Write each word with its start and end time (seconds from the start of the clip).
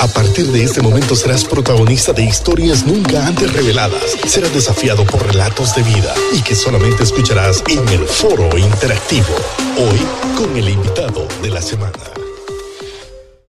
A 0.00 0.08
partir 0.08 0.46
de 0.46 0.64
este 0.64 0.82
momento 0.82 1.14
serás 1.14 1.44
protagonista 1.44 2.12
de 2.12 2.24
historias 2.24 2.84
nunca 2.84 3.26
antes 3.26 3.52
reveladas. 3.52 4.16
Serás 4.26 4.52
desafiado 4.52 5.04
por 5.04 5.24
relatos 5.24 5.74
de 5.74 5.82
vida 5.82 6.12
y 6.32 6.42
que 6.42 6.54
solamente 6.54 7.04
escucharás 7.04 7.62
en 7.68 7.88
el 7.88 8.04
foro 8.06 8.56
interactivo. 8.58 9.34
Hoy 9.78 9.98
con 10.36 10.56
el 10.56 10.68
invitado 10.68 11.26
de 11.42 11.50
la 11.50 11.62
semana. 11.62 11.92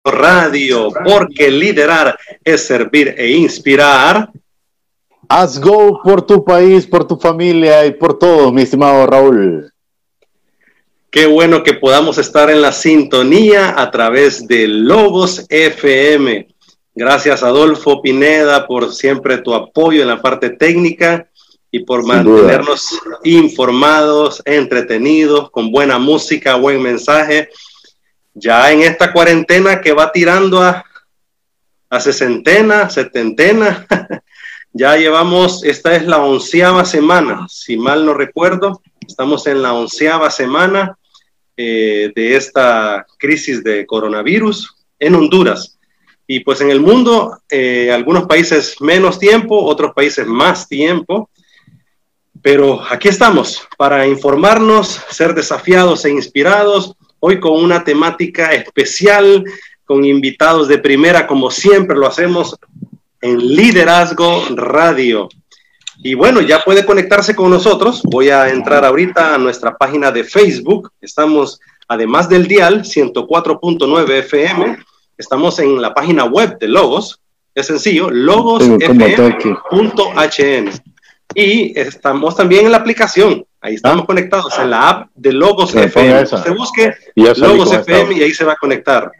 Radio, 0.03 0.89
porque 1.03 1.49
liderar 1.49 2.17
es 2.43 2.65
servir 2.65 3.15
e 3.17 3.31
inspirar. 3.31 4.29
Haz 5.27 5.59
go 5.59 5.99
por 6.03 6.21
tu 6.21 6.45
país, 6.45 6.85
por 6.85 7.07
tu 7.07 7.17
familia 7.17 7.85
y 7.85 7.91
por 7.91 8.19
todo, 8.19 8.51
mi 8.51 8.61
estimado 8.61 9.07
Raúl. 9.07 9.71
Qué 11.15 11.27
bueno 11.27 11.63
que 11.63 11.73
podamos 11.75 12.17
estar 12.17 12.49
en 12.49 12.61
la 12.61 12.73
sintonía 12.73 13.73
a 13.79 13.89
través 13.89 14.49
de 14.49 14.67
Logos 14.67 15.45
FM. 15.47 16.45
Gracias, 16.93 17.41
Adolfo 17.41 18.01
Pineda, 18.01 18.67
por 18.67 18.93
siempre 18.93 19.37
tu 19.37 19.53
apoyo 19.53 20.01
en 20.01 20.09
la 20.09 20.21
parte 20.21 20.49
técnica 20.49 21.29
y 21.71 21.85
por 21.85 22.05
mantenernos 22.05 22.99
informados, 23.23 24.41
entretenidos, 24.43 25.49
con 25.51 25.71
buena 25.71 25.99
música, 25.99 26.55
buen 26.55 26.81
mensaje. 26.81 27.49
Ya 28.33 28.69
en 28.73 28.81
esta 28.81 29.13
cuarentena 29.13 29.79
que 29.79 29.93
va 29.93 30.11
tirando 30.11 30.61
a, 30.61 30.83
a 31.89 31.99
sesentena, 32.01 32.89
setentena, 32.89 33.87
ya 34.73 34.97
llevamos, 34.97 35.63
esta 35.63 35.95
es 35.95 36.05
la 36.05 36.17
onceava 36.17 36.83
semana, 36.83 37.47
si 37.49 37.77
mal 37.77 38.05
no 38.05 38.13
recuerdo, 38.13 38.81
estamos 39.07 39.47
en 39.47 39.61
la 39.61 39.71
onceava 39.71 40.29
semana 40.29 40.97
eh, 41.57 42.11
de 42.15 42.35
esta 42.35 43.05
crisis 43.17 43.63
de 43.63 43.85
coronavirus 43.85 44.75
en 44.99 45.15
Honduras. 45.15 45.77
Y 46.27 46.39
pues 46.39 46.61
en 46.61 46.71
el 46.71 46.79
mundo, 46.79 47.39
eh, 47.49 47.91
algunos 47.91 48.25
países 48.25 48.81
menos 48.81 49.19
tiempo, 49.19 49.63
otros 49.63 49.93
países 49.93 50.25
más 50.25 50.67
tiempo. 50.67 51.29
Pero 52.41 52.81
aquí 52.89 53.07
estamos 53.07 53.67
para 53.77 54.07
informarnos, 54.07 55.01
ser 55.09 55.33
desafiados 55.33 56.05
e 56.05 56.11
inspirados, 56.11 56.95
hoy 57.19 57.39
con 57.39 57.53
una 57.63 57.83
temática 57.83 58.53
especial, 58.53 59.43
con 59.83 60.03
invitados 60.03 60.67
de 60.67 60.77
primera, 60.77 61.25
como 61.25 61.49
siempre 61.49 61.95
lo 61.95 62.07
hacemos 62.07 62.55
en 63.21 63.37
Liderazgo 63.37 64.45
Radio. 64.55 65.29
Y 66.05 66.13
bueno, 66.13 66.39
ya 66.39 66.63
puede 66.63 66.85
conectarse 66.85 67.35
con 67.35 67.49
nosotros. 67.49 68.03
Voy 68.03 68.29
a 68.29 68.47
entrar 68.49 68.85
ahorita 68.85 69.33
a 69.33 69.39
nuestra 69.39 69.75
página 69.75 70.11
de 70.11 70.23
Facebook. 70.23 70.91
Estamos, 71.01 71.59
además 71.87 72.29
del 72.29 72.47
dial 72.47 72.83
104.9 72.83 74.11
FM, 74.19 74.77
estamos 75.17 75.57
en 75.57 75.81
la 75.81 75.95
página 75.95 76.25
web 76.25 76.59
de 76.59 76.67
Logos. 76.67 77.19
Es 77.55 77.65
sencillo, 77.65 78.11
logosfm.hn. 78.11 78.79
Y 81.33 81.79
estamos 81.79 82.35
también 82.35 82.67
en 82.67 82.73
la 82.73 82.77
aplicación. 82.77 83.43
Ahí 83.59 83.73
estamos 83.73 84.03
ah. 84.03 84.05
conectados 84.05 84.59
en 84.59 84.69
la 84.69 84.87
app 84.87 85.09
de 85.15 85.33
Logos 85.33 85.73
FM. 85.73 86.21
Usted 86.21 86.53
busque 86.55 86.93
Logos 87.15 87.73
FM 87.73 88.13
y 88.13 88.21
ahí 88.21 88.31
se 88.31 88.45
va 88.45 88.53
a 88.53 88.57
conectar. 88.57 89.11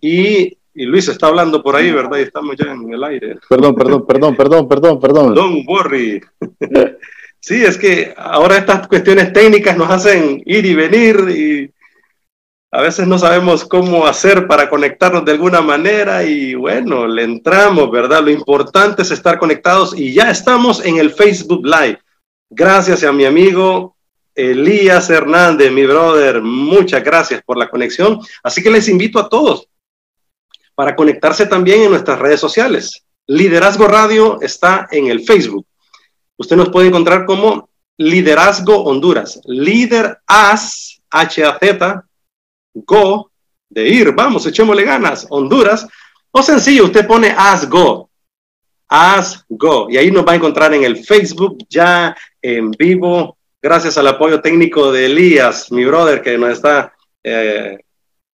Y 0.00 0.58
y 0.76 0.84
Luis 0.84 1.08
está 1.08 1.28
hablando 1.28 1.62
por 1.62 1.74
ahí, 1.74 1.90
¿verdad? 1.90 2.18
Y 2.18 2.22
estamos 2.22 2.54
ya 2.56 2.70
en 2.70 2.92
el 2.92 3.02
aire. 3.02 3.36
Perdón, 3.48 3.74
perdón, 3.74 4.06
perdón, 4.06 4.36
perdón, 4.36 4.68
perdón, 4.68 5.00
perdón. 5.00 5.34
Don't 5.34 5.66
worry. 5.66 6.22
Sí, 7.40 7.64
es 7.64 7.78
que 7.78 8.12
ahora 8.16 8.58
estas 8.58 8.86
cuestiones 8.88 9.32
técnicas 9.32 9.76
nos 9.76 9.88
hacen 9.88 10.42
ir 10.44 10.66
y 10.66 10.74
venir 10.74 11.16
y 11.30 11.70
a 12.72 12.82
veces 12.82 13.06
no 13.06 13.18
sabemos 13.18 13.64
cómo 13.64 14.06
hacer 14.06 14.46
para 14.46 14.68
conectarnos 14.68 15.24
de 15.24 15.32
alguna 15.32 15.60
manera 15.62 16.24
y 16.24 16.54
bueno, 16.54 17.06
le 17.06 17.22
entramos, 17.22 17.90
¿verdad? 17.90 18.22
Lo 18.22 18.30
importante 18.30 19.02
es 19.02 19.10
estar 19.12 19.38
conectados 19.38 19.98
y 19.98 20.12
ya 20.12 20.30
estamos 20.30 20.84
en 20.84 20.98
el 20.98 21.12
Facebook 21.12 21.64
Live. 21.64 22.00
Gracias 22.50 23.02
a 23.04 23.12
mi 23.12 23.24
amigo 23.24 23.96
Elías 24.34 25.08
Hernández, 25.08 25.72
mi 25.72 25.86
brother, 25.86 26.42
muchas 26.42 27.02
gracias 27.02 27.42
por 27.46 27.56
la 27.56 27.68
conexión. 27.68 28.20
Así 28.42 28.62
que 28.62 28.70
les 28.70 28.88
invito 28.88 29.18
a 29.18 29.28
todos 29.28 29.68
para 30.76 30.94
conectarse 30.94 31.46
también 31.46 31.82
en 31.82 31.90
nuestras 31.90 32.20
redes 32.20 32.38
sociales. 32.38 33.02
Liderazgo 33.26 33.88
Radio 33.88 34.40
está 34.40 34.86
en 34.92 35.08
el 35.08 35.24
Facebook. 35.24 35.66
Usted 36.36 36.54
nos 36.54 36.68
puede 36.68 36.88
encontrar 36.88 37.24
como 37.24 37.70
Liderazgo 37.96 38.84
Honduras. 38.84 39.40
Líder 39.46 40.18
As, 40.26 41.00
H-A-Z, 41.10 42.04
Go, 42.74 43.30
de 43.70 43.88
ir, 43.88 44.12
vamos, 44.12 44.46
echémosle 44.46 44.84
ganas, 44.84 45.26
Honduras. 45.30 45.88
O 46.30 46.42
sencillo, 46.42 46.84
usted 46.84 47.06
pone 47.06 47.34
As 47.36 47.68
Go. 47.68 48.10
As 48.88 49.44
Go. 49.48 49.88
Y 49.90 49.96
ahí 49.96 50.10
nos 50.10 50.26
va 50.26 50.32
a 50.32 50.36
encontrar 50.36 50.74
en 50.74 50.84
el 50.84 51.04
Facebook 51.04 51.56
ya 51.68 52.14
en 52.42 52.70
vivo. 52.72 53.38
Gracias 53.62 53.96
al 53.96 54.06
apoyo 54.08 54.42
técnico 54.42 54.92
de 54.92 55.06
Elías, 55.06 55.72
mi 55.72 55.86
brother, 55.86 56.20
que 56.22 56.36
nos 56.36 56.50
está 56.50 56.92
eh, 57.24 57.78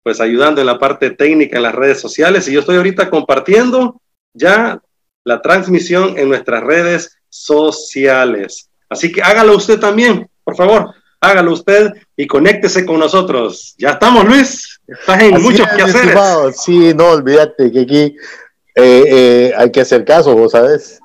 pues 0.02 0.20
ayudando 0.20 0.60
en 0.60 0.66
la 0.66 0.78
parte 0.78 1.10
técnica 1.10 1.56
en 1.56 1.62
las 1.62 1.74
redes 1.74 2.00
sociales. 2.00 2.48
Y 2.48 2.52
yo 2.52 2.60
estoy 2.60 2.76
ahorita 2.76 3.08
compartiendo 3.10 4.00
ya 4.34 4.80
la 5.24 5.40
transmisión 5.40 6.18
en 6.18 6.28
nuestras 6.28 6.62
redes 6.62 7.16
sociales. 7.28 8.68
Así 8.88 9.10
que 9.12 9.22
hágalo 9.22 9.56
usted 9.56 9.78
también, 9.78 10.28
por 10.44 10.56
favor, 10.56 10.92
hágalo 11.20 11.52
usted 11.52 11.92
y 12.16 12.26
conéctese 12.26 12.84
con 12.84 12.98
nosotros. 12.98 13.74
Ya 13.78 13.90
estamos, 13.90 14.24
Luis. 14.24 14.80
Estás 14.86 15.22
en 15.22 15.40
muchos 15.40 15.66
quehaceres. 15.68 16.18
Sí, 16.62 16.92
no, 16.94 17.10
olvídate 17.10 17.70
que 17.70 17.80
aquí 17.80 18.16
eh, 18.74 19.04
eh, 19.06 19.52
hay 19.56 19.70
que 19.70 19.80
hacer 19.80 20.04
caso, 20.04 20.34
vos 20.34 20.52
sabes. 20.52 21.01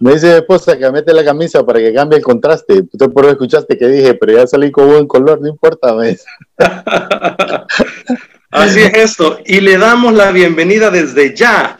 Me 0.00 0.14
dice 0.14 0.26
mi 0.28 0.34
esposa 0.34 0.78
que 0.78 0.90
mete 0.90 1.12
la 1.12 1.24
camisa 1.24 1.64
para 1.64 1.78
que 1.78 1.92
cambie 1.92 2.18
el 2.18 2.24
contraste. 2.24 2.82
Tú 2.82 3.12
por 3.12 3.24
eso 3.24 3.32
escuchaste 3.32 3.76
que 3.76 3.86
dije, 3.88 4.14
pero 4.14 4.32
ya 4.32 4.46
salí 4.46 4.70
con 4.70 4.88
buen 4.88 5.06
color, 5.06 5.40
no 5.40 5.48
importa. 5.48 5.94
Así 8.50 8.80
es 8.80 8.94
esto. 8.94 9.38
Y 9.44 9.60
le 9.60 9.76
damos 9.78 10.14
la 10.14 10.32
bienvenida 10.32 10.90
desde 10.90 11.34
ya 11.34 11.78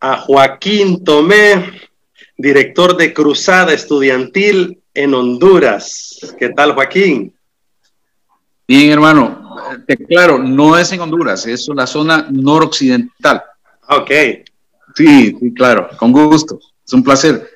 a 0.00 0.16
Joaquín 0.18 1.02
Tomé, 1.02 1.72
director 2.36 2.96
de 2.96 3.12
Cruzada 3.12 3.72
Estudiantil 3.72 4.80
en 4.92 5.14
Honduras. 5.14 6.34
¿Qué 6.38 6.50
tal, 6.50 6.72
Joaquín? 6.72 7.34
Bien, 8.66 8.90
hermano. 8.90 9.56
claro, 10.08 10.38
no 10.38 10.78
es 10.78 10.92
en 10.92 11.00
Honduras, 11.00 11.46
es 11.46 11.68
la 11.74 11.86
zona 11.86 12.26
noroccidental. 12.30 13.42
Ok. 13.88 14.10
Sí, 14.94 15.36
sí, 15.38 15.54
claro, 15.54 15.88
con 15.98 16.12
gusto. 16.12 16.58
Es 16.86 16.92
un 16.92 17.02
placer. 17.02 17.50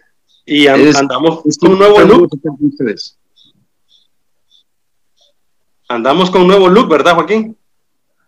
Y 0.46 0.66
andamos 0.66 1.42
con 1.60 1.72
un 1.72 1.78
nuevo 1.78 2.00
look. 2.00 2.30
Andamos 5.88 6.30
con 6.30 6.42
un 6.42 6.48
nuevo 6.48 6.68
look, 6.68 6.88
¿verdad, 6.88 7.14
Joaquín? 7.14 7.56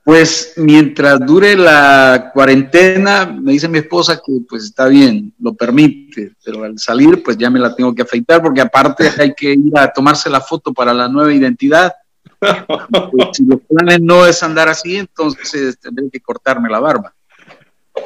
Pues 0.03 0.55
mientras 0.57 1.21
dure 1.21 1.57
la 1.57 2.31
cuarentena, 2.33 3.27
me 3.27 3.53
dice 3.53 3.69
mi 3.69 3.79
esposa 3.79 4.17
que 4.17 4.41
pues 4.49 4.65
está 4.65 4.89
bien, 4.89 5.33
lo 5.39 5.55
permite, 5.55 6.33
pero 6.43 6.65
al 6.65 6.79
salir 6.79 7.23
pues 7.23 7.37
ya 7.37 7.51
me 7.51 7.59
la 7.59 7.75
tengo 7.75 7.95
que 7.95 8.03
afeitar 8.03 8.43
porque 8.43 8.63
aparte 8.63 9.09
hay 9.19 9.35
que 9.35 9.53
ir 9.53 9.79
a 9.79 9.93
tomarse 9.93 10.31
la 10.31 10.41
foto 10.41 10.73
para 10.73 10.93
la 10.95 11.09
nueva 11.09 11.33
identidad. 11.33 11.93
Pues, 13.13 13.29
si 13.35 13.45
los 13.45 13.61
planes 13.61 14.01
no 14.01 14.27
es 14.27 14.43
andar 14.43 14.69
así, 14.69 14.97
entonces 14.97 15.79
tendré 15.79 16.09
que 16.11 16.21
cortarme 16.21 16.71
la 16.71 16.81
barba. 16.81 17.15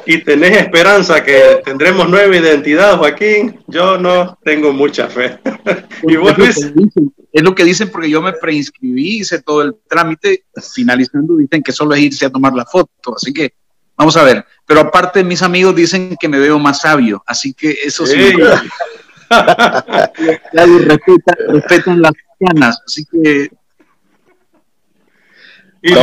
¿Y 0.05 0.23
tenés 0.23 0.57
esperanza 0.57 1.23
que 1.23 1.61
tendremos 1.63 2.07
nueva 2.07 2.35
identidad, 2.35 2.97
Joaquín? 2.97 3.59
Yo 3.67 3.97
no 3.97 4.37
tengo 4.43 4.71
mucha 4.71 5.07
fe. 5.07 5.39
¿Y 6.03 6.15
vos, 6.15 6.33
Es 6.37 7.43
lo 7.43 7.55
que 7.55 7.63
dicen 7.63 7.89
porque 7.89 8.09
yo 8.09 8.21
me 8.21 8.33
preinscribí, 8.33 9.19
hice 9.19 9.41
todo 9.41 9.63
el 9.63 9.75
trámite, 9.87 10.45
finalizando 10.73 11.37
dicen 11.37 11.63
que 11.63 11.71
solo 11.71 11.95
es 11.95 12.01
irse 12.01 12.25
a 12.25 12.29
tomar 12.29 12.53
la 12.53 12.65
foto, 12.65 13.15
así 13.15 13.33
que 13.33 13.53
vamos 13.97 14.15
a 14.15 14.23
ver. 14.23 14.45
Pero 14.65 14.81
aparte 14.81 15.23
mis 15.23 15.41
amigos 15.41 15.75
dicen 15.75 16.15
que 16.19 16.29
me 16.29 16.39
veo 16.39 16.59
más 16.59 16.81
sabio, 16.81 17.23
así 17.25 17.53
que 17.53 17.71
eso 17.71 18.05
sí. 18.05 18.15
respetan, 20.53 21.35
respetan 21.49 22.01
las 22.01 22.13
ganas, 22.39 22.79
así 22.85 23.05
que... 23.05 23.49
¿Y, 25.81 25.93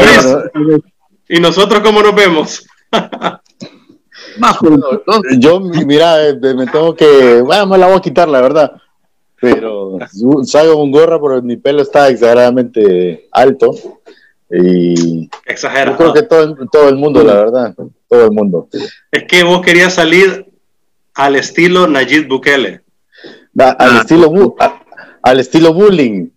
¿Y 1.37 1.41
nosotros 1.41 1.81
cómo 1.83 2.03
nos 2.03 2.15
vemos? 2.15 2.67
yo, 5.39 5.61
mira, 5.61 6.29
eh, 6.29 6.35
me 6.35 6.67
tengo 6.67 6.95
que. 6.95 7.41
Bueno, 7.43 7.67
me 7.67 7.79
la 7.79 7.87
voy 7.87 7.97
a 7.97 8.01
quitar, 8.01 8.29
la 8.29 8.41
verdad. 8.41 8.73
Pero 9.41 9.99
salgo 10.45 10.77
con 10.77 10.93
gorra, 10.93 11.21
pero 11.21 11.43
mi 11.43 11.57
pelo 11.57 11.83
está 11.83 12.09
exageradamente 12.09 13.29
alto. 13.33 13.73
Y. 14.51 15.29
Exagerado. 15.47 15.93
Yo 15.93 15.97
creo 15.97 16.13
que 16.13 16.23
todo, 16.23 16.57
todo 16.71 16.89
el 16.89 16.97
mundo, 16.97 17.23
la 17.25 17.35
verdad. 17.35 17.75
Todo 18.09 18.25
el 18.25 18.31
mundo. 18.31 18.69
Es 19.11 19.25
que 19.25 19.43
vos 19.43 19.63
querías 19.63 19.95
salir 19.95 20.47
al 21.15 21.37
estilo 21.37 21.87
Nayib 21.87 22.29
Bukele. 22.29 22.83
al, 23.59 23.77
ah. 23.79 23.99
estilo, 24.01 24.57
al 25.23 25.41
estilo 25.41 25.75
bullying. 25.75 26.29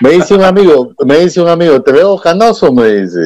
Me 0.00 0.10
dice 0.10 0.34
un 0.34 0.42
amigo, 0.42 0.94
me 1.04 1.18
dice 1.18 1.40
un 1.40 1.48
amigo, 1.48 1.82
te 1.82 1.92
veo 1.92 2.18
canoso, 2.18 2.72
me 2.72 2.88
dice. 2.88 3.20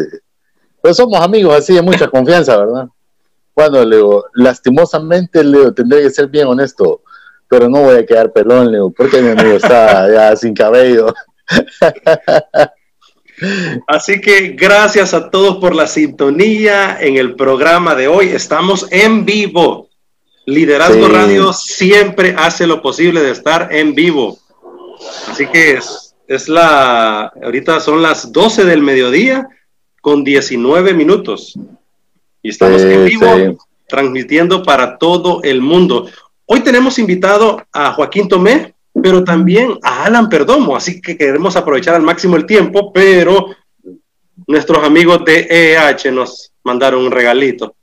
Pero 0.83 0.95
somos 0.95 1.21
amigos 1.21 1.55
así 1.55 1.75
de 1.75 1.83
mucha 1.83 2.09
confianza, 2.09 2.57
¿verdad? 2.57 2.89
Bueno, 3.57 3.83
Leo, 3.87 4.27
lastimosamente, 4.35 5.43
Leo, 5.43 5.73
tendré 5.73 6.03
que 6.03 6.11
ser 6.11 6.29
bien 6.29 6.47
honesto, 6.47 7.01
pero 7.49 7.71
no 7.71 7.81
voy 7.85 7.97
a 7.97 8.05
quedar 8.05 8.31
pelón, 8.31 8.71
Leo, 8.71 8.91
porque 8.91 9.23
mi 9.23 9.31
amigo 9.31 9.57
está 9.57 10.13
ya 10.13 10.37
sin 10.37 10.53
cabello. 10.53 11.15
Así 13.87 14.21
que 14.21 14.51
gracias 14.51 15.15
a 15.15 15.31
todos 15.31 15.57
por 15.57 15.75
la 15.75 15.87
sintonía 15.87 16.99
en 17.01 17.17
el 17.17 17.35
programa 17.35 17.95
de 17.95 18.09
hoy. 18.09 18.29
Estamos 18.29 18.87
en 18.91 19.25
vivo. 19.25 19.89
Liderazgo 20.45 21.09
Radio 21.09 21.53
siempre 21.55 22.35
hace 22.37 22.67
lo 22.67 22.83
posible 22.83 23.23
de 23.23 23.31
estar 23.31 23.73
en 23.73 23.95
vivo. 23.95 24.39
Así 25.29 25.47
que 25.47 25.73
es, 25.79 26.15
es 26.29 26.49
la, 26.51 27.33
ahorita 27.43 27.81
son 27.81 28.03
las 28.03 28.33
12 28.33 28.67
del 28.67 28.83
mediodía 28.83 29.49
con 30.03 30.25
19 30.25 30.93
minutos. 30.93 31.59
Y 32.47 32.51
estamos 32.51 32.81
en 32.81 33.05
vivo 33.05 33.59
transmitiendo 33.89 34.63
para 34.63 34.99
todo 34.99 35.43
el 35.43 35.61
mundo. 35.61 36.07
Hoy 36.45 36.61
tenemos 36.61 36.97
invitado 37.01 37.61
a 37.73 37.93
Joaquín 37.93 38.29
Tomé, 38.29 38.73
pero 39.03 39.25
también 39.25 39.77
a 39.83 40.05
Alan 40.05 40.29
Perdomo, 40.29 40.77
así 40.77 41.01
que 41.01 41.19
queremos 41.19 41.57
aprovechar 41.57 41.97
al 41.97 42.03
máximo 42.03 42.37
el 42.37 42.47
tiempo, 42.47 42.93
pero 42.93 43.49
nuestros 44.47 44.85
amigos 44.85 45.25
de 45.25 45.49
EH 45.51 46.13
nos 46.13 46.53
mandaron 46.63 47.05
un 47.05 47.11
regalito. 47.11 47.75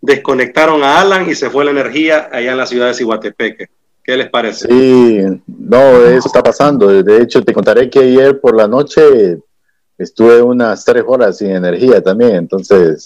Desconectaron 0.00 0.84
a 0.84 1.00
Alan 1.00 1.28
y 1.28 1.34
se 1.34 1.50
fue 1.50 1.64
la 1.64 1.72
energía 1.72 2.28
allá 2.30 2.52
en 2.52 2.58
la 2.58 2.66
ciudad 2.66 2.86
de 2.86 2.94
Cihuatepeque. 2.94 3.66
¿Qué 4.04 4.16
les 4.16 4.30
parece? 4.30 4.68
Sí, 4.68 5.18
no, 5.48 5.96
eso 6.04 6.28
está 6.28 6.44
pasando. 6.44 7.02
De 7.02 7.22
hecho, 7.22 7.42
te 7.42 7.52
contaré 7.52 7.90
que 7.90 7.98
ayer 7.98 8.40
por 8.40 8.54
la 8.54 8.68
noche 8.68 9.38
estuve 9.98 10.40
unas 10.40 10.84
tres 10.84 11.02
horas 11.08 11.38
sin 11.38 11.50
energía 11.50 12.00
también. 12.00 12.36
Entonces, 12.36 13.04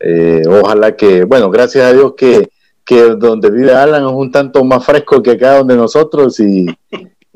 eh, 0.00 0.42
ojalá 0.46 0.96
que, 0.96 1.24
bueno, 1.24 1.50
gracias 1.50 1.84
a 1.84 1.92
Dios 1.92 2.14
que 2.16 2.48
que 2.88 3.02
donde 3.16 3.50
vive 3.50 3.74
Alan 3.74 4.06
es 4.06 4.12
un 4.12 4.32
tanto 4.32 4.64
más 4.64 4.82
fresco 4.82 5.22
que 5.22 5.32
acá 5.32 5.58
donde 5.58 5.76
nosotros 5.76 6.40
y, 6.40 6.66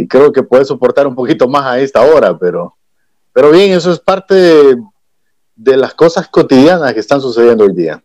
creo 0.08 0.32
que 0.32 0.42
puede 0.42 0.64
soportar 0.64 1.06
un 1.06 1.14
poquito 1.14 1.46
más 1.46 1.64
a 1.64 1.78
esta 1.78 2.00
hora, 2.00 2.36
pero, 2.38 2.74
pero 3.34 3.50
bien, 3.50 3.72
eso 3.72 3.92
es 3.92 4.00
parte 4.00 4.34
de, 5.54 5.76
las 5.76 5.92
cosas 5.92 6.26
cotidianas 6.28 6.94
que 6.94 7.00
están 7.00 7.20
sucediendo 7.20 7.64
hoy 7.64 7.74
día. 7.74 8.02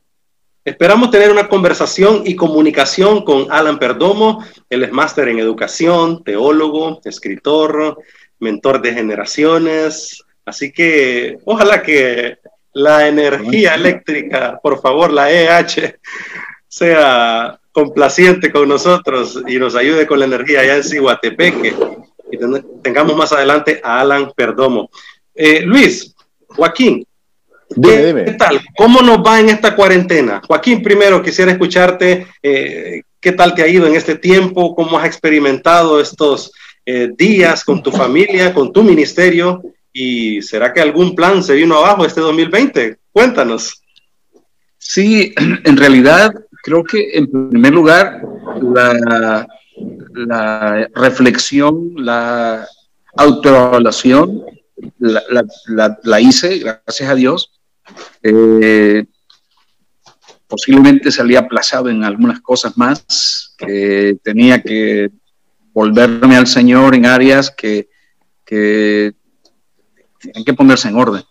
Esperamos 0.66 1.10
tener 1.10 1.32
una 1.32 1.48
conversación 1.48 2.24
y 2.26 2.36
comunicación 2.36 3.24
con 3.24 3.50
Alan 3.50 3.80
Perdomo. 3.80 4.44
Él 4.70 4.84
es 4.84 4.92
máster 4.92 5.30
en 5.30 5.40
educación, 5.40 6.26
teólogo, 6.26 7.00
escritor, 7.06 7.98
mentor 8.40 8.82
de 8.82 8.94
generaciones. 8.94 10.22
Así 10.46 10.74
que 10.74 11.38
ojalá 11.46 11.82
que 11.82 12.40
la 12.78 13.08
energía 13.08 13.74
eléctrica, 13.74 14.60
por 14.62 14.80
favor, 14.80 15.12
la 15.12 15.32
EH, 15.32 15.98
sea 16.68 17.60
complaciente 17.72 18.52
con 18.52 18.70
nosotros 18.70 19.42
y 19.48 19.58
nos 19.58 19.76
ayude 19.76 20.06
con 20.06 20.20
la 20.20 20.26
energía 20.26 20.60
allá 20.60 20.76
en 20.76 20.84
Cihuatepeque 20.84 21.76
y 22.32 22.38
tengamos 22.84 23.18
más 23.18 23.34
adelante 23.34 23.82
a 23.84 24.02
Alan 24.02 24.32
Perdomo. 24.36 24.92
Eh, 25.34 25.62
Luis, 25.62 26.16
Joaquín, 26.50 27.04
¿qué, 27.82 28.36
tal? 28.38 28.62
¿Cómo 28.78 29.02
nos 29.02 29.26
va 29.26 29.40
en 29.40 29.50
esta 29.50 29.76
cuarentena? 29.76 30.40
Joaquín, 30.46 30.84
primero 30.84 31.24
quisiera 31.24 31.52
escucharte, 31.52 32.28
eh, 32.44 33.02
¿qué 33.20 33.32
tal 33.32 33.56
te 33.56 33.64
ha 33.64 33.68
ido 33.68 33.88
en 33.88 33.96
este 33.96 34.18
tiempo? 34.18 34.76
¿Cómo 34.76 35.00
has 35.00 35.08
experimentado 35.08 36.00
estos 36.00 36.52
eh, 36.86 37.10
días 37.18 37.64
con 37.64 37.82
tu 37.82 37.92
familia, 37.92 38.54
con 38.54 38.72
tu 38.72 38.84
ministerio? 38.84 39.64
¿Y 40.00 40.42
será 40.44 40.72
que 40.72 40.82
algún 40.82 41.16
plan 41.16 41.42
se 41.42 41.56
vino 41.56 41.76
abajo 41.78 42.06
este 42.06 42.22
2020? 42.22 43.00
Cuéntanos. 43.12 43.82
Sí, 44.78 45.34
en 45.38 45.76
realidad 45.76 46.32
Creo 46.68 46.84
que 46.84 47.12
en 47.14 47.50
primer 47.50 47.74
lugar 47.74 48.22
la, 48.62 49.48
reflexión, 50.96 51.94
la 51.96 52.68
autoevaluación 53.16 54.44
la, 55.00 56.20
hice, 56.20 56.60
gracias 56.60 57.10
a 57.10 57.16
Dios. 57.16 57.54
Eh, 58.22 59.06
posiblemente 60.46 61.10
salía 61.10 61.40
aplazado 61.40 61.88
en 61.88 62.04
algunas 62.04 62.42
cosas 62.42 62.78
más, 62.78 63.56
que 63.58 64.18
tenía 64.22 64.62
que 64.62 65.10
volverme 65.72 66.36
al 66.36 66.48
Señor 66.48 66.96
en 66.96 67.06
áreas 67.06 67.50
que 67.50 67.88
tienen 70.32 70.46
que 70.46 70.54
ponerse 70.54 70.88
en 70.88 70.96
orden 70.96 71.24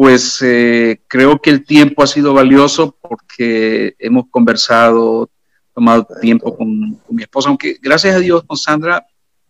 pues 0.00 0.40
eh, 0.40 1.02
creo 1.06 1.42
que 1.42 1.50
el 1.50 1.62
tiempo 1.62 2.02
ha 2.02 2.06
sido 2.06 2.32
valioso 2.32 2.96
porque 3.02 3.94
hemos 3.98 4.28
conversado, 4.30 5.28
tomado 5.74 6.08
tiempo 6.22 6.56
con, 6.56 6.98
mi 7.10 7.22
esposa, 7.22 7.50
aunque 7.50 7.76
gracias 7.82 8.16
a 8.16 8.18
Dios 8.18 8.42
con 8.44 8.56
Sandra 8.56 9.06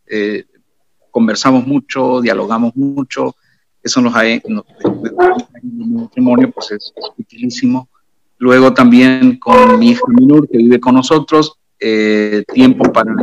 eh, 0.08 0.44
conversamos 1.12 1.64
mucho, 1.64 2.20
dialogamos 2.20 2.74
mucho, 2.74 3.36
eso 3.80 4.00
nos 4.00 4.12
ha, 4.16 4.24
nos, 4.48 4.64
matrimonio 5.62 6.50
pues 6.50 6.72
es, 6.72 6.92
utilísimo. 7.16 7.88
Luego 8.38 8.74
también 8.74 9.38
con 9.38 9.78
mi 9.78 9.90
hija 9.90 10.02
Minur, 10.08 10.48
que 10.48 10.58
vive 10.58 10.80
con 10.80 10.96
nosotros, 10.96 11.60
eh, 11.78 12.42
tiempo 12.52 12.90
para 12.92 13.14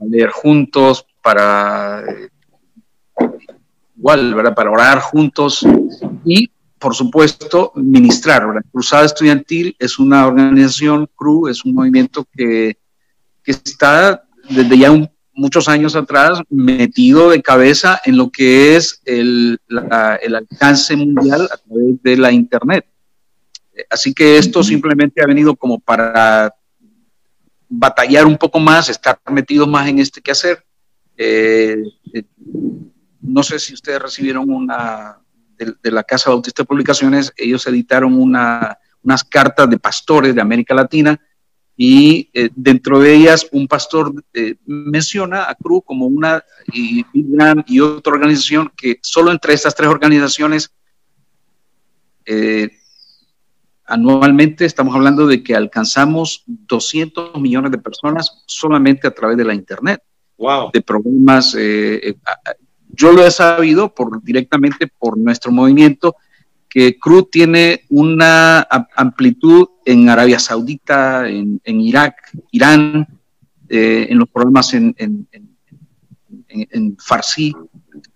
leer 0.00 0.30
juntos, 0.30 1.04
para 1.22 2.02
igual, 4.04 4.34
¿verdad? 4.34 4.54
Para 4.54 4.70
orar 4.70 5.00
juntos 5.00 5.66
y, 6.26 6.50
por 6.78 6.94
supuesto, 6.94 7.72
ministrar. 7.74 8.46
¿verdad? 8.46 8.62
Cruzada 8.70 9.06
Estudiantil 9.06 9.74
es 9.78 9.98
una 9.98 10.26
organización, 10.26 11.08
CRU, 11.16 11.48
es 11.48 11.64
un 11.64 11.72
movimiento 11.72 12.26
que, 12.30 12.76
que 13.42 13.50
está 13.50 14.22
desde 14.50 14.76
ya 14.76 14.92
muchos 15.32 15.68
años 15.68 15.96
atrás 15.96 16.38
metido 16.50 17.30
de 17.30 17.40
cabeza 17.40 17.98
en 18.04 18.18
lo 18.18 18.28
que 18.28 18.76
es 18.76 19.00
el, 19.06 19.58
el 20.20 20.34
alcance 20.34 20.96
mundial 20.96 21.48
a 21.50 21.56
través 21.56 22.02
de 22.02 22.16
la 22.18 22.30
Internet. 22.30 22.84
Así 23.88 24.12
que 24.12 24.36
esto 24.36 24.62
simplemente 24.62 25.22
ha 25.22 25.26
venido 25.26 25.56
como 25.56 25.80
para 25.80 26.54
batallar 27.70 28.26
un 28.26 28.36
poco 28.36 28.60
más, 28.60 28.90
estar 28.90 29.18
metido 29.32 29.66
más 29.66 29.88
en 29.88 29.98
este 29.98 30.20
quehacer. 30.20 30.62
Eh, 31.16 31.82
eh 32.12 32.24
no 33.24 33.42
sé 33.42 33.58
si 33.58 33.74
ustedes 33.74 34.00
recibieron 34.00 34.50
una 34.50 35.18
de, 35.56 35.90
la 35.90 36.02
Casa 36.02 36.30
Bautista 36.30 36.62
de 36.62 36.66
Publicaciones, 36.66 37.32
ellos 37.36 37.66
editaron 37.66 38.14
unas 38.20 39.24
cartas 39.24 39.70
de 39.70 39.78
pastores 39.78 40.34
de 40.34 40.40
América 40.40 40.74
Latina 40.74 41.18
y 41.76 42.30
eh, 42.34 42.50
dentro 42.54 43.00
de 43.00 43.14
ellas 43.14 43.48
un 43.50 43.66
pastor 43.66 44.12
eh, 44.32 44.56
menciona 44.66 45.44
a 45.44 45.54
CRU 45.54 45.82
como 45.82 46.06
una 46.06 46.44
y, 46.72 47.04
y 47.66 47.80
otra 47.80 48.12
organización 48.12 48.70
que 48.76 48.98
solo 49.02 49.32
entre 49.32 49.54
estas 49.54 49.74
tres 49.74 49.88
organizaciones 49.88 50.72
eh, 52.26 52.70
anualmente 53.86 54.64
estamos 54.66 54.94
hablando 54.94 55.26
de 55.26 55.42
que 55.42 55.56
alcanzamos 55.56 56.44
200 56.46 57.40
millones 57.40 57.72
de 57.72 57.78
personas 57.78 58.44
solamente 58.46 59.08
a 59.08 59.10
través 59.10 59.36
de 59.36 59.44
la 59.44 59.54
Internet. 59.54 60.02
Wow. 60.36 60.70
De 60.72 60.80
programas 60.80 61.54
yo 62.94 63.12
lo 63.12 63.26
he 63.26 63.30
sabido 63.30 63.94
por, 63.94 64.22
directamente 64.22 64.86
por 64.86 65.18
nuestro 65.18 65.52
movimiento, 65.52 66.16
que 66.68 66.98
CRU 66.98 67.28
tiene 67.30 67.84
una 67.88 68.66
amplitud 68.96 69.68
en 69.84 70.08
Arabia 70.08 70.38
Saudita, 70.38 71.28
en, 71.28 71.60
Irak, 71.64 72.16
Irán, 72.50 73.06
eh, 73.68 74.08
en 74.10 74.18
los 74.18 74.28
programas 74.28 74.74
en, 74.74 74.94
en, 74.98 75.28
en 76.48 76.96
Farsi, 76.98 77.54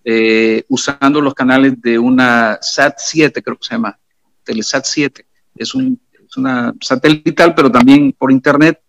eh, 0.04 0.64
usando 0.68 1.20
los 1.20 1.34
canales 1.34 1.80
de 1.80 1.98
una 1.98 2.58
SAT-7, 2.60 3.42
creo 3.42 3.56
que 3.56 3.66
se 3.66 3.74
llama, 3.74 3.98
Telesat 4.44 4.84
7. 4.84 5.26
Es, 5.56 5.74
un, 5.74 6.00
es 6.26 6.36
una 6.36 6.72
satelital, 6.80 7.54
pero 7.54 7.70
también 7.70 8.14
por 8.16 8.32
internet, 8.32 8.80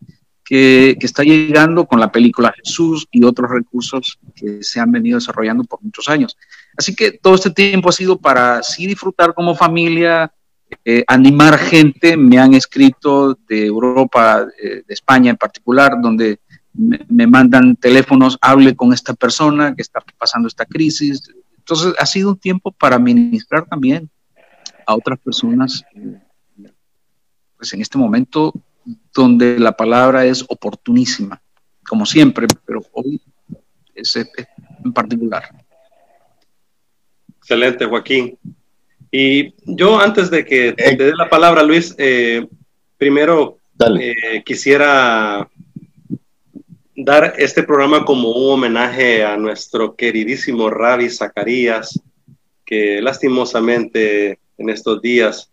que, 0.50 0.98
está 1.02 1.24
llegando 1.24 1.86
con 1.86 2.00
la 2.00 2.12
película 2.12 2.52
Jesús 2.58 3.08
y 3.12 3.24
otros 3.24 3.52
recursos 3.52 4.18
que 4.36 4.64
se 4.64 4.80
han 4.80 4.92
venido 4.92 5.20
desarrollando 5.20 5.64
por 5.64 5.80
muchos 5.84 6.10
años. 6.10 6.36
Así 6.76 6.96
que 6.96 7.12
todo 7.12 7.36
este 7.36 7.52
tiempo 7.52 7.90
ha 7.90 7.92
sido 7.92 8.18
para 8.18 8.64
sí 8.64 8.88
disfrutar 8.88 9.36
como 9.36 9.54
familia, 9.54 10.34
eh, 10.84 11.04
animar 11.06 11.60
gente. 11.60 12.18
Me 12.18 12.40
han 12.40 12.56
escrito 12.56 13.38
de 13.48 13.68
Europa, 13.68 14.48
eh, 14.60 14.82
de 14.88 14.94
España 14.94 15.30
en 15.30 15.38
particular, 15.38 16.02
donde 16.02 16.40
me, 16.74 17.06
me, 17.08 17.28
mandan 17.28 17.76
teléfonos, 17.76 18.36
hable 18.42 18.76
con 18.76 18.92
esta 18.92 19.14
persona 19.14 19.76
que 19.76 19.84
está 19.84 20.04
pasando 20.18 20.48
esta 20.48 20.66
crisis. 20.66 21.30
Entonces 21.60 21.94
ha 22.00 22.08
sido 22.08 22.30
un 22.32 22.40
tiempo 22.40 22.72
para 22.72 22.98
ministrar 22.98 23.68
también 23.68 24.10
a 24.88 24.96
otras 24.96 25.20
personas. 25.20 25.84
Pues 27.56 27.72
en 27.74 27.82
este 27.82 28.00
momento 28.00 28.52
donde 29.14 29.60
la 29.60 29.72
palabra 29.72 30.26
es 30.26 30.44
oportunísima, 30.48 31.42
como 31.88 32.06
siempre, 32.06 32.48
pero 32.66 32.82
hoy 32.92 33.22
es 33.96 34.16
en 34.16 34.94
particular. 34.94 35.44
Excelente, 37.38 37.86
Joaquín. 37.86 38.38
Y 39.12 39.54
yo 39.66 40.00
antes 40.00 40.30
de 40.30 40.46
que 40.46 40.74
te 40.74 40.96
dé 40.96 41.14
la 41.16 41.30
palabra, 41.30 41.64
Luis, 41.64 41.96
eh, 41.98 42.48
primero 42.98 43.58
eh, 44.00 44.44
quisiera 44.46 45.50
dar 46.96 47.34
este 47.38 47.64
programa 47.64 48.06
como 48.06 48.30
un 48.30 48.54
homenaje 48.54 49.24
a 49.24 49.38
nuestro 49.38 49.96
queridísimo 49.96 50.70
Ravi 50.70 51.10
Zacarías, 51.10 52.00
que 52.66 53.02
lastimosamente 53.02 54.38
en 54.58 54.70
estos 54.70 55.02
días, 55.02 55.50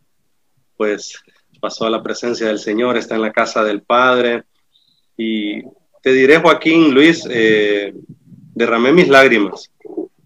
pues 0.76 1.22
pasó 1.66 1.84
a 1.84 1.90
la 1.90 2.00
presencia 2.00 2.46
del 2.46 2.60
Señor, 2.60 2.96
está 2.96 3.16
en 3.16 3.22
la 3.22 3.32
casa 3.32 3.64
del 3.64 3.82
Padre. 3.82 4.44
Y 5.16 5.62
te 6.00 6.12
diré, 6.12 6.38
Joaquín, 6.38 6.94
Luis, 6.94 7.26
eh, 7.28 7.92
derramé 8.54 8.92
mis 8.92 9.08
lágrimas, 9.08 9.68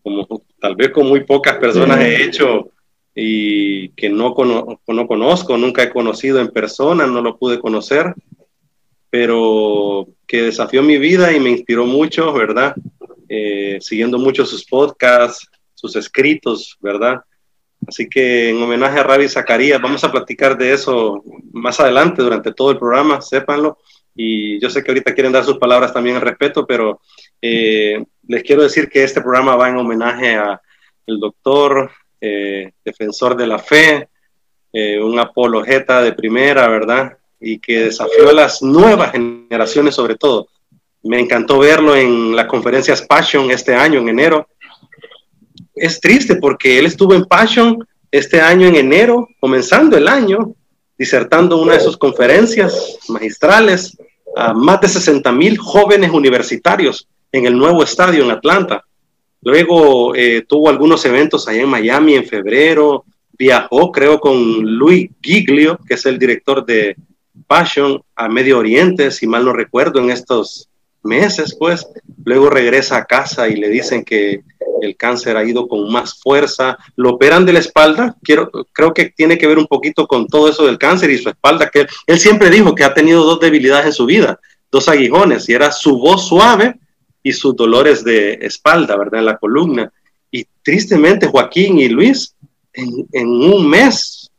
como 0.03 0.43
tal 0.61 0.77
vez 0.77 0.91
con 0.91 1.09
muy 1.09 1.25
pocas 1.25 1.57
personas 1.57 1.99
he 2.01 2.25
hecho 2.25 2.73
y 3.15 3.89
que 3.91 4.11
no, 4.11 4.35
no 4.87 5.07
conozco, 5.07 5.57
nunca 5.57 5.83
he 5.83 5.89
conocido 5.89 6.41
en 6.41 6.49
persona, 6.49 7.07
no 7.07 7.23
lo 7.23 7.39
pude 7.39 7.59
conocer, 7.59 8.15
pero 9.09 10.09
que 10.27 10.43
desafió 10.43 10.83
mi 10.83 10.99
vida 10.99 11.33
y 11.33 11.41
me 11.41 11.49
inspiró 11.49 11.87
mucho, 11.87 12.35
¿verdad? 12.35 12.75
Eh, 13.31 13.79
siguiendo 13.81 14.19
mucho 14.19 14.45
sus 14.45 14.67
podcasts, 14.67 15.49
sus 15.73 15.97
escritos, 15.97 16.77
¿verdad? 16.83 17.23
Así 17.91 18.09
que 18.09 18.51
en 18.51 18.63
homenaje 18.63 19.01
a 19.01 19.03
Ravi 19.03 19.29
Zacarías, 19.29 19.83
vamos 19.83 20.05
a 20.05 20.13
platicar 20.13 20.57
de 20.57 20.73
eso 20.73 21.25
más 21.53 21.81
adelante 21.81 22.23
durante 22.23 22.53
todo 22.53 22.71
el 22.71 22.79
programa, 22.79 23.21
sépanlo. 23.21 23.79
Y 24.15 24.61
yo 24.61 24.71
sé 24.71 24.85
que 24.85 24.93
ahorita 24.93 25.13
quieren 25.13 25.33
dar 25.33 25.43
sus 25.43 25.59
palabras 25.59 25.93
también 25.93 26.15
al 26.15 26.23
respeto, 26.23 26.65
pero 26.65 27.01
eh, 27.43 28.01
les 28.29 28.45
quiero 28.45 28.63
decir 28.63 28.89
que 28.89 29.03
este 29.03 29.21
programa 29.21 29.57
va 29.57 29.71
en 29.71 29.77
homenaje 29.79 30.37
a 30.37 30.63
el 31.05 31.19
doctor, 31.19 31.91
eh, 32.21 32.71
defensor 32.85 33.37
de 33.37 33.47
la 33.49 33.59
fe, 33.59 34.09
eh, 34.73 35.01
un 35.01 35.19
apologeta 35.19 36.01
de 36.01 36.13
primera, 36.13 36.69
¿verdad? 36.69 37.19
Y 37.41 37.59
que 37.59 37.87
desafió 37.87 38.31
a 38.31 38.35
las 38.35 38.63
nuevas 38.63 39.11
generaciones 39.11 39.97
sobre 39.97 40.15
todo. 40.15 40.47
Me 41.03 41.19
encantó 41.19 41.59
verlo 41.59 41.97
en 41.97 42.37
las 42.37 42.47
conferencias 42.47 43.03
Passion 43.03 43.51
este 43.51 43.75
año, 43.75 43.99
en 43.99 44.11
enero. 44.11 44.47
Es 45.81 45.99
triste 45.99 46.37
porque 46.37 46.79
él 46.79 46.85
estuvo 46.85 47.15
en 47.15 47.25
Passion 47.25 47.83
este 48.11 48.39
año 48.39 48.69
en 48.69 48.77
enero, 48.77 49.27
comenzando 49.41 49.97
el 49.97 50.09
año, 50.09 50.55
disertando 50.99 51.57
una 51.57 51.73
de 51.73 51.81
sus 51.81 51.97
conferencias 51.97 52.99
magistrales 53.09 53.97
a 54.37 54.53
más 54.53 54.83
de 54.83 54.89
60 54.89 55.33
mil 55.33 55.57
jóvenes 55.57 56.11
universitarios 56.11 57.09
en 57.33 57.47
el 57.47 57.57
nuevo 57.57 57.83
estadio 57.83 58.23
en 58.23 58.31
Atlanta. 58.31 58.85
Luego 59.41 60.15
eh, 60.15 60.45
tuvo 60.47 60.69
algunos 60.69 61.03
eventos 61.07 61.49
allá 61.49 61.63
en 61.63 61.71
Miami 61.71 62.15
en 62.15 62.27
febrero, 62.27 63.07
viajó 63.39 63.91
creo 63.91 64.21
con 64.21 64.61
Luis 64.63 65.09
Giglio, 65.23 65.79
que 65.89 65.95
es 65.95 66.05
el 66.05 66.19
director 66.19 66.67
de 66.67 66.95
Passion, 67.47 68.03
a 68.15 68.29
Medio 68.29 68.59
Oriente, 68.59 69.11
si 69.11 69.27
mal 69.27 69.47
no 69.47 69.55
recuerdo, 69.55 69.99
en 69.99 70.11
estos 70.11 70.69
meses, 71.03 71.57
pues. 71.59 71.89
Luego 72.23 72.51
regresa 72.51 72.99
a 72.99 73.07
casa 73.07 73.49
y 73.49 73.57
le 73.57 73.71
dicen 73.71 74.05
que 74.05 74.43
el 74.81 74.97
cáncer 74.97 75.37
ha 75.37 75.45
ido 75.45 75.69
con 75.69 75.91
más 75.91 76.19
fuerza. 76.21 76.79
Lo 76.97 77.11
operan 77.11 77.45
de 77.45 77.53
la 77.53 77.59
espalda. 77.59 78.17
Creo 78.23 78.95
que 78.95 79.11
tiene 79.11 79.39
que 79.39 79.47
ver 79.47 79.59
un 79.59 79.67
poquito 79.67 80.07
con 80.07 80.27
todo 80.27 80.49
eso 80.49 80.67
del 80.67 80.79
cáncer 80.79 81.11
y 81.11 81.19
su 81.19 81.29
espalda, 81.29 81.71
que 81.71 81.87
él 82.07 82.19
siempre 82.19 82.51
dijo 82.51 82.75
que 82.75 82.85
ha 82.85 82.95
tenido 82.95 83.25
dos 83.25 83.41
debilidades 83.41 83.87
en 83.87 83.93
su 83.93 84.07
vida, 84.07 84.39
dos 84.71 84.89
aguijones, 84.89 85.49
y 85.49 85.53
era 85.53 85.73
su 85.73 85.99
voz 85.99 86.29
suave 86.29 86.79
y 87.23 87.33
sus 87.33 87.55
dolores 87.57 88.05
de 88.05 88.39
espalda, 88.41 88.97
¿verdad? 88.97 89.21
En 89.21 89.27
la 89.27 89.37
columna. 89.37 89.93
Y 90.31 90.47
tristemente 90.63 91.27
Joaquín 91.27 91.79
y 91.79 91.89
Luis, 91.89 92.35
en, 92.73 93.27
un 93.27 93.69
mes, 93.69 94.31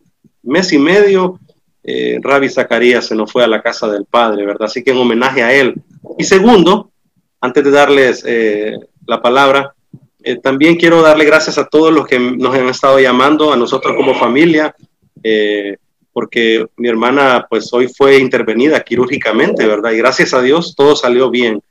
mes 0.41 0.71
y 0.73 0.77
medio, 0.77 1.39
eh, 1.83 2.19
Ravi 2.21 2.49
Zacarías 2.49 3.05
se 3.05 3.15
nos 3.15 3.31
fue 3.31 3.43
a 3.43 3.47
la 3.47 3.61
casa 3.61 3.87
del 3.87 4.05
padre, 4.05 4.45
¿verdad? 4.45 4.65
Así 4.65 4.83
que 4.83 4.91
en 4.91 4.97
homenaje 4.97 5.43
a 5.43 5.53
él. 5.53 5.75
Y 6.17 6.23
segundo, 6.23 6.91
antes 7.39 7.63
de 7.63 7.71
darles 7.71 8.23
eh, 8.25 8.77
la 9.05 9.21
palabra, 9.21 9.73
eh, 10.23 10.37
también 10.37 10.75
quiero 10.75 11.01
darle 11.01 11.25
gracias 11.25 11.57
a 11.57 11.65
todos 11.65 11.91
los 11.91 12.07
que 12.07 12.19
nos 12.19 12.55
han 12.55 12.69
estado 12.69 12.99
llamando, 12.99 13.51
a 13.51 13.57
nosotros 13.57 13.95
como 13.95 14.15
familia, 14.15 14.75
eh, 15.23 15.77
porque 16.13 16.65
mi 16.77 16.89
hermana 16.89 17.47
pues 17.49 17.71
hoy 17.73 17.87
fue 17.87 18.17
intervenida 18.17 18.81
quirúrgicamente, 18.81 19.65
¿verdad? 19.65 19.91
Y 19.91 19.97
gracias 19.97 20.33
a 20.33 20.41
Dios 20.41 20.75
todo 20.75 20.95
salió 20.95 21.29
bien 21.29 21.61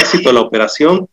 éxito 0.00 0.32
la 0.32 0.40
operación, 0.40 1.08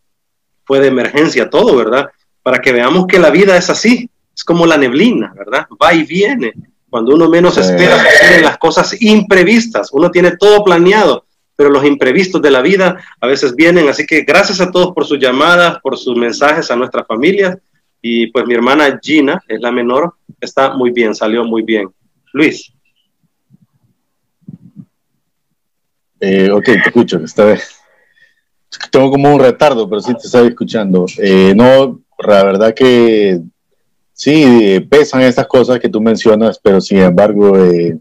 fue 0.65 0.79
de 0.79 0.87
emergencia 0.87 1.49
todo, 1.49 1.75
¿verdad? 1.75 2.09
Para 2.41 2.59
que 2.59 2.71
veamos 2.71 3.07
que 3.07 3.19
la 3.19 3.29
vida 3.29 3.55
es 3.57 3.69
así, 3.69 4.09
es 4.33 4.43
como 4.43 4.65
la 4.65 4.77
neblina, 4.77 5.33
¿verdad? 5.35 5.67
Va 5.81 5.93
y 5.93 6.03
viene. 6.03 6.53
Cuando 6.89 7.13
uno 7.13 7.29
menos 7.29 7.57
espera, 7.57 8.01
las 8.41 8.57
cosas 8.57 9.01
imprevistas. 9.01 9.89
Uno 9.91 10.09
tiene 10.09 10.37
todo 10.37 10.63
planeado, 10.63 11.24
pero 11.55 11.69
los 11.69 11.85
imprevistos 11.85 12.41
de 12.41 12.51
la 12.51 12.61
vida 12.61 12.97
a 13.19 13.27
veces 13.27 13.55
vienen. 13.55 13.87
Así 13.87 14.05
que 14.05 14.21
gracias 14.21 14.61
a 14.61 14.71
todos 14.71 14.93
por 14.93 15.05
sus 15.05 15.19
llamadas, 15.19 15.79
por 15.81 15.97
sus 15.97 16.17
mensajes 16.17 16.69
a 16.71 16.75
nuestra 16.75 17.03
familia. 17.03 17.59
Y 18.01 18.27
pues 18.27 18.45
mi 18.45 18.53
hermana 18.53 18.99
Gina, 19.01 19.41
es 19.47 19.59
la 19.61 19.71
menor, 19.71 20.13
está 20.39 20.73
muy 20.75 20.91
bien, 20.91 21.15
salió 21.15 21.43
muy 21.43 21.63
bien. 21.63 21.89
Luis. 22.33 22.71
Eh, 26.19 26.49
ok, 26.51 26.63
te 26.65 26.79
escucho, 26.89 27.17
esta 27.23 27.45
vez 27.45 27.81
tengo 28.91 29.11
como 29.11 29.33
un 29.33 29.39
retardo, 29.39 29.89
pero 29.89 30.01
sí 30.01 30.13
te 30.13 30.25
estaba 30.25 30.47
escuchando. 30.47 31.05
Eh, 31.17 31.53
no, 31.55 32.01
la 32.19 32.43
verdad 32.43 32.73
que 32.73 33.41
sí, 34.13 34.79
pesan 34.89 35.21
estas 35.21 35.47
cosas 35.47 35.79
que 35.79 35.89
tú 35.89 36.01
mencionas, 36.01 36.59
pero 36.61 36.81
sin 36.81 36.99
embargo, 36.99 37.57
eh, 37.57 37.97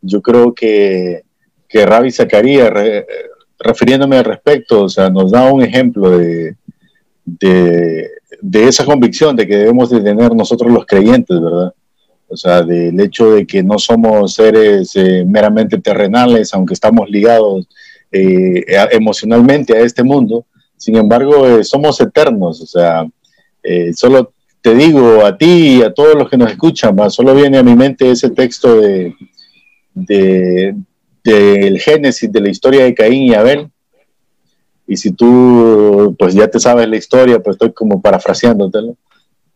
yo 0.00 0.22
creo 0.22 0.54
que, 0.54 1.24
que 1.68 1.84
Ravi 1.84 2.10
Zacarías, 2.10 2.72
refiriéndome 3.58 4.18
al 4.18 4.24
respecto, 4.24 4.84
o 4.84 4.88
sea, 4.88 5.10
nos 5.10 5.32
da 5.32 5.52
un 5.52 5.62
ejemplo 5.62 6.18
de, 6.18 6.56
de, 7.24 8.10
de, 8.40 8.64
esa 8.68 8.84
convicción 8.84 9.36
de 9.36 9.46
que 9.46 9.56
debemos 9.56 9.90
de 9.90 10.00
tener 10.00 10.34
nosotros 10.34 10.72
los 10.72 10.86
creyentes, 10.86 11.40
¿verdad? 11.40 11.72
O 12.28 12.36
sea, 12.36 12.62
del 12.62 12.98
hecho 13.00 13.32
de 13.32 13.46
que 13.46 13.62
no 13.62 13.78
somos 13.78 14.34
seres 14.34 14.94
eh, 14.96 15.24
meramente 15.26 15.78
terrenales, 15.78 16.52
aunque 16.52 16.74
estamos 16.74 17.08
ligados 17.08 17.66
eh, 18.12 18.64
emocionalmente 18.92 19.74
a 19.76 19.80
este 19.80 20.02
mundo. 20.02 20.44
Sin 20.76 20.96
embargo, 20.96 21.46
eh, 21.46 21.64
somos 21.64 22.00
eternos, 22.00 22.60
o 22.60 22.66
sea, 22.66 23.06
solo 23.94 24.32
te 24.62 24.74
digo 24.74 25.24
a 25.24 25.36
ti 25.36 25.78
y 25.78 25.82
a 25.82 25.92
todos 25.92 26.14
los 26.14 26.28
que 26.30 26.38
nos 26.38 26.50
escuchan, 26.50 26.96
solo 27.10 27.34
viene 27.34 27.58
a 27.58 27.62
mi 27.62 27.74
mente 27.74 28.10
ese 28.10 28.30
texto 28.30 28.80
de, 28.80 29.14
del 31.24 31.78
Génesis, 31.80 32.30
de 32.30 32.40
la 32.40 32.48
historia 32.48 32.84
de 32.84 32.94
Caín 32.94 33.24
y 33.24 33.34
Abel. 33.34 33.70
Y 34.86 34.96
si 34.96 35.12
tú, 35.12 36.14
pues 36.18 36.34
ya 36.34 36.48
te 36.48 36.58
sabes 36.58 36.88
la 36.88 36.96
historia, 36.96 37.40
pues 37.40 37.54
estoy 37.54 37.72
como 37.72 38.00
parafraseándotelo. 38.00 38.96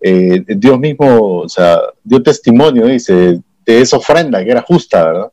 Dios 0.00 0.78
mismo, 0.78 1.38
o 1.38 1.48
sea, 1.48 1.78
dio 2.02 2.22
testimonio, 2.22 2.86
dice, 2.86 3.40
de 3.64 3.80
esa 3.80 3.96
ofrenda 3.96 4.44
que 4.44 4.50
era 4.50 4.62
justa, 4.62 5.04
¿verdad? 5.04 5.32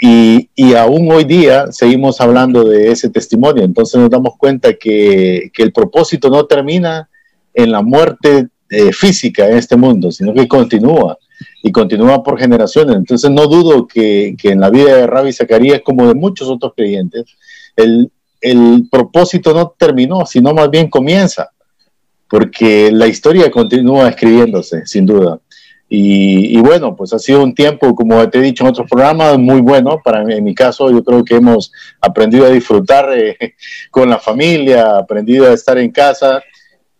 Y, 0.00 0.48
y, 0.54 0.74
aún 0.74 1.10
hoy 1.10 1.24
día 1.24 1.72
seguimos 1.72 2.20
hablando 2.20 2.64
de 2.64 2.92
ese 2.92 3.10
testimonio. 3.10 3.64
Entonces 3.64 4.00
nos 4.00 4.08
damos 4.08 4.36
cuenta 4.36 4.74
que, 4.74 5.50
que 5.52 5.62
el 5.62 5.72
propósito 5.72 6.30
no 6.30 6.46
termina 6.46 7.08
en 7.52 7.72
la 7.72 7.82
muerte 7.82 8.48
eh, 8.70 8.92
física 8.92 9.48
en 9.48 9.56
este 9.56 9.76
mundo, 9.76 10.12
sino 10.12 10.32
que 10.32 10.46
continúa 10.46 11.18
y 11.62 11.72
continúa 11.72 12.22
por 12.22 12.38
generaciones. 12.38 12.96
Entonces 12.96 13.30
no 13.30 13.46
dudo 13.46 13.86
que, 13.86 14.36
que 14.38 14.50
en 14.50 14.60
la 14.60 14.70
vida 14.70 14.96
de 14.96 15.06
Rabbi 15.06 15.32
Zacarías, 15.32 15.82
como 15.84 16.06
de 16.06 16.14
muchos 16.14 16.48
otros 16.48 16.72
creyentes, 16.76 17.24
el, 17.76 18.10
el 18.40 18.88
propósito 18.90 19.52
no 19.52 19.74
terminó, 19.76 20.24
sino 20.26 20.54
más 20.54 20.70
bien 20.70 20.88
comienza, 20.88 21.50
porque 22.28 22.90
la 22.92 23.06
historia 23.06 23.50
continúa 23.50 24.08
escribiéndose, 24.08 24.86
sin 24.86 25.06
duda. 25.06 25.40
Y, 25.90 26.58
bueno, 26.60 26.94
pues 26.94 27.14
ha 27.14 27.18
sido 27.18 27.42
un 27.42 27.54
tiempo, 27.54 27.94
como 27.94 28.28
te 28.28 28.38
he 28.38 28.42
dicho 28.42 28.62
en 28.62 28.70
otros 28.70 28.86
programas, 28.90 29.38
muy 29.38 29.62
bueno. 29.62 30.02
Para 30.04 30.22
mí, 30.22 30.34
en 30.34 30.44
mi 30.44 30.54
caso, 30.54 30.90
yo 30.90 31.02
creo 31.02 31.24
que 31.24 31.36
hemos 31.36 31.72
aprendido 32.00 32.44
a 32.44 32.50
disfrutar 32.50 33.08
eh, 33.14 33.36
con 33.90 34.10
la 34.10 34.18
familia, 34.18 34.98
aprendido 34.98 35.46
a 35.46 35.54
estar 35.54 35.78
en 35.78 35.90
casa. 35.90 36.42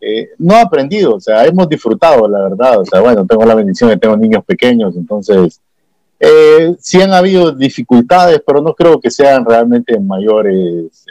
Eh, 0.01 0.31
no 0.39 0.57
aprendido, 0.57 1.17
o 1.17 1.21
sea, 1.21 1.45
hemos 1.45 1.69
disfrutado, 1.69 2.29
la 2.29 2.43
verdad. 2.43 2.81
O 2.81 2.85
sea, 2.85 3.01
bueno, 3.01 3.27
tengo 3.27 3.45
la 3.45 3.55
bendición 3.55 3.91
de 3.91 3.97
tengo 3.97 4.17
niños 4.17 4.45
pequeños, 4.45 4.97
entonces 4.97 5.61
eh, 6.21 6.75
sí 6.79 7.01
han 7.01 7.13
habido 7.13 7.53
dificultades, 7.53 8.41
pero 8.47 8.61
no 8.63 8.75
creo 8.75 9.01
que 9.01 9.11
sean 9.11 9.45
realmente 9.45 9.99
mayores 9.99 11.05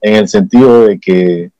en 0.00 0.14
el 0.14 0.28
sentido 0.28 0.86
de 0.86 0.98
que 0.98 1.50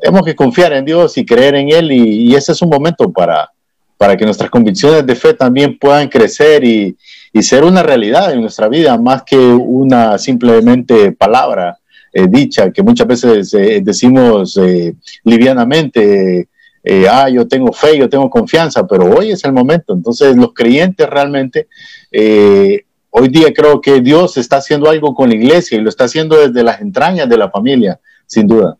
tenemos 0.00 0.26
que 0.26 0.36
confiar 0.36 0.72
en 0.74 0.84
Dios 0.84 1.16
y 1.16 1.24
creer 1.24 1.54
en 1.54 1.70
Él 1.70 1.90
y 1.92 2.34
ese 2.34 2.52
es 2.52 2.60
un 2.60 2.68
momento 2.68 3.10
para 3.10 3.50
para 3.98 4.16
que 4.16 4.24
nuestras 4.24 4.50
convicciones 4.50 5.06
de 5.06 5.14
fe 5.14 5.34
también 5.34 5.78
puedan 5.78 6.08
crecer 6.08 6.64
y, 6.64 6.96
ser 7.40 7.64
una 7.64 7.82
realidad 7.82 8.32
en 8.32 8.40
nuestra 8.40 8.66
vida, 8.66 8.96
más 8.96 9.22
que 9.22 9.36
una 9.36 10.16
simplemente 10.16 11.12
palabra 11.12 11.78
eh, 12.16 12.28
dicha, 12.30 12.70
que 12.70 12.82
muchas 12.82 13.06
veces 13.06 13.52
eh, 13.52 13.80
decimos 13.82 14.56
eh, 14.56 14.94
livianamente, 15.24 16.48
eh, 16.82 17.06
ah, 17.06 17.28
yo 17.28 17.46
tengo 17.46 17.74
fe, 17.74 17.98
yo 17.98 18.08
tengo 18.08 18.30
confianza, 18.30 18.86
pero 18.86 19.04
hoy 19.04 19.32
es 19.32 19.44
el 19.44 19.52
momento. 19.52 19.92
Entonces, 19.92 20.34
los 20.34 20.54
creyentes 20.54 21.06
realmente, 21.10 21.68
eh, 22.10 22.86
hoy 23.10 23.28
día 23.28 23.52
creo 23.52 23.82
que 23.82 24.00
Dios 24.00 24.38
está 24.38 24.56
haciendo 24.56 24.88
algo 24.88 25.14
con 25.14 25.28
la 25.28 25.34
iglesia 25.34 25.76
y 25.76 25.82
lo 25.82 25.90
está 25.90 26.04
haciendo 26.04 26.38
desde 26.38 26.62
las 26.62 26.80
entrañas 26.80 27.28
de 27.28 27.36
la 27.36 27.50
familia, 27.50 28.00
sin 28.24 28.46
duda. 28.46 28.78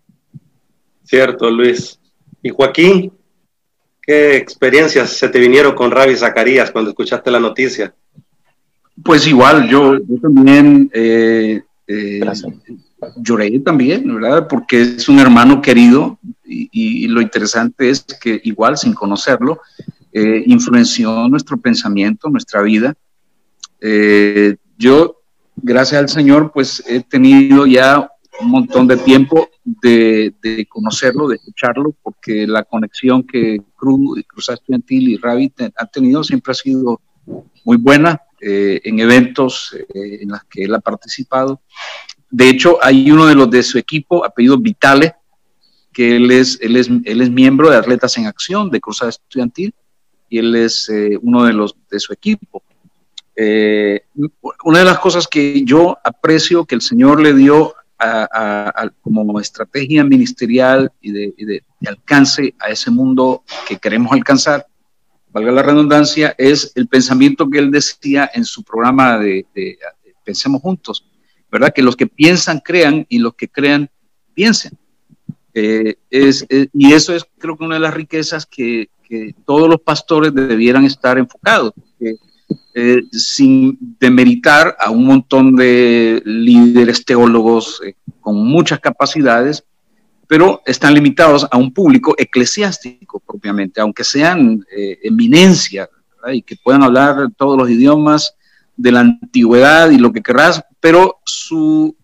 Cierto, 1.04 1.50
Luis. 1.50 2.00
Y 2.42 2.48
Joaquín, 2.48 3.12
¿qué 4.00 4.36
experiencias 4.36 5.10
se 5.10 5.28
te 5.28 5.38
vinieron 5.38 5.74
con 5.74 5.90
Ravi 5.90 6.16
Zacarías 6.16 6.70
cuando 6.70 6.90
escuchaste 6.90 7.30
la 7.30 7.40
noticia? 7.40 7.94
Pues 9.04 9.26
igual, 9.26 9.68
yo, 9.68 9.98
también 10.22 10.90
eh, 10.94 11.60
lloré 13.16 13.58
también, 13.60 14.12
¿verdad? 14.14 14.48
Porque 14.48 14.80
es 14.80 15.08
un 15.08 15.18
hermano 15.18 15.60
querido 15.60 16.18
y, 16.44 17.06
lo 17.08 17.20
interesante 17.20 17.90
es 17.90 18.04
que 18.04 18.40
igual 18.44 18.76
sin 18.76 18.94
conocerlo, 18.94 19.60
eh, 20.12 20.42
influenció 20.46 21.28
nuestro 21.28 21.58
pensamiento, 21.58 22.28
nuestra 22.28 22.62
vida. 22.62 22.94
Eh, 23.80 24.56
yo, 24.78 25.20
gracias 25.56 26.00
al 26.00 26.08
Señor, 26.08 26.52
pues 26.52 26.82
he 26.86 27.00
tenido 27.00 27.66
ya 27.66 28.10
un 28.40 28.50
montón 28.50 28.86
de 28.86 28.96
tiempo 28.98 29.48
de, 29.64 30.66
conocerlo, 30.68 31.28
de 31.28 31.36
escucharlo, 31.36 31.94
porque 32.02 32.46
la 32.46 32.64
conexión 32.64 33.22
que 33.22 33.60
Cruz, 33.74 34.24
Cruz 34.26 34.48
Estudiantil 34.50 35.08
y 35.08 35.16
Rabbit 35.16 35.62
han 35.76 35.90
tenido 35.90 36.22
siempre 36.22 36.52
ha 36.52 36.54
sido 36.54 37.00
muy 37.64 37.76
buena 37.76 38.20
eh, 38.40 38.80
en 38.84 39.00
eventos 39.00 39.74
en 39.94 40.28
los 40.28 40.44
que 40.44 40.64
él 40.64 40.74
ha 40.74 40.80
participado. 40.80 41.60
De 42.36 42.50
hecho, 42.50 42.76
hay 42.82 43.10
uno 43.10 43.24
de 43.24 43.34
los 43.34 43.50
de 43.50 43.62
su 43.62 43.78
equipo, 43.78 44.22
apellido 44.22 44.58
Vitale, 44.58 45.14
que 45.90 46.16
él 46.16 46.30
es, 46.30 46.58
él 46.60 46.76
es, 46.76 46.90
él 47.06 47.22
es 47.22 47.30
miembro 47.30 47.70
de 47.70 47.78
Atletas 47.78 48.18
en 48.18 48.26
Acción 48.26 48.68
de 48.68 48.78
Cruzada 48.78 49.08
Estudiantil 49.08 49.72
y 50.28 50.36
él 50.36 50.54
es 50.54 50.86
eh, 50.90 51.18
uno 51.22 51.44
de 51.44 51.54
los 51.54 51.74
de 51.90 51.98
su 51.98 52.12
equipo. 52.12 52.62
Eh, 53.34 54.02
una 54.64 54.80
de 54.80 54.84
las 54.84 54.98
cosas 54.98 55.26
que 55.26 55.62
yo 55.64 55.96
aprecio 56.04 56.66
que 56.66 56.74
el 56.74 56.82
Señor 56.82 57.22
le 57.22 57.32
dio 57.32 57.74
como 59.00 59.40
estrategia 59.40 60.04
ministerial 60.04 60.92
y 61.00 61.12
de, 61.12 61.64
alcance 61.86 62.54
a 62.58 62.68
ese 62.68 62.90
mundo 62.90 63.44
que 63.66 63.78
queremos 63.78 64.12
alcanzar, 64.12 64.66
valga 65.30 65.52
la 65.52 65.62
redundancia, 65.62 66.34
es 66.36 66.70
el 66.74 66.86
pensamiento 66.86 67.48
que 67.48 67.60
él 67.60 67.70
decía 67.70 68.30
en 68.34 68.44
su 68.44 68.62
programa 68.62 69.16
de 69.18 69.46
Pensemos 70.22 70.60
Juntos 70.60 71.02
¿verdad? 71.50 71.72
Que 71.74 71.82
los 71.82 71.96
que 71.96 72.06
piensan 72.06 72.60
crean 72.60 73.06
y 73.08 73.18
los 73.18 73.34
que 73.34 73.48
crean 73.48 73.90
piensen. 74.34 74.72
Eh, 75.58 75.96
eh, 76.10 76.68
y 76.74 76.92
eso 76.92 77.14
es 77.14 77.24
creo 77.38 77.56
que 77.56 77.64
una 77.64 77.76
de 77.76 77.80
las 77.80 77.94
riquezas 77.94 78.44
que, 78.44 78.90
todos 79.44 79.68
los 79.68 79.80
pastores 79.80 80.34
debieran 80.34 80.84
estar 80.84 81.16
enfocados, 81.16 81.72
eh, 82.74 83.02
sin 83.12 83.78
demeritar 84.00 84.76
a 84.80 84.90
un 84.90 85.06
montón 85.06 85.54
de 85.54 86.20
líderes 86.24 87.04
teólogos 87.04 87.80
con 88.20 88.44
muchas 88.44 88.80
capacidades, 88.80 89.64
pero 90.26 90.60
están 90.66 90.92
limitados 90.92 91.46
a 91.48 91.56
un 91.56 91.72
público 91.72 92.16
eclesiástico 92.18 93.20
propiamente, 93.20 93.80
aunque 93.80 94.02
sean 94.02 94.66
eminencia 95.04 95.88
y 96.32 96.42
que 96.42 96.56
puedan 96.56 96.82
hablar 96.82 97.28
todos 97.36 97.56
los 97.56 97.70
idiomas 97.70 98.34
de 98.76 98.90
la 98.90 99.00
antigüedad 99.00 99.90
y 99.90 99.98
lo 99.98 100.12
que 100.12 100.22
querrás, 100.22 100.64
pero 100.86 101.18
su 101.24 101.96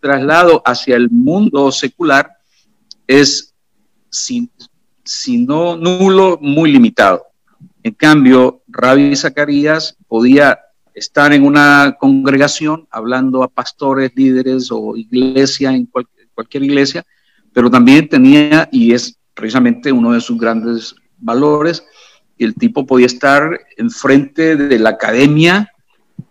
traslado 0.00 0.60
hacia 0.66 0.96
el 0.96 1.08
mundo 1.08 1.72
secular 1.72 2.30
es, 3.06 3.54
si, 4.10 4.50
no 5.46 5.78
nulo, 5.78 6.38
muy 6.38 6.70
limitado. 6.70 7.24
En 7.82 7.94
cambio, 7.94 8.60
Rabbi 8.68 9.16
Zacarías 9.16 9.96
podía 10.06 10.60
estar 10.92 11.32
en 11.32 11.42
una 11.42 11.96
congregación 11.98 12.86
hablando 12.90 13.42
a 13.42 13.48
pastores, 13.48 14.12
líderes 14.14 14.68
o 14.70 14.94
iglesia, 14.94 15.70
en 15.70 15.88
cualquier 16.34 16.64
iglesia, 16.64 17.06
pero 17.54 17.70
también 17.70 18.10
tenía, 18.10 18.68
y 18.70 18.92
es 18.92 19.18
precisamente 19.32 19.90
uno 19.90 20.12
de 20.12 20.20
sus 20.20 20.38
grandes 20.38 20.94
valores, 21.16 21.82
el 22.36 22.54
tipo 22.54 22.84
podía 22.84 23.06
estar 23.06 23.58
enfrente 23.78 24.54
de 24.54 24.78
la 24.78 24.90
academia 24.90 25.72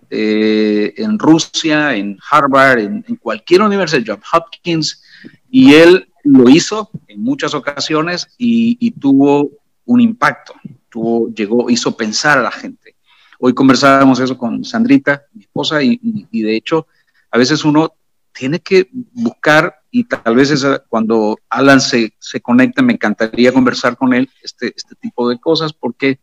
eh, 0.10 0.94
en 0.98 1.20
Rusia, 1.20 1.96
en 1.96 2.18
Harvard, 2.30 2.80
en, 2.80 3.04
cualquier 3.22 3.62
universidad, 3.62 4.04
John 4.06 4.22
Hopkins, 4.32 5.04
y 5.50 5.74
él 5.74 6.10
lo 6.24 6.50
hizo 6.50 6.90
en 7.08 7.22
muchas 7.22 7.54
ocasiones 7.54 8.28
y, 8.38 8.92
tuvo 8.92 9.52
un 9.86 10.02
impacto, 10.02 10.54
tuvo, 10.90 11.30
llegó, 11.34 11.70
hizo 11.70 11.96
pensar 11.96 12.38
a 12.38 12.44
la 12.44 12.52
gente. 12.52 12.96
Hoy 13.40 13.54
conversábamos 13.54 14.20
eso 14.20 14.38
con 14.38 14.64
Sandrita, 14.64 15.24
mi 15.34 15.42
esposa, 15.42 15.84
y, 15.84 15.98
de 16.32 16.56
hecho, 16.56 16.88
a 17.32 17.38
veces 17.38 17.66
uno 17.66 17.94
tiene 18.34 18.60
que 18.60 18.90
buscar, 19.14 19.82
y 19.92 20.06
tal 20.06 20.36
vez 20.36 20.54
cuando 20.88 21.38
Alan 21.50 21.82
se, 21.82 22.14
se 22.20 22.40
conecta, 22.40 22.82
me 22.82 22.94
encantaría 22.94 23.52
conversar 23.52 23.98
con 23.98 24.14
él 24.14 24.30
este, 24.42 24.74
este 24.76 24.96
tipo 24.96 25.30
de 25.30 25.38
cosas, 25.40 25.74
porque 25.74 26.20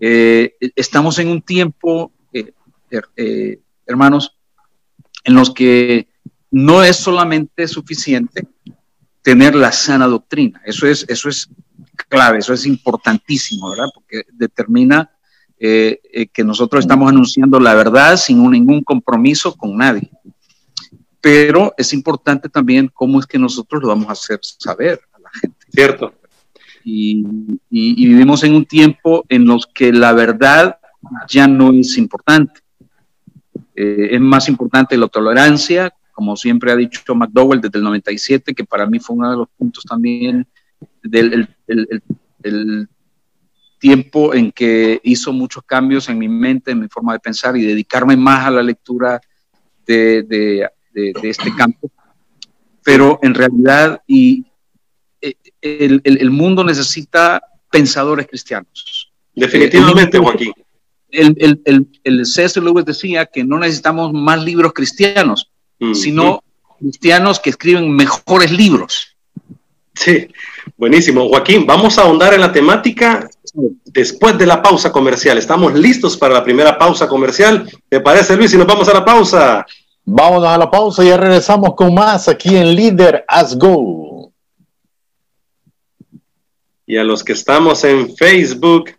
eh, 0.00 0.56
estamos 0.74 1.20
en 1.20 1.28
un 1.28 1.42
tiempo 1.42 2.10
eh, 3.16 3.60
hermanos, 3.86 4.36
en 5.24 5.34
los 5.34 5.52
que 5.52 6.08
no 6.50 6.82
es 6.82 6.96
solamente 6.96 7.66
suficiente 7.68 8.46
tener 9.22 9.54
la 9.54 9.72
sana 9.72 10.06
doctrina. 10.06 10.60
Eso 10.64 10.86
es, 10.86 11.04
eso 11.08 11.28
es 11.28 11.48
clave, 12.08 12.38
eso 12.38 12.52
es 12.52 12.66
importantísimo, 12.66 13.70
¿verdad? 13.70 13.86
Porque 13.94 14.24
determina 14.32 15.10
eh, 15.58 16.00
eh, 16.12 16.26
que 16.26 16.44
nosotros 16.44 16.84
estamos 16.84 17.08
anunciando 17.08 17.60
la 17.60 17.74
verdad 17.74 18.16
sin 18.16 18.50
ningún 18.50 18.82
compromiso 18.82 19.54
con 19.54 19.76
nadie. 19.76 20.10
Pero 21.20 21.72
es 21.76 21.92
importante 21.92 22.48
también 22.48 22.90
cómo 22.92 23.20
es 23.20 23.26
que 23.26 23.38
nosotros 23.38 23.80
lo 23.80 23.88
vamos 23.88 24.08
a 24.08 24.12
hacer 24.12 24.40
saber 24.42 25.00
a 25.12 25.20
la 25.20 25.30
gente. 25.40 25.66
Cierto. 25.70 26.14
Y, 26.84 27.24
y 27.70 28.08
vivimos 28.08 28.42
en 28.42 28.56
un 28.56 28.64
tiempo 28.64 29.24
en 29.28 29.46
los 29.46 29.68
que 29.68 29.92
la 29.92 30.12
verdad 30.12 30.78
ya 31.28 31.46
no 31.46 31.72
es 31.72 31.96
importante. 31.96 32.61
Eh, 33.74 34.08
es 34.12 34.20
más 34.20 34.48
importante 34.48 34.96
la 34.96 35.08
tolerancia, 35.08 35.92
como 36.12 36.36
siempre 36.36 36.70
ha 36.72 36.76
dicho 36.76 37.14
McDowell 37.14 37.60
desde 37.60 37.78
el 37.78 37.84
97, 37.84 38.54
que 38.54 38.64
para 38.64 38.86
mí 38.86 38.98
fue 38.98 39.16
uno 39.16 39.30
de 39.30 39.36
los 39.38 39.48
puntos 39.56 39.84
también 39.84 40.46
del 41.02 41.48
el, 41.66 42.88
tiempo 43.78 44.32
en 44.32 44.52
que 44.52 45.00
hizo 45.02 45.32
muchos 45.32 45.64
cambios 45.64 46.08
en 46.08 46.18
mi 46.18 46.28
mente, 46.28 46.70
en 46.70 46.80
mi 46.80 46.88
forma 46.88 47.14
de 47.14 47.18
pensar 47.18 47.56
y 47.56 47.62
dedicarme 47.62 48.16
más 48.16 48.46
a 48.46 48.50
la 48.50 48.62
lectura 48.62 49.20
de, 49.84 50.22
de, 50.22 50.70
este 51.22 51.52
campo. 51.56 51.90
Pero 52.84 53.18
en 53.22 53.34
realidad 53.34 54.00
y, 54.06 54.46
eh, 55.20 55.34
el, 55.60 56.30
mundo 56.30 56.62
necesita 56.62 57.42
pensadores 57.70 58.28
cristianos. 58.28 59.12
Definitivamente, 59.34 60.18
Joaquín 60.18 60.52
el, 61.12 61.60
el, 61.64 61.86
el, 62.04 62.26
C.S. 62.26 62.60
Lewis 62.60 62.84
decía 62.84 63.26
que 63.26 63.44
no 63.44 63.58
necesitamos 63.58 64.12
más 64.12 64.42
libros 64.42 64.72
cristianos, 64.72 65.50
mm, 65.78 65.94
sino 65.94 66.42
cristianos 66.78 67.38
que 67.38 67.50
escriben 67.50 67.90
mejores 67.90 68.50
libros. 68.50 69.16
Sí, 69.94 70.28
buenísimo. 70.76 71.28
Joaquín, 71.28 71.66
vamos 71.66 71.98
a 71.98 72.02
ahondar 72.02 72.34
en 72.34 72.40
la 72.40 72.52
temática 72.52 73.28
después 73.84 74.38
de 74.38 74.46
la 74.46 74.62
pausa 74.62 74.90
comercial. 74.90 75.36
Estamos 75.36 75.74
listos 75.74 76.16
para 76.16 76.34
la 76.34 76.44
primera 76.44 76.78
pausa 76.78 77.06
comercial. 77.06 77.70
¿Te 77.88 78.00
parece, 78.00 78.36
Luis? 78.36 78.50
Si 78.50 78.56
nos 78.56 78.66
vamos 78.66 78.88
a 78.88 78.94
la 78.94 79.04
pausa. 79.04 79.66
Vámonos 80.04 80.48
a 80.48 80.58
la 80.58 80.70
pausa 80.70 81.04
y 81.04 81.08
ya 81.08 81.16
regresamos 81.16 81.74
con 81.76 81.94
más 81.94 82.26
aquí 82.26 82.56
en 82.56 82.74
Líder 82.74 83.24
As 83.28 83.56
Go. 83.56 84.32
Y 86.86 86.96
a 86.96 87.04
los 87.04 87.22
que 87.22 87.32
estamos 87.32 87.84
en 87.84 88.14
Facebook, 88.16 88.90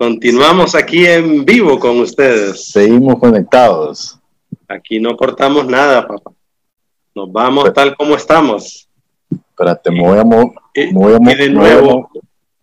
Continuamos 0.00 0.74
aquí 0.74 1.04
en 1.04 1.44
vivo 1.44 1.78
con 1.78 2.00
ustedes. 2.00 2.70
Seguimos 2.70 3.18
conectados. 3.18 4.18
Aquí 4.66 4.98
no 4.98 5.14
cortamos 5.14 5.66
nada, 5.66 6.08
papá. 6.08 6.30
Nos 7.14 7.30
vamos 7.30 7.70
tal 7.74 7.94
como 7.94 8.14
estamos. 8.14 8.88
Espérate, 9.30 9.90
me 9.90 10.00
voy 10.00 10.18
a, 10.18 10.24
y, 10.72 11.36
de 11.36 11.50
nuevo, 11.50 12.10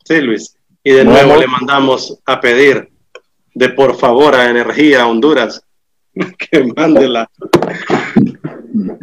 sí, 0.04 0.20
Luis. 0.20 0.58
Y 0.84 0.94
de 0.94 1.06
nuevo 1.06 1.36
le 1.36 1.46
mandamos 1.46 2.18
a 2.26 2.42
pedir 2.42 2.90
de 3.54 3.70
por 3.70 3.96
favor 3.98 4.34
a 4.34 4.50
Energía 4.50 5.06
Honduras 5.06 5.62
que 6.16 6.64
mande 6.76 7.08
la 7.08 7.30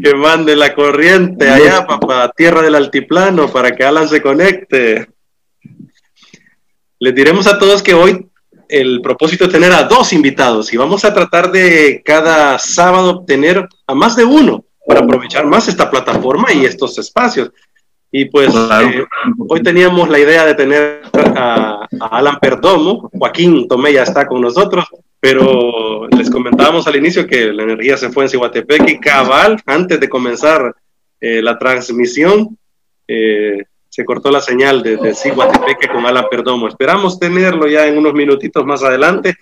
que 0.02 0.14
mande 0.16 0.56
la 0.56 0.74
corriente 0.74 1.48
allá, 1.48 1.86
papá, 1.86 2.32
tierra 2.36 2.62
del 2.62 2.74
altiplano, 2.74 3.46
para 3.46 3.76
que 3.76 3.84
Alan 3.84 4.08
se 4.08 4.20
conecte. 4.20 5.13
Les 6.98 7.14
diremos 7.14 7.46
a 7.46 7.58
todos 7.58 7.82
que 7.82 7.94
hoy 7.94 8.26
el 8.68 9.00
propósito 9.02 9.44
es 9.44 9.52
tener 9.52 9.72
a 9.72 9.84
dos 9.84 10.12
invitados 10.12 10.72
y 10.72 10.76
vamos 10.76 11.04
a 11.04 11.12
tratar 11.12 11.50
de 11.52 12.02
cada 12.04 12.58
sábado 12.58 13.24
tener 13.26 13.68
a 13.86 13.94
más 13.94 14.16
de 14.16 14.24
uno 14.24 14.64
para 14.86 15.00
aprovechar 15.00 15.46
más 15.46 15.68
esta 15.68 15.90
plataforma 15.90 16.52
y 16.52 16.64
estos 16.64 16.98
espacios. 16.98 17.50
Y 18.10 18.26
pues 18.26 18.54
eh, 18.54 19.04
hoy 19.48 19.62
teníamos 19.62 20.08
la 20.08 20.20
idea 20.20 20.46
de 20.46 20.54
tener 20.54 21.02
a, 21.36 21.86
Alan 22.12 22.38
Perdomo, 22.40 23.10
Joaquín 23.12 23.66
Tomé 23.66 23.92
ya 23.92 24.04
está 24.04 24.26
con 24.26 24.40
nosotros, 24.40 24.84
pero 25.18 26.06
les 26.08 26.30
comentábamos 26.30 26.86
al 26.86 26.96
inicio 26.96 27.26
que 27.26 27.52
la 27.52 27.64
energía 27.64 27.96
se 27.96 28.10
fue 28.10 28.24
en 28.24 28.30
Cihuatepec 28.30 28.88
y 28.88 29.00
cabal, 29.00 29.60
antes 29.66 29.98
de 29.98 30.08
comenzar 30.08 30.74
eh, 31.20 31.42
la 31.42 31.58
transmisión, 31.58 32.56
eh, 33.08 33.64
se 33.94 34.04
cortó 34.04 34.28
la 34.28 34.40
señal 34.40 34.82
de, 34.82 34.96
de 34.96 35.14
Cihuatepeque 35.14 35.86
con 35.86 36.04
Alan 36.04 36.26
Perdomo. 36.28 36.66
Esperamos 36.66 37.16
tenerlo 37.16 37.68
ya 37.68 37.86
en 37.86 37.96
unos 37.96 38.12
minutitos 38.12 38.66
más 38.66 38.82
adelante. 38.82 39.36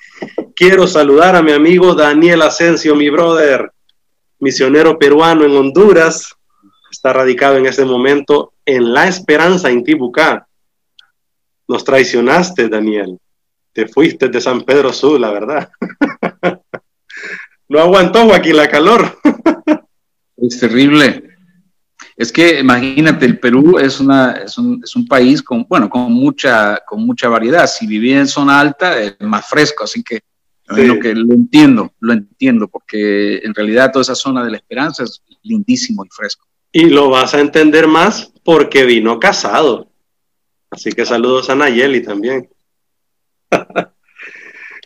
Quiero 0.55 0.87
saludar 0.87 1.35
a 1.37 1.43
mi 1.43 1.53
amigo 1.53 1.95
Daniel 1.95 2.43
Asensio, 2.43 2.95
mi 2.95 3.09
brother, 3.09 3.73
misionero 4.41 4.99
peruano 4.99 5.47
en 5.47 5.57
Honduras, 5.57 6.37
está 6.91 7.15
radicado 7.15 7.57
en 7.57 7.65
este 7.65 7.87
momento 7.87 8.53
en 8.67 8.93
la 8.93 9.09
esperanza 9.09 9.71
en 9.71 9.85
Tibucá. 9.85 10.47
Nos 11.67 11.83
traicionaste, 11.83 12.69
Daniel. 12.69 13.19
Te 13.73 13.89
fuiste 13.89 14.29
de 14.29 14.39
San 14.39 14.65
Pedro 14.65 14.93
Sur, 14.93 15.19
la 15.19 15.31
verdad. 15.31 15.71
no 17.71 17.81
aguantó 17.81 18.27
Joaquín 18.27 18.59
la 18.59 18.69
calor. 18.69 19.19
es 20.37 20.61
terrible. 20.61 21.32
Es 22.17 22.31
que 22.31 22.61
imagínate, 22.61 23.25
el 23.25 23.39
Perú 23.39 23.79
es, 23.79 24.01
una, 24.01 24.33
es, 24.33 24.59
un, 24.59 24.81
es 24.85 24.95
un 24.95 25.07
país 25.07 25.43
con, 25.43 25.67
bueno, 25.69 25.89
con 25.89 26.13
mucha, 26.13 26.79
con 26.87 27.05
mucha 27.05 27.29
variedad. 27.29 27.67
Si 27.67 27.87
vivía 27.87 28.19
en 28.19 28.29
zona 28.29 28.61
alta, 28.61 29.01
es 29.01 29.17
más 29.21 29.49
fresco, 29.49 29.85
así 29.85 30.03
que 30.03 30.21
lo 30.67 30.99
que 30.99 31.15
lo 31.15 31.35
entiendo, 31.35 31.93
lo 32.01 32.13
entiendo, 32.13 32.69
porque 32.69 33.39
en 33.39 33.55
realidad 33.55 33.91
toda 33.93 34.03
esa 34.03 34.15
zona 34.15 34.45
de 34.45 34.51
la 34.51 34.57
esperanza 34.57 35.05
es 35.05 35.23
lindísimo 35.43 36.05
y 36.05 36.09
fresco. 36.11 36.47
Y 36.71 36.87
lo 36.87 37.11
vas 37.11 37.35
a 37.35 37.41
entender 37.41 37.87
más 37.87 38.33
porque 38.43 38.85
vino 38.85 39.21
casado. 39.21 39.91
Así 40.71 40.93
que 40.93 41.05
saludos 41.05 41.51
a 41.51 41.55
Nayeli 41.55 42.03
también. 42.03 42.49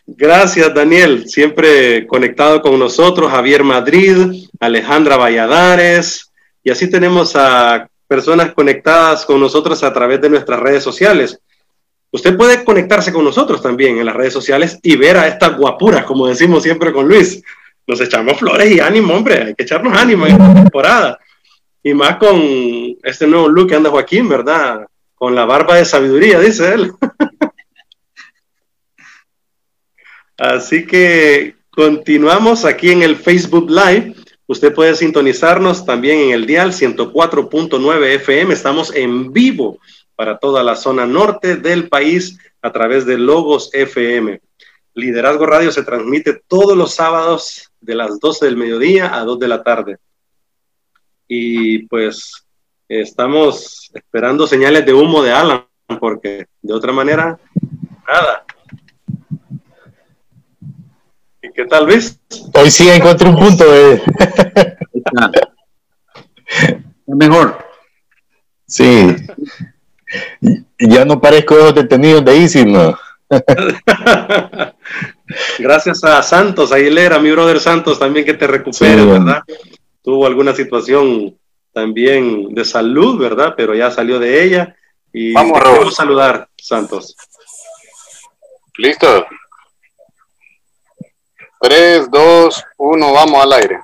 Gracias, 0.05 0.73
Daniel. 0.73 1.29
Siempre 1.29 2.05
conectado 2.07 2.61
con 2.61 2.77
nosotros. 2.77 3.31
Javier 3.31 3.63
Madrid, 3.63 4.47
Alejandra 4.59 5.15
Valladares. 5.15 6.26
Y 6.67 6.69
así 6.69 6.89
tenemos 6.89 7.33
a 7.37 7.89
personas 8.09 8.53
conectadas 8.53 9.25
con 9.25 9.39
nosotros 9.39 9.81
a 9.85 9.93
través 9.93 10.19
de 10.19 10.29
nuestras 10.29 10.59
redes 10.59 10.83
sociales. 10.83 11.39
Usted 12.11 12.35
puede 12.35 12.65
conectarse 12.65 13.13
con 13.13 13.23
nosotros 13.23 13.61
también 13.61 13.97
en 13.97 14.05
las 14.05 14.13
redes 14.13 14.33
sociales 14.33 14.77
y 14.83 14.97
ver 14.97 15.15
a 15.15 15.29
estas 15.29 15.55
guapuras, 15.55 16.03
como 16.03 16.27
decimos 16.27 16.63
siempre 16.63 16.91
con 16.91 17.07
Luis. 17.07 17.41
Nos 17.87 18.01
echamos 18.01 18.37
flores 18.37 18.69
y 18.69 18.81
ánimo, 18.81 19.13
hombre. 19.13 19.43
Hay 19.43 19.55
que 19.55 19.63
echarnos 19.63 19.97
ánimo 19.97 20.25
en 20.25 20.33
esta 20.33 20.53
temporada. 20.55 21.17
Y 21.81 21.93
más 21.93 22.17
con 22.17 22.37
este 23.01 23.27
nuevo 23.27 23.47
look 23.47 23.69
que 23.69 23.75
anda 23.75 23.89
Joaquín, 23.89 24.27
¿verdad? 24.27 24.85
Con 25.15 25.35
la 25.35 25.45
barba 25.45 25.77
de 25.77 25.85
sabiduría, 25.85 26.41
dice 26.41 26.73
él. 26.73 26.91
Así 30.37 30.85
que 30.85 31.55
continuamos 31.69 32.65
aquí 32.65 32.91
en 32.91 33.03
el 33.03 33.15
Facebook 33.15 33.69
Live. 33.69 34.15
Usted 34.47 34.73
puede 34.73 34.95
sintonizarnos 34.95 35.85
también 35.85 36.19
en 36.19 36.31
el 36.31 36.45
dial 36.45 36.71
104.9 36.71 38.05
FM. 38.15 38.53
Estamos 38.53 38.95
en 38.95 39.31
vivo 39.31 39.79
para 40.15 40.39
toda 40.39 40.63
la 40.63 40.75
zona 40.75 41.05
norte 41.05 41.57
del 41.57 41.89
país 41.89 42.39
a 42.61 42.71
través 42.71 43.05
de 43.05 43.17
Logos 43.17 43.69
FM. 43.73 44.41
Liderazgo 44.93 45.45
Radio 45.45 45.71
se 45.71 45.83
transmite 45.83 46.41
todos 46.47 46.75
los 46.75 46.95
sábados 46.95 47.71
de 47.81 47.95
las 47.95 48.19
12 48.19 48.45
del 48.45 48.57
mediodía 48.57 49.13
a 49.15 49.23
2 49.23 49.37
de 49.37 49.47
la 49.47 49.63
tarde 49.63 49.97
y 51.27 51.79
pues 51.87 52.45
estamos 52.87 53.91
esperando 53.93 54.47
señales 54.47 54.85
de 54.85 54.93
humo 54.93 55.21
de 55.21 55.31
Alan, 55.31 55.65
porque 55.99 56.47
de 56.61 56.73
otra 56.73 56.93
manera, 56.93 57.37
nada. 58.07 58.45
¿Y 61.57 61.63
qué 61.63 61.65
tal 61.65 61.87
ves? 61.87 62.19
Hoy 62.53 62.69
sí 62.69 62.87
encontré 62.87 63.27
un 63.27 63.35
punto 63.35 63.65
de... 63.71 63.99
Mejor. 67.07 67.57
Sí. 68.67 69.15
Ya 70.77 71.03
no 71.03 71.19
parezco 71.19 71.55
de 71.55 71.63
los 71.63 71.73
detenidos 71.73 72.23
de 72.23 72.37
ISIS, 72.37 72.65
¿no? 72.67 72.95
Gracias 75.57 76.03
a 76.03 76.21
Santos 76.21 76.71
Aguilera, 76.71 77.17
mi 77.17 77.31
brother 77.31 77.59
Santos, 77.59 77.97
también 77.97 78.23
que 78.23 78.35
te 78.35 78.45
recuperes, 78.45 79.07
¿verdad? 79.07 79.41
tuvo 80.03 80.27
alguna 80.27 80.53
situación 80.53 81.39
también 81.73 82.53
de 82.53 82.65
salud, 82.65 83.19
¿verdad? 83.19 83.55
Pero 83.57 83.73
ya 83.73 83.89
salió 83.89 84.19
de 84.19 84.43
ella. 84.43 84.75
Y 85.11 85.33
vamos 85.33 85.59
a 85.59 85.91
saludar, 85.91 86.47
Santos. 86.55 87.15
¿Listo? 88.77 89.25
3, 91.59 92.09
2, 92.11 92.63
1, 92.77 93.13
vamos 93.13 93.43
al 93.43 93.53
aire. 93.53 93.79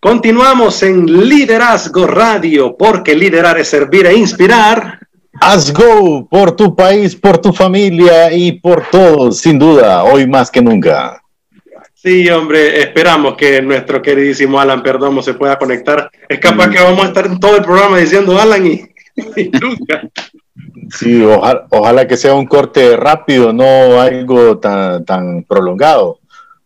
Continuamos 0.00 0.82
en 0.82 1.28
Liderazgo 1.28 2.06
Radio, 2.06 2.74
porque 2.76 3.14
liderar 3.14 3.58
es 3.58 3.68
servir 3.68 4.06
e 4.06 4.14
inspirar. 4.14 4.98
Haz 5.40 5.72
go 5.72 6.26
por 6.26 6.56
tu 6.56 6.74
país, 6.74 7.14
por 7.14 7.38
tu 7.38 7.52
familia 7.52 8.32
y 8.32 8.52
por 8.52 8.86
todos, 8.90 9.38
sin 9.38 9.58
duda, 9.58 10.04
hoy 10.04 10.26
más 10.26 10.50
que 10.50 10.62
nunca. 10.62 11.22
Sí, 11.94 12.30
hombre, 12.30 12.80
esperamos 12.80 13.36
que 13.36 13.60
nuestro 13.60 14.00
queridísimo 14.00 14.58
Alan 14.58 14.82
Perdomo 14.82 15.22
se 15.22 15.34
pueda 15.34 15.58
conectar. 15.58 16.10
Es 16.26 16.38
capaz 16.38 16.68
mm. 16.68 16.70
que 16.70 16.82
vamos 16.82 17.04
a 17.04 17.08
estar 17.08 17.26
en 17.26 17.38
todo 17.38 17.56
el 17.58 17.62
programa 17.62 17.98
diciendo 17.98 18.40
Alan 18.40 18.66
y, 18.66 18.88
nunca. 19.60 20.08
Sí, 20.98 21.22
ojalá, 21.70 22.08
que 22.08 22.16
sea 22.16 22.32
un 22.32 22.46
corte 22.46 22.96
rápido, 22.96 23.52
no 23.52 24.00
algo 24.00 24.58
tan, 24.58 25.04
tan 25.04 25.44
prolongado, 25.44 26.19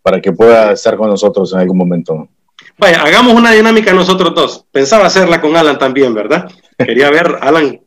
para 0.04 0.20
que 0.20 0.32
pueda 0.32 0.72
estar 0.72 0.98
con 0.98 1.08
nosotros 1.08 1.50
en 1.54 1.60
algún 1.60 1.78
momento. 1.78 2.28
Vaya, 2.76 3.02
hagamos 3.02 3.32
una 3.32 3.52
dinámica 3.52 3.94
nosotros 3.94 4.34
dos. 4.34 4.66
Pensaba 4.70 5.06
hacerla 5.06 5.40
con 5.40 5.56
Alan 5.56 5.78
también, 5.78 6.12
¿verdad? 6.12 6.46
Quería 6.76 7.08
ver, 7.08 7.38
Alan, 7.40 7.80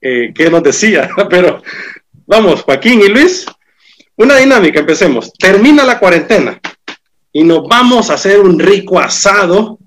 eh, 0.00 0.32
qué 0.34 0.50
nos 0.50 0.64
decía, 0.64 1.08
pero 1.30 1.62
vamos, 2.26 2.62
Joaquín 2.62 3.02
y 3.02 3.08
Luis, 3.08 3.46
una 4.16 4.38
dinámica, 4.38 4.80
empecemos. 4.80 5.32
Termina 5.34 5.84
la 5.84 6.00
cuarentena 6.00 6.60
y 7.32 7.44
nos 7.44 7.68
vamos 7.68 8.10
a 8.10 8.14
hacer 8.14 8.40
un 8.40 8.58
rico 8.58 8.98
asado 8.98 9.78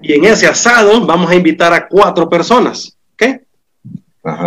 y 0.00 0.12
en 0.12 0.26
ese 0.26 0.46
asado 0.46 1.04
vamos 1.06 1.28
a 1.28 1.34
invitar 1.34 1.72
a 1.72 1.88
cuatro 1.88 2.28
personas, 2.28 2.96
¿ok? 3.14 3.40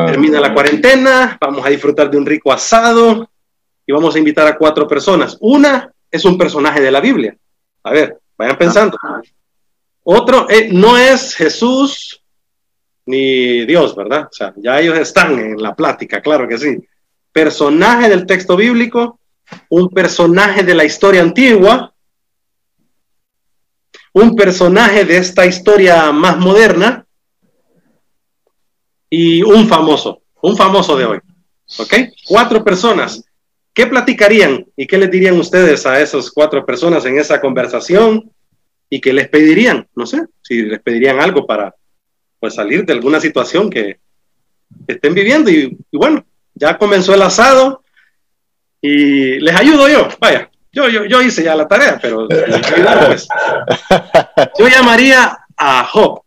Termina 0.07 0.39
la 0.39 0.53
cuarentena, 0.53 1.37
vamos 1.41 1.65
a 1.65 1.69
disfrutar 1.69 2.09
de 2.09 2.17
un 2.17 2.25
rico 2.25 2.53
asado 2.53 3.29
y 3.85 3.91
vamos 3.91 4.15
a 4.15 4.19
invitar 4.19 4.47
a 4.47 4.57
cuatro 4.57 4.87
personas. 4.87 5.35
Una 5.41 5.91
es 6.11 6.25
un 6.25 6.37
personaje 6.37 6.81
de 6.81 6.91
la 6.91 6.99
Biblia. 6.99 7.35
A 7.83 7.91
ver, 7.91 8.19
vayan 8.37 8.57
pensando. 8.57 8.97
Otro 10.03 10.49
eh, 10.49 10.69
no 10.71 10.97
es 10.97 11.35
Jesús 11.35 12.23
ni 13.05 13.65
Dios, 13.65 13.95
¿verdad? 13.95 14.27
O 14.31 14.33
sea, 14.33 14.53
ya 14.57 14.79
ellos 14.79 14.97
están 14.97 15.39
en 15.39 15.61
la 15.61 15.75
plática, 15.75 16.21
claro 16.21 16.47
que 16.47 16.57
sí. 16.57 16.77
Personaje 17.31 18.09
del 18.09 18.25
texto 18.25 18.55
bíblico, 18.55 19.19
un 19.69 19.89
personaje 19.89 20.63
de 20.63 20.75
la 20.75 20.85
historia 20.85 21.21
antigua 21.21 21.93
un 24.13 24.35
personaje 24.35 25.05
de 25.05 25.17
esta 25.17 25.45
historia 25.45 26.11
más 26.11 26.37
moderna 26.37 27.05
y 29.09 29.41
un 29.41 29.67
famoso, 29.67 30.21
un 30.41 30.57
famoso 30.57 30.97
de 30.97 31.05
hoy. 31.05 31.19
¿Ok? 31.77 31.93
Cuatro 32.27 32.63
personas. 32.63 33.23
¿Qué 33.79 33.87
platicarían 33.87 34.65
y 34.75 34.85
qué 34.85 34.97
les 34.97 35.09
dirían 35.09 35.39
ustedes 35.39 35.85
a 35.85 36.01
esas 36.01 36.29
cuatro 36.31 36.65
personas 36.65 37.05
en 37.05 37.17
esa 37.17 37.39
conversación? 37.39 38.29
¿Y 38.89 38.99
qué 38.99 39.13
les 39.13 39.29
pedirían? 39.29 39.87
No 39.95 40.05
sé, 40.05 40.25
si 40.41 40.63
les 40.63 40.81
pedirían 40.81 41.21
algo 41.21 41.47
para 41.47 41.73
pues, 42.41 42.55
salir 42.55 42.85
de 42.85 42.91
alguna 42.91 43.21
situación 43.21 43.69
que 43.69 44.01
estén 44.85 45.13
viviendo. 45.13 45.49
y 45.49 45.77
bueno, 45.93 46.25
ya 46.53 46.77
comenzó 46.77 47.13
el 47.13 47.21
asado 47.21 47.81
y 48.81 49.39
les 49.39 49.55
ayudo 49.55 49.87
yo. 49.87 50.09
Vaya, 50.19 50.51
yo, 50.73 50.89
yo, 50.89 51.05
yo 51.05 51.21
hice 51.21 51.43
ya 51.43 51.55
la 51.55 51.65
tarea, 51.65 51.97
pero 52.01 52.27
pues. 53.07 53.29
yo 54.59 54.67
llamaría 54.67 55.37
a 55.55 55.85
Job. 55.85 56.21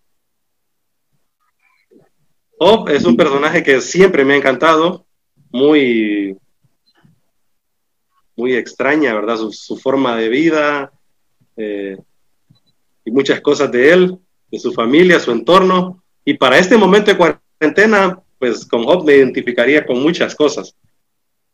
Job 2.59 2.88
es 2.88 3.05
un 3.05 3.15
personaje 3.15 3.62
que 3.62 3.83
siempre 3.83 4.25
me 4.25 4.33
ha 4.33 4.38
encantado, 4.38 5.05
muy, 5.51 6.38
muy 8.37 8.55
extraña, 8.55 9.14
¿verdad? 9.14 9.38
Su, 9.51 9.77
forma 9.77 10.16
de 10.16 10.29
vida 10.29 10.92
eh, 11.57 11.97
y 13.05 13.11
muchas 13.11 13.40
cosas 13.40 13.71
de 13.71 13.92
él, 13.92 14.18
de 14.51 14.59
su 14.59 14.73
familia, 14.73 15.21
su 15.21 15.31
entorno. 15.33 16.03
Y 16.25 16.35
para 16.35 16.59
este 16.59 16.77
momento 16.77 17.11
de 17.11 17.18
cuarentena, 17.18 18.21
pues 18.38 18.64
con 18.66 18.85
Job 18.85 19.05
me 19.05 19.16
identificaría 19.16 19.85
con 19.85 20.03
muchas 20.03 20.35
cosas 20.35 20.75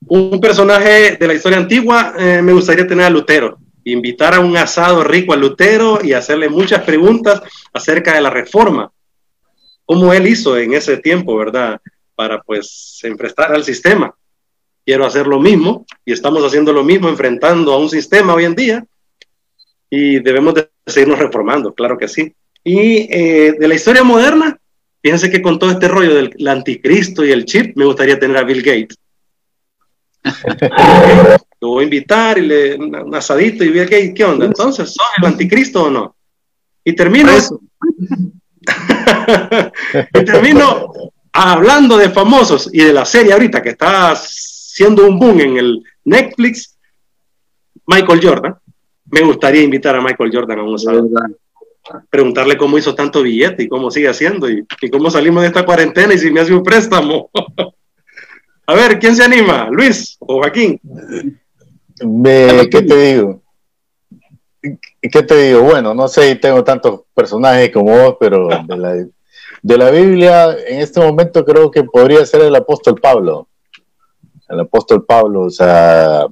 un 0.07 0.41
personaje 0.41 1.17
de 1.17 1.27
la 1.27 1.35
historia 1.35 1.59
antigua, 1.59 2.15
eh, 2.19 2.41
me 2.43 2.53
gustaría 2.53 2.87
tener 2.87 3.07
a 3.07 3.11
Lutero, 3.11 3.59
invitar 3.85 4.35
a 4.35 4.41
un 4.41 4.57
asado 4.57 5.03
rico 5.03 5.33
a 5.33 5.37
Lutero 5.37 6.01
y 6.03 6.13
hacerle 6.13 6.49
muchas 6.49 6.85
preguntas 6.85 7.43
acerca 7.73 8.15
de 8.15 8.21
la 8.21 8.31
reforma. 8.31 8.93
como 9.85 10.13
él 10.13 10.27
hizo 10.27 10.59
en 10.59 10.75
ese 10.75 10.99
tiempo, 10.99 11.35
¿verdad? 11.35 11.81
Para 12.15 12.43
pues 12.43 13.01
enfrentar 13.05 13.55
al 13.55 13.65
sistema. 13.65 14.15
Quiero 14.89 15.05
hacer 15.05 15.27
lo 15.27 15.39
mismo 15.39 15.85
y 16.03 16.15
estamos 16.15 16.43
haciendo 16.43 16.73
lo 16.73 16.83
mismo, 16.83 17.11
enfrentando 17.11 17.75
a 17.75 17.79
un 17.79 17.91
sistema 17.91 18.33
hoy 18.33 18.47
en 18.47 18.55
día 18.55 18.87
y 19.91 20.19
debemos 20.21 20.55
de 20.55 20.71
seguirnos 20.87 21.19
reformando, 21.19 21.75
claro 21.75 21.99
que 21.99 22.09
sí. 22.09 22.35
Y 22.65 23.07
eh, 23.15 23.55
de 23.61 23.69
la 23.69 23.75
historia 23.75 24.03
moderna, 24.03 24.59
fíjense 25.03 25.31
que 25.31 25.43
con 25.43 25.59
todo 25.59 25.73
este 25.73 25.89
rollo 25.89 26.15
del 26.15 26.49
anticristo 26.49 27.23
y 27.23 27.33
el 27.33 27.45
chip, 27.45 27.77
me 27.77 27.85
gustaría 27.85 28.19
tener 28.19 28.39
a 28.39 28.45
Bill 28.45 28.63
Gates. 28.63 28.97
lo 31.61 31.69
voy 31.69 31.83
a 31.83 31.85
invitar 31.85 32.39
y 32.39 32.47
le 32.47 32.77
un 32.77 33.15
asadito 33.15 33.65
y 33.65 33.69
Bill 33.69 33.85
Gates, 33.85 34.15
¿qué 34.15 34.25
onda? 34.25 34.47
Entonces, 34.47 34.89
¿sos 34.89 35.07
el 35.19 35.27
anticristo 35.27 35.83
o 35.83 35.91
no? 35.91 36.17
Y 36.83 36.95
termino, 36.95 37.31
y 40.15 40.25
termino 40.25 40.95
hablando 41.31 41.99
de 41.99 42.09
famosos 42.09 42.71
y 42.73 42.83
de 42.83 42.95
la 42.95 43.05
serie 43.05 43.35
ahorita 43.35 43.61
que 43.61 43.69
está 43.69 44.17
siendo 44.79 45.09
un 45.09 45.19
boom 45.19 45.41
en 45.41 45.57
el 45.57 45.83
Netflix, 46.05 46.79
Michael 47.85 48.21
Jordan. 48.23 48.55
Me 49.07 49.23
gustaría 49.23 49.63
invitar 49.63 49.97
a 49.97 50.01
Michael 50.01 50.31
Jordan 50.33 50.61
a 50.61 50.63
un 50.63 50.77
asado 50.77 51.09
preguntarle 52.09 52.57
cómo 52.57 52.79
hizo 52.79 52.95
tanto 52.95 53.23
billete 53.23 53.65
y 53.65 53.69
cómo 53.69 53.91
sigue 53.91 54.09
haciendo 54.09 54.49
y, 54.49 54.65
cómo 54.93 55.11
salimos 55.11 55.43
de 55.43 55.49
esta 55.49 55.65
cuarentena 55.65 56.15
y 56.15 56.19
si 56.19 56.31
me 56.31 56.41
hace 56.41 56.55
un 56.55 56.63
préstamo. 56.63 57.29
a 58.67 58.75
ver, 58.75 59.01
¿quién 59.01 59.17
se 59.17 59.25
anima? 59.25 59.69
¿Luis 59.69 60.17
o 60.21 60.37
Joaquín? 60.43 60.81
¿Qué 62.71 62.83
te 62.83 62.97
digo? 62.97 63.43
¿Qué 64.63 65.23
te 65.25 65.43
digo? 65.43 65.63
Bueno, 65.63 65.93
no 65.93 66.07
sé 66.07 66.29
si 66.29 66.37
tengo 66.37 66.63
tantos 66.63 67.01
personajes 67.15 67.73
como 67.73 67.99
vos, 67.99 68.17
pero 68.21 68.49
de 68.49 68.77
la, 68.77 68.95
de 68.95 69.79
la 69.79 69.91
Biblia 69.91 70.57
en 70.69 70.83
este 70.83 71.01
momento 71.01 71.45
creo 71.45 71.69
que 71.69 71.83
podría 71.83 72.25
ser 72.25 72.43
el 72.43 72.55
apóstol 72.55 73.01
Pablo. 73.01 73.48
El 74.49 74.61
apóstol 74.61 75.05
Pablo, 75.05 75.43
o 75.43 75.51
sea, 75.51 76.27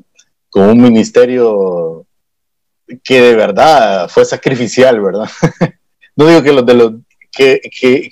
con 0.48 0.70
un 0.70 0.80
ministerio 0.80 2.06
que 3.02 3.20
de 3.20 3.34
verdad 3.34 4.08
fue 4.08 4.24
sacrificial, 4.24 5.00
¿verdad? 5.00 5.28
no 6.16 6.26
digo 6.26 6.42
que 6.42 6.52
lo 6.52 6.62
de 6.62 6.74
los 6.74 6.92
que, 7.36 7.60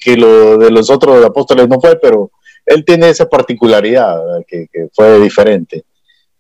que, 0.03 0.17
lo 0.17 0.59
de 0.59 0.71
los 0.71 0.91
otros 0.91 1.25
apóstoles 1.25 1.69
no 1.69 1.81
fue, 1.81 1.99
pero 1.99 2.31
él 2.67 2.85
tiene 2.85 3.09
esa 3.09 3.29
particularidad 3.29 4.21
que, 4.47 4.69
fue 4.93 5.21
diferente. 5.21 5.85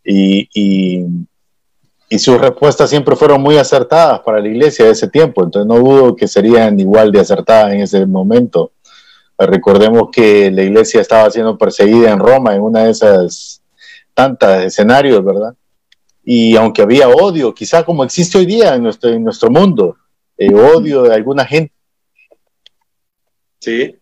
Y, 0.04 0.48
y, 0.54 2.18
sus 2.18 2.40
respuestas 2.40 2.90
siempre 2.90 3.16
fueron 3.16 3.42
muy 3.42 3.56
acertadas 3.56 4.20
para 4.20 4.38
la 4.38 4.46
iglesia 4.46 4.84
de 4.84 4.92
ese 4.92 5.08
tiempo, 5.08 5.42
entonces 5.42 5.66
no 5.66 5.80
dudo 5.82 6.14
que 6.14 6.28
serían 6.28 6.78
igual 6.78 7.10
de 7.10 7.18
acertadas 7.18 7.72
en 7.72 7.80
ese 7.80 8.06
momento. 8.06 8.70
Recordemos 9.38 10.10
que 10.12 10.50
la 10.50 10.62
iglesia 10.62 11.00
estaba 11.00 11.30
siendo 11.30 11.58
perseguida 11.58 12.12
en 12.12 12.20
Roma 12.20 12.54
en 12.54 12.62
una 12.62 12.84
de 12.84 12.90
esas 12.90 13.62
tantas 14.14 14.64
escenarios, 14.64 15.24
¿verdad? 15.24 15.54
Y 16.22 16.56
aunque 16.56 16.82
había 16.82 17.08
odio, 17.08 17.52
quizá 17.52 17.84
como 17.84 18.04
existe 18.04 18.38
hoy 18.38 18.46
día 18.46 18.74
en 18.74 18.82
nuestro, 18.84 19.10
en 19.10 19.24
nuestro 19.24 19.50
mundo, 19.50 19.96
eh, 20.38 20.54
odio 20.54 21.02
de 21.02 21.14
alguna 21.14 21.44
gente. 21.44 21.72
Sí. 23.60 24.00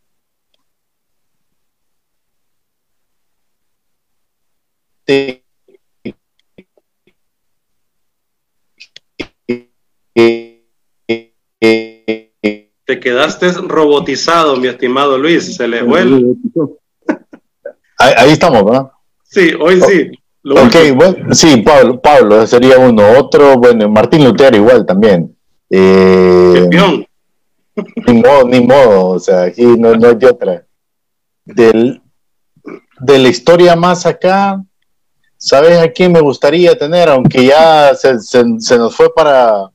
Te 12.84 12.98
quedaste 12.98 13.52
robotizado, 13.52 14.56
mi 14.56 14.68
estimado 14.68 15.16
Luis, 15.18 15.54
se 15.56 15.68
le 15.68 15.82
vuelve. 15.82 16.34
Ahí, 17.98 18.14
ahí 18.16 18.30
estamos, 18.32 18.64
¿verdad? 18.64 18.90
Sí, 19.22 19.52
hoy 19.58 19.80
sí 19.80 20.10
ok, 20.50 20.74
bueno, 20.94 21.34
sí, 21.34 21.58
Pablo, 21.58 22.00
Pablo 22.00 22.46
sería 22.46 22.78
uno. 22.78 23.18
Otro, 23.18 23.56
bueno, 23.56 23.88
Martín 23.88 24.24
Lutero 24.24 24.56
igual 24.56 24.84
también. 24.84 25.36
Eh, 25.70 26.68
ni 28.06 28.14
modo, 28.14 28.44
ni 28.44 28.60
modo, 28.60 29.06
o 29.08 29.18
sea, 29.18 29.44
aquí 29.44 29.64
no, 29.64 29.94
no 29.94 30.08
hay 30.08 30.24
otra. 30.24 30.64
Del, 31.44 32.02
de 33.00 33.18
la 33.18 33.28
historia 33.28 33.74
más 33.74 34.04
acá, 34.04 34.62
¿sabes 35.36 35.78
a 35.78 35.90
quién 35.90 36.12
me 36.12 36.20
gustaría 36.20 36.76
tener? 36.76 37.08
Aunque 37.08 37.46
ya 37.46 37.94
se, 37.94 38.20
se, 38.20 38.78
nos 38.78 38.94
fue 38.94 39.12
para, 39.14 39.70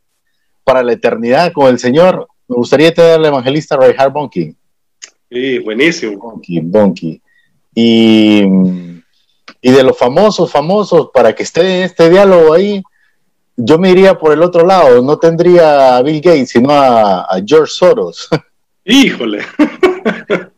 para 0.64 0.84
la 0.84 0.94
eternidad 0.94 1.52
con 1.52 1.68
el 1.68 1.80
Señor, 1.80 2.28
me 2.48 2.56
gustaría 2.56 2.94
tener 2.94 3.12
al 3.14 3.26
evangelista 3.26 3.78
Reinhard 3.78 4.12
Bonky. 4.12 4.56
Sí, 5.30 5.60
buenísimo. 5.60 6.18
Bonky, 6.18 6.60
Bonky. 6.62 7.22
Y 7.76 8.44
y 9.62 9.72
de 9.72 9.84
los 9.84 9.98
famosos, 9.98 10.52
famosos, 10.52 11.10
para 11.14 11.34
que 11.34 11.44
esté 11.44 11.62
en 11.62 11.84
este 11.84 12.10
diálogo 12.10 12.54
ahí, 12.54 12.82
yo 13.56 13.78
me 13.78 13.92
iría 13.92 14.18
por 14.18 14.32
el 14.32 14.42
otro 14.44 14.66
lado, 14.66 15.02
no 15.02 15.18
tendría 15.18 15.98
a 15.98 16.02
Bill 16.04 16.22
Gates, 16.22 16.52
sino 16.52 16.70
a, 16.72 17.28
George 17.46 17.74
Soros. 17.74 18.30
Híjole. 18.86 19.44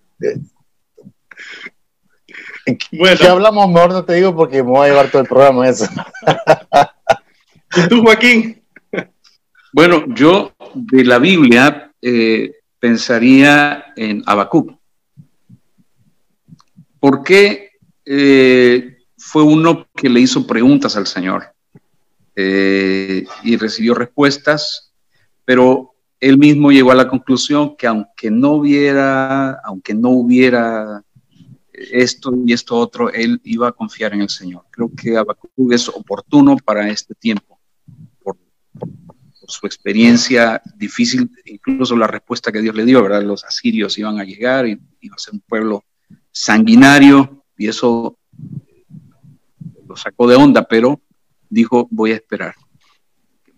bueno. 2.92 3.18
¿Qué 3.18 3.28
hablamos? 3.28 3.68
Mejor 3.70 3.94
no 3.94 4.06
te 4.06 4.14
digo 4.14 4.36
porque 4.36 4.62
me 4.62 4.70
voy 4.70 4.86
a 4.86 4.90
llevar 4.90 5.10
todo 5.10 5.22
el 5.22 5.28
programa 5.28 5.68
eso. 5.68 5.88
¿Y 7.76 7.88
tú, 7.88 8.04
Joaquín? 8.04 8.62
Bueno, 9.72 10.04
yo 10.16 10.54
de 10.74 11.04
la 11.04 11.20
Biblia 11.20 11.92
eh, 12.02 12.54
pensaría 12.80 13.94
en 13.96 14.24
Habacuc. 14.26 14.78
¿Por 17.00 17.24
qué 17.24 17.70
eh, 18.06 18.98
fue 19.18 19.44
uno 19.44 19.88
que 19.96 20.10
le 20.10 20.22
hizo 20.22 20.48
preguntas 20.48 20.96
al 20.96 21.06
Señor 21.06 21.54
eh, 22.36 23.26
y 23.44 23.58
recibió 23.58 23.94
respuestas, 23.94 24.92
pero 25.46 25.94
él 26.20 26.38
mismo 26.38 26.72
llegó 26.72 26.92
a 26.92 26.96
la 26.96 27.08
conclusión 27.08 27.76
que 27.78 27.86
aunque 27.86 28.32
no 28.32 28.54
hubiera, 28.54 29.52
aunque 29.64 29.94
no 29.94 30.10
hubiera 30.10 31.04
esto 31.72 32.34
y 32.46 32.54
esto 32.54 32.76
otro, 32.76 33.12
él 33.12 33.40
iba 33.44 33.68
a 33.68 33.72
confiar 33.74 34.14
en 34.14 34.22
el 34.22 34.30
Señor. 34.30 34.64
Creo 34.72 34.90
que 34.96 35.16
Habacuc 35.16 35.72
es 35.72 35.88
oportuno 35.88 36.58
para 36.58 36.90
este 36.90 37.14
tiempo, 37.14 37.59
su 39.50 39.66
experiencia 39.66 40.62
difícil, 40.76 41.30
incluso 41.46 41.96
la 41.96 42.08
respuesta 42.08 42.52
que 42.52 42.62
Dios 42.62 42.76
le 42.76 42.86
dio, 42.86 43.02
¿verdad? 43.02 43.24
Los 43.24 43.44
asirios 43.44 43.98
iban 43.98 44.20
a 44.20 44.24
llegar 44.24 44.68
y 44.68 44.80
iba 45.02 45.16
a 45.16 45.20
ser 45.20 45.34
un 45.34 45.42
pueblo 45.42 45.84
sanguinario 46.32 47.44
y 47.58 47.68
eso 47.68 48.18
lo 49.88 49.96
sacó 49.96 50.28
de 50.28 50.36
onda, 50.36 50.68
pero 50.68 51.02
dijo, 51.50 51.88
voy 51.92 52.12
a 52.12 52.16
esperar. 52.16 52.56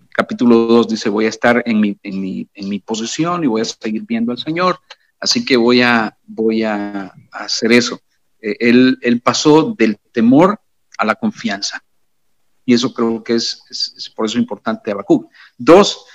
Capítulo 0.10 0.56
2 0.68 0.88
dice, 0.90 1.10
voy 1.10 1.26
a 1.26 1.30
estar 1.30 1.62
en 1.66 1.80
mi, 1.80 1.98
en 2.04 2.20
mi, 2.20 2.48
en 2.54 2.70
mi 2.70 2.80
posición 2.80 3.44
y 3.44 3.48
voy 3.48 3.62
a 3.62 3.66
seguir 3.66 4.04
viendo 4.04 4.32
al 4.32 4.38
Señor, 4.38 4.80
así 5.20 5.46
que 5.46 5.58
voy 5.58 5.82
a, 5.82 6.18
voy 6.26 6.64
a, 6.64 7.14
hacer 7.32 7.72
eso. 7.72 8.02
Eh, 8.42 8.56
él, 8.60 8.98
él, 9.02 9.22
pasó 9.22 9.76
del 9.78 9.98
temor 10.12 10.60
a 10.98 11.06
la 11.06 11.16
confianza. 11.16 11.84
Y 12.66 12.74
eso 12.74 12.94
creo 12.94 13.24
que 13.24 13.36
es, 13.36 14.12
por 14.16 14.26
eso 14.26 14.38
importante 14.38 14.92
Habacuc. 14.92 15.30
Dos, 15.64 16.06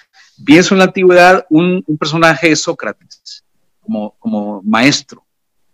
pienso 0.44 0.74
en 0.74 0.78
la 0.78 0.87
antigüedad 0.87 1.46
un, 1.50 1.85
personaje 2.00 2.48
de 2.48 2.56
Sócrates, 2.56 3.44
como, 3.80 4.16
como 4.18 4.61
maestro, 4.62 5.24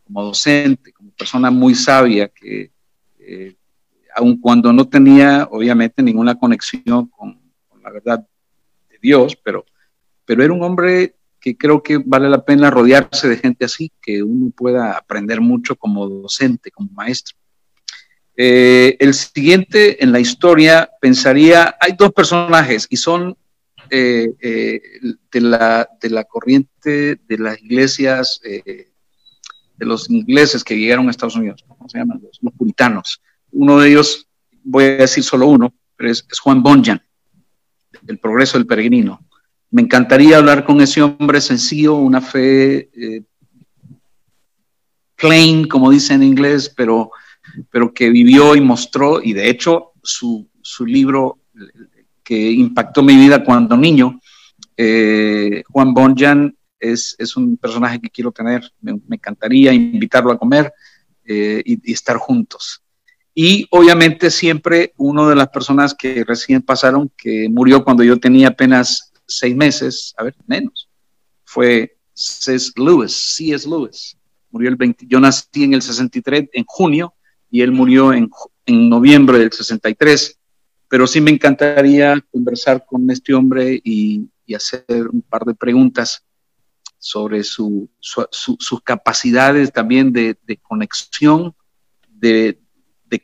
como 0.04 0.24
docente, 0.24 0.92
como 0.92 1.10
persona 1.12 1.50
muy 1.50 1.74
sabia 1.74 2.28
que 2.28 2.70
eh, 3.18 3.56
aun 4.14 4.38
cuando 4.38 4.74
no 4.74 4.86
tenía 4.86 5.48
obviamente 5.50 6.02
ninguna 6.02 6.34
conexión 6.34 7.06
con, 7.06 7.40
la 7.82 7.90
verdad 7.90 8.28
de 8.90 8.98
Dios, 9.00 9.36
pero, 9.36 9.64
pero 10.26 10.44
era 10.44 10.52
un 10.52 10.62
hombre 10.62 11.16
que 11.40 11.56
creo 11.56 11.82
que 11.82 11.96
vale 11.96 12.28
la 12.28 12.44
pena 12.44 12.70
rodearse 12.70 13.26
de 13.28 13.38
gente 13.38 13.64
así, 13.64 13.90
que 14.02 14.22
uno 14.22 14.52
pueda 14.54 14.98
aprender 14.98 15.40
mucho 15.40 15.76
como 15.76 16.06
docente, 16.06 16.70
como 16.70 16.90
maestro. 16.92 17.36
Eh, 18.36 18.96
el 19.00 19.14
siguiente 19.14 20.04
en 20.04 20.12
la 20.12 20.20
historia 20.20 20.90
pensaría, 21.00 21.74
hay 21.80 21.92
dos 21.98 22.12
personajes 22.12 22.86
y 22.90 22.98
son 22.98 23.36
eh, 23.94 24.34
eh, 24.40 24.80
de, 25.30 25.40
la, 25.42 25.86
de, 26.00 26.08
la, 26.08 26.24
corriente 26.24 27.20
de 27.28 27.38
las 27.38 27.62
iglesias, 27.62 28.40
de 28.42 29.86
los 29.86 30.08
ingleses 30.08 30.64
que 30.64 30.78
llegaron 30.78 31.08
a 31.08 31.10
Estados 31.10 31.36
Unidos, 31.36 31.62
¿cómo 31.68 31.88
se 31.90 31.98
llaman? 31.98 32.22
los 32.22 32.54
puritanos. 32.54 33.20
Uno 33.50 33.78
de 33.78 33.90
ellos, 33.90 34.26
voy 34.64 34.84
a 34.84 34.96
decir 34.96 35.22
solo 35.22 35.46
uno, 35.46 35.74
pero 35.94 36.10
es, 36.10 36.26
Juan 36.42 36.62
Bonjan, 36.62 37.02
El 38.06 38.18
progreso 38.18 38.56
del 38.56 38.66
peregrino. 38.66 39.20
Me 39.70 39.82
encantaría 39.82 40.38
hablar 40.38 40.64
con 40.64 40.80
ese 40.80 41.02
hombre 41.02 41.40
sencillo, 41.42 41.96
una 41.96 42.22
fe 42.22 42.90
eh, 42.94 43.22
plain, 45.16 45.68
como 45.68 45.90
dice 45.90 46.14
en 46.14 46.22
inglés, 46.22 46.72
pero, 46.74 47.10
pero 47.70 47.92
que 47.92 48.08
vivió 48.08 48.56
y 48.56 48.62
mostró, 48.62 49.22
y 49.22 49.34
de 49.34 49.50
hecho 49.50 49.92
su, 50.02 50.48
libro 50.86 51.40
que 52.22 52.50
impactó 52.50 53.02
mi 53.02 53.16
vida 53.16 53.44
cuando 53.44 53.76
niño, 53.76 54.20
eh, 54.76 55.62
Juan 55.68 55.92
Bonjan 55.94 56.56
es, 56.78 57.14
es, 57.18 57.36
un 57.36 57.56
personaje 57.56 58.00
que 58.00 58.10
quiero 58.10 58.32
tener, 58.32 58.68
me, 58.80 58.98
encantaría 59.10 59.72
invitarlo 59.72 60.32
a 60.32 60.38
comer 60.38 60.72
eh, 61.24 61.62
y, 61.64 61.92
estar 61.92 62.16
juntos. 62.16 62.82
Y 63.34 63.66
obviamente 63.70 64.30
siempre 64.30 64.92
uno 64.96 65.28
de 65.28 65.36
las 65.36 65.48
personas 65.48 65.94
que 65.94 66.24
recién 66.24 66.62
pasaron, 66.62 67.10
que 67.16 67.48
murió 67.48 67.84
cuando 67.84 68.02
yo 68.02 68.18
tenía 68.18 68.48
apenas 68.48 69.12
seis 69.26 69.54
meses, 69.54 70.14
a 70.18 70.24
ver, 70.24 70.34
menos, 70.46 70.88
fue 71.44 71.96
C.S. 72.12 72.72
Lewis, 72.76 73.12
C.S. 73.36 73.68
Lewis. 73.68 74.16
Murió 74.50 74.68
el 74.68 74.76
20, 74.76 75.06
yo 75.08 75.18
nací 75.18 75.64
en 75.64 75.72
el 75.72 75.80
63, 75.80 76.50
en 76.52 76.64
junio, 76.66 77.14
y 77.50 77.62
él 77.62 77.72
murió 77.72 78.12
en, 78.12 78.28
en 78.66 78.88
noviembre 78.88 79.38
del 79.38 79.52
63 79.52 80.38
pero 80.92 81.06
sí 81.06 81.22
me 81.22 81.30
encantaría 81.30 82.22
conversar 82.30 82.84
con 82.84 83.10
este 83.10 83.32
hombre 83.32 83.80
y, 83.82 84.28
hacer 84.54 84.84
un 85.10 85.22
par 85.22 85.42
de 85.46 85.54
preguntas 85.54 86.22
sobre 86.98 87.42
sus 87.42 87.88
capacidades 88.84 89.72
también 89.72 90.12
de, 90.12 90.36
conexión, 90.60 91.54
de, 92.10 92.58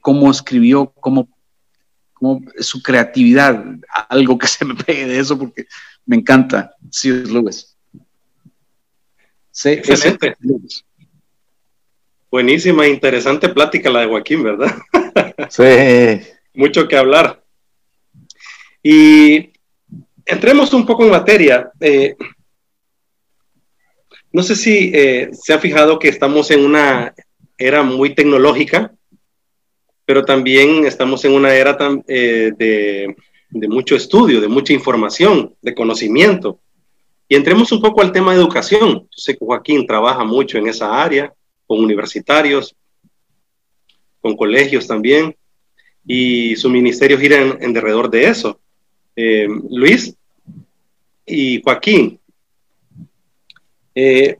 cómo 0.00 0.30
escribió, 0.30 0.94
cómo, 0.98 1.28
cómo, 2.14 2.40
su 2.58 2.82
creatividad, 2.82 3.62
algo 4.08 4.38
que 4.38 4.46
se 4.46 4.64
me 4.64 4.74
pegue 4.74 5.06
de 5.06 5.18
eso 5.18 5.38
porque 5.38 5.66
me 6.06 6.16
encanta 6.16 6.74
C.S. 6.90 7.30
Lewis. 7.30 7.76
Sí, 9.50 9.68
Excelente. 9.72 10.34
Buenísima, 12.30 12.86
interesante 12.86 13.50
plática 13.50 13.90
la 13.90 14.00
de 14.00 14.06
Joaquín, 14.06 14.42
¿verdad? 14.42 14.74
Sí. 15.50 15.64
Mucho 16.54 16.88
que 16.88 16.96
hablar. 16.96 17.44
Y 18.90 19.52
entremos 20.24 20.72
un 20.72 20.86
poco 20.86 21.04
en 21.04 21.10
materia. 21.10 21.70
Eh, 21.78 22.16
no 24.32 24.42
sé 24.42 24.56
si 24.56 24.90
eh, 24.94 25.28
se 25.34 25.52
ha 25.52 25.58
fijado 25.58 25.98
que 25.98 26.08
estamos 26.08 26.50
en 26.50 26.64
una 26.64 27.14
era 27.58 27.82
muy 27.82 28.14
tecnológica, 28.14 28.94
pero 30.06 30.24
también 30.24 30.86
estamos 30.86 31.22
en 31.26 31.32
una 31.32 31.52
era 31.52 31.76
eh, 32.06 32.50
de, 32.56 33.68
mucho 33.68 33.94
estudio, 33.94 34.40
de 34.40 34.48
mucha 34.48 34.72
información, 34.72 35.54
de 35.60 35.74
conocimiento. 35.74 36.58
Y 37.28 37.34
entremos 37.34 37.70
un 37.72 37.82
poco 37.82 38.00
al 38.00 38.10
tema 38.10 38.32
de 38.32 38.40
educación. 38.40 39.00
Yo 39.02 39.18
sé 39.18 39.34
que 39.34 39.44
Joaquín 39.44 39.86
trabaja 39.86 40.24
mucho 40.24 40.56
en 40.56 40.66
esa 40.66 41.02
área, 41.02 41.30
con 41.66 41.84
universitarios, 41.84 42.74
con 44.22 44.34
colegios 44.34 44.86
también, 44.86 45.36
y 46.06 46.56
su 46.56 46.70
ministerio 46.70 47.18
gira 47.18 47.36
en, 47.36 47.62
en 47.62 47.74
derredor 47.74 48.08
de 48.08 48.28
eso. 48.28 48.58
Eh, 49.20 49.48
Luis 49.70 50.14
y 51.26 51.60
Joaquín, 51.60 52.20
eh, 53.92 54.36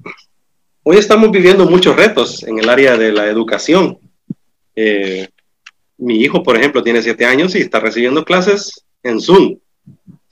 hoy 0.84 0.96
estamos 0.98 1.32
viviendo 1.32 1.68
muchos 1.68 1.96
retos 1.96 2.44
en 2.44 2.60
el 2.60 2.68
área 2.68 2.96
de 2.96 3.10
la 3.10 3.26
educación. 3.26 3.98
Eh, 4.76 5.26
mi 5.96 6.20
hijo, 6.20 6.44
por 6.44 6.56
ejemplo, 6.56 6.84
tiene 6.84 7.02
siete 7.02 7.26
años 7.26 7.56
y 7.56 7.58
está 7.58 7.80
recibiendo 7.80 8.24
clases 8.24 8.84
en 9.02 9.20
Zoom. 9.20 9.58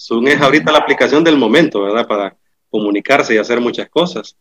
Zoom 0.01 0.29
es 0.29 0.41
ahorita 0.41 0.71
la 0.71 0.79
aplicación 0.79 1.25
del 1.25 1.37
momento, 1.37 1.83
¿verdad? 1.83 2.07
Para 2.07 2.37
comunicarse 2.71 3.35
y 3.35 3.39
hacer 3.39 3.61
muchas 3.61 3.89
cosas. 3.89 4.37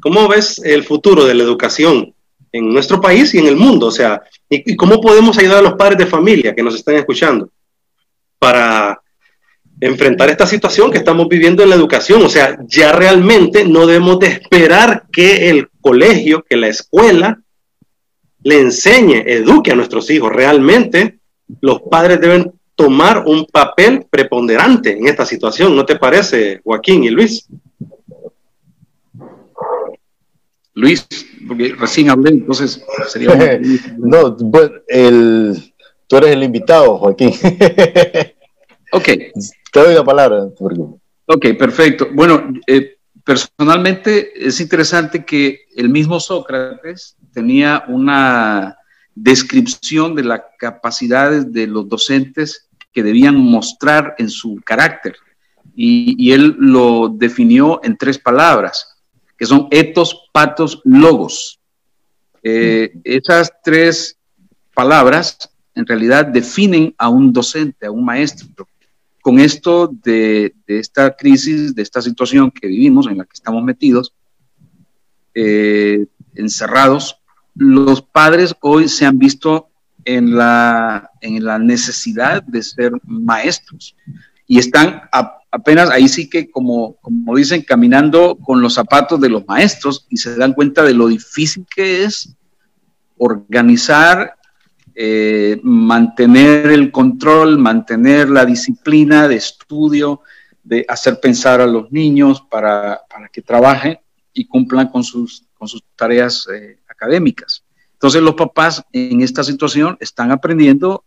¿Cómo 0.00 0.26
ves 0.26 0.58
el 0.64 0.84
futuro 0.84 1.26
de 1.26 1.34
la 1.34 1.42
educación 1.42 2.14
en 2.50 2.72
nuestro 2.72 2.98
país 2.98 3.34
y 3.34 3.40
en 3.40 3.48
el 3.48 3.56
mundo? 3.56 3.88
O 3.88 3.92
sea, 3.92 4.22
y 4.48 4.74
cómo 4.74 5.02
podemos 5.02 5.36
ayudar 5.36 5.58
a 5.58 5.68
los 5.68 5.74
padres 5.74 5.98
de 5.98 6.06
familia 6.06 6.54
que 6.54 6.62
nos 6.62 6.76
están 6.76 6.94
escuchando 6.94 7.50
para 8.38 9.03
enfrentar 9.84 10.30
esta 10.30 10.46
situación 10.46 10.90
que 10.90 10.98
estamos 10.98 11.28
viviendo 11.28 11.62
en 11.62 11.68
la 11.68 11.74
educación. 11.76 12.24
O 12.24 12.28
sea, 12.28 12.58
ya 12.66 12.92
realmente 12.92 13.66
no 13.66 13.86
debemos 13.86 14.18
de 14.18 14.28
esperar 14.28 15.04
que 15.12 15.50
el 15.50 15.68
colegio, 15.80 16.42
que 16.48 16.56
la 16.56 16.68
escuela 16.68 17.42
le 18.42 18.60
enseñe, 18.60 19.22
eduque 19.26 19.72
a 19.72 19.74
nuestros 19.74 20.08
hijos. 20.10 20.32
Realmente 20.32 21.18
los 21.60 21.82
padres 21.82 22.18
deben 22.18 22.52
tomar 22.74 23.24
un 23.26 23.44
papel 23.44 24.06
preponderante 24.08 24.92
en 24.92 25.06
esta 25.06 25.26
situación. 25.26 25.76
¿No 25.76 25.84
te 25.84 25.96
parece, 25.96 26.60
Joaquín 26.64 27.04
y 27.04 27.10
Luis? 27.10 27.46
Luis, 30.72 31.06
porque 31.46 31.74
recién 31.78 32.08
hablé, 32.08 32.30
entonces 32.30 32.82
sería... 33.08 33.60
no, 33.98 34.34
bueno, 34.36 34.72
el, 34.88 35.74
tú 36.06 36.16
eres 36.16 36.30
el 36.30 36.42
invitado, 36.42 36.96
Joaquín. 36.96 37.32
ok. 38.94 39.04
Te 39.72 39.80
doy 39.80 39.94
la 39.94 40.04
palabra. 40.04 40.44
Ok, 41.26 41.46
perfecto. 41.58 42.08
Bueno, 42.12 42.48
eh, 42.66 42.98
personalmente 43.24 44.46
es 44.46 44.60
interesante 44.60 45.24
que 45.24 45.66
el 45.74 45.88
mismo 45.88 46.20
Sócrates 46.20 47.16
tenía 47.32 47.84
una 47.88 48.76
descripción 49.14 50.14
de 50.14 50.24
las 50.24 50.42
capacidades 50.58 51.52
de 51.52 51.66
los 51.66 51.88
docentes 51.88 52.68
que 52.92 53.02
debían 53.02 53.36
mostrar 53.36 54.14
en 54.18 54.30
su 54.30 54.60
carácter. 54.64 55.16
Y, 55.74 56.32
él 56.32 56.54
lo 56.58 57.08
definió 57.08 57.80
en 57.82 57.96
tres 57.96 58.18
palabras, 58.18 58.96
que 59.36 59.46
son 59.46 59.66
etos, 59.72 60.28
patos, 60.32 60.80
logos. 60.84 61.58
Eh, 62.42 62.92
esas 63.02 63.52
tres 63.64 64.16
palabras 64.72 65.50
en 65.74 65.86
realidad 65.86 66.26
definen 66.26 66.94
a 66.98 67.08
un 67.08 67.32
docente, 67.32 67.86
a 67.86 67.90
un 67.90 68.04
maestro 68.04 68.68
con 69.24 69.40
esto 69.40 69.88
de, 70.04 70.54
esta 70.66 71.16
crisis, 71.16 71.74
de 71.74 71.80
esta 71.80 72.02
situación 72.02 72.50
que 72.50 72.68
vivimos, 72.68 73.06
en 73.06 73.16
la 73.16 73.24
que 73.24 73.32
estamos 73.32 73.64
metidos, 73.64 74.12
eh, 75.32 76.04
encerrados, 76.34 77.16
los 77.54 78.02
padres 78.02 78.54
hoy 78.60 78.86
se 78.86 79.06
han 79.06 79.18
visto 79.18 79.70
en 80.04 80.36
la, 80.36 81.10
en 81.22 81.42
la 81.42 81.58
necesidad 81.58 82.42
de 82.42 82.62
ser 82.62 82.92
maestros 83.06 83.96
y 84.46 84.58
están 84.58 85.00
apenas 85.50 85.88
ahí 85.88 86.06
sí 86.06 86.28
que, 86.28 86.50
como, 86.50 86.96
como 86.96 87.34
dicen, 87.34 87.62
caminando 87.62 88.36
con 88.36 88.60
los 88.60 88.74
zapatos 88.74 89.18
de 89.22 89.30
los 89.30 89.46
maestros 89.46 90.06
y 90.10 90.18
se 90.18 90.36
dan 90.36 90.52
cuenta 90.52 90.82
de 90.82 90.92
lo 90.92 91.08
difícil 91.08 91.64
que 91.74 92.04
es 92.04 92.36
organizar 93.16 94.34
eh, 94.94 95.60
mantener 95.62 96.66
el 96.66 96.92
control, 96.92 97.58
mantener 97.58 98.28
la 98.30 98.44
disciplina 98.44 99.26
de 99.26 99.36
estudio, 99.36 100.20
de 100.62 100.84
hacer 100.88 101.20
pensar 101.20 101.60
a 101.60 101.66
los 101.66 101.90
niños 101.90 102.42
para, 102.50 103.00
que 103.32 103.42
trabajen 103.42 103.98
y 104.32 104.46
cumplan 104.46 104.88
con 104.88 105.02
sus, 105.02 105.44
con 105.54 105.68
sus 105.68 105.82
tareas 105.96 106.46
eh, 106.52 106.78
académicas. 106.88 107.64
Entonces 107.92 108.22
los 108.22 108.34
papás 108.34 108.82
en 108.92 109.20
esta 109.20 109.42
situación 109.42 109.96
están 110.00 110.30
aprendiendo 110.30 111.04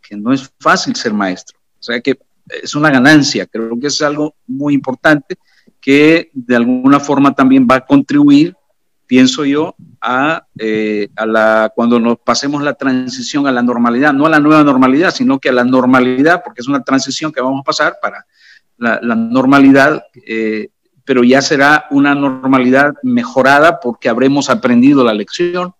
que 0.00 0.16
no 0.16 0.32
es 0.32 0.50
fácil 0.58 0.96
ser 0.96 1.12
maestro, 1.12 1.58
o 1.78 1.82
sea 1.82 2.00
que 2.00 2.18
es 2.62 2.74
una 2.74 2.90
ganancia, 2.90 3.46
creo 3.46 3.78
que 3.78 3.86
es 3.86 4.02
algo 4.02 4.34
muy 4.46 4.74
importante 4.74 5.36
que 5.80 6.30
de 6.32 6.56
alguna 6.56 6.98
forma 6.98 7.34
también 7.34 7.66
va 7.70 7.76
a 7.76 7.86
contribuir 7.86 8.56
pienso 9.10 9.44
yo, 9.44 9.74
a, 10.00 10.46
eh, 10.56 11.08
a, 11.16 11.26
la, 11.26 11.72
cuando 11.74 11.98
nos 11.98 12.20
pasemos 12.20 12.62
la 12.62 12.74
transición 12.74 13.48
a 13.48 13.50
la 13.50 13.60
normalidad, 13.60 14.12
no 14.12 14.24
a 14.24 14.30
la 14.30 14.38
nueva 14.38 14.62
normalidad, 14.62 15.12
sino 15.12 15.40
que 15.40 15.48
a 15.48 15.52
la 15.52 15.64
normalidad, 15.64 16.42
porque 16.44 16.60
es 16.60 16.68
una 16.68 16.84
transición 16.84 17.32
que 17.32 17.40
vamos 17.40 17.62
a 17.62 17.64
pasar 17.64 17.96
para 18.00 18.24
la, 18.78 19.00
normalidad, 19.16 20.04
eh, 20.24 20.68
pero 21.04 21.24
ya 21.24 21.42
será 21.42 21.86
una 21.90 22.14
normalidad 22.14 22.94
mejorada 23.02 23.80
porque 23.80 24.08
habremos 24.08 24.48
aprendido 24.48 25.02
la 25.02 25.12
lección 25.12 25.74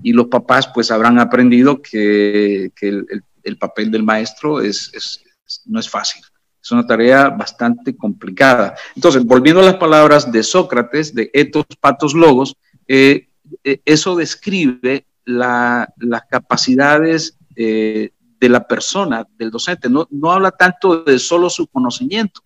y 0.00 0.12
los 0.12 0.28
papás 0.28 0.68
pues 0.68 0.92
habrán 0.92 1.18
aprendido 1.18 1.82
que, 1.82 2.70
que 2.76 2.88
el, 2.90 3.24
el, 3.42 3.58
papel 3.58 3.90
del 3.90 4.04
maestro 4.04 4.60
es, 4.60 4.92
es, 4.94 5.24
no 5.66 5.80
es 5.80 5.90
fácil. 5.90 6.22
Es 6.62 6.72
una 6.72 6.86
tarea 6.86 7.30
bastante 7.30 7.96
complicada. 7.96 8.76
Entonces, 8.94 9.24
volviendo 9.24 9.62
a 9.62 9.64
las 9.64 9.76
palabras 9.76 10.30
de 10.30 10.42
Sócrates, 10.42 11.14
de 11.14 11.30
etos, 11.32 11.64
patos, 11.80 12.14
logos, 12.14 12.56
eh, 12.88 13.28
eh, 13.64 13.82
eso 13.84 14.16
describe 14.16 15.06
las 15.26 16.22
capacidades 16.30 17.38
eh, 17.54 18.12
de 18.40 18.48
la 18.48 18.66
persona, 18.66 19.26
del 19.36 19.50
docente. 19.50 19.90
No, 19.90 20.08
no 20.10 20.32
habla 20.32 20.50
tanto 20.50 21.04
de 21.04 21.18
solo 21.18 21.50
su 21.50 21.66
conocimiento. 21.66 22.40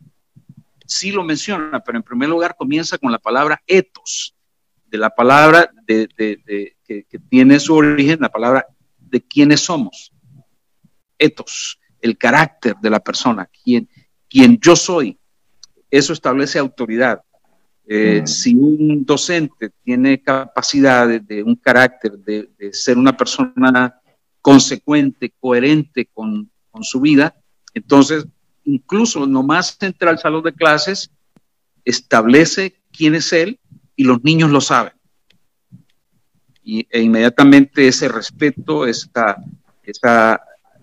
Sí 0.84 1.12
lo 1.12 1.22
menciona, 1.22 1.80
pero 1.80 1.98
en 1.98 2.02
primer 2.02 2.28
lugar 2.28 2.56
comienza 2.56 2.98
con 2.98 3.12
la 3.12 3.20
palabra 3.20 3.62
etos, 3.66 4.34
de 4.86 4.98
la 4.98 5.10
palabra 5.10 5.70
de, 5.86 6.08
que, 6.84 7.06
tiene 7.30 7.60
su 7.60 7.74
origen, 7.74 8.18
la 8.20 8.28
palabra 8.28 8.66
de 8.98 9.22
quiénes 9.22 9.60
somos. 9.60 10.12
Etos, 11.18 11.78
el 12.00 12.18
carácter 12.18 12.76
de 12.82 12.90
la 12.90 13.00
persona, 13.00 13.48
quien 13.62 13.88
yo 14.60 14.74
soy. 14.74 15.18
Eso 15.90 16.12
establece 16.12 16.58
autoridad. 16.58 17.22
Eh, 17.86 18.22
si 18.26 18.54
un 18.54 19.04
docente 19.04 19.70
tiene 19.82 20.22
capacidades 20.22 21.26
de 21.26 21.42
un 21.42 21.56
carácter, 21.56 22.12
de, 22.18 22.48
ser 22.72 22.96
una 22.96 23.16
persona 23.16 24.00
consecuente, 24.40 25.32
coherente 25.38 26.08
con, 26.12 26.50
su 26.80 27.00
vida, 27.00 27.36
entonces 27.74 28.26
incluso 28.64 29.26
nomás 29.26 29.76
entra 29.80 30.10
al 30.10 30.18
salón 30.18 30.42
de 30.42 30.54
clases, 30.54 31.10
establece 31.84 32.80
quién 32.90 33.14
es 33.14 33.32
él 33.32 33.60
y 33.94 34.04
los 34.04 34.24
niños 34.24 34.50
lo 34.50 34.60
saben. 34.60 34.94
Y, 36.64 36.86
e 36.90 37.02
inmediatamente 37.02 37.86
ese 37.86 38.08
respeto, 38.08 38.86
esta, 38.86 39.36
esa 39.82 40.40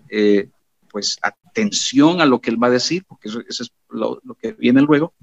eh, 0.08 0.48
pues 0.90 1.18
atención 1.22 2.20
a 2.20 2.26
lo 2.26 2.40
que 2.40 2.50
él 2.50 2.62
va 2.62 2.68
a 2.68 2.70
decir, 2.70 3.04
porque 3.06 3.28
eso, 3.28 3.40
es 3.48 3.72
lo, 3.88 4.20
que 4.40 4.52
viene 4.52 4.82
luego, 4.82 5.14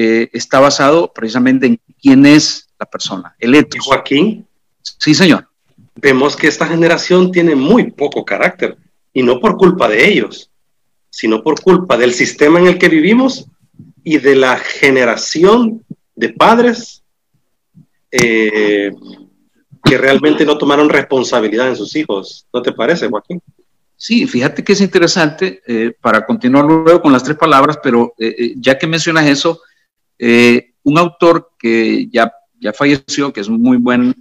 eh, 0.00 0.30
está 0.32 0.60
basado 0.60 1.12
precisamente 1.12 1.66
en 1.66 1.80
quién 2.00 2.24
es 2.24 2.68
la 2.78 2.86
persona, 2.86 3.34
el 3.40 3.52
etos. 3.56 3.84
Joaquín. 3.84 4.46
Sí, 4.80 5.12
señor. 5.12 5.48
Vemos 5.96 6.36
que 6.36 6.46
esta 6.46 6.68
generación 6.68 7.32
tiene 7.32 7.56
muy 7.56 7.90
poco 7.90 8.24
carácter, 8.24 8.78
y 9.12 9.24
no 9.24 9.40
por 9.40 9.56
culpa 9.56 9.88
de 9.88 10.08
ellos, 10.08 10.52
sino 11.10 11.42
por 11.42 11.60
culpa 11.60 11.96
del 11.96 12.14
sistema 12.14 12.60
en 12.60 12.68
el 12.68 12.78
que 12.78 12.88
vivimos 12.88 13.46
y 14.04 14.18
de 14.18 14.36
la 14.36 14.56
generación 14.56 15.84
de 16.14 16.28
padres 16.28 17.02
eh, 18.12 18.92
que 19.82 19.98
realmente 19.98 20.46
no 20.46 20.56
tomaron 20.58 20.88
responsabilidad 20.88 21.66
en 21.66 21.76
sus 21.76 21.96
hijos. 21.96 22.46
¿No 22.54 22.62
te 22.62 22.70
parece, 22.70 23.08
Joaquín? 23.08 23.42
Sí, 23.96 24.28
fíjate 24.28 24.62
que 24.62 24.74
es 24.74 24.80
interesante, 24.80 25.60
eh, 25.66 25.92
para 26.00 26.24
continuar 26.24 26.66
luego 26.66 27.02
con 27.02 27.12
las 27.12 27.24
tres 27.24 27.36
palabras, 27.36 27.80
pero 27.82 28.14
eh, 28.16 28.54
ya 28.58 28.78
que 28.78 28.86
mencionas 28.86 29.26
eso, 29.26 29.60
un 30.18 30.98
autor 30.98 31.52
que 31.58 32.08
ya, 32.10 32.32
ya 32.60 32.72
falleció, 32.72 33.32
que 33.32 33.40
es 33.40 33.48
muy 33.48 33.76
buen, 33.76 34.14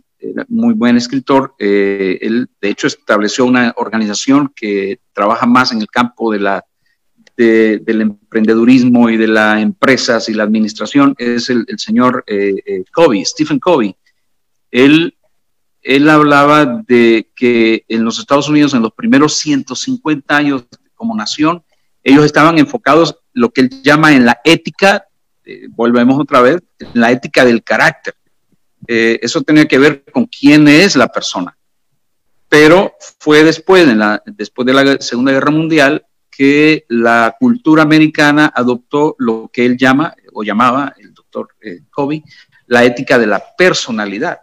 muy 0.48 0.74
buen 0.74 0.98
escritor, 0.98 1.56
él 1.60 2.48
de 2.62 2.70
hecho 2.70 2.88
estableció 2.88 3.46
una 3.46 3.74
organización 3.78 4.52
que 4.56 5.00
trabaja 5.14 5.46
más 5.46 5.72
en 5.72 5.82
el 5.82 5.88
campo 5.88 6.32
de 6.32 6.40
la 6.40 6.66
del 7.38 8.02
emprendedurismo 8.02 9.12
y 9.12 9.18
de 9.18 9.28
las 9.28 9.62
empresas 9.62 10.28
y 10.28 10.34
la 10.34 10.44
administración 10.44 11.14
es 11.20 11.52
el, 11.52 11.66
señor 11.78 12.24
eh, 12.26 12.56
eh, 12.66 13.26
Stephen 13.26 13.60
Covey. 13.60 13.96
Él, 14.72 15.16
él 15.84 16.10
hablaba 16.10 16.84
de 16.88 17.30
que 17.36 17.86
en 17.88 18.04
los 18.04 18.18
Estados 18.18 18.50
Unidos, 18.50 18.74
en 18.74 18.82
los 18.82 18.92
primeros 18.94 19.36
150 19.36 20.36
años 20.36 20.66
como 20.96 21.16
nación, 21.16 21.64
ellos 22.04 22.26
estaban 22.26 22.58
enfocados 22.58 23.20
lo 23.34 23.52
que 23.52 23.62
él 23.62 23.70
llama 23.84 24.14
en 24.14 24.26
la 24.26 24.40
ética, 24.44 25.06
eh, 25.48 25.68
volvemos 25.70 26.20
otra 26.20 26.42
vez, 26.42 26.62
la 26.94 27.12
ética 27.12 27.46
del 27.46 27.64
carácter. 27.64 28.16
eso 28.88 29.42
tenía 29.42 29.68
que 29.68 29.80
ver 29.80 30.04
con 30.06 30.26
quién 30.26 30.68
es 30.68 30.96
la 30.96 31.08
persona. 31.08 31.58
Pero 32.50 32.94
fue 33.20 33.44
después, 33.44 33.88
en 33.88 34.00
la, 34.00 34.22
después 34.26 34.66
de 34.66 34.74
la 34.74 35.02
Segunda 35.02 35.32
Guerra 35.32 35.52
Mundial, 35.52 36.06
que 36.38 36.86
la 36.88 37.36
cultura 37.40 37.82
americana 37.82 38.52
adoptó 38.54 39.16
lo 39.18 39.50
que 39.52 39.66
él 39.66 39.76
llama, 39.76 40.14
o 40.34 40.44
llamaba 40.44 40.94
el 41.00 41.12
doctor 41.12 41.50
eh, 41.62 41.82
Kobe, 41.90 42.24
la 42.68 42.86
ética 42.86 43.18
de 43.18 43.26
la 43.26 43.44
personalidad. 43.58 44.42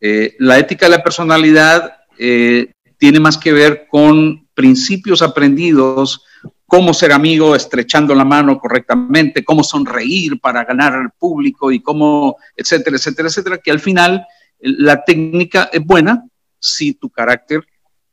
Eh, 0.00 0.34
la 0.40 0.58
ética 0.58 0.86
de 0.86 0.96
la 0.96 1.02
personalidad 1.04 1.96
eh, 2.18 2.72
tiene 2.98 3.20
más 3.20 3.38
que 3.38 3.52
ver 3.52 3.86
con 3.88 4.48
principios 4.52 5.22
aprendidos, 5.22 6.24
cómo 6.72 6.94
ser 6.94 7.12
amigo 7.12 7.54
estrechando 7.54 8.14
la 8.14 8.24
mano 8.24 8.58
correctamente, 8.58 9.44
cómo 9.44 9.62
sonreír 9.62 10.40
para 10.40 10.64
ganar 10.64 10.94
al 10.94 11.10
público 11.10 11.70
y 11.70 11.80
cómo, 11.80 12.36
etcétera, 12.56 12.96
etcétera, 12.96 13.28
etcétera, 13.28 13.58
que 13.58 13.70
al 13.70 13.80
final 13.80 14.26
la 14.60 15.04
técnica 15.04 15.68
es 15.70 15.84
buena 15.84 16.24
si 16.58 16.94
tu 16.94 17.10
carácter 17.10 17.60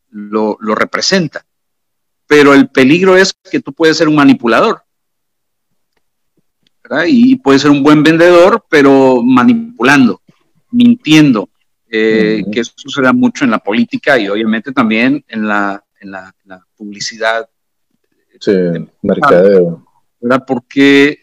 lo 0.10 0.58
representa 0.76 1.46
pero 2.30 2.54
el 2.54 2.70
peligro 2.70 3.18
es 3.18 3.34
que 3.34 3.60
tú 3.60 3.74
puedes 3.74 3.98
ser 3.98 4.08
un 4.08 4.14
manipulador. 4.16 4.84
¿verdad? 6.84 7.06
Y 7.08 7.38
puedes 7.38 7.64
ser 7.64 7.72
un 7.72 7.82
buen 7.82 8.04
vendedor, 8.04 8.64
pero 8.70 9.24
manipulando, 9.24 10.22
mintiendo, 10.70 11.50
eh, 11.90 12.44
que 12.52 12.60
eso 12.60 12.74
sucede 12.76 13.12
mucho 13.14 13.46
en 13.46 13.52
la 13.52 13.58
política 13.58 14.20
y 14.20 14.30
obviamente 14.30 14.72
también 14.72 15.26
en 15.28 15.48
la, 15.48 15.84
en 16.00 16.12
la, 16.12 16.36
publicidad. 16.78 17.50
Sí, 18.40 18.52
mercadeo. 19.02 19.86
Porque 20.46 21.20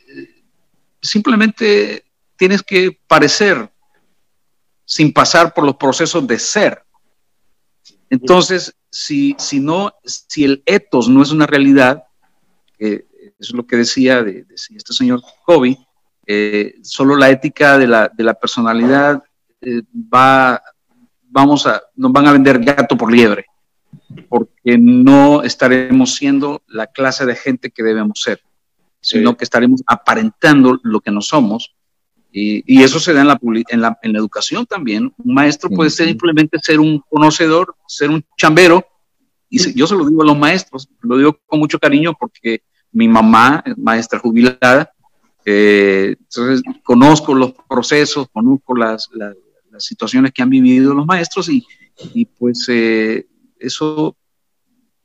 simplemente 1.01 2.05
tienes 2.37 2.62
que 2.62 2.99
parecer 3.07 3.71
sin 4.85 5.12
pasar 5.12 5.53
por 5.53 5.64
los 5.64 5.77
procesos 5.77 6.27
de 6.27 6.39
ser. 6.39 6.83
Entonces, 8.09 8.75
si, 8.91 9.35
si, 9.39 9.61
no, 9.61 9.95
si 10.05 10.45
el 10.45 10.62
etos 10.64 11.09
no 11.09 11.23
es 11.23 11.33
una 11.33 11.47
realidad, 11.47 12.05
eso 13.39 13.53
es 13.53 13.55
lo 13.55 13.67
que 13.67 13.77
decía 13.77 14.23
de, 14.23 14.47
este 14.51 14.93
señor 14.93 15.23
Kobe, 15.45 15.77
eh, 16.27 16.75
solo 16.83 17.17
la 17.17 17.31
ética 17.31 17.79
de 17.79 17.87
la, 17.87 18.11
de 18.12 18.25
la 18.25 18.35
personalidad 18.35 19.23
eh, 19.61 19.83
va, 20.12 20.61
vamos 21.23 21.67
a, 21.67 21.83
nos 21.95 22.12
van 22.12 22.27
a 22.27 22.33
vender 22.33 22.59
gato 22.61 22.97
por 22.97 23.12
liebre, 23.12 23.47
porque 24.29 24.79
no 24.79 25.43
estaremos 25.43 26.14
siendo 26.14 26.62
la 26.67 26.87
clase 26.87 27.27
de 27.27 27.37
gente 27.37 27.71
que 27.71 27.83
debemos 27.83 28.21
ser, 28.21 28.41
sino 29.01 29.37
que 29.37 29.45
estaremos 29.45 29.83
aparentando 29.87 30.79
lo 30.83 31.01
que 31.01 31.11
no 31.11 31.21
somos 31.21 31.77
y, 32.39 32.83
eso 32.83 33.01
se 33.01 33.14
da 33.14 33.23
en 33.23 33.29
la, 33.29 33.41
en 33.43 33.81
la, 33.81 33.99
en, 34.03 34.12
la, 34.12 34.19
educación 34.19 34.67
también. 34.67 35.11
Un 35.17 35.35
maestro 35.35 35.71
puede 35.71 35.89
ser 35.89 36.09
simplemente 36.09 36.59
ser 36.61 36.79
un 36.81 37.01
conocedor, 37.09 37.75
ser 37.87 38.11
un 38.11 38.23
chambero. 38.37 38.85
Y 39.49 39.73
yo 39.73 39.87
se 39.87 39.97
lo 39.97 40.07
digo 40.07 40.23
a 40.23 40.27
los 40.27 40.37
maestros, 40.37 40.87
lo 41.01 41.17
digo 41.17 41.41
con 41.47 41.59
mucho 41.59 41.79
cariño 41.79 42.12
porque 42.19 42.62
mi 42.93 43.09
mamá 43.09 43.62
es 43.64 43.79
maestra 43.79 44.19
jubilada. 44.19 44.93
Eh, 45.47 46.17
entonces, 46.19 46.62
conozco 46.83 47.35
los 47.35 47.55
procesos, 47.67 48.29
conozco 48.31 48.77
las, 48.77 49.09
las, 49.14 49.35
situaciones 49.79 50.33
que 50.33 50.43
han 50.43 50.49
vivido 50.49 50.95
los 50.95 51.05
maestros 51.05 51.51
y, 51.51 51.64
y 52.14 52.25
pues 52.25 52.67
eh, 52.69 53.27
eso, 53.59 54.16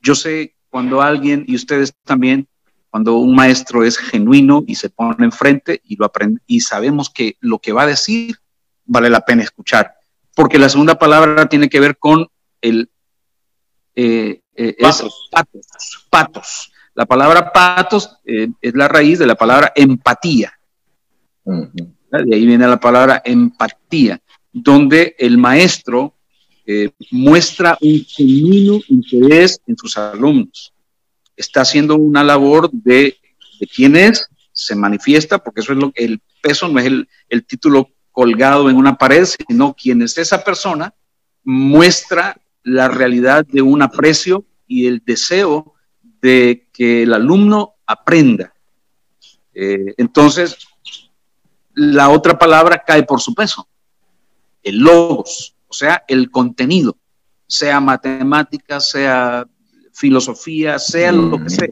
yo 0.00 0.14
sé 0.14 0.54
cuando 0.68 1.02
alguien, 1.02 1.44
y 1.46 1.54
ustedes 1.54 1.94
también, 2.04 2.48
cuando 2.90 3.16
un 3.16 3.34
maestro 3.34 3.84
es 3.84 3.96
genuino 3.96 4.64
y 4.66 4.74
se 4.74 4.90
pone 4.90 5.24
enfrente 5.24 5.80
y 5.84 5.96
lo 5.96 6.04
aprende 6.04 6.40
y 6.46 6.60
sabemos 6.60 7.08
que 7.08 7.36
lo 7.40 7.58
que 7.58 7.72
va 7.72 7.82
a 7.82 7.86
decir 7.86 8.36
vale 8.84 9.08
la 9.08 9.22
pena 9.22 9.42
escuchar, 9.42 9.94
porque 10.34 10.58
la 10.58 10.68
segunda 10.68 10.98
palabra 10.98 11.46
tiene 11.46 11.68
que 11.68 11.80
ver 11.80 11.96
con 11.96 12.28
el 12.60 12.90
eh, 13.94 14.42
eh, 14.54 14.76
patos. 14.80 15.28
patos, 16.10 16.72
La 16.94 17.06
palabra 17.06 17.52
patos 17.52 18.18
eh, 18.24 18.48
es 18.60 18.74
la 18.74 18.88
raíz 18.88 19.18
de 19.18 19.26
la 19.26 19.34
palabra 19.34 19.72
empatía. 19.74 20.52
De 21.44 22.34
ahí 22.34 22.46
viene 22.46 22.66
la 22.66 22.78
palabra 22.78 23.22
empatía, 23.24 24.20
donde 24.52 25.16
el 25.18 25.38
maestro 25.38 26.14
muestra 27.10 27.76
un 27.80 28.04
genuino 28.06 28.80
interés 28.88 29.60
en 29.66 29.76
sus 29.76 29.96
alumnos 29.96 30.72
está 31.36 31.62
haciendo 31.62 31.96
una 31.96 32.24
labor 32.24 32.70
de, 32.70 33.16
de 33.60 33.66
quién 33.66 33.96
es, 33.96 34.28
se 34.52 34.74
manifiesta, 34.74 35.38
porque 35.38 35.60
eso 35.60 35.72
es 35.72 35.78
lo 35.78 35.92
que 35.92 36.04
el 36.04 36.20
peso 36.40 36.68
no 36.68 36.78
es 36.78 36.86
el, 36.86 37.08
el 37.28 37.44
título 37.44 37.90
colgado 38.10 38.68
en 38.68 38.76
una 38.76 38.96
pared, 38.96 39.24
sino 39.24 39.74
quién 39.74 40.02
es 40.02 40.18
esa 40.18 40.44
persona, 40.44 40.94
muestra 41.44 42.38
la 42.62 42.88
realidad 42.88 43.46
de 43.46 43.62
un 43.62 43.82
aprecio 43.82 44.44
y 44.66 44.86
el 44.86 45.02
deseo 45.04 45.74
de 46.20 46.68
que 46.72 47.02
el 47.02 47.14
alumno 47.14 47.74
aprenda. 47.86 48.54
Eh, 49.54 49.94
entonces, 49.96 50.56
la 51.74 52.10
otra 52.10 52.38
palabra 52.38 52.82
cae 52.86 53.02
por 53.02 53.20
su 53.20 53.34
peso, 53.34 53.66
el 54.62 54.78
logos, 54.78 55.51
o 55.72 55.74
sea, 55.74 56.04
el 56.06 56.30
contenido, 56.30 56.98
sea 57.46 57.80
matemática, 57.80 58.78
sea 58.78 59.46
filosofía, 59.94 60.78
sea 60.78 61.12
lo 61.12 61.42
que 61.42 61.48
sea. 61.48 61.68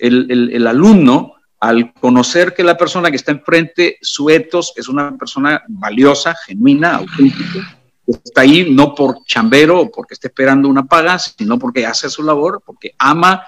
El, 0.00 0.66
alumno, 0.66 1.34
al 1.60 1.94
conocer 1.94 2.54
que 2.54 2.64
la 2.64 2.76
persona 2.76 3.08
que 3.08 3.14
está 3.14 3.30
enfrente, 3.30 3.98
su 4.00 4.30
etos, 4.30 4.72
es 4.74 4.88
una 4.88 5.16
persona 5.16 5.62
valiosa, 5.68 6.34
genuina, 6.44 6.96
auténtica, 6.96 7.78
está 8.04 8.40
ahí 8.40 8.68
no 8.68 8.96
por 8.96 9.24
chambero 9.26 9.82
o 9.82 9.90
porque 9.92 10.14
esté 10.14 10.26
esperando 10.26 10.68
una 10.68 10.86
paga, 10.86 11.20
sino 11.20 11.56
porque 11.56 11.86
hace 11.86 12.10
su 12.10 12.24
labor, 12.24 12.64
porque 12.66 12.96
ama 12.98 13.44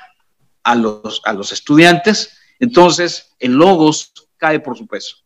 a 0.62 0.76
los, 0.76 1.22
a 1.24 1.32
los 1.32 1.50
estudiantes, 1.50 2.38
entonces 2.60 3.34
el 3.40 3.54
logos 3.54 4.12
cae 4.36 4.60
por 4.60 4.78
su 4.78 4.86
peso. 4.86 5.16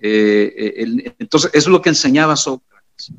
Eh, 0.00 0.54
eh, 0.56 1.14
entonces, 1.18 1.50
eso 1.52 1.68
es 1.68 1.72
lo 1.72 1.82
que 1.82 1.90
enseñaba 1.90 2.36
Sócrates. 2.36 3.12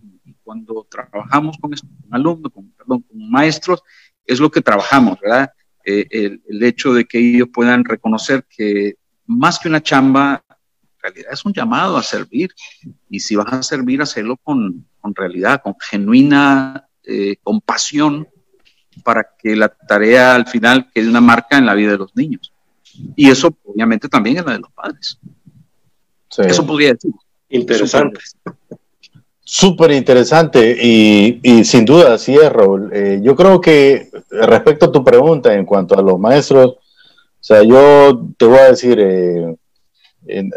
Cuando 0.47 0.87
trabajamos 0.89 1.57
con, 1.57 1.73
alumnos, 2.09 2.53
con, 2.53 2.71
perdón, 2.71 3.01
con 3.01 3.29
maestros, 3.29 3.83
es 4.25 4.39
lo 4.39 4.49
que 4.49 4.61
trabajamos, 4.61 5.19
¿verdad? 5.19 5.51
Eh, 5.83 6.39
el, 6.47 6.63
hecho 6.63 6.93
de 6.93 7.03
que 7.03 7.19
ellos 7.19 7.49
puedan 7.53 7.83
reconocer 7.83 8.45
que 8.49 8.95
más 9.25 9.59
que 9.59 9.67
una 9.67 9.83
chamba, 9.83 10.41
en 10.49 11.01
realidad 11.01 11.33
es 11.33 11.43
un 11.43 11.51
llamado 11.51 11.97
a 11.97 12.01
servir. 12.01 12.51
Y 13.09 13.19
si 13.19 13.35
vas 13.35 13.51
a 13.51 13.61
servir, 13.61 14.01
hacerlo 14.01 14.37
con, 14.37 14.87
con 15.01 15.13
realidad, 15.13 15.61
con 15.61 15.75
genuina 15.81 16.87
eh, 17.03 17.35
compasión, 17.43 18.25
para 19.03 19.27
que 19.37 19.53
la 19.53 19.67
tarea 19.67 20.33
al 20.33 20.47
final 20.47 20.89
quede 20.93 21.09
una 21.09 21.19
marca 21.19 21.57
en 21.57 21.65
la 21.65 21.73
vida 21.73 21.91
de 21.91 21.97
los 21.97 22.15
niños. 22.15 22.53
Y 23.17 23.29
eso 23.29 23.53
obviamente 23.65 24.07
también 24.07 24.37
es 24.37 24.45
la 24.45 24.53
de 24.53 24.59
los 24.59 24.71
padres. 24.71 25.19
Eso 26.37 26.65
podría 26.65 26.93
decir. 26.93 27.11
Interesante. 27.49 28.21
Súper 29.49 29.91
interesante 29.91 30.75
y, 30.77 31.63
sin 31.63 31.85
duda, 31.85 32.15
así 32.15 32.35
es, 32.35 32.51
Raúl. 32.51 32.91
Eh, 32.93 33.21
yo 33.23 33.33
creo 33.33 33.61
que 33.61 34.09
respecto 34.29 34.87
a 34.87 34.91
tu 34.91 35.05
pregunta 35.05 35.53
en 35.53 35.65
cuanto 35.65 35.97
a 35.97 36.01
los 36.01 36.19
maestros, 36.19 36.71
o 36.71 36.79
sea, 37.39 37.63
yo 37.63 38.27
te 38.37 38.45
voy 38.45 38.57
a 38.57 38.71
decir, 38.71 38.99
eh, 38.99 39.55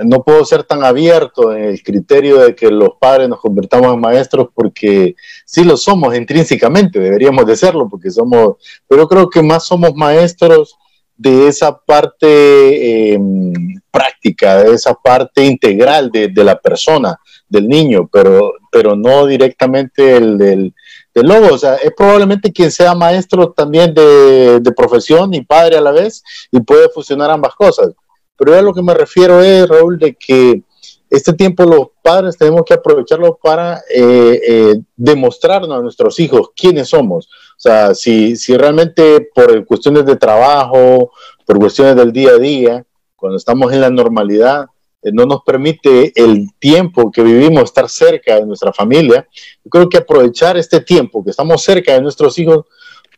no 0.04 0.24
puedo 0.24 0.44
ser 0.44 0.64
tan 0.64 0.82
abierto 0.82 1.54
en 1.54 1.66
el 1.66 1.82
criterio 1.84 2.40
de 2.40 2.56
que 2.56 2.68
los 2.68 2.94
padres 2.98 3.28
nos 3.28 3.38
convirtamos 3.38 3.94
en 3.94 4.00
maestros 4.00 4.48
porque 4.52 5.14
sí 5.44 5.62
lo 5.62 5.76
somos 5.76 6.16
intrínsecamente, 6.16 6.98
deberíamos 6.98 7.46
de 7.46 7.54
serlo 7.54 7.88
porque 7.88 8.10
somos, 8.10 8.56
pero 8.88 9.06
creo 9.06 9.30
que 9.30 9.40
más 9.40 9.66
somos 9.66 9.94
maestros 9.94 10.76
de 11.16 11.46
esa 11.46 11.78
parte 11.78 13.12
em, 13.12 13.52
práctica, 13.92 14.64
de 14.64 14.74
esa 14.74 14.94
parte 14.94 15.44
integral 15.44 16.10
de, 16.10 16.32
la 16.42 16.58
persona, 16.58 17.20
del 17.50 17.68
niño, 17.68 18.08
pero, 18.10 18.54
pero 18.70 18.96
no 18.96 19.26
directamente 19.26 20.16
el 20.16 20.38
del, 20.38 20.72
lobo. 21.14 21.54
O 21.54 21.58
sea, 21.58 21.74
es 21.74 21.92
probablemente 21.94 22.52
quien 22.52 22.70
sea 22.70 22.94
maestro 22.94 23.50
también 23.50 23.92
de, 23.92 24.72
profesión 24.74 25.34
y 25.34 25.42
padre 25.42 25.76
a 25.76 25.80
la 25.80 25.90
vez 25.90 26.22
y 26.50 26.60
puede 26.60 26.88
fusionar 26.88 27.30
ambas 27.30 27.54
cosas. 27.54 27.90
Pero 28.38 28.56
a 28.56 28.62
lo 28.62 28.72
que 28.72 28.82
me 28.82 28.94
refiero 28.94 29.42
es, 29.42 29.68
Raúl, 29.68 29.98
de 29.98 30.14
que 30.14 30.62
este 31.10 31.32
tiempo 31.32 31.64
los 31.64 31.88
padres 32.02 32.38
tenemos 32.38 32.62
que 32.64 32.74
aprovecharlo 32.74 33.38
para 33.42 33.78
eh, 33.94 34.40
eh, 34.48 34.80
demostrarnos 34.96 35.76
a 35.76 35.82
nuestros 35.82 36.18
hijos 36.20 36.50
quiénes 36.56 36.88
somos. 36.88 37.26
O 37.26 37.60
sea, 37.60 37.94
si, 37.94 38.36
si 38.36 38.56
realmente 38.56 39.28
por 39.34 39.66
cuestiones 39.66 40.06
de 40.06 40.16
trabajo, 40.16 41.10
por 41.44 41.58
cuestiones 41.58 41.96
del 41.96 42.12
día 42.12 42.30
a 42.30 42.38
día, 42.38 42.84
cuando 43.16 43.36
estamos 43.36 43.72
en 43.72 43.80
la 43.80 43.90
normalidad, 43.90 44.66
no 45.02 45.24
nos 45.24 45.42
permite 45.42 46.12
el 46.14 46.48
tiempo 46.58 47.10
que 47.10 47.22
vivimos 47.22 47.64
estar 47.64 47.88
cerca 47.88 48.36
de 48.36 48.46
nuestra 48.46 48.72
familia, 48.72 49.26
creo 49.70 49.88
que 49.88 49.98
aprovechar 49.98 50.56
este 50.56 50.80
tiempo 50.80 51.24
que 51.24 51.30
estamos 51.30 51.62
cerca 51.62 51.94
de 51.94 52.02
nuestros 52.02 52.38
hijos 52.38 52.66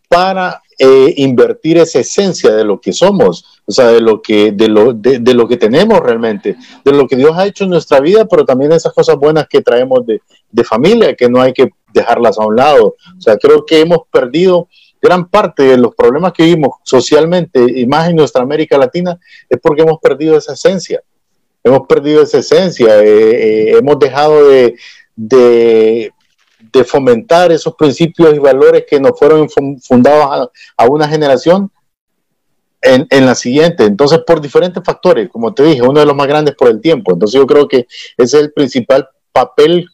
para 0.09 0.63
eh, 0.79 1.15
invertir 1.17 1.79
esa 1.79 2.01
esencia 2.01 2.53
de 2.53 2.65
lo 2.65 2.81
que 2.81 2.93
somos, 2.93 3.63
o 3.65 3.73
sea, 3.73 3.89
de 3.89 4.01
lo 4.01 4.21
que, 4.21 4.53
de 4.53 4.69
lo, 4.69 4.93
de, 4.93 5.35
lo 5.35 5.49
que 5.49 5.57
tenemos 5.57 6.01
realmente, 6.01 6.57
de 6.85 6.93
lo 6.93 7.07
que 7.07 7.17
Dios 7.17 7.33
ha 7.35 7.47
hecho 7.47 7.65
en 7.65 7.71
nuestra 7.71 8.01
vida, 8.01 8.27
pero 8.27 8.45
también 8.45 8.73
esas 8.73 8.93
cosas 8.93 9.17
buenas 9.17 9.47
que 9.49 9.63
traemos 9.63 10.05
de, 10.05 10.21
de 10.51 10.65
familia, 10.65 11.15
que 11.15 11.29
no 11.29 11.41
hay 11.41 11.53
que 11.53 11.71
dejarlas 11.93 12.39
a 12.39 12.47
un 12.47 12.57
lado. 12.57 12.97
O 13.17 13.21
sea, 13.21 13.37
creo 13.37 13.65
que 13.65 13.81
hemos 13.81 14.01
perdido 14.11 14.69
gran 15.01 15.29
parte 15.29 15.63
de 15.65 15.77
los 15.77 15.95
problemas 15.95 16.33
que 16.33 16.45
vivimos 16.45 16.77
socialmente 16.85 17.65
y 17.75 17.87
más 17.87 18.09
en 18.09 18.17
nuestra 18.17 18.43
América 18.43 18.79
Latina 18.79 19.19
es 19.49 19.59
porque 19.61 19.83
hemos 19.83 19.99
perdido 19.99 20.37
esa 20.37 20.53
esencia. 20.53 21.03
Hemos 21.65 21.87
perdido 21.87 22.23
esa 22.23 22.39
esencia, 22.39 23.03
eh, 23.03 23.71
eh, 23.71 23.79
hemos 23.79 23.99
dejado 23.99 24.49
de, 24.49 24.75
de 26.73 26.85
fomentar 26.85 27.53
esos 27.53 27.75
principios 27.75 28.35
y 28.35 28.39
valores 28.39 28.85
que 28.89 28.99
nos 28.99 29.19
fueron 29.19 29.49
fundados 29.49 30.51
a, 30.77 30.83
a 30.83 30.87
una 30.89 31.07
generación 31.07 31.71
en, 32.81 33.07
en, 33.11 33.27
la 33.27 33.35
siguiente. 33.35 33.85
Entonces, 33.85 34.21
por 34.27 34.41
diferentes 34.41 34.83
factores, 34.85 35.29
como 35.29 35.53
te 35.53 35.63
dije, 35.63 35.83
uno 35.83 36.01
de 36.01 36.07
los 36.07 36.17
más 36.17 36.27
grandes 36.27 36.55
por 36.55 36.69
el 36.69 36.81
tiempo. 36.81 37.13
Entonces, 37.13 37.39
yo 37.39 37.47
creo 37.47 37.69
que 37.69 37.87
ese 38.17 38.37
es 38.39 38.43
el 38.43 38.53
principal 38.53 39.09
papel 39.33 39.87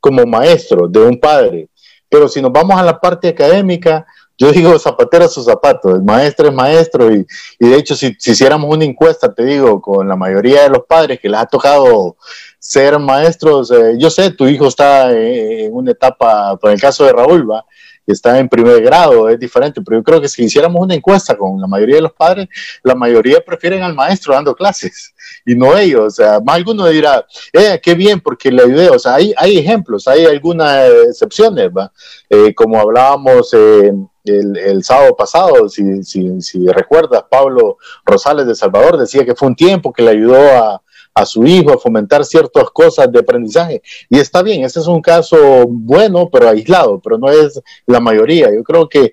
como 0.00 0.24
maestro 0.26 0.86
de 0.86 1.00
un 1.00 1.18
padre. 1.18 1.68
Pero 2.08 2.28
si 2.28 2.40
nos 2.40 2.52
vamos 2.52 2.78
a 2.78 2.84
la 2.84 3.00
parte 3.00 3.28
académica, 3.28 4.06
yo 4.38 4.52
digo 4.52 4.78
zapatero 4.78 5.24
a 5.24 5.28
sus 5.28 5.44
zapatos, 5.44 5.94
el 5.94 6.02
maestro 6.02 6.48
es 6.48 6.54
maestro 6.54 7.12
y, 7.12 7.26
y 7.58 7.68
de 7.68 7.76
hecho 7.76 7.96
si, 7.96 8.14
si, 8.18 8.30
hiciéramos 8.30 8.72
una 8.72 8.84
encuesta, 8.84 9.34
te 9.34 9.44
digo, 9.44 9.80
con 9.82 10.06
la 10.06 10.14
mayoría 10.14 10.62
de 10.62 10.70
los 10.70 10.84
padres 10.86 11.18
que 11.20 11.28
les 11.28 11.40
ha 11.40 11.46
tocado 11.46 12.16
ser 12.58 12.98
maestros, 12.98 13.70
eh, 13.72 13.96
yo 13.98 14.10
sé, 14.10 14.30
tu 14.30 14.46
hijo 14.46 14.68
está 14.68 15.10
en 15.12 15.74
una 15.74 15.90
etapa, 15.90 16.56
por 16.56 16.70
el 16.70 16.80
caso 16.80 17.04
de 17.04 17.12
Raúl, 17.12 17.50
va, 17.50 17.64
está 18.06 18.38
en 18.38 18.48
primer 18.48 18.82
grado, 18.82 19.28
es 19.28 19.38
diferente, 19.38 19.82
pero 19.82 19.98
yo 19.98 20.04
creo 20.04 20.20
que 20.20 20.28
si 20.28 20.44
hiciéramos 20.44 20.80
una 20.80 20.94
encuesta 20.94 21.36
con 21.36 21.60
la 21.60 21.66
mayoría 21.66 21.96
de 21.96 22.02
los 22.02 22.12
padres, 22.12 22.48
la 22.82 22.94
mayoría 22.94 23.40
prefieren 23.44 23.82
al 23.82 23.94
maestro 23.94 24.34
dando 24.34 24.54
clases 24.54 25.14
y 25.44 25.54
no 25.54 25.76
ellos, 25.76 26.04
o 26.06 26.10
sea, 26.10 26.40
más 26.40 26.56
alguno 26.56 26.86
dirá, 26.86 27.26
eh, 27.52 27.80
qué 27.82 27.94
bien, 27.94 28.20
porque 28.20 28.50
la 28.50 28.64
idea, 28.64 28.92
o 28.92 28.98
sea, 28.98 29.16
hay, 29.16 29.34
hay 29.36 29.58
ejemplos, 29.58 30.08
hay 30.08 30.24
algunas 30.24 30.90
excepciones, 31.08 31.70
¿va? 31.70 31.92
Eh, 32.30 32.54
como 32.54 32.80
hablábamos 32.80 33.52
eh, 33.54 33.92
el, 34.30 34.84
sábado 34.84 35.14
pasado, 35.16 35.68
si, 35.68 36.66
recuerdas, 36.68 37.24
Pablo 37.30 37.78
Rosales 38.04 38.46
de 38.46 38.54
Salvador 38.54 38.96
decía 38.96 39.24
que 39.24 39.34
fue 39.34 39.48
un 39.48 39.56
tiempo 39.56 39.92
que 39.92 40.02
le 40.02 40.10
ayudó 40.10 40.36
a, 40.36 40.82
su 41.26 41.44
hijo 41.44 41.72
a 41.72 41.78
fomentar 41.78 42.24
ciertas 42.24 42.70
cosas 42.70 43.10
de 43.10 43.18
aprendizaje. 43.18 43.82
Y 44.08 44.20
está 44.20 44.40
bien, 44.40 44.62
ese 44.62 44.78
es 44.78 44.86
un 44.86 45.02
caso 45.02 45.66
bueno, 45.66 46.30
pero 46.30 46.48
aislado, 46.48 47.00
pero 47.00 47.18
no 47.18 47.28
es 47.28 47.60
la 47.86 47.98
mayoría. 47.98 48.54
Yo 48.54 48.62
creo 48.62 48.88
que, 48.88 49.12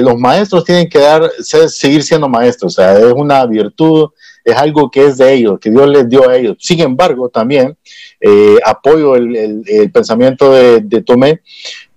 los 0.00 0.18
maestros 0.18 0.64
tienen 0.64 0.88
que 0.88 0.98
dar, 0.98 1.30
seguir 1.68 2.02
siendo 2.02 2.26
maestros, 2.26 2.72
o 2.72 2.82
sea, 2.82 2.96
es 2.96 3.12
una 3.12 3.44
virtud, 3.44 4.08
es 4.42 4.56
algo 4.56 4.90
que 4.90 5.08
es 5.08 5.18
de 5.18 5.34
ellos, 5.34 5.60
que 5.60 5.70
Dios 5.70 5.86
les 5.88 6.08
dio 6.08 6.26
a 6.26 6.36
ellos. 6.38 6.56
Sin 6.58 6.80
embargo, 6.80 7.28
también 7.28 7.76
eh, 8.18 8.56
apoyo 8.64 9.14
el, 9.14 9.90
pensamiento 9.92 10.52
de 10.52 11.02
Tomé, 11.02 11.42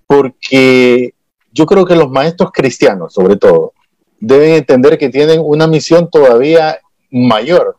porque 0.06 1.15
yo 1.56 1.64
creo 1.64 1.86
que 1.86 1.96
los 1.96 2.10
maestros 2.10 2.50
cristianos, 2.52 3.14
sobre 3.14 3.36
todo, 3.36 3.72
deben 4.20 4.52
entender 4.52 4.98
que 4.98 5.08
tienen 5.08 5.40
una 5.42 5.66
misión 5.66 6.10
todavía 6.10 6.78
mayor. 7.10 7.76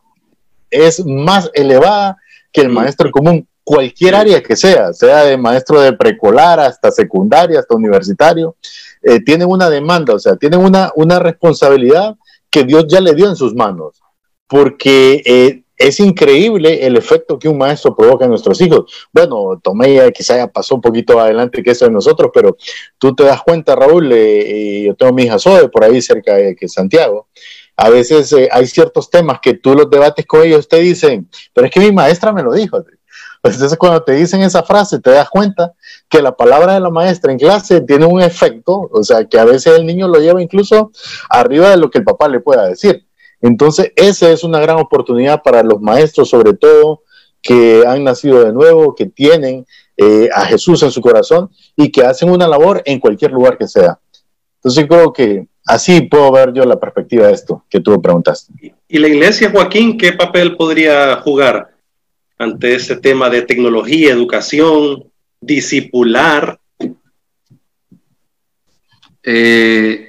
Es 0.68 1.04
más 1.06 1.48
elevada 1.54 2.16
que 2.52 2.62
el 2.62 2.70
maestro 2.70 3.10
común, 3.12 3.46
cualquier 3.62 4.16
área 4.16 4.42
que 4.42 4.56
sea, 4.56 4.92
sea 4.92 5.24
de 5.24 5.36
maestro 5.36 5.80
de 5.80 5.92
precolar 5.92 6.58
hasta 6.58 6.90
secundaria, 6.90 7.60
hasta 7.60 7.76
universitario, 7.76 8.56
eh, 9.02 9.20
tienen 9.20 9.48
una 9.48 9.70
demanda, 9.70 10.14
o 10.14 10.18
sea, 10.18 10.34
tienen 10.34 10.60
una, 10.60 10.90
una 10.96 11.20
responsabilidad 11.20 12.16
que 12.50 12.64
Dios 12.64 12.86
ya 12.88 13.00
le 13.00 13.14
dio 13.14 13.28
en 13.28 13.36
sus 13.36 13.54
manos, 13.54 14.02
porque 14.48 15.22
eh, 15.24 15.62
es 15.78 16.00
increíble 16.00 16.84
el 16.84 16.96
efecto 16.96 17.38
que 17.38 17.48
un 17.48 17.56
maestro 17.56 17.94
provoca 17.96 18.24
en 18.24 18.30
nuestros 18.30 18.60
hijos. 18.60 19.08
Bueno, 19.12 19.60
Tomé 19.62 19.94
ya 19.94 20.10
quizá 20.10 20.36
ya 20.36 20.48
pasó 20.48 20.74
un 20.74 20.80
poquito 20.80 21.18
adelante 21.20 21.62
que 21.62 21.70
eso 21.70 21.84
de 21.84 21.92
nosotros, 21.92 22.30
pero 22.34 22.56
tú 22.98 23.14
te 23.14 23.22
das 23.22 23.42
cuenta, 23.42 23.76
Raúl, 23.76 24.10
eh, 24.12 24.84
yo 24.86 24.96
tengo 24.96 25.12
mi 25.12 25.22
hija 25.22 25.38
Zoe 25.38 25.68
por 25.68 25.84
ahí 25.84 26.02
cerca 26.02 26.34
de 26.34 26.56
que 26.56 26.68
Santiago, 26.68 27.28
a 27.76 27.90
veces 27.90 28.32
eh, 28.32 28.48
hay 28.50 28.66
ciertos 28.66 29.08
temas 29.08 29.38
que 29.40 29.54
tú 29.54 29.74
los 29.74 29.88
debates 29.88 30.26
con 30.26 30.42
ellos, 30.42 30.66
te 30.66 30.78
dicen, 30.78 31.30
pero 31.54 31.68
es 31.68 31.72
que 31.72 31.80
mi 31.80 31.92
maestra 31.92 32.32
me 32.32 32.42
lo 32.42 32.52
dijo. 32.52 32.84
Entonces 33.44 33.78
cuando 33.78 34.02
te 34.02 34.12
dicen 34.12 34.42
esa 34.42 34.64
frase, 34.64 34.98
te 34.98 35.10
das 35.10 35.30
cuenta 35.30 35.72
que 36.08 36.20
la 36.20 36.36
palabra 36.36 36.74
de 36.74 36.80
la 36.80 36.90
maestra 36.90 37.30
en 37.30 37.38
clase 37.38 37.80
tiene 37.82 38.04
un 38.04 38.20
efecto, 38.20 38.90
o 38.92 39.04
sea, 39.04 39.24
que 39.24 39.38
a 39.38 39.44
veces 39.44 39.78
el 39.78 39.86
niño 39.86 40.08
lo 40.08 40.18
lleva 40.18 40.42
incluso 40.42 40.90
arriba 41.30 41.70
de 41.70 41.76
lo 41.76 41.88
que 41.88 41.98
el 41.98 42.04
papá 42.04 42.26
le 42.26 42.40
pueda 42.40 42.66
decir. 42.66 43.07
Entonces, 43.40 43.92
esa 43.96 44.30
es 44.30 44.42
una 44.44 44.60
gran 44.60 44.78
oportunidad 44.78 45.42
para 45.42 45.62
los 45.62 45.80
maestros, 45.80 46.28
sobre 46.28 46.54
todo, 46.54 47.02
que 47.40 47.84
han 47.86 48.04
nacido 48.04 48.44
de 48.44 48.52
nuevo, 48.52 48.94
que 48.94 49.06
tienen 49.06 49.64
eh, 49.96 50.28
a 50.34 50.44
Jesús 50.46 50.82
en 50.82 50.90
su 50.90 51.00
corazón 51.00 51.50
y 51.76 51.90
que 51.90 52.02
hacen 52.02 52.30
una 52.30 52.48
labor 52.48 52.82
en 52.84 52.98
cualquier 52.98 53.32
lugar 53.32 53.56
que 53.56 53.68
sea. 53.68 53.98
Entonces, 54.56 54.86
creo 54.88 55.12
que 55.12 55.46
así 55.66 56.00
puedo 56.02 56.32
ver 56.32 56.52
yo 56.52 56.64
la 56.64 56.80
perspectiva 56.80 57.28
de 57.28 57.34
esto 57.34 57.64
que 57.68 57.80
tú 57.80 58.00
preguntaste. 58.02 58.52
¿Y 58.88 58.98
la 58.98 59.08
iglesia, 59.08 59.50
Joaquín, 59.50 59.96
qué 59.96 60.12
papel 60.12 60.56
podría 60.56 61.16
jugar 61.16 61.74
ante 62.38 62.74
ese 62.74 62.96
tema 62.96 63.30
de 63.30 63.42
tecnología, 63.42 64.10
educación, 64.10 65.04
discipular? 65.40 66.58
Eh, 69.22 70.07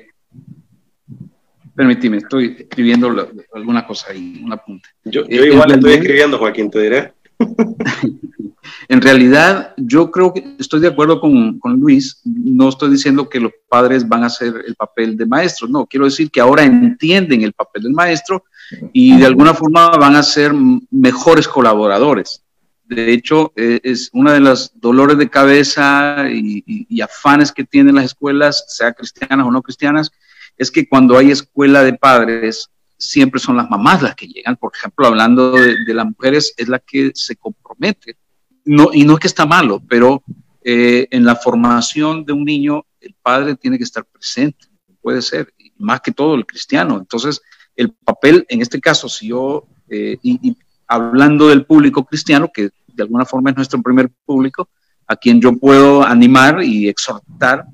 permíteme, 1.80 2.18
estoy 2.18 2.58
escribiendo 2.60 3.08
alguna 3.54 3.88
cosa 3.88 4.08
ahí, 4.12 4.42
un 4.44 4.52
apunte. 4.52 4.90
Yo, 5.06 5.26
yo 5.30 5.46
igual 5.46 5.72
estoy 5.72 5.94
escribiendo, 5.94 6.38
Joaquín, 6.38 6.70
te 6.70 6.82
diré. 6.82 7.14
en 8.90 9.02
realidad, 9.02 9.74
yo 9.78 10.12
creo 10.12 10.34
que 10.34 10.58
estoy 10.60 10.82
de 10.82 10.90
acuerdo 10.90 11.22
con, 11.22 11.58
con, 11.58 11.80
Luis. 11.80 12.20
No 12.26 12.68
estoy 12.68 12.90
diciendo 12.90 13.30
que 13.30 13.40
los 13.40 13.54
padres 13.70 14.06
van 14.06 14.24
a 14.24 14.26
hacer 14.26 14.62
el 14.68 14.76
papel 14.76 15.16
de 15.16 15.26
maestros. 15.26 15.70
No, 15.70 15.86
quiero 15.86 16.04
decir 16.04 16.30
que 16.30 16.42
ahora 16.42 16.66
entienden 16.66 17.44
el 17.44 17.54
papel 17.54 17.84
del 17.84 17.94
maestro 17.94 18.44
y 18.92 19.18
de 19.18 19.26
alguna 19.26 19.54
forma 19.54 19.88
van 19.92 20.18
a 20.18 20.24
ser 20.24 20.52
mejores 20.92 21.48
colaboradores. 21.48 22.44
De 22.84 23.14
hecho, 23.14 23.54
eh, 23.56 23.80
es 23.84 24.10
una 24.12 24.34
de 24.34 24.42
las 24.42 24.74
dolores 24.76 25.18
de 25.18 25.30
cabeza 25.30 26.26
y, 26.30 26.62
y, 26.68 26.88
y 26.90 27.00
afanes 27.00 27.54
que 27.54 27.64
tienen 27.64 27.96
las 27.96 28.04
escuelas, 28.04 28.66
sea 28.68 28.92
cristianas 28.92 29.48
o 29.48 29.52
no 29.52 29.62
cristianas, 29.62 30.12
es 30.60 30.70
que 30.70 30.88
cuando 30.88 31.18
hay 31.18 31.32
escuela 31.32 31.84
de 31.84 31.94
padres, 31.94 32.70
siempre 32.98 33.40
son 33.40 33.56
las 33.58 33.70
mamás 33.70 34.04
las 34.04 34.14
que 34.14 34.28
llegan. 34.28 34.58
Por 34.58 34.74
ejemplo, 34.76 35.08
hablando 35.08 35.54
de, 35.54 35.94
las 35.94 36.06
mujeres, 36.06 36.54
es 36.58 36.68
la 36.68 36.80
que 36.80 37.12
se 37.16 37.38
compromete. 37.38 38.18
Y 38.66 39.06
no 39.06 39.14
es 39.14 39.20
que 39.20 39.28
está 39.28 39.46
malo, 39.46 39.82
pero 39.88 40.22
eh, 40.62 41.08
en 41.10 41.24
la 41.24 41.38
formación 41.38 42.26
de 42.26 42.34
un 42.34 42.44
niño, 42.44 42.86
el 43.00 43.16
padre 43.22 43.56
tiene 43.56 43.78
que 43.78 43.86
estar 43.86 44.06
presente, 44.06 44.68
puede 45.02 45.22
ser, 45.22 45.54
más 45.78 46.02
que 46.02 46.12
todo 46.12 46.36
el 46.36 46.46
cristiano. 46.46 46.98
Entonces, 46.98 47.42
el 47.76 47.92
papel, 47.92 48.46
en 48.50 48.62
este 48.62 48.82
caso, 48.82 49.08
si 49.08 49.30
yo, 49.30 49.66
eh, 49.88 50.18
y, 50.22 50.58
hablando 50.86 51.48
del 51.48 51.66
público 51.66 52.04
cristiano, 52.04 52.52
que 52.54 52.72
de 52.88 53.04
alguna 53.04 53.26
forma 53.26 53.52
es 53.52 53.56
nuestro 53.56 53.82
primer 53.82 54.12
público, 54.26 54.68
a 55.08 55.16
quien 55.16 55.40
yo 55.40 55.58
puedo 55.58 56.04
animar 56.04 56.62
y 56.62 56.90
exhortar, 56.90 57.66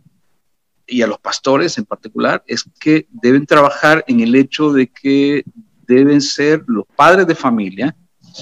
y 0.87 1.01
a 1.01 1.07
los 1.07 1.19
pastores 1.19 1.77
en 1.77 1.85
particular, 1.85 2.43
es 2.47 2.65
que 2.79 3.07
deben 3.09 3.45
trabajar 3.45 4.03
en 4.07 4.19
el 4.19 4.35
hecho 4.35 4.71
de 4.71 4.87
que 4.87 5.43
deben 5.87 6.21
ser 6.21 6.63
los 6.67 6.85
padres 6.95 7.27
de 7.27 7.35
familia, 7.35 7.95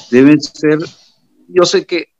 deben 0.10 0.42
ser, 0.42 0.80
yo 1.48 1.64
sé 1.66 1.86
que 1.86 2.14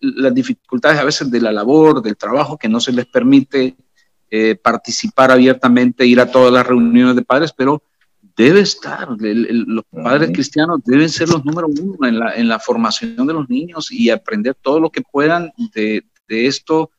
las 0.00 0.34
dificultades 0.34 0.98
a 0.98 1.04
veces 1.04 1.30
de 1.30 1.40
la 1.40 1.52
labor, 1.52 2.02
del 2.02 2.16
trabajo, 2.16 2.58
que 2.58 2.68
no 2.68 2.80
se 2.80 2.92
les 2.92 3.06
permite 3.06 3.76
eh, 4.30 4.56
participar 4.56 5.30
abiertamente, 5.30 6.06
ir 6.06 6.20
a 6.20 6.30
todas 6.30 6.52
las 6.52 6.66
reuniones 6.66 7.16
de 7.16 7.22
padres, 7.22 7.52
pero 7.56 7.82
debe 8.36 8.60
estar, 8.60 9.08
los 9.18 9.84
padres 9.90 10.30
cristianos 10.32 10.80
deben 10.84 11.08
ser 11.08 11.28
los 11.28 11.44
número 11.44 11.68
uno 11.68 12.06
en 12.06 12.18
la, 12.18 12.34
en 12.34 12.48
la, 12.48 12.58
formación 12.58 13.26
de 13.26 13.34
los 13.34 13.48
niños 13.48 13.92
y 13.92 14.10
aprender 14.10 14.54
todo 14.54 14.80
lo 14.80 14.90
que 14.90 15.02
puedan 15.02 15.52
de, 15.74 16.04
de 16.28 16.46
esto, 16.46 16.90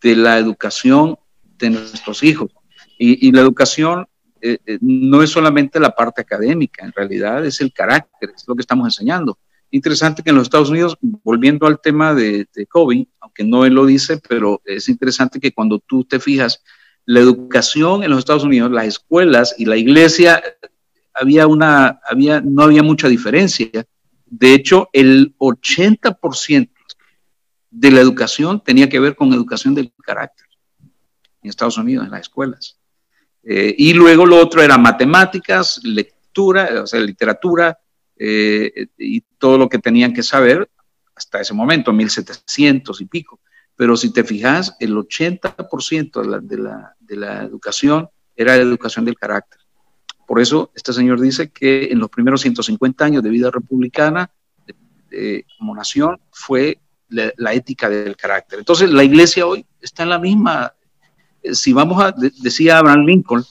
de 0.00 0.16
la 0.16 0.38
educación 0.38 1.16
nuestros 1.70 2.22
hijos. 2.22 2.50
Y, 2.98 3.32
la 3.32 3.40
educación 3.40 4.06
eh, 4.40 4.58
eh, 4.64 4.78
no 4.80 5.22
es 5.22 5.30
solamente 5.30 5.80
la 5.80 5.90
parte 5.90 6.20
académica, 6.20 6.84
en 6.84 6.92
realidad 6.92 7.44
es 7.44 7.60
el 7.60 7.72
carácter, 7.72 8.30
es 8.36 8.44
lo 8.46 8.54
que 8.54 8.60
estamos 8.60 8.86
enseñando. 8.86 9.38
Interesante 9.72 10.22
que 10.22 10.30
en 10.30 10.36
los 10.36 10.44
Estados 10.44 10.70
Unidos, 10.70 10.96
volviendo 11.00 11.66
al 11.66 11.80
tema 11.80 12.14
de, 12.14 12.46
de 12.54 12.66
COVID, 12.66 13.06
aunque 13.20 13.42
no 13.42 13.64
él 13.64 13.74
lo 13.74 13.86
dice, 13.86 14.20
pero 14.28 14.60
es 14.64 14.88
interesante 14.88 15.40
que 15.40 15.52
cuando 15.52 15.80
tú 15.80 16.04
te 16.04 16.20
fijas, 16.20 16.62
la 17.04 17.20
educación 17.20 18.04
en 18.04 18.10
los 18.10 18.20
Estados 18.20 18.44
Unidos, 18.44 18.70
las 18.70 18.86
escuelas 18.86 19.54
y 19.58 19.64
la 19.64 19.76
iglesia, 19.76 20.40
había 21.14 21.46
una, 21.46 22.00
había, 22.08 22.40
no 22.40 22.62
había 22.62 22.82
mucha 22.82 23.08
diferencia. 23.08 23.68
De 24.26 24.54
hecho, 24.54 24.88
el 24.92 25.34
80% 25.38 26.70
de 27.70 27.90
la 27.90 28.00
educación 28.00 28.62
tenía 28.62 28.88
que 28.88 29.00
ver 29.00 29.16
con 29.16 29.32
educación 29.32 29.74
del 29.74 29.92
carácter 30.04 30.46
en 31.42 31.50
Estados 31.50 31.78
Unidos, 31.78 32.04
en 32.04 32.12
las 32.12 32.22
escuelas. 32.22 32.78
Eh, 33.42 33.74
y 33.76 33.92
luego 33.92 34.24
lo 34.24 34.38
otro 34.38 34.62
era 34.62 34.78
matemáticas, 34.78 35.80
lectura, 35.82 36.82
o 36.82 36.86
sea, 36.86 37.00
literatura 37.00 37.78
eh, 38.16 38.86
y 38.96 39.20
todo 39.38 39.58
lo 39.58 39.68
que 39.68 39.78
tenían 39.78 40.12
que 40.12 40.22
saber 40.22 40.70
hasta 41.14 41.40
ese 41.40 41.54
momento, 41.54 41.92
1700 41.92 43.00
y 43.00 43.04
pico. 43.06 43.40
Pero 43.74 43.96
si 43.96 44.12
te 44.12 44.22
fijas, 44.22 44.76
el 44.78 44.94
80% 44.94 46.22
de 46.22 46.28
la, 46.28 46.38
de, 46.38 46.58
la, 46.58 46.96
de 47.00 47.16
la 47.16 47.42
educación 47.42 48.08
era 48.36 48.56
la 48.56 48.62
educación 48.62 49.04
del 49.04 49.16
carácter. 49.16 49.60
Por 50.26 50.40
eso 50.40 50.70
este 50.74 50.92
señor 50.92 51.20
dice 51.20 51.50
que 51.50 51.86
en 51.90 51.98
los 51.98 52.08
primeros 52.08 52.40
150 52.42 53.04
años 53.04 53.22
de 53.22 53.30
vida 53.30 53.50
republicana 53.50 54.30
como 55.58 55.74
nación 55.74 56.18
fue 56.30 56.80
la, 57.10 57.30
la, 57.36 57.52
ética 57.52 57.90
del 57.90 58.16
carácter. 58.16 58.60
Entonces 58.60 58.90
la 58.90 59.04
iglesia 59.04 59.46
hoy 59.46 59.66
está 59.78 60.04
en 60.04 60.08
la 60.08 60.18
misma 60.18 60.72
si 61.52 61.72
vamos 61.72 62.02
a, 62.02 62.14
decía 62.40 62.78
Abraham 62.78 63.06
Lincoln, 63.06 63.44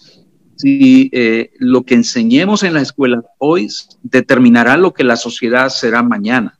si 0.55 1.09
eh, 1.11 1.51
lo 1.57 1.83
que 1.83 1.95
enseñemos 1.95 2.63
en 2.63 2.75
la 2.75 2.81
escuela 2.81 3.23
hoy 3.39 3.67
determinará 4.03 4.77
lo 4.77 4.93
que 4.93 5.03
la 5.03 5.15
sociedad 5.15 5.69
será 5.69 6.03
mañana. 6.03 6.59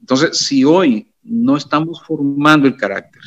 Entonces, 0.00 0.38
si 0.38 0.64
hoy 0.64 1.08
no 1.22 1.56
estamos 1.56 2.02
formando 2.02 2.66
el 2.66 2.76
carácter, 2.76 3.22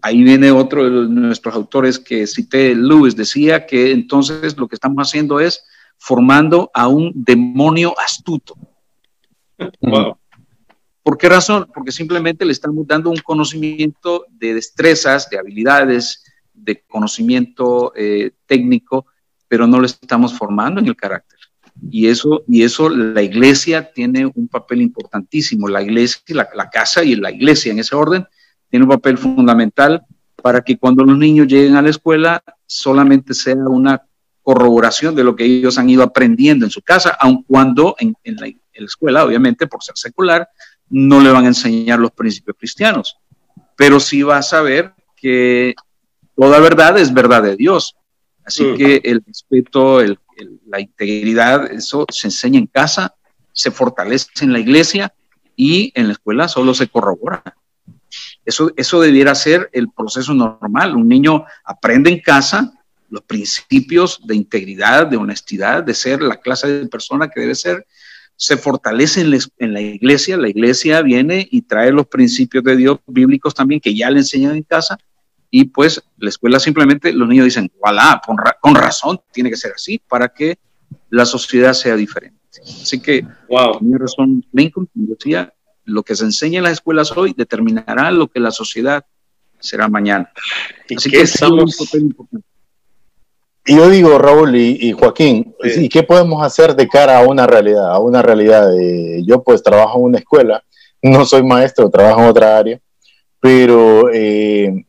ahí 0.00 0.22
viene 0.22 0.50
otro 0.50 0.84
de 0.84 1.08
nuestros 1.08 1.54
autores 1.54 1.98
que 1.98 2.26
cité, 2.26 2.74
Lewis, 2.74 3.16
decía 3.16 3.66
que 3.66 3.92
entonces 3.92 4.56
lo 4.56 4.66
que 4.66 4.76
estamos 4.76 5.06
haciendo 5.06 5.40
es 5.40 5.64
formando 5.98 6.70
a 6.74 6.88
un 6.88 7.12
demonio 7.14 7.94
astuto. 7.98 8.54
Wow. 9.80 10.18
¿Por 11.04 11.18
qué 11.18 11.28
razón? 11.28 11.68
Porque 11.74 11.92
simplemente 11.92 12.46
le 12.46 12.52
estamos 12.52 12.86
dando 12.86 13.10
un 13.10 13.18
conocimiento 13.18 14.24
de 14.30 14.54
destrezas, 14.54 15.28
de 15.28 15.38
habilidades, 15.38 16.24
de 16.54 16.82
conocimiento 16.88 17.92
eh, 17.94 18.30
técnico, 18.46 19.04
pero 19.46 19.66
no 19.66 19.80
le 19.80 19.86
estamos 19.86 20.32
formando 20.32 20.80
en 20.80 20.86
el 20.86 20.96
carácter. 20.96 21.38
Y 21.90 22.06
eso, 22.06 22.42
y 22.48 22.62
eso 22.62 22.88
la 22.88 23.20
iglesia 23.20 23.92
tiene 23.92 24.24
un 24.34 24.48
papel 24.48 24.80
importantísimo. 24.80 25.68
La 25.68 25.82
iglesia, 25.82 26.22
la, 26.28 26.48
la 26.54 26.70
casa 26.70 27.04
y 27.04 27.16
la 27.16 27.30
iglesia 27.30 27.70
en 27.70 27.80
ese 27.80 27.94
orden 27.94 28.26
tiene 28.70 28.84
un 28.84 28.90
papel 28.90 29.18
fundamental 29.18 30.02
para 30.42 30.62
que 30.62 30.78
cuando 30.78 31.04
los 31.04 31.18
niños 31.18 31.48
lleguen 31.48 31.76
a 31.76 31.82
la 31.82 31.90
escuela 31.90 32.42
solamente 32.66 33.34
sea 33.34 33.56
una 33.56 34.00
corroboración 34.42 35.14
de 35.14 35.24
lo 35.24 35.36
que 35.36 35.44
ellos 35.44 35.76
han 35.76 35.90
ido 35.90 36.02
aprendiendo 36.02 36.64
en 36.64 36.70
su 36.70 36.80
casa, 36.80 37.10
aun 37.20 37.42
cuando 37.42 37.94
en, 37.98 38.14
en, 38.24 38.36
la, 38.36 38.46
en 38.46 38.58
la 38.74 38.86
escuela, 38.86 39.24
obviamente 39.24 39.66
por 39.66 39.82
ser 39.82 39.96
secular, 39.98 40.48
no 40.96 41.20
le 41.20 41.32
van 41.32 41.44
a 41.44 41.48
enseñar 41.48 41.98
los 41.98 42.12
principios 42.12 42.56
cristianos, 42.56 43.18
pero 43.76 43.98
sí 43.98 44.22
va 44.22 44.38
a 44.38 44.42
saber 44.42 44.94
que 45.16 45.74
toda 46.36 46.60
verdad 46.60 46.96
es 46.98 47.12
verdad 47.12 47.42
de 47.42 47.56
Dios. 47.56 47.96
Así 48.44 48.62
mm. 48.62 48.76
que 48.76 49.00
el 49.02 49.20
respeto, 49.26 50.00
el, 50.00 50.20
el, 50.36 50.60
la 50.68 50.80
integridad, 50.80 51.72
eso 51.72 52.06
se 52.08 52.28
enseña 52.28 52.60
en 52.60 52.68
casa, 52.68 53.16
se 53.52 53.72
fortalece 53.72 54.28
en 54.42 54.52
la 54.52 54.60
iglesia 54.60 55.12
y 55.56 55.90
en 55.96 56.06
la 56.06 56.12
escuela 56.12 56.46
solo 56.46 56.74
se 56.74 56.86
corrobora. 56.86 57.42
Eso, 58.44 58.70
eso 58.76 59.00
debiera 59.00 59.34
ser 59.34 59.70
el 59.72 59.90
proceso 59.90 60.32
normal. 60.32 60.94
Un 60.94 61.08
niño 61.08 61.44
aprende 61.64 62.10
en 62.10 62.20
casa 62.20 62.72
los 63.08 63.22
principios 63.22 64.20
de 64.24 64.36
integridad, 64.36 65.08
de 65.08 65.16
honestidad, 65.16 65.82
de 65.82 65.94
ser 65.94 66.22
la 66.22 66.36
clase 66.36 66.68
de 66.68 66.86
persona 66.86 67.28
que 67.28 67.40
debe 67.40 67.56
ser, 67.56 67.84
se 68.36 68.56
fortalece 68.56 69.20
en 69.20 69.72
la, 69.72 69.80
iglesia, 69.80 70.36
la 70.36 70.48
iglesia 70.48 71.02
viene 71.02 71.46
y 71.50 71.62
trae 71.62 71.92
los 71.92 72.06
principios 72.06 72.64
de 72.64 72.76
Dios 72.76 72.98
bíblicos 73.06 73.54
también 73.54 73.80
que 73.80 73.94
ya 73.94 74.10
le 74.10 74.18
enseñan 74.18 74.56
en 74.56 74.62
casa 74.62 74.98
y 75.50 75.66
pues 75.66 76.02
la 76.18 76.30
escuela 76.30 76.58
simplemente 76.58 77.12
los 77.12 77.28
niños 77.28 77.44
dicen, 77.44 77.70
voilà, 77.80 78.20
con, 78.26 78.36
con 78.60 78.74
razón, 78.74 79.20
tiene 79.32 79.50
que 79.50 79.56
ser 79.56 79.72
así 79.72 80.00
para 80.08 80.28
que 80.28 80.58
la 81.10 81.24
sociedad 81.24 81.74
sea 81.74 81.94
diferente. 81.94 82.40
Así 82.60 83.00
que, 83.00 83.24
wow, 83.48 83.78
mi 83.80 83.96
razón, 83.96 84.44
Lincoln 84.52 84.88
decía, 84.94 85.52
lo 85.84 86.02
que 86.02 86.16
se 86.16 86.24
enseña 86.24 86.58
en 86.58 86.64
las 86.64 86.72
escuelas 86.72 87.12
hoy 87.16 87.34
determinará 87.36 88.10
lo 88.10 88.26
que 88.26 88.40
la 88.40 88.50
sociedad 88.50 89.04
será 89.60 89.88
mañana. 89.88 90.30
Así 90.96 91.08
que 91.08 91.20
estamos... 91.20 91.76
Y 93.66 93.76
yo 93.76 93.88
digo, 93.88 94.18
Raúl 94.18 94.56
y, 94.56 94.88
y 94.88 94.92
Joaquín, 94.92 95.54
sí. 95.62 95.86
¿y 95.86 95.88
qué 95.88 96.02
podemos 96.02 96.44
hacer 96.44 96.76
de 96.76 96.86
cara 96.86 97.18
a 97.18 97.26
una 97.26 97.46
realidad? 97.46 97.90
A 97.90 97.98
una 97.98 98.20
realidad. 98.20 98.68
De, 98.70 99.22
yo 99.24 99.42
pues 99.42 99.62
trabajo 99.62 99.98
en 99.98 100.04
una 100.04 100.18
escuela, 100.18 100.62
no 101.02 101.24
soy 101.24 101.42
maestro, 101.42 101.88
trabajo 101.88 102.20
en 102.20 102.26
otra 102.26 102.58
área, 102.58 102.78
pero 103.40 104.10
eh, 104.12 104.84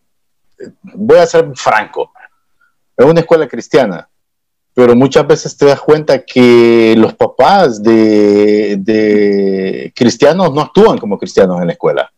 voy 0.82 1.18
a 1.18 1.26
ser 1.26 1.52
franco, 1.56 2.12
es 2.98 3.06
una 3.06 3.22
escuela 3.22 3.48
cristiana, 3.48 4.10
pero 4.74 4.96
muchas 4.96 5.26
veces 5.26 5.56
te 5.58 5.66
das 5.66 5.80
cuenta 5.80 6.24
que 6.24 6.96
los 6.98 7.14
papás 7.14 7.82
de, 7.82 8.78
de 8.80 9.94
cristianos 9.96 10.54
no 10.54 10.62
actúan 10.62 10.98
como 10.98 11.18
cristianos 11.18 11.62
en 11.62 11.68
la 11.68 11.74
escuela. 11.74 12.12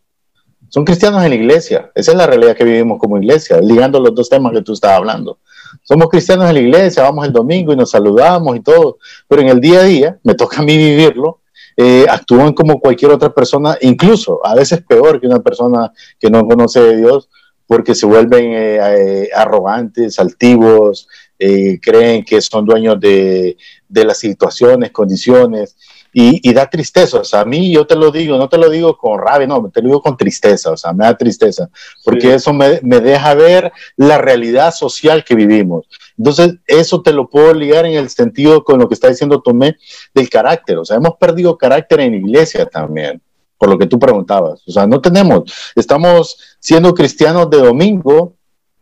Son 0.70 0.86
cristianos 0.86 1.24
en 1.24 1.30
la 1.30 1.36
iglesia. 1.36 1.92
Esa 1.96 2.12
es 2.12 2.18
la 2.18 2.28
realidad 2.28 2.56
que 2.56 2.64
vivimos 2.64 3.00
como 3.00 3.18
iglesia, 3.18 3.60
ligando 3.62 4.00
los 4.00 4.14
dos 4.14 4.30
temas 4.30 4.52
que 4.54 4.62
tú 4.62 4.74
estabas 4.74 4.98
hablando 4.98 5.40
somos 5.84 6.10
cristianos 6.10 6.50
en 6.50 6.56
la 6.56 6.62
iglesia, 6.62 7.04
vamos 7.04 7.26
el 7.26 7.34
domingo 7.34 7.74
y 7.74 7.76
nos 7.76 7.92
saludamos 7.92 8.56
y 8.56 8.60
todo, 8.60 8.98
pero 9.28 9.42
en 9.42 9.50
el 9.50 9.62
día 9.62 9.80
a 9.80 9.84
día, 9.84 10.20
me 10.24 10.36
toca 10.36 10.60
a 10.60 10.64
mí 10.64 10.76
vivirlo, 10.78 11.40
eh, 11.76 12.06
actúan 12.10 12.54
como 12.54 12.80
cualquier 12.80 13.12
otra 13.12 13.34
persona, 13.34 13.78
incluso 13.82 14.46
a 14.46 14.56
veces 14.56 14.82
peor 14.82 15.22
que 15.22 15.28
una 15.28 15.40
persona 15.40 15.92
que 16.20 16.30
no 16.30 16.46
conoce 16.46 16.82
de 16.82 16.98
Dios, 16.98 17.30
porque 17.66 17.96
se 17.96 18.06
vuelven 18.06 18.46
eh, 18.52 18.80
eh, 18.82 19.30
arrogantes, 19.36 20.20
altivos, 20.20 21.08
creen 21.38 22.26
que 22.26 22.42
son 22.42 22.66
dueños 22.66 23.00
de 23.00 23.56
las 23.90 24.18
situaciones, 24.18 24.92
condiciones, 24.92 25.78
y, 26.20 26.50
y, 26.50 26.52
da 26.52 26.68
tristeza. 26.68 27.20
O 27.20 27.24
sea, 27.24 27.42
a 27.42 27.46
mí 27.46 27.72
yo 27.72 27.86
te 27.86 27.96
lo 27.96 28.10
digo, 28.10 28.40
no 28.40 28.50
te 28.50 28.58
lo 28.58 28.72
digo 28.72 28.98
con 28.98 29.20
rabia, 29.20 29.46
no, 29.46 29.70
te 29.70 29.84
lo 29.84 29.90
digo 29.90 30.02
con 30.02 30.18
tristeza, 30.18 30.72
o 30.72 30.76
sea, 30.76 30.92
me 30.92 31.06
da 31.06 31.16
tristeza, 31.16 31.70
porque 32.04 32.22
sí. 32.22 32.30
eso 32.30 32.54
me, 32.54 32.80
me, 32.82 33.00
deja 33.00 33.36
ver 33.36 33.72
la 33.98 34.18
realidad 34.18 34.74
social 34.74 35.24
que 35.24 35.36
vivimos. 35.36 35.86
Entonces, 36.18 36.56
eso 36.66 37.04
te 37.04 37.14
lo 37.14 37.30
puedo 37.30 37.54
ligar 37.54 37.86
en 37.86 37.94
el 37.94 38.10
sentido 38.10 38.64
con 38.64 38.80
lo 38.80 38.88
que 38.88 38.96
está 38.96 39.10
diciendo 39.10 39.44
Tomé 39.44 39.78
del 40.16 40.28
carácter. 40.28 40.80
O 40.80 40.86
sea, 40.86 40.98
hemos 40.98 41.18
perdido 41.20 41.56
carácter 41.56 42.00
en 42.00 42.16
iglesia 42.16 42.66
también, 42.66 43.22
por 43.60 43.70
lo 43.70 43.78
que 43.78 43.86
tú 43.86 44.00
preguntabas. 44.00 44.68
O 44.68 44.72
sea, 44.72 44.88
no 44.88 45.00
tenemos, 45.00 45.44
estamos 45.76 46.58
siendo 46.60 46.96
cristianos 46.96 47.48
de 47.52 47.58
domingo, 47.58 48.34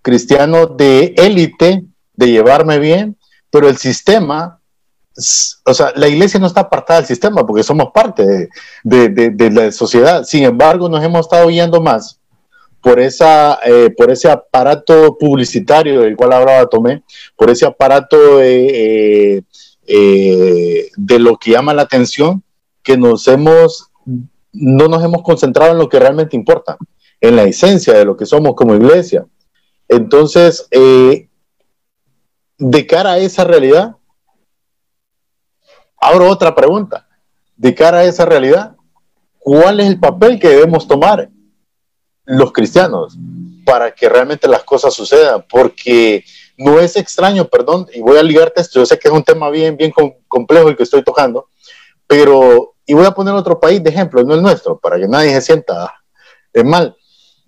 cristianos 0.02 0.78
de 0.78 1.14
élite, 1.18 1.84
de 2.14 2.28
llevarme 2.28 2.80
bien, 2.80 3.18
pero 3.50 3.68
el 3.68 3.76
sistema 3.76 4.62
o 5.64 5.74
sea, 5.74 5.94
la 5.96 6.08
iglesia 6.08 6.40
no 6.40 6.48
está 6.48 6.62
apartada 6.62 7.00
del 7.00 7.08
sistema 7.08 7.46
porque 7.46 7.64
somos 7.64 7.90
parte 7.94 8.26
de, 8.26 8.50
de, 8.84 9.10
de, 9.10 9.30
de, 9.30 9.52
la 9.52 9.72
sociedad. 9.72 10.24
Sin 10.24 10.44
embargo, 10.44 10.90
nos 10.90 11.04
hemos 11.04 11.22
estado 11.22 11.50
yendo 11.50 11.82
más 11.82 12.20
por, 12.82 13.00
esa, 13.00 13.60
eh, 13.66 13.90
por 13.98 14.12
ese 14.12 14.30
aparato 14.30 15.18
publicitario 15.18 16.02
del 16.02 16.16
cual 16.16 16.34
hablaba 16.34 16.68
Tomé, 16.68 17.04
por 17.36 17.50
ese 17.50 17.66
aparato 17.66 18.42
eh, 18.42 19.44
eh, 19.88 20.90
de 20.96 21.20
lo 21.20 21.38
que 21.38 21.52
llama 21.52 21.74
la 21.74 21.84
atención, 21.84 22.44
que 22.84 22.98
nos 22.98 23.28
hemos, 23.28 23.90
no 24.52 24.88
nos 24.88 25.04
hemos 25.04 25.24
concentrado 25.24 25.72
en 25.72 25.80
lo 25.80 25.90
que 25.90 26.00
realmente 26.00 26.36
importa, 26.36 26.78
en 27.22 27.36
la 27.36 27.44
esencia 27.44 27.94
de 27.94 28.06
lo 28.06 28.18
que 28.18 28.26
somos 28.26 28.54
como 28.56 28.76
iglesia. 28.76 29.26
Entonces, 29.88 30.68
eh, 30.72 31.28
de 32.58 32.88
cara 32.88 33.14
a 33.14 33.18
esa 33.18 33.44
realidad, 33.44 33.96
abro 35.98 36.30
otra 36.30 36.54
pregunta. 36.54 37.08
De 37.56 37.74
cara 37.74 38.00
a 38.00 38.04
esa 38.04 38.26
realidad, 38.26 38.76
¿cuál 39.40 39.80
es 39.80 39.88
el 39.88 40.00
papel 40.00 40.40
que 40.40 40.50
debemos 40.50 40.88
tomar 40.88 41.30
los 42.26 42.52
cristianos 42.52 43.18
para 43.66 43.94
que 43.94 44.10
realmente 44.10 44.48
las 44.48 44.64
cosas 44.64 44.94
sucedan? 44.94 45.46
Porque 45.50 46.24
no 46.58 46.80
es 46.80 46.96
extraño, 46.96 47.46
perdón, 47.46 47.88
y 47.94 48.02
voy 48.02 48.18
a 48.18 48.24
ligarte 48.24 48.62
esto, 48.62 48.80
yo 48.80 48.86
sé 48.86 48.98
que 48.98 49.08
es 49.08 49.14
un 49.14 49.24
tema 49.24 49.50
bien, 49.50 49.76
bien 49.76 49.94
complejo 50.28 50.70
y 50.70 50.76
que 50.76 50.84
estoy 50.84 51.04
tocando, 51.04 51.50
pero, 52.08 52.76
y 52.86 52.94
voy 52.94 53.06
a 53.06 53.12
poner 53.12 53.34
otro 53.34 53.60
país 53.60 53.84
de 53.84 53.90
ejemplo, 53.90 54.24
no 54.24 54.34
el 54.34 54.42
nuestro, 54.42 54.80
para 54.80 54.98
que 54.98 55.08
nadie 55.08 55.34
se 55.34 55.42
sienta 55.42 55.94
mal. 56.64 56.96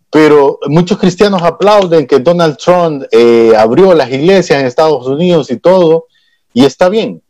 Pero 0.10 0.60
muchos 0.68 0.98
cristianos 0.98 1.42
aplauden 1.42 2.08
que 2.08 2.20
Donald 2.20 2.58
Trump 2.58 3.04
eh, 3.12 3.54
abrió 3.58 3.94
las 3.94 4.10
iglesias 4.10 4.60
en 4.60 4.66
Estados 4.66 5.06
Unidos 5.06 5.52
y 5.52 5.58
todo, 5.58 6.08
y 6.54 6.66
está 6.66 6.90
bien. 6.90 7.22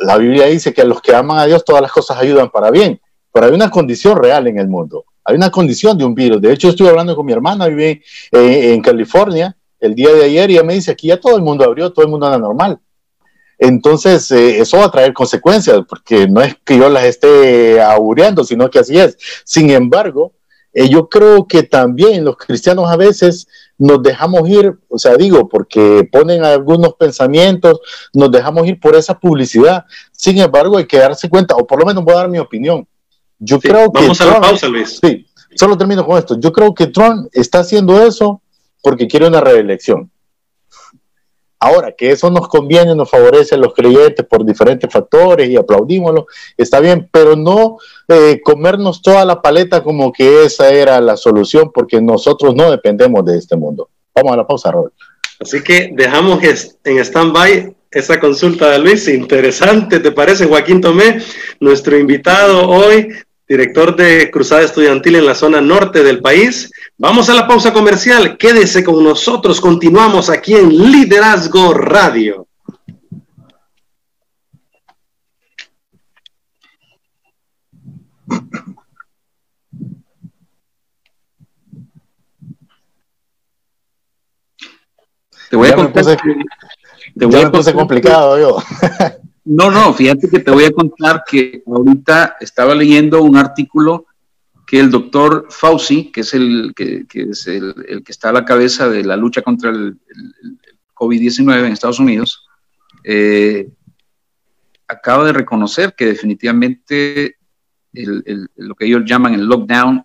La 0.00 0.16
Biblia 0.18 0.46
dice 0.46 0.72
que 0.72 0.82
a 0.82 0.84
los 0.84 1.00
que 1.00 1.14
aman 1.14 1.38
a 1.38 1.46
Dios 1.46 1.64
todas 1.64 1.82
las 1.82 1.92
cosas 1.92 2.18
ayudan 2.18 2.50
para 2.50 2.70
bien, 2.70 3.00
pero 3.32 3.46
hay 3.46 3.52
una 3.52 3.70
condición 3.70 4.16
real 4.16 4.46
en 4.46 4.58
el 4.58 4.68
mundo. 4.68 5.04
Hay 5.24 5.36
una 5.36 5.50
condición 5.50 5.96
de 5.96 6.04
un 6.04 6.14
virus. 6.14 6.40
De 6.40 6.52
hecho, 6.52 6.68
estuve 6.70 6.88
hablando 6.88 7.14
con 7.14 7.26
mi 7.26 7.32
hermana, 7.32 7.66
vive 7.68 8.02
en 8.32 8.80
California, 8.80 9.56
el 9.78 9.94
día 9.94 10.12
de 10.12 10.24
ayer, 10.24 10.50
y 10.50 10.54
ella 10.54 10.62
me 10.62 10.74
dice, 10.74 10.90
aquí 10.90 11.08
ya 11.08 11.20
todo 11.20 11.36
el 11.36 11.42
mundo 11.42 11.64
abrió, 11.64 11.92
todo 11.92 12.04
el 12.04 12.10
mundo 12.10 12.26
anda 12.26 12.38
normal. 12.38 12.80
Entonces, 13.58 14.30
eh, 14.30 14.58
eso 14.58 14.78
va 14.78 14.86
a 14.86 14.90
traer 14.90 15.12
consecuencias, 15.12 15.82
porque 15.86 16.26
no 16.26 16.40
es 16.40 16.56
que 16.64 16.78
yo 16.78 16.88
las 16.88 17.04
esté 17.04 17.80
augureando, 17.80 18.42
sino 18.42 18.70
que 18.70 18.78
así 18.78 18.98
es. 18.98 19.18
Sin 19.44 19.70
embargo, 19.70 20.32
eh, 20.72 20.88
yo 20.88 21.08
creo 21.08 21.46
que 21.46 21.62
también 21.62 22.24
los 22.24 22.36
cristianos 22.36 22.90
a 22.90 22.96
veces 22.96 23.46
nos 23.80 24.02
dejamos 24.02 24.46
ir, 24.46 24.78
o 24.88 24.98
sea, 24.98 25.16
digo, 25.16 25.48
porque 25.48 26.06
ponen 26.12 26.44
algunos 26.44 26.94
pensamientos, 26.96 27.80
nos 28.12 28.30
dejamos 28.30 28.66
ir 28.66 28.78
por 28.78 28.94
esa 28.94 29.18
publicidad. 29.18 29.86
Sin 30.12 30.38
embargo, 30.38 30.76
hay 30.76 30.84
que 30.84 30.98
darse 30.98 31.30
cuenta, 31.30 31.56
o 31.56 31.66
por 31.66 31.80
lo 31.80 31.86
menos 31.86 32.04
voy 32.04 32.12
a 32.12 32.18
dar 32.18 32.28
mi 32.28 32.38
opinión. 32.38 32.86
Yo 33.38 33.58
creo 33.58 33.90
que. 33.90 34.02
Vamos 34.02 34.20
a 34.20 34.26
la 34.26 34.40
pausa, 34.40 34.68
Luis. 34.68 35.00
Sí, 35.02 35.26
solo 35.56 35.78
termino 35.78 36.04
con 36.04 36.18
esto. 36.18 36.38
Yo 36.38 36.52
creo 36.52 36.74
que 36.74 36.88
Trump 36.88 37.28
está 37.32 37.60
haciendo 37.60 38.02
eso 38.02 38.42
porque 38.82 39.08
quiere 39.08 39.26
una 39.26 39.40
reelección. 39.40 40.10
Ahora, 41.62 41.92
que 41.92 42.10
eso 42.10 42.30
nos 42.30 42.48
conviene, 42.48 42.94
nos 42.94 43.10
favorece 43.10 43.54
a 43.54 43.58
los 43.58 43.74
creyentes 43.74 44.24
por 44.24 44.46
diferentes 44.46 44.90
factores 44.90 45.48
y 45.50 45.56
aplaudímoslo, 45.56 46.26
está 46.56 46.80
bien, 46.80 47.08
pero 47.12 47.36
no 47.36 47.76
eh, 48.08 48.40
comernos 48.42 49.02
toda 49.02 49.26
la 49.26 49.42
paleta 49.42 49.82
como 49.82 50.10
que 50.10 50.44
esa 50.44 50.72
era 50.72 50.98
la 51.02 51.18
solución, 51.18 51.70
porque 51.70 52.00
nosotros 52.00 52.54
no 52.54 52.70
dependemos 52.70 53.26
de 53.26 53.36
este 53.36 53.56
mundo. 53.56 53.90
Vamos 54.14 54.32
a 54.32 54.36
la 54.38 54.46
pausa, 54.46 54.72
Robert. 54.72 54.94
Así 55.38 55.62
que 55.62 55.90
dejamos 55.92 56.42
en 56.84 56.98
stand-by 56.98 57.76
esa 57.90 58.18
consulta 58.18 58.70
de 58.70 58.78
Luis. 58.78 59.06
Interesante, 59.08 60.00
¿te 60.00 60.12
parece, 60.12 60.46
Joaquín 60.46 60.80
Tomé? 60.80 61.20
Nuestro 61.60 61.98
invitado 61.98 62.68
hoy 62.68 63.08
director 63.50 63.96
de 63.96 64.30
Cruzada 64.30 64.62
Estudiantil 64.62 65.16
en 65.16 65.26
la 65.26 65.34
zona 65.34 65.60
norte 65.60 66.04
del 66.04 66.20
país. 66.20 66.70
Vamos 66.96 67.28
a 67.28 67.34
la 67.34 67.48
pausa 67.48 67.72
comercial. 67.72 68.38
Quédese 68.38 68.84
con 68.84 69.02
nosotros. 69.02 69.60
Continuamos 69.60 70.30
aquí 70.30 70.54
en 70.54 70.68
Liderazgo 70.68 71.74
Radio. 71.74 72.46
Te 85.50 85.56
voy 85.56 85.68
a 85.70 85.74
contar. 85.74 86.04
Te 87.18 87.26
voy 87.26 87.40
a 87.40 87.72
complicado 87.72 88.38
yo. 88.38 88.62
No, 89.52 89.68
no, 89.68 89.92
fíjate 89.92 90.28
que 90.28 90.38
te 90.38 90.52
voy 90.52 90.62
a 90.62 90.70
contar 90.70 91.24
que 91.28 91.64
ahorita 91.66 92.36
estaba 92.38 92.72
leyendo 92.72 93.20
un 93.20 93.36
artículo 93.36 94.06
que 94.64 94.78
el 94.78 94.92
doctor 94.92 95.48
Fauci, 95.50 96.12
que 96.12 96.20
es 96.20 96.34
el 96.34 96.72
que, 96.76 97.04
es 97.12 97.48
el, 97.48 97.74
que 98.04 98.12
está 98.12 98.28
a 98.28 98.32
la 98.32 98.44
cabeza 98.44 98.88
de 98.88 99.02
la 99.02 99.16
lucha 99.16 99.42
contra 99.42 99.70
el, 99.70 99.98
COVID-19 100.94 101.66
en 101.66 101.72
Estados 101.72 101.98
Unidos, 101.98 102.46
eh, 103.02 103.68
acaba 104.86 105.24
de 105.24 105.32
reconocer 105.32 105.94
que 105.96 106.06
definitivamente 106.06 107.34
lo 107.92 108.76
que 108.76 108.86
ellos 108.86 109.02
llaman 109.04 109.34
el 109.34 109.46
lockdown, 109.46 110.04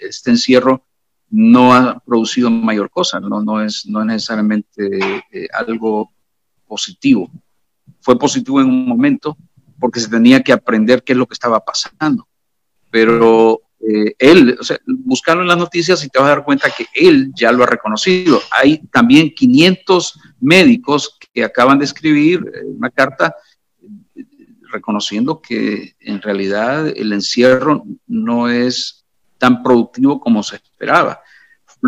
este 0.00 0.32
encierro, 0.32 0.84
no 1.30 1.72
ha 1.72 1.98
producido 2.00 2.50
mayor 2.50 2.90
cosa, 2.90 3.20
no, 3.20 3.42
no, 3.42 3.62
es, 3.62 3.86
no 3.86 4.00
es 4.00 4.06
necesariamente 4.06 5.22
eh, 5.32 5.48
algo 5.54 6.12
positivo 6.66 7.30
fue 8.06 8.16
positivo 8.16 8.60
en 8.60 8.68
un 8.68 8.86
momento 8.86 9.36
porque 9.80 9.98
se 9.98 10.08
tenía 10.08 10.40
que 10.40 10.52
aprender 10.52 11.02
qué 11.02 11.12
es 11.12 11.18
lo 11.18 11.26
que 11.26 11.34
estaba 11.34 11.58
pasando. 11.58 12.28
Pero 12.88 13.62
eh, 13.80 14.14
él, 14.20 14.56
o 14.60 14.62
sea, 14.62 14.78
buscando 14.86 15.42
en 15.42 15.48
las 15.48 15.58
noticias 15.58 16.04
y 16.04 16.08
te 16.08 16.20
vas 16.20 16.26
a 16.26 16.36
dar 16.36 16.44
cuenta 16.44 16.70
que 16.70 16.86
él 16.94 17.32
ya 17.34 17.50
lo 17.50 17.64
ha 17.64 17.66
reconocido. 17.66 18.40
Hay 18.52 18.78
también 18.92 19.34
500 19.34 20.20
médicos 20.38 21.18
que 21.34 21.42
acaban 21.42 21.80
de 21.80 21.84
escribir 21.84 22.48
eh, 22.54 22.60
una 22.64 22.90
carta 22.90 23.34
eh, 24.14 24.24
reconociendo 24.70 25.42
que 25.42 25.96
en 25.98 26.22
realidad 26.22 26.86
el 26.86 27.12
encierro 27.12 27.82
no 28.06 28.48
es 28.48 29.04
tan 29.36 29.64
productivo 29.64 30.20
como 30.20 30.44
se 30.44 30.56
esperaba. 30.56 31.22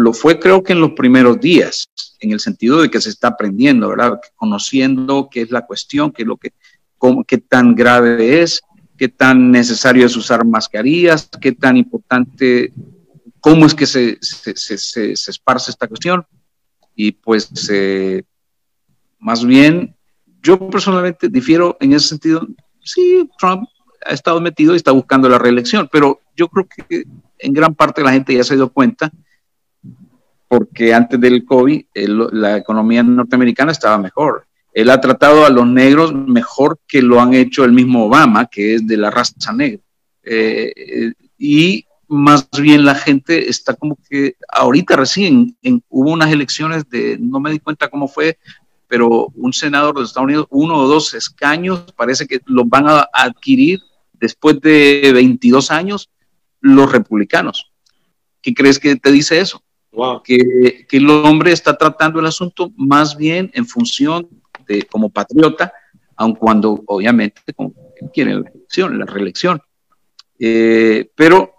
Lo 0.03 0.13
fue 0.13 0.39
creo 0.39 0.63
que 0.63 0.73
en 0.73 0.81
los 0.81 0.93
primeros 0.93 1.41
días, 1.41 1.89
en 2.21 2.33
el 2.33 2.41
sentido 2.41 2.81
de 2.81 2.91
que 2.91 3.01
se 3.01 3.11
está 3.11 3.29
aprendiendo, 3.29 3.89
¿verdad? 3.89 4.21
Conociendo 4.37 5.29
qué 5.31 5.43
es 5.43 5.51
la 5.51 5.67
cuestión, 5.67 6.13
qué 6.13 6.23
es 6.23 6.29
lo 6.29 6.37
que, 6.37 6.53
cómo, 6.97 7.25
qué 7.25 7.39
tan 7.39 7.75
grave 7.75 8.43
es, 8.43 8.61
qué 8.97 9.09
tan 9.09 9.51
necesario 9.51 10.07
es 10.07 10.17
usar 10.17 10.45
mascarillas, 10.45 11.29
qué 11.41 11.53
tan 11.53 11.77
importante, 11.77 12.73
cómo 13.41 13.67
es 13.67 13.75
que 13.75 13.87
se, 13.87 14.19
se, 14.21 14.57
se, 14.57 15.13
esparce 15.13 15.71
esta 15.71 15.87
cuestión. 15.87 16.25
Y 16.95 17.13
pues, 17.13 17.69
eh, 17.73 18.25
más 19.19 19.45
bien, 19.45 19.95
yo 20.43 20.59
personalmente 20.71 21.29
difiero 21.29 21.77
en 21.81 21.93
ese 21.93 22.09
sentido. 22.09 22.47
Sí, 22.83 23.29
Trump 23.39 23.69
ha 24.05 24.13
estado 24.13 24.41
metido 24.41 24.75
y 24.75 24.77
está 24.77 24.93
buscando 24.93 25.29
la 25.29 25.39
reelección, 25.39 25.89
pero 25.91 26.21
yo 26.37 26.49
creo 26.49 26.67
que 26.69 27.05
en 27.39 27.53
gran 27.53 27.75
parte 27.75 28.03
la 28.03 28.13
gente 28.13 28.35
ya 28.35 28.45
se 28.45 28.57
dio 28.57 28.69
cuenta 28.69 29.13
porque 30.49 30.95
antes 30.95 31.21
del 31.21 31.45
COVID 31.45 31.85
la 31.95 32.57
economía 32.57 33.03
norteamericana 33.03 33.73
estaba 33.73 33.99
mejor. 33.99 34.47
Él 34.73 34.91
ha 34.91 35.01
tratado 35.01 35.45
a 35.45 35.51
los 35.51 35.67
negros 35.67 36.15
mejor 36.15 36.79
que 36.87 37.03
lo 37.03 37.21
han 37.21 37.35
hecho 37.35 37.65
el 37.65 37.73
mismo 37.73 38.07
Obama, 38.07 38.47
que 38.47 38.75
es 38.75 38.87
de 38.87 38.97
la 38.97 39.11
raza 39.11 39.53
negra. 39.53 39.83
Eh, 40.23 41.13
y 41.37 41.85
más 42.09 42.49
bien 42.51 42.85
la 42.85 42.95
gente 42.95 43.49
está 43.51 43.75
como 43.75 43.99
que 44.09 44.37
ahorita 44.49 44.97
recién 44.97 45.57
hubo 45.89 46.11
unas 46.11 46.33
elecciones 46.33 46.89
de, 46.89 47.19
no 47.21 47.41
me 47.41 47.51
di 47.51 47.59
cuenta 47.59 47.89
cómo 47.89 48.09
fue, 48.09 48.39
pero 48.87 49.27
un 49.35 49.53
senador 49.53 49.97
de 49.97 50.05
Estados 50.05 50.25
Unidos, 50.25 50.47
uno 50.51 50.77
o 50.77 50.89
dos 50.89 51.13
escaños, 51.13 51.93
parece 51.95 52.27
que 52.27 52.41
los 52.47 52.67
van 52.67 52.89
a 52.89 53.09
adquirir 53.13 53.81
después 54.15 54.61
de 54.61 55.11
22 55.13 55.71
años 55.71 56.11
los 56.61 56.91
republicanos. 56.91 57.71
¿Qué 58.41 58.55
crees 58.55 58.79
que 58.79 58.97
te 58.97 59.13
dice 59.13 59.41
eso? 59.41 59.63
Que, 60.23 60.87
el 60.91 61.11
hombre 61.11 61.53
está 61.53 61.77
tratando 61.77 62.21
el 62.21 62.27
asunto 62.27 62.73
más 62.77 63.17
bien 63.17 63.51
en 63.55 63.67
función 63.67 64.29
de 64.67 64.83
como 64.83 65.11
patriota, 65.11 65.73
aun 66.17 66.35
cuando 66.35 66.83
obviamente 66.87 67.41
quiere 68.13 68.35
la 68.35 68.49
elección, 68.49 68.99
la 68.99 69.07
reelección. 69.07 69.61
Eh, 70.39 71.11
pero 71.15 71.55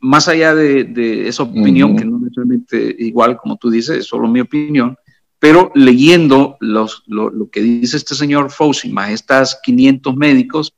más 0.00 0.28
allá 0.28 0.54
de, 0.54 1.28
esa 1.28 1.42
opinión, 1.42 1.96
que 1.96 2.04
no 2.04 2.18
necesariamente 2.18 2.94
igual 2.98 3.36
como 3.36 3.56
tú 3.56 3.70
dices, 3.70 3.98
es 3.98 4.06
solo 4.06 4.28
mi 4.28 4.40
opinión, 4.40 4.96
pero 5.38 5.72
leyendo 5.74 6.56
los, 6.60 7.02
lo, 7.06 7.50
que 7.50 7.60
dice 7.60 7.96
este 7.96 8.14
señor 8.14 8.50
Fauci, 8.50 8.90
más 8.90 9.10
estas 9.10 9.58
500 9.62 10.14
médicos, 10.16 10.74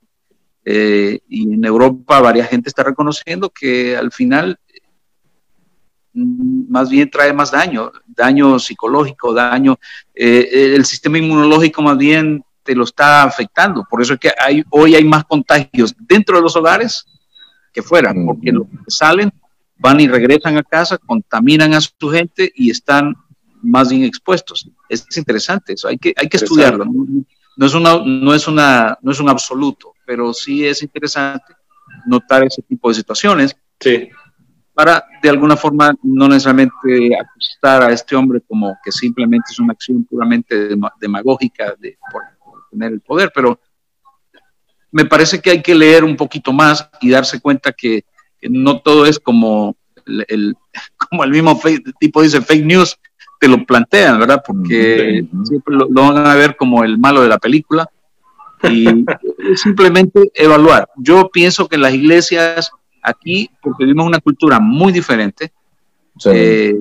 eh, 0.64 1.20
y 1.28 1.52
en 1.52 1.64
Europa 1.64 2.20
varias 2.20 2.48
gente 2.48 2.70
está 2.70 2.82
reconociendo 2.82 3.50
que 3.50 3.94
al 3.94 4.10
final 4.10 4.58
más 6.14 6.88
bien 6.88 7.10
trae 7.10 7.32
más 7.32 7.50
daño, 7.50 7.90
daño 8.06 8.58
psicológico, 8.58 9.34
daño, 9.34 9.78
eh, 10.14 10.74
el 10.74 10.84
sistema 10.84 11.18
inmunológico 11.18 11.82
más 11.82 11.98
bien 11.98 12.44
te 12.62 12.74
lo 12.74 12.84
está 12.84 13.24
afectando. 13.24 13.84
Por 13.88 14.00
eso 14.00 14.14
es 14.14 14.20
que 14.20 14.32
hay, 14.38 14.62
hoy 14.70 14.94
hay 14.94 15.04
más 15.04 15.24
contagios 15.24 15.94
dentro 15.98 16.36
de 16.36 16.42
los 16.42 16.56
hogares 16.56 17.04
que 17.72 17.82
fuera, 17.82 18.14
porque 18.26 18.52
los 18.52 18.66
que 18.68 18.76
salen 18.88 19.32
van 19.76 20.00
y 20.00 20.08
regresan 20.08 20.56
a 20.56 20.62
casa, 20.62 20.96
contaminan 20.98 21.74
a 21.74 21.80
su 21.80 22.08
gente 22.10 22.50
y 22.54 22.70
están 22.70 23.14
más 23.62 23.90
bien 23.90 24.04
expuestos. 24.04 24.68
Es 24.88 25.04
interesante 25.16 25.72
eso, 25.72 25.88
hay 25.88 25.98
que, 25.98 26.14
hay 26.16 26.28
que 26.28 26.36
estudiarlo. 26.36 26.86
No, 27.56 27.66
es 27.66 27.74
una, 27.74 27.98
no, 28.04 28.34
es 28.34 28.46
una, 28.48 28.98
no 29.02 29.12
es 29.12 29.20
un 29.20 29.28
absoluto, 29.28 29.94
pero 30.06 30.32
sí 30.32 30.66
es 30.66 30.82
interesante 30.82 31.54
notar 32.06 32.44
ese 32.44 32.62
tipo 32.62 32.88
de 32.88 32.94
situaciones. 32.94 33.56
Sí. 33.80 34.08
Para 34.74 35.04
de 35.22 35.30
alguna 35.30 35.56
forma 35.56 35.94
no 36.02 36.28
necesariamente 36.28 37.10
acusar 37.18 37.82
a 37.82 37.92
este 37.92 38.16
hombre 38.16 38.40
como 38.40 38.76
que 38.84 38.90
simplemente 38.90 39.46
es 39.50 39.58
una 39.60 39.72
acción 39.72 40.04
puramente 40.04 40.68
demagógica 41.00 41.74
de, 41.78 41.96
por, 42.10 42.22
tener 42.70 42.92
el 42.92 43.00
poder, 43.00 43.30
pero 43.32 43.58
me 44.90 45.04
parece 45.04 45.40
que 45.40 45.50
hay 45.50 45.62
que 45.62 45.74
leer 45.74 46.04
un 46.04 46.16
poquito 46.16 46.52
más 46.52 46.88
y 47.00 47.10
darse 47.10 47.40
cuenta 47.40 47.72
que, 47.72 48.04
no 48.42 48.80
todo 48.80 49.06
es 49.06 49.18
como 49.18 49.74
el, 50.06 50.54
como 51.08 51.24
el 51.24 51.30
mismo 51.30 51.58
tipo 51.98 52.22
dice 52.22 52.42
fake 52.42 52.64
news, 52.64 52.98
te 53.40 53.48
lo 53.48 53.64
plantean, 53.64 54.18
¿verdad? 54.18 54.42
Porque 54.46 55.26
siempre 55.44 55.74
lo, 55.74 55.88
van 55.88 56.26
a 56.26 56.34
ver 56.34 56.56
como 56.56 56.84
el 56.84 56.98
malo 56.98 57.22
de 57.22 57.28
la 57.28 57.38
película 57.38 57.88
y 58.62 58.86
simplemente 59.56 60.30
evaluar. 60.34 60.88
Yo 60.96 61.30
pienso 61.30 61.68
que 61.68 61.78
las 61.78 61.94
iglesias 61.94 62.70
aquí, 63.04 63.48
porque 63.62 63.84
vivimos 63.84 64.06
una 64.06 64.20
cultura 64.20 64.58
muy 64.58 64.92
diferente, 64.92 65.52
eh, 66.26 66.74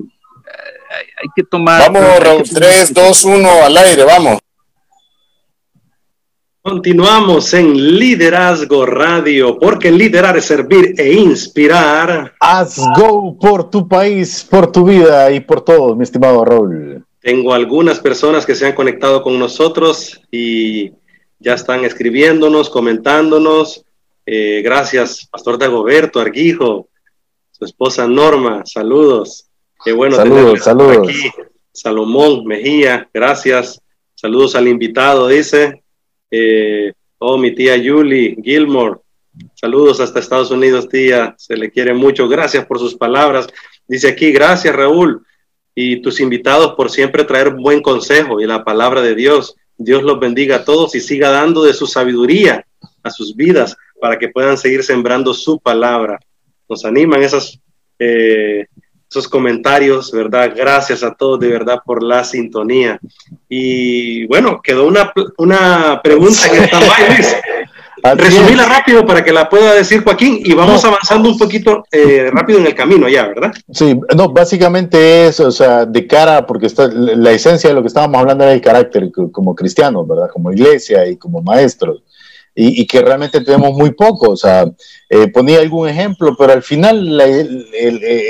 hay 1.20 1.28
que 1.34 1.42
tomar... 1.44 1.92
Vamos, 1.92 2.20
Raúl, 2.20 2.42
3, 2.42 2.94
2, 2.94 3.24
1, 3.24 3.48
al 3.64 3.76
aire, 3.76 4.04
vamos. 4.04 4.38
Continuamos 6.66 7.52
en 7.52 7.98
Liderazgo 7.98 8.86
Radio, 8.86 9.58
porque 9.58 9.92
liderar 9.92 10.38
es 10.38 10.46
servir 10.46 10.94
e 10.96 11.12
inspirar. 11.12 12.32
Haz 12.40 12.78
go 12.96 13.36
por 13.38 13.68
tu 13.68 13.86
país, 13.86 14.46
por 14.48 14.72
tu 14.72 14.86
vida 14.86 15.30
y 15.30 15.40
por 15.40 15.60
todo, 15.60 15.94
mi 15.94 16.04
estimado 16.04 16.42
Raúl. 16.42 17.04
Tengo 17.20 17.52
algunas 17.52 18.00
personas 18.00 18.46
que 18.46 18.54
se 18.54 18.66
han 18.66 18.72
conectado 18.72 19.22
con 19.22 19.38
nosotros 19.38 20.22
y 20.30 20.92
ya 21.38 21.52
están 21.52 21.84
escribiéndonos, 21.84 22.70
comentándonos. 22.70 23.83
Eh, 24.26 24.62
gracias, 24.62 25.28
Pastor 25.30 25.58
Dagoberto 25.58 26.18
Arguijo, 26.18 26.88
su 27.50 27.64
esposa 27.64 28.08
Norma, 28.08 28.64
saludos. 28.64 29.48
Qué 29.84 29.92
bueno 29.92 30.16
saludos, 30.16 30.60
saludos. 30.62 31.08
aquí. 31.08 31.30
Salomón 31.72 32.44
Mejía, 32.46 33.08
gracias. 33.12 33.80
Saludos 34.14 34.54
al 34.54 34.68
invitado, 34.68 35.28
dice. 35.28 35.82
Eh, 36.30 36.92
oh, 37.18 37.36
mi 37.36 37.54
tía 37.54 37.74
Julie 37.76 38.36
Gilmore, 38.42 39.00
saludos 39.54 40.00
hasta 40.00 40.20
Estados 40.20 40.50
Unidos, 40.50 40.88
tía, 40.88 41.34
se 41.36 41.56
le 41.56 41.70
quiere 41.70 41.92
mucho, 41.92 42.28
gracias 42.28 42.64
por 42.64 42.78
sus 42.78 42.94
palabras. 42.94 43.46
Dice 43.86 44.08
aquí, 44.08 44.32
gracias 44.32 44.74
Raúl 44.74 45.24
y 45.74 46.00
tus 46.00 46.20
invitados 46.20 46.74
por 46.74 46.90
siempre 46.90 47.24
traer 47.24 47.50
buen 47.50 47.82
consejo 47.82 48.40
y 48.40 48.46
la 48.46 48.64
palabra 48.64 49.02
de 49.02 49.14
Dios. 49.14 49.54
Dios 49.76 50.02
los 50.02 50.18
bendiga 50.20 50.56
a 50.56 50.64
todos 50.64 50.94
y 50.94 51.00
siga 51.00 51.30
dando 51.30 51.64
de 51.64 51.74
su 51.74 51.86
sabiduría 51.86 52.64
a 53.02 53.10
sus 53.10 53.36
vidas 53.36 53.76
para 54.04 54.18
que 54.18 54.28
puedan 54.28 54.58
seguir 54.58 54.84
sembrando 54.84 55.32
su 55.32 55.58
palabra. 55.58 56.20
Nos 56.68 56.84
animan 56.84 57.22
esas 57.22 57.58
eh, 57.98 58.66
esos 59.08 59.26
comentarios, 59.26 60.12
¿verdad? 60.12 60.52
Gracias 60.54 61.02
a 61.02 61.14
todos 61.14 61.40
de 61.40 61.48
verdad 61.48 61.78
por 61.86 62.02
la 62.02 62.22
sintonía. 62.22 63.00
Y 63.48 64.26
bueno, 64.26 64.60
quedó 64.62 64.86
una, 64.86 65.10
una 65.38 66.02
pregunta 66.04 66.48
en 66.52 66.64
esta 66.64 66.80
Luis. 66.80 67.34
Resumíla 68.14 68.66
rápido 68.66 69.06
para 69.06 69.24
que 69.24 69.32
la 69.32 69.48
pueda 69.48 69.72
decir 69.72 70.04
Joaquín 70.04 70.38
y 70.44 70.52
vamos 70.52 70.84
avanzando 70.84 71.30
un 71.30 71.38
poquito 71.38 71.84
eh, 71.90 72.28
rápido 72.30 72.58
en 72.58 72.66
el 72.66 72.74
camino 72.74 73.08
ya, 73.08 73.26
¿verdad? 73.28 73.54
Sí, 73.72 73.98
no, 74.14 74.28
básicamente 74.28 75.28
es, 75.28 75.40
o 75.40 75.50
sea, 75.50 75.86
de 75.86 76.06
cara, 76.06 76.44
porque 76.44 76.66
está, 76.66 76.88
la 76.88 77.30
esencia 77.30 77.70
de 77.70 77.74
lo 77.74 77.80
que 77.80 77.88
estábamos 77.88 78.20
hablando 78.20 78.44
era 78.44 78.52
el 78.52 78.60
carácter 78.60 79.10
como 79.32 79.54
cristianos, 79.54 80.06
¿verdad? 80.06 80.28
Como 80.30 80.52
iglesia 80.52 81.06
y 81.06 81.16
como 81.16 81.40
maestros 81.40 82.02
y, 82.54 82.86
que 82.86 83.02
realmente 83.02 83.40
tenemos 83.40 83.72
muy 83.72 83.92
poco. 83.92 84.30
O 84.30 84.36
sea, 84.36 84.70
eh, 85.08 85.28
ponía 85.28 85.60
algún 85.60 85.88
ejemplo, 85.88 86.34
pero 86.38 86.52
al 86.52 86.62
final 86.62 87.16
la, 87.16 87.26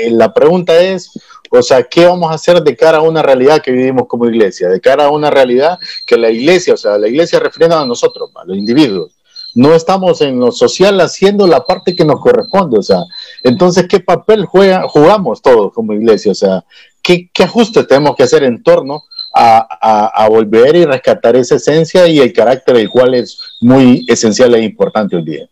la, 0.09 0.33
pregunta 0.33 0.77
es, 0.79 1.11
o 1.51 1.61
sea, 1.61 1.83
¿qué 1.83 2.05
vamos 2.05 2.31
a 2.31 2.35
hacer 2.35 2.61
de 2.63 2.75
cara 2.75 2.97
a 2.97 3.01
una 3.01 3.21
realidad 3.21 3.61
que 3.61 3.71
vivimos 3.71 4.07
como 4.07 4.27
iglesia? 4.27 4.69
De 4.69 4.81
cara 4.81 5.05
a 5.05 5.11
una 5.11 5.29
realidad 5.29 5.77
que 6.05 6.17
la 6.17 6.31
iglesia, 6.31 6.73
o 6.73 6.77
sea, 6.77 6.97
la 6.97 7.07
iglesia 7.07 7.39
refiere 7.39 7.73
a 7.73 7.85
nosotros, 7.85 8.31
a 8.35 8.45
los 8.45 8.57
individuos. 8.57 9.11
No 9.53 9.73
estamos 9.73 10.19
en 10.21 10.37
lo 10.37 10.51
social 10.51 10.99
haciendo 10.99 11.47
la 11.47 11.63
parte 11.63 11.95
que 11.95 12.03
nos 12.03 12.19
corresponde, 12.19 12.77
o 12.77 12.83
sea, 12.83 12.99
entonces, 13.41 13.87
¿qué 13.87 14.01
papel 14.01 14.45
juega, 14.45 14.85
jugamos 14.89 15.41
todos 15.41 15.71
como 15.71 15.93
iglesia? 15.93 16.33
O 16.33 16.35
sea, 16.35 16.65
¿qué, 17.01 17.29
qué 17.33 17.43
ajustes 17.43 17.87
tenemos 17.87 18.17
que 18.17 18.23
hacer 18.23 18.43
en 18.43 18.61
torno 18.63 19.03
a, 19.35 20.27
volver 20.29 20.75
y 20.75 20.85
rescatar 20.85 21.35
esa 21.35 21.55
esencia 21.55 22.07
y 22.07 22.19
el 22.19 22.31
carácter, 22.31 22.77
el 22.77 22.89
cual 22.89 23.13
es 23.15 23.57
muy 23.59 24.05
esencial 24.07 24.55
e 24.55 24.63
importante 24.63 25.15
hoy 25.15 25.25
día. 25.25 25.49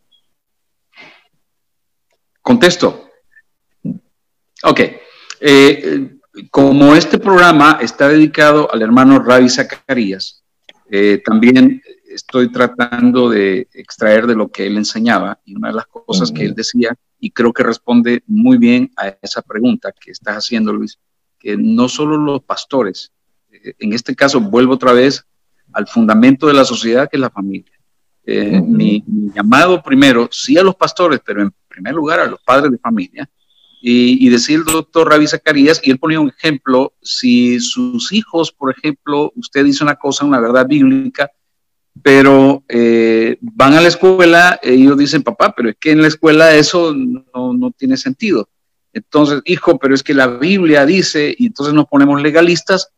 Contesto. 2.42 3.10
Ok. 4.64 4.80
Eh, 5.42 6.18
como 6.50 6.96
este 6.96 7.20
programa 7.20 7.80
está 7.82 8.08
dedicado 8.08 8.74
al 8.74 8.82
hermano 8.82 9.20
Ravi 9.20 9.50
Zacarías, 9.50 10.44
eh, 10.90 11.22
también 11.24 11.82
estoy 12.06 12.52
tratando 12.52 13.30
de 13.30 13.68
extraer 13.74 14.28
de 14.28 14.36
lo 14.36 14.50
que 14.50 14.66
él 14.66 14.78
enseñaba 14.78 15.40
y 15.46 15.56
una 15.56 15.70
de 15.70 15.76
las 15.76 15.88
cosas 15.88 16.32
que 16.32 16.46
él 16.46 16.54
decía, 16.54 16.96
y 17.20 17.32
creo 17.32 17.52
que 17.52 17.64
responde 17.64 18.24
muy 18.28 18.58
bien 18.58 18.92
a 18.98 19.16
esa 19.22 19.42
pregunta 19.42 19.92
que 19.92 20.12
estás 20.12 20.38
haciendo, 20.38 20.72
Luis, 20.72 21.00
que 21.40 21.58
no 21.58 21.90
solo 21.90 22.18
los 22.18 22.44
pastores 22.44 23.12
en 23.80 23.94
este 23.94 24.16
caso 24.16 24.40
vuelvo 24.40 24.74
otra 24.74 24.94
vez 24.94 25.26
al 25.72 25.88
fundamento 25.88 26.48
de 26.48 26.54
la 26.54 26.66
sociedad 26.66 27.10
que 27.10 27.18
es 27.18 27.22
la 27.22 27.30
familia. 27.30 27.72
Eh, 28.26 28.62
mi, 28.62 29.04
llamado 29.36 29.82
primero, 29.84 30.30
sí 30.32 30.58
a 30.58 30.64
los 30.64 30.76
pastores, 30.76 31.20
pero 31.26 31.42
en 31.42 31.54
primer 31.68 31.94
lugar 31.94 32.20
a 32.20 32.28
los 32.28 32.42
padres 32.42 32.72
de 32.72 32.78
familia. 32.78 33.30
Y, 33.86 34.30
decir 34.30 34.60
el 34.60 34.64
doctor 34.64 35.10
Ravi 35.10 35.28
Zacarías, 35.28 35.82
y 35.84 35.92
él 35.92 36.00
ponía 36.00 36.18
un 36.18 36.30
ejemplo, 36.30 36.94
si 37.02 37.60
sus 37.60 38.14
hijos, 38.14 38.50
por 38.50 38.72
ejemplo, 38.72 39.34
usted 39.36 39.66
dice 39.66 39.84
una 39.84 39.96
cosa, 39.96 40.24
una 40.24 40.40
verdad 40.40 40.66
bíblica, 40.66 41.30
pero 42.02 42.64
eh, 42.70 43.38
van 43.42 43.74
a 43.74 43.82
la 43.82 43.90
escuela, 43.90 44.58
ellos 44.64 44.98
dicen, 44.98 45.22
papá, 45.22 45.54
pero 45.54 45.70
es 45.70 45.76
que 45.78 45.92
en 45.92 46.02
la 46.02 46.08
escuela 46.08 46.56
eso 46.56 46.96
no, 46.96 47.52
no 47.54 47.72
tiene 47.72 47.98
sentido. 47.98 48.48
Entonces, 48.94 49.42
hijo, 49.44 49.78
pero 49.78 49.94
es 49.94 50.02
que 50.02 50.14
la 50.14 50.28
Biblia 50.28 50.86
dice, 50.86 51.36
y 51.38 51.48
entonces 51.48 51.74
nos 51.74 51.88
ponemos 51.88 52.22
legalistas, 52.22 52.94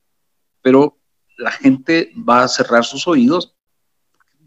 pero 0.65 0.97
la 1.37 1.51
gente 1.51 2.11
va 2.27 2.41
a 2.41 2.47
cerrar 2.47 2.83
sus 2.83 3.07
oídos, 3.07 3.53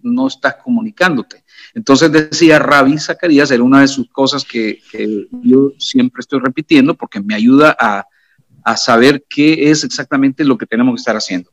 no 0.03 0.27
estás 0.27 0.57
comunicándote. 0.57 1.45
Entonces 1.75 2.11
decía 2.11 2.59
Rabbi 2.59 2.99
Zacarías, 2.99 3.53
era 3.53 3.63
una 3.63 3.83
de 3.83 3.87
sus 3.87 4.11
cosas 4.11 4.45
que, 4.45 4.81
yo 5.45 5.71
siempre 5.79 6.19
estoy 6.19 6.41
repitiendo 6.41 6.97
porque 6.97 7.21
me 7.21 7.37
ayuda 7.37 7.77
a, 7.79 8.05
saber 8.77 9.25
qué 9.31 9.71
es 9.71 9.85
exactamente 9.85 10.45
lo 10.45 10.59
que 10.59 10.67
tenemos 10.67 10.97
que 10.97 10.99
estar 10.99 11.17
haciendo. 11.17 11.53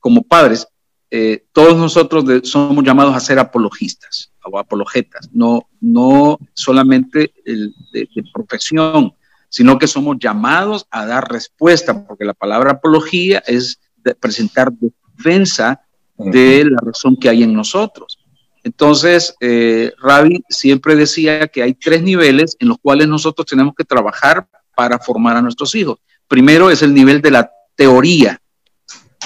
Como 0.00 0.22
padres, 0.22 0.66
eh, 1.10 1.44
todos 1.52 1.76
nosotros 1.76 2.24
somos 2.48 2.82
llamados 2.82 3.14
a 3.14 3.20
ser 3.20 3.38
apologistas 3.38 4.32
o 4.42 4.58
apologetas, 4.58 5.28
no, 5.32 5.68
no 5.82 6.38
solamente 6.54 7.34
de, 7.44 7.70
de 7.92 8.24
profesión, 8.32 9.12
sino 9.50 9.78
que 9.78 9.86
somos 9.86 10.16
llamados 10.18 10.86
a 10.90 11.04
dar 11.06 11.30
respuesta, 11.30 12.06
porque 12.06 12.24
la 12.24 12.34
palabra 12.34 12.72
apología 12.72 13.42
es 13.46 13.78
presentar 14.14 14.72
defensa 14.72 15.80
de 16.16 16.64
la 16.64 16.78
razón 16.84 17.16
que 17.16 17.28
hay 17.28 17.42
en 17.42 17.54
nosotros. 17.54 18.18
Entonces, 18.64 19.34
eh, 19.40 19.92
Ravi 20.02 20.42
siempre 20.48 20.96
decía 20.96 21.46
que 21.48 21.62
hay 21.62 21.74
tres 21.74 22.02
niveles 22.02 22.56
en 22.58 22.68
los 22.68 22.78
cuales 22.78 23.08
nosotros 23.08 23.46
tenemos 23.46 23.74
que 23.74 23.84
trabajar 23.84 24.46
para 24.74 24.98
formar 24.98 25.36
a 25.36 25.42
nuestros 25.42 25.74
hijos. 25.74 25.98
Primero 26.26 26.70
es 26.70 26.82
el 26.82 26.92
nivel 26.92 27.22
de 27.22 27.30
la 27.30 27.50
teoría, 27.74 28.40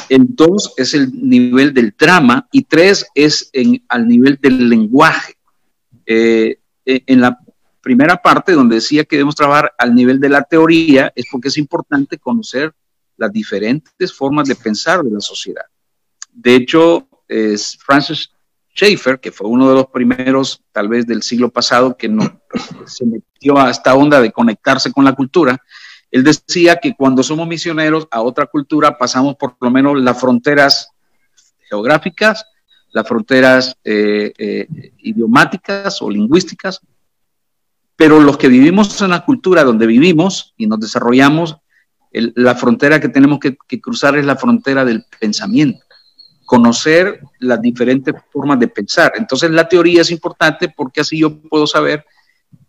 el 0.08 0.26
dos 0.28 0.74
es 0.76 0.94
el 0.94 1.10
nivel 1.12 1.72
del 1.72 1.94
trama 1.94 2.46
y 2.52 2.62
tres 2.64 3.06
es 3.14 3.50
en, 3.52 3.82
al 3.88 4.06
nivel 4.06 4.38
del 4.40 4.68
lenguaje. 4.68 5.34
Eh, 6.06 6.58
eh, 6.84 7.02
en 7.06 7.20
la 7.20 7.38
primera 7.80 8.16
parte, 8.16 8.52
donde 8.52 8.76
decía 8.76 9.04
que 9.04 9.16
debemos 9.16 9.34
trabajar 9.34 9.72
al 9.78 9.94
nivel 9.94 10.20
de 10.20 10.28
la 10.28 10.42
teoría, 10.42 11.12
es 11.14 11.24
porque 11.30 11.48
es 11.48 11.58
importante 11.58 12.18
conocer 12.18 12.72
las 13.22 13.32
diferentes 13.32 14.12
formas 14.12 14.48
de 14.48 14.56
pensar 14.56 15.02
de 15.02 15.12
la 15.12 15.20
sociedad. 15.20 15.64
De 16.32 16.56
hecho, 16.56 17.08
es 17.28 17.78
Francis 17.78 18.30
Schaeffer, 18.74 19.20
que 19.20 19.30
fue 19.30 19.48
uno 19.48 19.68
de 19.68 19.74
los 19.76 19.86
primeros, 19.86 20.60
tal 20.72 20.88
vez 20.88 21.06
del 21.06 21.22
siglo 21.22 21.50
pasado, 21.50 21.96
que 21.96 22.08
no, 22.08 22.42
se 22.86 23.06
metió 23.06 23.58
a 23.58 23.70
esta 23.70 23.94
onda 23.94 24.20
de 24.20 24.32
conectarse 24.32 24.92
con 24.92 25.04
la 25.04 25.14
cultura, 25.14 25.56
él 26.10 26.24
decía 26.24 26.76
que 26.76 26.94
cuando 26.94 27.22
somos 27.22 27.46
misioneros 27.46 28.08
a 28.10 28.20
otra 28.20 28.46
cultura 28.46 28.98
pasamos 28.98 29.36
por 29.36 29.56
lo 29.60 29.70
menos 29.70 29.98
las 30.00 30.20
fronteras 30.20 30.88
geográficas, 31.70 32.44
las 32.92 33.06
fronteras 33.06 33.76
eh, 33.84 34.32
eh, 34.36 34.66
idiomáticas 34.98 36.02
o 36.02 36.10
lingüísticas, 36.10 36.80
pero 37.96 38.20
los 38.20 38.36
que 38.36 38.48
vivimos 38.48 39.00
en 39.00 39.10
la 39.10 39.24
cultura 39.24 39.62
donde 39.62 39.86
vivimos 39.86 40.54
y 40.56 40.66
nos 40.66 40.80
desarrollamos, 40.80 41.56
la 42.12 42.54
frontera 42.54 43.00
que 43.00 43.08
tenemos 43.08 43.38
que, 43.38 43.56
cruzar 43.80 44.16
es 44.16 44.24
la 44.24 44.36
frontera 44.36 44.84
del 44.84 45.04
pensamiento, 45.18 45.84
conocer 46.44 47.20
las 47.38 47.60
diferentes 47.60 48.14
formas 48.30 48.60
de 48.60 48.68
pensar. 48.68 49.12
Entonces 49.16 49.50
la 49.50 49.68
teoría 49.68 50.02
es 50.02 50.10
importante 50.10 50.68
porque 50.68 51.00
así 51.00 51.18
yo 51.18 51.40
puedo 51.40 51.66
saber 51.66 52.04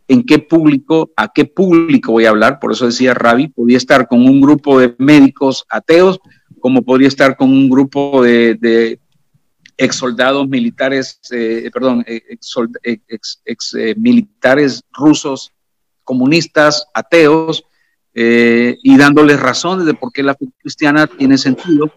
en 0.07 0.23
qué 0.23 0.39
público, 0.39 1.11
a 1.15 1.31
qué 1.31 1.45
público 1.45 2.13
voy 2.13 2.25
a 2.25 2.29
hablar, 2.29 2.59
por 2.59 2.71
eso 2.71 2.85
decía 2.85 3.13
Ravi, 3.13 3.47
podía 3.47 3.77
estar 3.77 4.07
con 4.07 4.25
un 4.25 4.41
grupo 4.41 4.79
de 4.79 4.95
médicos 4.97 5.65
ateos, 5.69 6.19
como 6.59 6.81
podría 6.81 7.07
estar 7.07 7.35
con 7.35 7.49
un 7.49 7.69
grupo 7.69 8.23
de, 8.23 8.99
ex 9.75 9.95
soldados 9.95 10.47
militares, 10.47 11.19
eh, 11.31 11.69
perdón, 11.73 12.05
ex, 12.05 13.41
ex, 13.43 13.73
eh, 13.73 13.95
militares 13.97 14.83
rusos 14.91 15.51
comunistas, 16.03 16.85
ateos, 16.93 17.63
eh, 18.15 18.77
y 18.83 18.97
dándoles 18.97 19.39
razones 19.39 19.85
de 19.85 19.93
por 19.93 20.11
qué 20.11 20.23
la 20.23 20.35
fe 20.35 20.45
cristiana 20.59 21.07
tiene 21.07 21.37
sentido, 21.37 21.91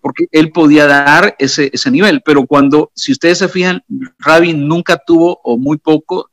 porque 0.00 0.26
él 0.30 0.52
podía 0.52 0.86
dar 0.86 1.36
ese, 1.38 1.70
ese 1.72 1.90
nivel. 1.90 2.22
Pero 2.24 2.46
cuando, 2.46 2.90
si 2.94 3.12
ustedes 3.12 3.38
se 3.38 3.48
fijan, 3.48 3.82
Rabin 4.18 4.68
nunca 4.68 4.96
tuvo, 4.98 5.40
o 5.42 5.56
muy 5.56 5.78
poco, 5.78 6.30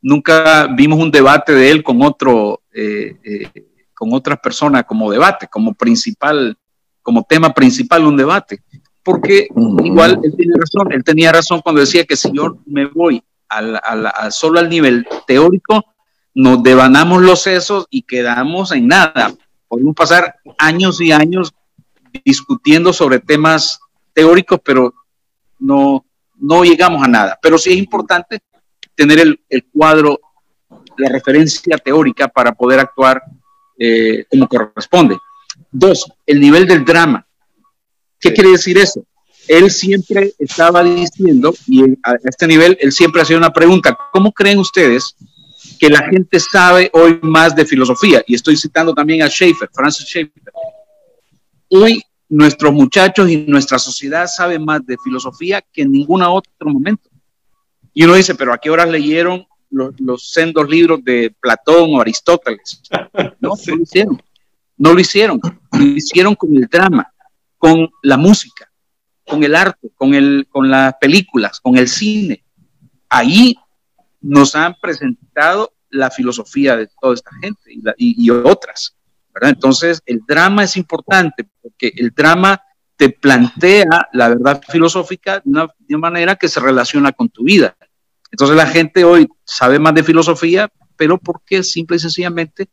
nunca 0.00 0.66
vimos 0.66 0.98
un 0.98 1.10
debate 1.10 1.54
de 1.54 1.70
él 1.70 1.82
con 1.82 2.02
otro, 2.02 2.62
eh, 2.72 3.16
eh, 3.24 3.48
con 3.94 4.12
otras 4.12 4.38
personas 4.40 4.84
como 4.84 5.10
debate, 5.10 5.48
como 5.48 5.74
principal, 5.74 6.56
como 7.02 7.24
tema 7.24 7.54
principal 7.54 8.04
un 8.04 8.16
debate. 8.16 8.62
Porque 9.02 9.48
igual 9.84 10.20
él 10.22 10.34
tiene 10.36 10.54
razón, 10.56 10.92
él 10.92 11.02
tenía 11.02 11.32
razón 11.32 11.60
cuando 11.60 11.80
decía 11.80 12.04
que 12.04 12.14
si 12.14 12.30
yo 12.32 12.58
me 12.66 12.86
voy 12.86 13.22
al, 13.48 13.80
solo 14.30 14.60
al 14.60 14.68
nivel 14.68 15.06
teórico, 15.26 15.91
nos 16.34 16.62
devanamos 16.62 17.22
los 17.22 17.42
sesos 17.42 17.86
y 17.90 18.02
quedamos 18.02 18.72
en 18.72 18.88
nada. 18.88 19.34
Podemos 19.68 19.94
pasar 19.94 20.36
años 20.58 21.00
y 21.00 21.12
años 21.12 21.54
discutiendo 22.24 22.92
sobre 22.92 23.20
temas 23.20 23.80
teóricos, 24.12 24.60
pero 24.64 24.94
no, 25.58 26.04
no 26.36 26.64
llegamos 26.64 27.02
a 27.02 27.08
nada. 27.08 27.38
Pero 27.40 27.58
sí 27.58 27.70
es 27.70 27.76
importante 27.76 28.40
tener 28.94 29.20
el, 29.20 29.40
el 29.48 29.64
cuadro, 29.64 30.20
la 30.96 31.08
referencia 31.08 31.78
teórica 31.78 32.28
para 32.28 32.52
poder 32.52 32.80
actuar 32.80 33.22
eh, 33.78 34.26
como 34.30 34.48
corresponde. 34.48 35.16
Dos, 35.70 36.10
el 36.26 36.40
nivel 36.40 36.66
del 36.66 36.84
drama. 36.84 37.26
¿Qué 38.20 38.32
quiere 38.32 38.50
decir 38.50 38.78
eso? 38.78 39.04
Él 39.48 39.70
siempre 39.70 40.32
estaba 40.38 40.84
diciendo, 40.84 41.52
y 41.66 41.82
a 42.04 42.14
este 42.22 42.46
nivel, 42.46 42.78
él 42.80 42.92
siempre 42.92 43.22
hacía 43.22 43.36
una 43.36 43.52
pregunta, 43.52 43.98
¿cómo 44.12 44.30
creen 44.32 44.60
ustedes 44.60 45.16
que 45.82 45.90
la 45.90 46.08
gente 46.08 46.38
sabe 46.38 46.88
hoy 46.92 47.18
más 47.22 47.56
de 47.56 47.66
filosofía? 47.66 48.22
Y 48.28 48.36
estoy 48.36 48.56
citando 48.56 48.94
también 48.94 49.20
a 49.24 49.26
Schaeffer, 49.26 49.68
Francis 49.72 50.06
Schaeffer. 50.06 50.52
Hoy 51.70 52.00
nuestros 52.28 52.72
muchachos 52.72 53.28
y 53.28 53.38
nuestra 53.38 53.80
sociedad 53.80 54.28
saben 54.28 54.64
más 54.64 54.86
de 54.86 54.96
filosofía 55.02 55.60
que 55.72 55.82
en 55.82 55.90
ningún 55.90 56.22
otro 56.22 56.70
momento. 56.70 57.10
Y 57.92 58.04
uno 58.04 58.14
dice, 58.14 58.36
pero 58.36 58.52
¿a 58.52 58.58
qué 58.58 58.70
horas 58.70 58.90
leyeron 58.90 59.44
los, 59.70 59.98
los 59.98 60.30
sendos 60.30 60.68
libros 60.68 61.02
de 61.02 61.34
Platón 61.40 61.96
o 61.96 62.00
Aristóteles? 62.00 62.80
No, 63.40 63.48
no 63.48 63.54
lo 63.66 63.82
hicieron. 63.82 64.22
No 64.76 64.94
lo 64.94 65.00
hicieron. 65.00 65.40
Lo 65.72 65.84
hicieron 65.84 66.36
con 66.36 66.56
el 66.56 66.68
drama, 66.68 67.12
con 67.58 67.90
la 68.04 68.16
música, 68.16 68.70
con 69.26 69.42
el 69.42 69.56
arte, 69.56 69.90
con, 69.96 70.14
el, 70.14 70.46
con 70.48 70.70
las 70.70 70.94
películas, 71.00 71.58
con 71.58 71.76
el 71.76 71.88
cine. 71.88 72.44
Ahí 73.08 73.56
nos 74.22 74.54
han 74.54 74.76
presentado 74.80 75.74
la 75.90 76.10
filosofía 76.10 76.76
de 76.76 76.88
toda 77.00 77.14
esta 77.14 77.30
gente 77.40 77.60
y, 77.68 78.26
y, 78.26 78.30
otras. 78.30 78.96
¿verdad? 79.34 79.50
Entonces, 79.50 80.00
el 80.06 80.20
drama 80.26 80.64
es 80.64 80.76
importante 80.76 81.46
porque 81.60 81.92
el 81.96 82.10
drama 82.10 82.62
te 82.96 83.10
plantea 83.10 84.08
la 84.12 84.28
verdad 84.28 84.60
filosófica 84.68 85.40
de 85.40 85.50
una, 85.50 85.66
de 85.78 85.94
una, 85.94 85.98
manera 85.98 86.36
que 86.36 86.48
se 86.48 86.60
relaciona 86.60 87.12
con 87.12 87.28
tu 87.28 87.44
vida. 87.44 87.76
Entonces 88.30 88.56
la 88.56 88.66
gente 88.66 89.04
hoy 89.04 89.28
sabe 89.44 89.78
más 89.78 89.94
de 89.94 90.04
filosofía, 90.04 90.70
pero 90.96 91.18
porque 91.18 91.62
simple 91.62 91.96
y 91.96 92.00
sencillamente 92.00 92.68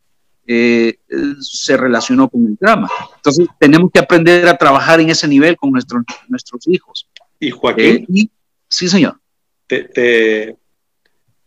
eh, 0.45 0.99
se 1.39 1.77
relacionó 1.77 2.29
con 2.29 2.45
el 2.45 2.55
drama. 2.55 2.89
Entonces 3.15 3.47
tenemos 3.59 3.91
que 3.91 3.99
aprender 3.99 4.47
a 4.47 4.57
trabajar 4.57 4.99
en 4.99 5.09
ese 5.09 5.27
nivel 5.27 5.57
con 5.57 5.71
nuestros, 5.71 6.03
nuestros 6.27 6.67
hijos. 6.67 7.07
Y 7.39 7.51
Joaquín. 7.51 8.05
Eh, 8.13 8.29
sí, 8.67 8.87
señor. 8.87 9.19
Te, 9.67 9.83
te, 9.83 10.57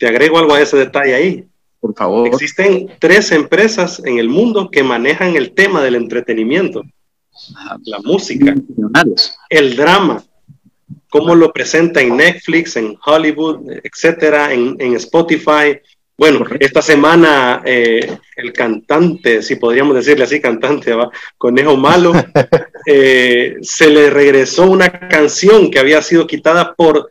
te 0.02 0.08
agrego 0.08 0.36
algo 0.36 0.54
a 0.54 0.60
ese 0.60 0.76
detalle 0.76 1.14
ahí. 1.14 1.44
Por 1.78 1.94
favor. 1.94 2.26
Existen 2.26 2.90
tres 2.98 3.30
empresas 3.30 4.02
en 4.04 4.18
el 4.18 4.28
mundo 4.28 4.68
que 4.68 4.82
manejan 4.82 5.36
el 5.36 5.52
tema 5.52 5.80
del 5.80 5.94
entretenimiento. 5.94 6.82
La 7.84 8.00
música, 8.00 8.52
el 9.48 9.76
drama, 9.76 10.24
cómo 11.08 11.36
lo 11.36 11.52
presenta 11.52 12.00
en 12.00 12.16
Netflix, 12.16 12.74
en 12.74 12.96
Hollywood, 13.06 13.60
etcétera, 13.84 14.52
en, 14.52 14.74
en 14.80 14.96
Spotify. 14.96 15.78
Bueno, 16.18 16.46
esta 16.58 16.82
semana 16.82 17.62
eh, 17.64 18.18
el 18.34 18.52
cantante, 18.52 19.40
si 19.40 19.54
podríamos 19.54 19.94
decirle 19.94 20.24
así, 20.24 20.40
cantante, 20.40 20.94
¿va? 20.94 21.12
Conejo 21.38 21.76
Malo, 21.76 22.12
eh, 22.86 23.54
se 23.62 23.88
le 23.88 24.10
regresó 24.10 24.68
una 24.68 24.90
canción 25.08 25.70
que 25.70 25.78
había 25.78 26.02
sido 26.02 26.26
quitada 26.26 26.74
por 26.74 27.08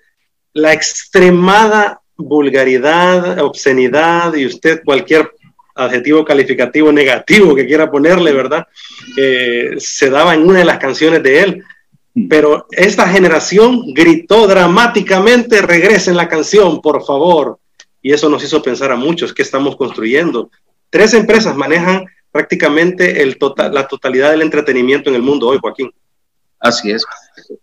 la 0.52 0.74
extremada 0.74 2.01
vulgaridad, 2.22 3.40
obscenidad 3.40 4.34
y 4.36 4.46
usted 4.46 4.82
cualquier 4.84 5.32
adjetivo 5.76 6.26
calificativo 6.26 6.92
negativo 6.92 7.56
que 7.56 7.66
quiera 7.66 7.90
ponerle, 7.90 8.34
¿verdad? 8.34 8.68
Eh, 9.18 9.76
se 9.78 10.10
daba 10.10 10.34
en 10.34 10.44
una 10.44 10.60
de 10.60 10.66
las 10.66 10.80
canciones 10.80 11.24
de 11.24 11.42
él. 11.42 11.64
Pero 12.30 12.68
esta 12.72 13.08
generación 13.08 13.94
gritó 13.94 14.46
dramáticamente, 14.46 15.62
regresen 15.62 16.18
la 16.18 16.28
canción, 16.28 16.82
por 16.82 17.06
favor. 17.06 17.58
Y 18.02 18.12
eso 18.12 18.30
nos 18.30 18.44
hizo 18.44 18.62
pensar 18.62 18.92
a 18.92 18.98
muchos 18.98 19.34
que 19.34 19.44
estamos 19.44 19.78
construyendo. 19.78 20.50
Tres 20.90 21.14
empresas 21.14 21.56
manejan 21.56 22.06
prácticamente 22.32 23.22
el 23.22 23.38
total, 23.38 23.74
la 23.74 23.88
totalidad 23.88 24.32
del 24.32 24.42
entretenimiento 24.42 25.10
en 25.10 25.16
el 25.16 25.22
mundo 25.22 25.48
hoy, 25.48 25.60
Joaquín. 25.62 25.92
Así 26.60 26.92
es. 26.92 27.04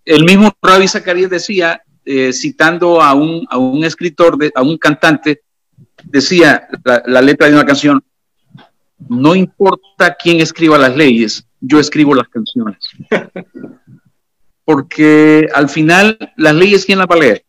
El 0.04 0.24
mismo 0.24 0.52
Ravi 0.62 0.88
Zacarías 0.88 1.30
decía, 1.30 1.82
eh, 2.10 2.32
citando 2.32 3.02
a 3.02 3.12
un, 3.12 3.46
a 3.50 3.58
un 3.58 3.84
escritor, 3.84 4.38
de, 4.38 4.50
a 4.54 4.62
un 4.62 4.78
cantante, 4.78 5.42
decía 6.04 6.66
la, 6.82 7.02
la 7.04 7.20
letra 7.20 7.48
de 7.48 7.52
una 7.52 7.66
canción, 7.66 8.02
no 9.08 9.34
importa 9.34 10.16
quién 10.18 10.40
escriba 10.40 10.78
las 10.78 10.96
leyes, 10.96 11.46
yo 11.60 11.78
escribo 11.78 12.14
las 12.14 12.28
canciones. 12.28 12.78
porque 14.64 15.48
al 15.54 15.68
final 15.68 16.18
las 16.36 16.54
leyes, 16.54 16.84
¿quién 16.84 16.98
las 16.98 17.06
va 17.06 17.14
a 17.14 17.18
leer? 17.18 17.44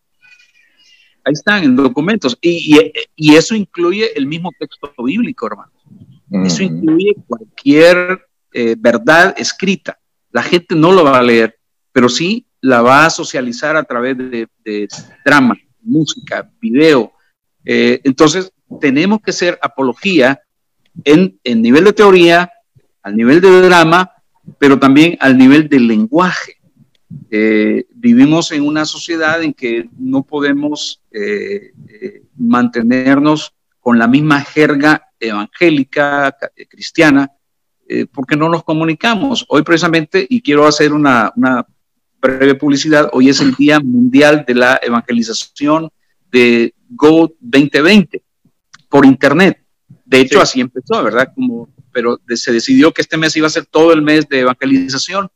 Ahí 1.24 1.34
están 1.34 1.64
en 1.64 1.76
documentos. 1.76 2.38
Y, 2.42 2.76
y, 2.78 2.94
y 3.16 3.36
eso 3.36 3.56
incluye 3.56 4.18
el 4.18 4.26
mismo 4.26 4.52
texto 4.58 4.94
bíblico, 5.04 5.48
hermano. 5.48 5.72
Mm. 6.28 6.46
Eso 6.46 6.64
incluye 6.64 7.16
cualquier 7.28 8.26
eh, 8.54 8.76
verdad 8.78 9.36
escrita. 9.38 10.00
La 10.32 10.44
gente 10.44 10.76
no 10.76 10.92
lo 10.92 11.04
va 11.04 11.18
a 11.18 11.24
leer, 11.24 11.58
pero 11.92 12.10
sí 12.10 12.46
la 12.62 12.82
va 12.82 13.06
a 13.06 13.10
socializar 13.10 13.76
a 13.76 13.84
través 13.84 14.18
de, 14.18 14.48
drama, 15.26 15.58
música, 15.82 16.50
video. 16.60 17.14
Eh, 17.66 18.02
entonces, 18.04 18.52
tenemos 18.80 19.22
que 19.22 19.32
ser 19.32 19.58
apología 19.62 20.42
en, 21.04 21.40
en 21.44 21.62
nivel 21.62 21.86
de 21.86 21.94
teoría, 21.94 22.52
al 23.02 23.16
nivel 23.16 23.42
de 23.42 23.62
drama, 23.62 24.12
pero 24.58 24.78
también 24.80 25.18
al 25.20 25.38
nivel 25.38 25.70
del 25.70 25.88
lenguaje 25.88 26.58
eh, 27.32 27.86
vivimos 27.92 28.52
en 28.52 28.64
una 28.64 28.86
sociedad 28.86 29.42
en 29.42 29.54
que 29.54 29.90
no 29.98 30.24
podemos 30.24 31.02
eh, 31.12 31.72
mantenernos 32.36 33.54
con 33.80 33.98
la 33.98 34.08
misma 34.08 34.42
jerga 34.42 35.10
evangélica, 35.20 36.36
cristiana, 36.70 37.32
porque 38.12 38.36
no 38.36 38.50
nos 38.50 38.64
comunicamos. 38.64 39.46
Hoy 39.50 39.64
precisamente, 39.64 40.26
y 40.30 40.42
quiero 40.42 40.68
hacer 40.68 40.94
una, 40.94 41.32
una, 41.36 41.66
breve 42.22 42.56
publicidad, 42.56 43.10
hoy 43.14 43.30
es 43.30 43.42
el 43.42 43.54
Día 43.56 43.80
Mundial 43.80 44.46
de 44.48 44.56
la 44.56 44.80
Evangelización 44.82 45.90
de 46.32 46.74
Go 46.90 47.34
2020 47.40 48.22
por 48.90 49.06
Internet. 49.06 49.64
De 50.06 50.22
hecho, 50.22 50.40
sí. 50.40 50.44
así 50.44 50.62
empezó, 50.62 51.04
¿verdad? 51.04 51.32
Como, 51.34 51.70
pero 51.92 52.20
se 52.28 52.52
decidió 52.52 52.92
que 52.94 53.02
este 53.02 53.18
mes 53.18 53.36
iba 53.36 53.48
a 53.48 53.52
ser 53.52 53.66
todo 53.66 53.94
el 53.94 54.02
mes 54.02 54.28
de 54.28 54.40
evangelización 54.40 55.30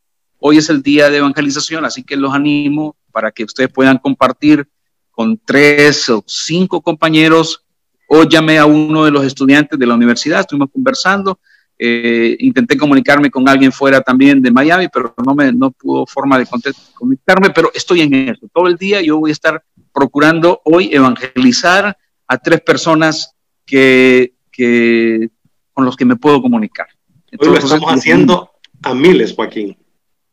Hoy 0.46 0.58
es 0.58 0.70
el 0.70 0.84
día 0.84 1.10
de 1.10 1.20
evangelización, 1.20 1.86
así 1.86 2.04
que 2.04 2.18
los 2.18 2.34
animo 2.34 2.98
para 3.14 3.32
que 3.32 3.46
ustedes 3.46 3.72
puedan 3.72 3.98
compartir 3.98 4.68
con 5.10 5.38
tres 5.38 6.10
o 6.10 6.22
cinco 6.28 6.82
compañeros 6.82 7.64
o 8.10 8.26
llamé 8.26 8.60
a 8.60 8.66
uno 8.66 9.06
de 9.06 9.12
los 9.12 9.24
estudiantes 9.24 9.80
de 9.80 9.88
la 9.88 9.94
universidad, 9.94 10.42
estuvimos 10.42 10.70
conversando, 10.70 11.40
eh, 11.78 12.36
intenté 12.40 12.78
comunicarme 12.78 13.30
con 13.30 13.48
alguien 13.48 13.72
fuera 13.72 14.02
también 14.02 14.42
de 14.42 14.52
Miami, 14.52 14.88
pero 14.88 15.14
no 15.26 15.34
me 15.34 15.52
no 15.52 15.72
pudo 15.72 16.06
forma 16.06 16.38
de 16.38 16.48
conectarme, 16.94 17.50
pero 17.50 17.72
estoy 17.74 18.02
en 18.02 18.14
eso. 18.14 18.48
Todo 18.54 18.68
el 18.68 18.78
día 18.78 19.02
yo 19.02 19.20
voy 19.20 19.32
a 19.32 19.34
estar 19.34 19.64
procurando 19.92 20.62
hoy 20.66 20.90
evangelizar 20.94 21.98
a 22.28 22.38
tres 22.38 22.62
personas 22.62 23.36
que, 23.66 24.34
que 24.52 25.30
con 25.74 25.86
los 25.86 25.96
que 25.96 26.06
me 26.06 26.16
puedo 26.16 26.42
comunicar. 26.42 26.88
Entonces, 27.32 27.64
hoy 27.64 27.70
lo 27.70 27.76
estamos 27.76 28.00
haciendo 28.00 28.52
a 28.84 28.94
miles, 28.94 29.34
Joaquín. 29.34 29.78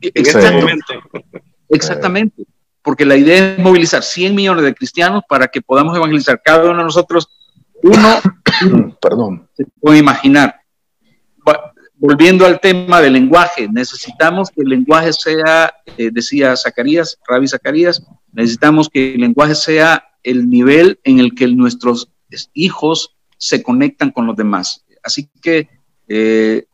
Exactamente. 0.01 1.01
Exactamente. 1.69 2.45
Porque 2.83 3.05
la 3.05 3.17
idea 3.17 3.55
es 3.55 3.59
movilizar 3.59 4.03
100 4.03 4.35
millones 4.35 4.65
de 4.65 4.75
cristianos 4.75 5.23
para 5.29 5.49
que 5.49 5.61
podamos 5.61 5.97
evangelizar 5.97 6.41
cada 6.43 6.65
uno 6.65 6.79
de 6.79 6.85
nosotros 6.85 7.29
Uno, 7.83 8.21
Perdón. 9.01 9.49
se 9.55 9.65
puede 9.81 9.99
imaginar. 9.99 10.60
Volviendo 12.01 12.47
al 12.47 12.61
tema 12.61 13.03
del 13.03 13.13
lenguaje, 13.13 13.69
necesitamos 13.71 14.49
que 14.49 14.63
el 14.63 14.71
lenguaje 14.71 15.13
sea, 15.13 15.71
eh, 15.99 16.09
decía 16.11 16.57
Zacarías, 16.57 17.19
Rabbi 17.29 17.47
Zacarías, 17.47 18.03
necesitamos 18.33 18.89
que 18.89 19.13
el 19.13 19.21
lenguaje 19.21 19.55
sea 19.55 20.03
el 20.23 20.49
nivel 20.49 20.99
en 21.05 21.21
el 21.21 21.35
que 21.35 21.47
nuestros 21.49 22.11
hijos 22.55 23.17
se 23.37 23.63
conectan 23.63 24.13
con 24.13 24.27
los 24.27 24.35
demás. 24.35 24.83
Así 25.03 25.29
que 25.43 25.69
eh, 26.09 26.65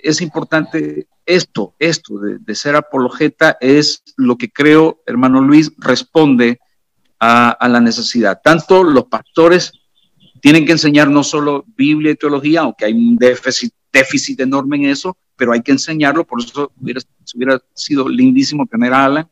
es 0.00 0.20
importante 0.20 1.08
esto, 1.26 1.74
esto 1.80 2.20
de, 2.20 2.54
ser 2.54 2.76
apologeta 2.76 3.58
es 3.60 4.04
lo 4.16 4.38
que 4.38 4.52
creo, 4.52 5.02
hermano 5.06 5.40
Luis, 5.40 5.72
responde 5.76 6.60
a 7.18 7.66
la 7.68 7.80
necesidad. 7.80 8.40
Tanto 8.44 8.84
los 8.84 9.06
pastores 9.06 9.72
tienen 10.40 10.64
que 10.64 10.70
enseñar 10.70 11.10
no 11.10 11.24
solo 11.24 11.64
Biblia 11.76 12.12
y 12.12 12.14
teología, 12.14 12.60
aunque 12.60 12.84
hay 12.84 12.92
un 12.92 13.16
déficit, 13.16 13.72
déficit 13.98 14.40
enorme 14.40 14.76
en 14.76 14.86
eso, 14.86 15.16
pero 15.36 15.52
hay 15.52 15.62
que 15.62 15.72
enseñarlo, 15.72 16.26
por 16.26 16.40
eso 16.40 16.72
hubiera, 16.80 17.00
hubiera 17.34 17.60
sido 17.74 18.08
lindísimo 18.08 18.66
tener 18.66 18.92
a 18.92 19.04
Alan, 19.04 19.28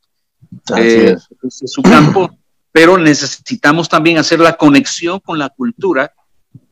eh, 0.77 1.15
es. 1.17 1.29
ese 1.43 1.65
es 1.67 1.73
su 1.73 1.83
campo, 1.83 2.31
pero 2.73 2.99
necesitamos 2.99 3.89
también 3.89 4.19
hacer 4.19 4.41
la 4.41 4.57
conexión 4.57 5.21
con 5.21 5.39
la 5.39 5.49
cultura, 5.49 6.13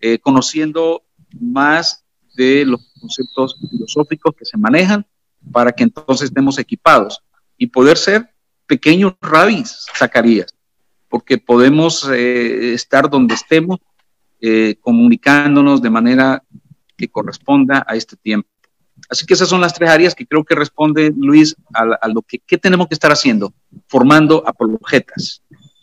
eh, 0.00 0.18
conociendo 0.18 1.02
más 1.40 2.04
de 2.34 2.64
los 2.64 2.80
conceptos 3.00 3.56
filosóficos 3.70 4.34
que 4.36 4.44
se 4.44 4.56
manejan 4.56 5.04
para 5.50 5.72
que 5.72 5.84
entonces 5.84 6.26
estemos 6.26 6.58
equipados 6.58 7.20
y 7.58 7.66
poder 7.66 7.96
ser 7.96 8.30
pequeños 8.66 9.14
rabis, 9.20 9.86
Zacarías, 9.96 10.54
porque 11.08 11.36
podemos 11.38 12.08
eh, 12.10 12.72
estar 12.74 13.10
donde 13.10 13.34
estemos 13.34 13.80
eh, 14.40 14.76
comunicándonos 14.80 15.80
de 15.82 15.90
manera 15.90 16.41
que 17.02 17.08
corresponda 17.08 17.84
a 17.88 17.96
este 17.96 18.16
tiempo. 18.16 18.48
Así 19.08 19.26
que 19.26 19.34
esas 19.34 19.48
son 19.48 19.60
las 19.60 19.74
tres 19.74 19.90
áreas 19.90 20.14
que 20.14 20.24
creo 20.24 20.44
que 20.44 20.54
responde 20.54 21.12
Luis 21.16 21.56
a, 21.74 21.82
a 22.00 22.08
lo 22.08 22.22
que 22.22 22.38
¿qué 22.38 22.56
tenemos 22.56 22.86
que 22.86 22.94
estar 22.94 23.10
haciendo, 23.10 23.52
formando 23.88 24.44
apologetas. 24.46 25.42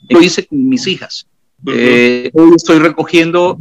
Lo 0.10 0.22
hice 0.22 0.48
con 0.48 0.70
mis 0.70 0.88
hijas. 0.88 1.28
Eh, 1.68 2.32
hoy 2.34 2.54
estoy 2.56 2.80
recogiendo 2.80 3.60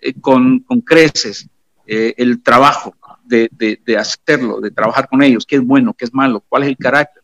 eh, 0.00 0.12
con, 0.20 0.58
con 0.60 0.80
creces 0.80 1.48
eh, 1.86 2.14
el 2.16 2.42
trabajo 2.42 2.96
de, 3.24 3.48
de, 3.52 3.80
de 3.86 3.96
hacerlo, 3.96 4.60
de 4.60 4.72
trabajar 4.72 5.08
con 5.08 5.22
ellos, 5.22 5.46
qué 5.46 5.56
es 5.56 5.62
bueno, 5.64 5.94
qué 5.94 6.04
es 6.06 6.12
malo, 6.12 6.42
cuál 6.48 6.64
es 6.64 6.70
el 6.70 6.76
carácter. 6.76 7.22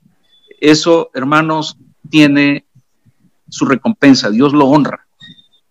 Eso, 0.60 1.10
hermanos, 1.14 1.76
tiene 2.08 2.64
su 3.48 3.64
recompensa, 3.64 4.30
Dios 4.30 4.52
lo 4.52 4.66
honra. 4.66 5.03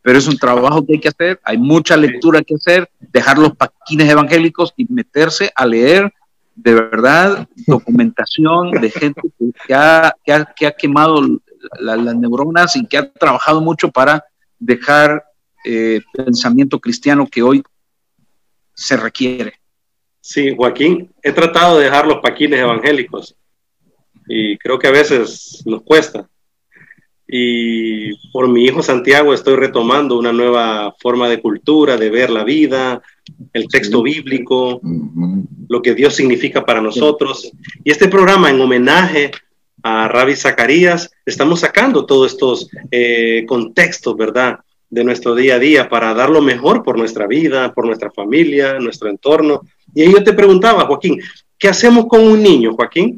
Pero 0.04 0.20
es 0.20 0.28
un 0.28 0.38
trabajo 0.38 0.86
que 0.86 0.94
hay 0.94 1.00
que 1.00 1.08
hacer, 1.08 1.40
hay 1.44 1.58
mucha 1.58 1.98
lectura 1.98 2.42
que 2.44 2.56
hacer, 2.56 2.90
dejar 3.00 3.38
los 3.40 3.56
paquines 3.56 4.10
evangélicos 4.10 4.74
y 4.78 4.86
meterse 4.90 5.52
a 5.56 5.66
leer 5.66 6.14
de 6.56 6.74
verdad 6.76 7.48
documentación 7.68 8.70
de 8.72 8.92
gente 8.92 9.22
que, 9.40 9.52
que 9.66 9.74
ha, 9.74 10.14
que 10.24 10.34
ha, 10.34 10.46
que 10.46 10.68
ha 10.68 10.72
quemado 10.72 11.22
la- 11.80 11.96
las 11.96 12.16
neuronas 12.16 12.76
y 12.76 12.86
que 12.86 12.98
ha 12.98 13.12
trabajado 13.12 13.62
mucho 13.62 13.90
para 13.90 14.24
dejar 14.60 15.24
eh, 15.66 16.02
pensamiento 16.14 16.80
cristiano 16.80 17.26
que 17.26 17.42
hoy 17.42 17.64
se 18.74 18.98
requiere. 18.98 19.54
Sí, 20.20 20.54
Joaquín, 20.56 21.14
he 21.22 21.32
tratado 21.32 21.78
de 21.78 21.86
dejar 21.86 22.06
los 22.06 22.20
paquines 22.22 22.60
evangélicos 22.60 23.36
y 24.28 24.58
creo 24.58 24.78
que 24.80 24.88
a 24.88 24.92
veces 24.92 25.62
nos 25.66 25.82
cuesta. 25.84 26.28
Y 27.28 28.32
por 28.32 28.50
mi 28.50 28.66
hijo 28.66 28.84
Santiago 28.84 29.34
estoy 29.34 29.56
retomando 29.56 30.18
una 30.18 30.34
nueva 30.34 30.94
forma 31.00 31.30
de 31.30 31.42
cultura, 31.42 31.98
de 31.98 32.10
ver 32.10 32.30
la 32.30 32.44
vida, 32.44 33.02
el 33.54 33.68
texto 33.68 34.04
bíblico, 34.04 34.82
lo 35.70 35.82
que 35.82 35.96
Dios 35.96 36.16
significa 36.16 36.66
para 36.66 36.82
nosotros. 36.82 37.52
Y 37.84 37.92
este 37.92 38.08
programa 38.08 38.50
en 38.50 38.60
homenaje 38.60 39.32
a 39.84 40.08
Rabbi 40.08 40.36
Zacarías, 40.36 41.12
estamos 41.26 41.60
sacando 41.60 42.06
todos 42.06 42.32
estos 42.32 42.70
eh, 42.90 43.44
contextos, 43.48 44.16
¿verdad? 44.16 44.60
De 44.90 45.04
nuestro 45.04 45.36
día 45.36 45.56
a 45.56 45.60
día 45.60 45.90
para 45.90 46.14
dar 46.14 46.30
lo 46.30 46.42
mejor 46.42 46.84
por 46.84 46.98
nuestra 46.98 47.28
vida, 47.28 47.74
por 47.74 47.86
nuestra 47.86 48.10
familia, 48.10 48.80
nuestro 48.80 49.10
entorno. 49.10 49.62
Y 49.94 50.04
ahí 50.04 50.12
yo 50.12 50.24
te 50.24 50.34
preguntaba, 50.34 50.86
Joaquín, 50.86 51.20
¿qué 51.58 51.68
hacemos 51.68 52.06
con 52.08 52.22
un 52.22 52.42
niño, 52.42 52.74
Joaquín? 52.74 53.18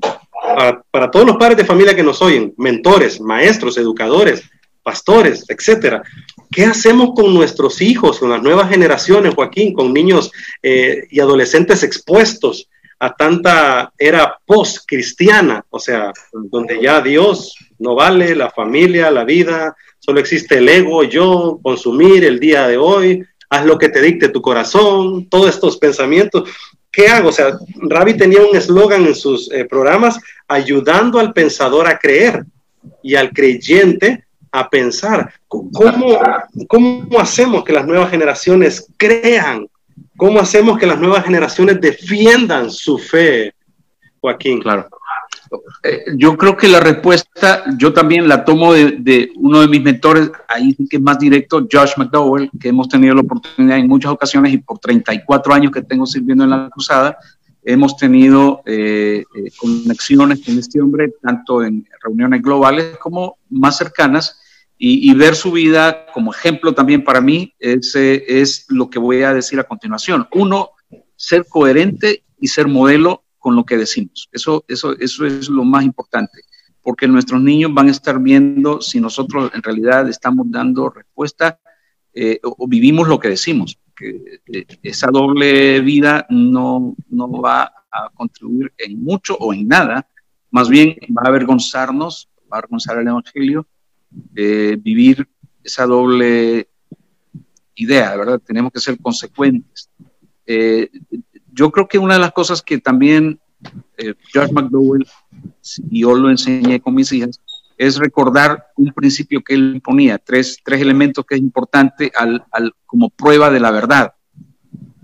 Para, 0.91 1.11
todos 1.11 1.25
los 1.25 1.37
padres 1.37 1.57
de 1.57 1.65
familia 1.65 1.95
que 1.95 2.03
nos 2.03 2.21
oyen, 2.21 2.53
mentores, 2.57 3.19
maestros, 3.19 3.77
educadores, 3.77 4.43
pastores, 4.83 5.45
etcétera. 5.47 6.03
¿Qué 6.51 6.65
hacemos 6.65 7.11
con 7.15 7.33
nuestros 7.33 7.81
hijos, 7.81 8.19
con 8.19 8.29
las 8.29 8.41
nuevas 8.41 8.69
generaciones, 8.69 9.33
Joaquín, 9.33 9.73
con 9.73 9.93
niños 9.93 10.31
eh, 10.61 11.07
y 11.09 11.19
adolescentes 11.19 11.83
expuestos 11.83 12.69
a 12.99 13.13
tanta 13.15 13.91
era 13.97 14.37
post-cristiana? 14.45 15.65
O 15.69 15.79
sea, 15.79 16.13
donde 16.31 16.81
ya 16.81 17.01
Dios 17.01 17.55
no 17.79 17.95
vale, 17.95 18.35
la 18.35 18.51
familia, 18.51 19.11
la 19.11 19.23
vida, 19.23 19.75
solo 19.99 20.19
existe 20.19 20.59
el 20.59 20.69
ego, 20.69 21.03
yo, 21.03 21.59
consumir 21.63 22.23
el 22.23 22.39
día 22.39 22.67
de 22.67 22.77
hoy, 22.77 23.23
haz 23.49 23.65
lo 23.65 23.77
que 23.77 23.89
te 23.89 24.01
dicte 24.01 24.29
tu 24.29 24.41
corazón, 24.41 25.27
todos 25.29 25.49
estos 25.49 25.77
pensamientos. 25.77 26.49
¿Qué 26.95 27.09
hago? 27.09 27.27
O 27.27 27.31
sea, 27.33 27.57
Ravi 27.89 28.15
tenía 28.15 28.39
un 28.41 28.55
eslogan 28.55 29.05
en 29.05 29.15
sus 29.15 29.51
eh, 29.51 29.65
programas, 29.65 30.17
ayudando 30.47 31.19
al 31.19 31.33
pensador 31.33 31.87
a 31.87 31.99
creer 31.99 32.45
y 33.03 33.15
al 33.15 33.33
creyente 33.33 34.23
a 34.49 34.69
pensar. 34.69 35.33
¿Cómo, 35.49 36.17
¿Cómo 36.69 37.19
hacemos 37.19 37.65
que 37.65 37.73
las 37.73 37.85
nuevas 37.85 38.09
generaciones 38.09 38.87
crean? 38.95 39.67
¿Cómo 40.15 40.39
hacemos 40.39 40.77
que 40.79 40.85
las 40.85 40.97
nuevas 40.97 41.25
generaciones 41.25 41.81
defiendan 41.81 42.71
su 42.71 42.97
fe, 42.97 43.53
Joaquín? 44.21 44.61
Claro. 44.61 44.87
Eh, 45.83 46.05
yo 46.15 46.37
creo 46.37 46.57
que 46.57 46.67
la 46.67 46.79
respuesta, 46.79 47.63
yo 47.77 47.93
también 47.93 48.27
la 48.27 48.43
tomo 48.43 48.73
de, 48.73 48.97
de, 48.99 49.31
uno 49.35 49.61
de 49.61 49.67
mis 49.67 49.81
mentores, 49.81 50.31
ahí 50.47 50.75
que 50.89 50.97
es 50.97 51.01
más 51.01 51.19
directo, 51.19 51.67
Josh 51.71 51.93
McDowell, 51.97 52.49
que 52.59 52.69
hemos 52.69 52.89
tenido 52.89 53.15
la 53.15 53.21
oportunidad 53.21 53.77
en 53.77 53.87
muchas 53.87 54.11
ocasiones 54.11 54.53
y 54.53 54.57
por 54.57 54.79
34 54.79 55.53
años 55.53 55.71
que 55.71 55.81
tengo 55.81 56.05
sirviendo 56.05 56.43
en 56.43 56.49
la 56.51 56.69
cruzada, 56.69 57.17
hemos 57.63 57.97
tenido 57.97 58.61
eh, 58.65 59.23
eh, 59.35 59.51
conexiones 59.57 60.41
con 60.45 60.57
este 60.57 60.81
hombre, 60.81 61.13
tanto 61.21 61.63
en 61.63 61.87
reuniones 62.03 62.41
globales 62.41 62.97
como 62.97 63.37
más 63.49 63.77
cercanas, 63.77 64.39
y, 64.77 65.09
y 65.09 65.13
ver 65.13 65.35
su 65.35 65.51
vida 65.51 66.05
como 66.13 66.33
ejemplo 66.33 66.73
también 66.73 67.01
para 67.03 67.21
mí 67.21 67.53
es 67.59 68.65
lo 68.67 68.89
que 68.89 68.99
voy 68.99 69.23
a 69.23 69.33
decir 69.33 69.57
a 69.57 69.63
continuación. 69.63 70.27
Uno, 70.33 70.71
ser 71.15 71.45
coherente 71.47 72.23
y 72.39 72.47
ser 72.47 72.67
modelo 72.67 73.24
con 73.45 73.55
lo 73.55 73.63
que 73.63 73.77
decimos. 73.77 74.27
Eso, 74.31 74.65
eso, 74.67 74.97
eso 74.97 75.23
es 75.23 75.49
lo 75.49 75.63
más 75.63 75.83
importante, 75.85 76.41
porque 76.81 77.07
nuestros 77.07 77.39
niños 77.39 77.71
van 77.71 77.89
a 77.89 77.91
estar 77.91 78.19
viendo 78.19 78.81
si 78.81 78.99
nosotros 78.99 79.51
en 79.53 79.61
realidad 79.61 80.09
estamos 80.09 80.47
dando 80.49 80.89
respuesta 80.89 81.59
eh, 82.11 82.39
o, 82.43 82.55
o, 82.57 82.67
vivimos 82.67 83.07
lo 83.07 83.19
que 83.19 83.29
decimos. 83.29 83.77
Que 83.95 84.41
eh, 84.51 84.65
esa 84.81 85.11
doble 85.11 85.79
vida 85.81 86.25
no, 86.31 86.95
no 87.07 87.29
va 87.39 87.71
a 87.91 88.09
contribuir 88.15 88.73
en 88.79 89.03
mucho 89.03 89.37
o 89.37 89.53
en 89.53 89.67
nada, 89.67 90.09
más 90.49 90.67
bien 90.67 90.97
va 91.15 91.21
a 91.25 91.29
avergonzarnos, 91.29 92.27
va 92.51 92.57
a 92.57 92.59
avergonzar 92.61 92.97
el 92.97 93.07
Evangelio, 93.07 93.67
eh, 94.35 94.75
vivir 94.81 95.27
esa 95.63 95.85
doble 95.85 96.67
idea, 97.75 98.17
¿verdad? 98.17 98.41
Tenemos 98.43 98.71
que 98.71 98.79
ser 98.79 98.97
consecuentes. 98.99 99.91
Eh, 100.47 100.89
yo 101.55 101.71
creo 101.71 101.87
que 101.87 101.97
una 101.97 102.15
de 102.15 102.19
las 102.19 102.33
cosas 102.33 102.61
que 102.61 102.79
también 102.79 103.39
eh, 103.97 104.13
George 104.31 104.53
McDowell, 104.53 105.07
y 105.89 106.01
yo 106.01 106.13
lo 106.13 106.29
enseñé 106.29 106.81
con 106.81 106.93
mis 106.93 107.11
hijas, 107.13 107.39
es 107.77 107.97
recordar 107.97 108.67
un 108.75 108.93
principio 108.93 109.43
que 109.43 109.53
él 109.53 109.81
ponía, 109.83 110.17
tres, 110.17 110.57
tres 110.63 110.81
elementos 110.81 111.25
que 111.25 111.35
es 111.35 111.41
importante 111.41 112.11
como 112.85 113.09
prueba 113.09 113.49
de 113.49 113.59
la 113.59 113.71
verdad. 113.71 114.13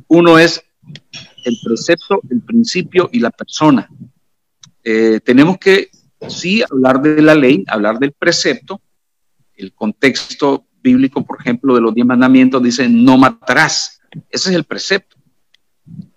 Uno 0.08 0.38
es 0.38 0.64
el 1.46 1.58
precepto, 1.64 2.22
el 2.30 2.42
principio 2.42 3.10
y 3.12 3.20
la 3.20 3.32
persona. 3.32 3.90
Eh, 4.84 5.20
tenemos 5.24 5.58
que, 5.58 5.90
sí, 6.28 6.64
hablar 6.70 7.02
de 7.02 7.22
la 7.22 7.36
ley, 7.36 7.64
hablar 7.68 7.98
del 7.98 8.12
precepto, 8.14 8.82
el 9.56 9.74
contexto 9.74 10.66
bíblico, 10.82 11.26
por 11.26 11.40
ejemplo, 11.40 11.76
de 11.76 11.82
los 11.82 11.94
diez 11.94 12.06
mandamientos 12.06 12.64
dice, 12.64 12.90
no 12.90 13.18
matarás. 13.18 14.02
Ese 14.30 14.50
es 14.50 14.56
el 14.56 14.64
precepto. 14.64 15.21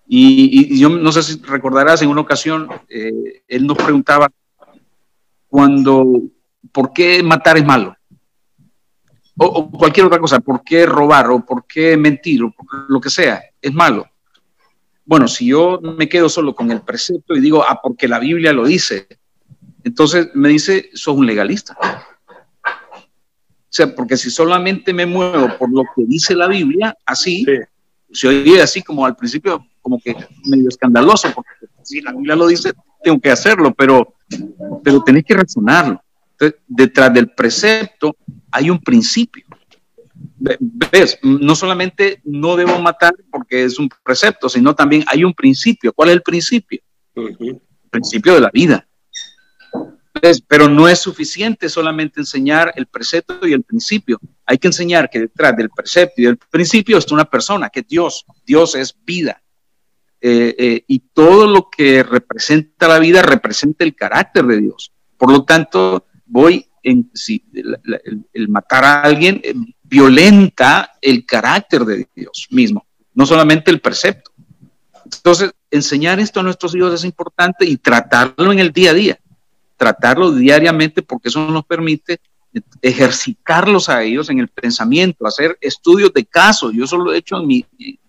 Y, 0.07 0.75
y, 0.75 0.79
yo 0.79 0.89
no 0.89 1.11
sé 1.11 1.23
si 1.23 1.41
recordarás, 1.41 2.01
en 2.01 2.09
una 2.09 2.21
ocasión, 2.21 2.69
eh, 2.89 3.43
él 3.47 3.65
nos 3.65 3.77
preguntaba 3.77 4.29
cuando, 5.47 6.21
¿por 6.71 6.93
qué 6.93 7.23
matar 7.23 7.57
es 7.57 7.65
malo? 7.65 7.95
O, 9.37 9.45
o, 9.45 9.71
cualquier 9.71 10.05
otra 10.05 10.19
cosa, 10.19 10.39
¿por 10.39 10.63
qué 10.63 10.85
robar? 10.85 11.29
O 11.31 11.43
¿por 11.45 11.65
qué 11.65 11.97
mentir? 11.97 12.43
O 12.43 12.53
lo 12.87 13.01
que 13.01 13.09
sea, 13.09 13.41
es 13.61 13.73
malo. 13.73 14.07
Bueno, 15.05 15.27
si 15.27 15.47
yo 15.47 15.79
me 15.81 16.09
quedo 16.09 16.29
solo 16.29 16.55
con 16.55 16.71
el 16.71 16.81
precepto 16.81 17.35
y 17.35 17.39
digo, 17.39 17.63
ah, 17.63 17.79
porque 17.81 18.07
la 18.07 18.19
Biblia 18.19 18.53
lo 18.53 18.65
dice, 18.65 19.07
entonces 19.83 20.29
me 20.33 20.49
dice, 20.49 20.89
sos 20.93 21.15
un 21.15 21.27
legalista. 21.27 21.77
sea, 23.69 23.93
porque 23.93 24.17
si 24.17 24.31
solamente 24.31 24.93
me 24.93 25.05
muevo 25.05 25.57
por 25.59 25.71
lo 25.71 25.83
que 25.95 26.05
dice 26.05 26.35
la 26.35 26.47
Biblia, 26.47 26.97
así, 27.05 27.45
se 28.11 28.27
oye 28.27 28.61
así 28.61 28.81
como 28.81 29.05
al 29.05 29.15
principio, 29.15 29.63
como 29.85 29.99
que 29.99 30.15
medio 30.45 30.67
escandaloso, 30.67 31.31
porque 31.31 31.51
si 31.83 32.01
la 32.01 32.11
Biblia 32.11 32.35
lo 32.35 32.47
dice, 32.47 32.73
tengo 33.03 33.19
que 33.19 33.29
hacerlo, 33.29 33.71
pero, 33.71 34.15
pero 34.83 35.03
tenés 35.03 35.23
que 35.25 35.35
razonarlo. 35.35 36.01
Entonces, 36.31 36.59
detrás 36.67 37.13
del 37.13 37.29
precepto 37.29 38.17
hay 38.49 38.71
un 38.71 38.79
principio. 38.79 39.45
¿Ves? 40.39 41.19
No 41.21 41.53
solamente 41.53 42.19
no 42.23 42.55
debo 42.55 42.79
matar 42.79 43.13
porque 43.29 43.63
es 43.63 43.77
un 43.77 43.87
precepto, 44.03 44.49
sino 44.49 44.73
también 44.73 45.03
hay 45.05 45.23
un 45.23 45.35
principio. 45.35 45.93
¿Cuál 45.93 46.09
es 46.09 46.15
el 46.15 46.23
principio? 46.23 46.79
El 47.13 47.61
principio 47.91 48.33
de 48.33 48.41
la 48.41 48.49
vida. 48.51 48.87
Pero 50.47 50.67
no 50.67 50.87
es 50.87 50.97
suficiente 50.97 51.69
solamente 51.69 52.21
enseñar 52.21 52.73
el 52.75 52.87
precepto 52.87 53.45
y 53.45 53.53
el 53.53 53.61
principio. 53.61 54.19
Hay 54.47 54.57
que 54.57 54.65
enseñar 54.65 55.11
que 55.11 55.19
detrás 55.19 55.55
del 55.55 55.69
precepto 55.69 56.21
y 56.23 56.25
del 56.25 56.37
principio 56.37 56.97
está 56.97 57.13
una 57.13 57.29
persona, 57.29 57.69
que 57.69 57.81
es 57.81 57.87
Dios. 57.87 58.25
Dios 58.47 58.73
es 58.73 58.97
vida. 59.05 59.43
Eh, 60.27 60.55
eh, 60.57 60.83
y 60.87 61.03
todo 61.13 61.45
lo 61.45 61.69
que 61.69 62.01
representa 62.01 62.87
la 62.87 62.97
vida 62.97 63.21
representa 63.21 63.83
el 63.83 63.93
carácter 63.95 64.43
de 64.47 64.59
Dios. 64.59 64.91
Por 65.17 65.31
lo 65.31 65.43
tanto, 65.43 66.07
voy 66.25 66.65
en, 66.81 67.11
si 67.13 67.45
el, 68.33 68.49
matar 68.49 68.85
a 68.85 69.01
alguien 69.01 69.39
eh, 69.43 69.53
violenta 69.83 70.93
el 70.99 71.27
carácter 71.27 71.85
de 71.85 72.07
Dios 72.15 72.47
mismo, 72.49 72.87
no 73.13 73.27
solamente 73.27 73.69
el 73.69 73.81
precepto. 73.81 74.31
Entonces, 75.03 75.51
enseñar 75.69 76.19
esto 76.19 76.39
a 76.39 76.43
nuestros 76.43 76.73
hijos 76.73 76.95
es 76.95 77.03
importante 77.03 77.63
y 77.63 77.77
tratarlo 77.77 78.51
en 78.51 78.57
el 78.57 78.71
día 78.71 78.89
a 78.89 78.95
día, 78.95 79.19
tratarlo 79.77 80.31
diariamente 80.31 81.03
porque 81.03 81.29
eso 81.29 81.47
nos 81.51 81.65
permite 81.65 82.19
ejercitarlos 82.81 83.89
a 83.89 84.01
ellos 84.01 84.31
en 84.31 84.39
el 84.39 84.47
pensamiento, 84.47 85.27
hacer 85.27 85.55
estudios 85.61 86.11
de 86.13 86.25
caso. 86.25 86.71
Yo 86.71 86.85
eso 86.85 86.97
lo 86.97 87.13
he 87.13 87.19
hecho 87.19 87.35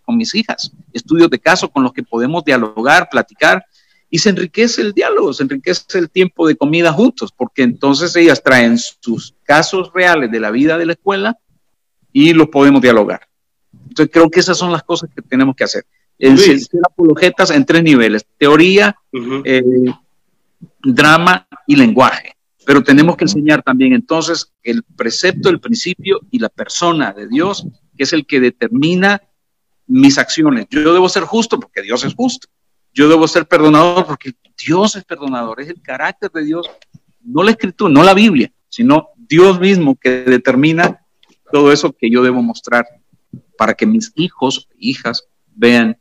con 0.06 0.16
mis 0.16 0.34
hijas, 0.34 0.72
estudios 0.94 1.28
de 1.28 1.38
caso 1.38 1.68
con 1.68 1.82
los 1.82 1.92
que 1.92 2.02
podemos 2.02 2.44
dialogar, 2.44 3.08
platicar 3.10 3.62
y 4.08 4.18
se 4.18 4.30
enriquece 4.30 4.80
el 4.80 4.92
diálogo, 4.92 5.32
se 5.32 5.42
enriquece 5.42 5.98
el 5.98 6.08
tiempo 6.08 6.46
de 6.46 6.56
comida 6.56 6.92
juntos, 6.92 7.32
porque 7.36 7.62
entonces 7.62 8.14
ellas 8.16 8.42
traen 8.42 8.78
sus 8.78 9.34
casos 9.42 9.90
reales 9.92 10.30
de 10.30 10.40
la 10.40 10.50
vida 10.50 10.78
de 10.78 10.86
la 10.86 10.92
escuela 10.92 11.36
y 12.12 12.32
los 12.32 12.48
podemos 12.48 12.80
dialogar. 12.80 13.28
Entonces 13.88 14.10
creo 14.12 14.30
que 14.30 14.40
esas 14.40 14.56
son 14.56 14.72
las 14.72 14.84
cosas 14.84 15.10
que 15.14 15.22
tenemos 15.22 15.56
que 15.56 15.64
hacer. 15.64 15.84
Enseñar 16.18 16.82
apologetas 16.88 17.50
en 17.50 17.66
tres 17.66 17.82
niveles, 17.82 18.24
teoría, 18.38 18.96
eh, 19.44 19.62
drama 20.82 21.46
y 21.66 21.76
lenguaje. 21.76 22.36
Pero 22.64 22.82
tenemos 22.82 23.16
que 23.16 23.24
enseñar 23.24 23.62
también 23.62 23.92
entonces 23.92 24.52
el 24.62 24.82
precepto, 24.82 25.48
el 25.48 25.60
principio 25.60 26.20
y 26.30 26.38
la 26.38 26.48
persona 26.48 27.12
de 27.12 27.28
Dios, 27.28 27.66
que 27.96 28.04
es 28.04 28.12
el 28.12 28.26
que 28.26 28.40
determina 28.40 29.22
mis 29.86 30.18
acciones. 30.18 30.66
Yo 30.70 30.92
debo 30.92 31.08
ser 31.08 31.24
justo 31.24 31.58
porque 31.60 31.82
Dios 31.82 32.04
es 32.04 32.14
justo. 32.14 32.48
Yo 32.92 33.08
debo 33.08 33.28
ser 33.28 33.46
perdonador 33.46 34.06
porque 34.06 34.32
Dios 34.64 34.96
es 34.96 35.04
perdonador, 35.04 35.60
es 35.60 35.68
el 35.68 35.82
carácter 35.82 36.30
de 36.30 36.44
Dios, 36.44 36.68
no 37.22 37.42
la 37.42 37.50
escritura, 37.50 37.92
no 37.92 38.02
la 38.02 38.14
Biblia, 38.14 38.50
sino 38.68 39.10
Dios 39.16 39.60
mismo 39.60 39.96
que 39.96 40.22
determina 40.22 41.04
todo 41.52 41.72
eso 41.72 41.92
que 41.92 42.10
yo 42.10 42.22
debo 42.22 42.42
mostrar 42.42 42.86
para 43.58 43.74
que 43.74 43.86
mis 43.86 44.12
hijos, 44.16 44.68
hijas, 44.78 45.28
vean 45.54 45.98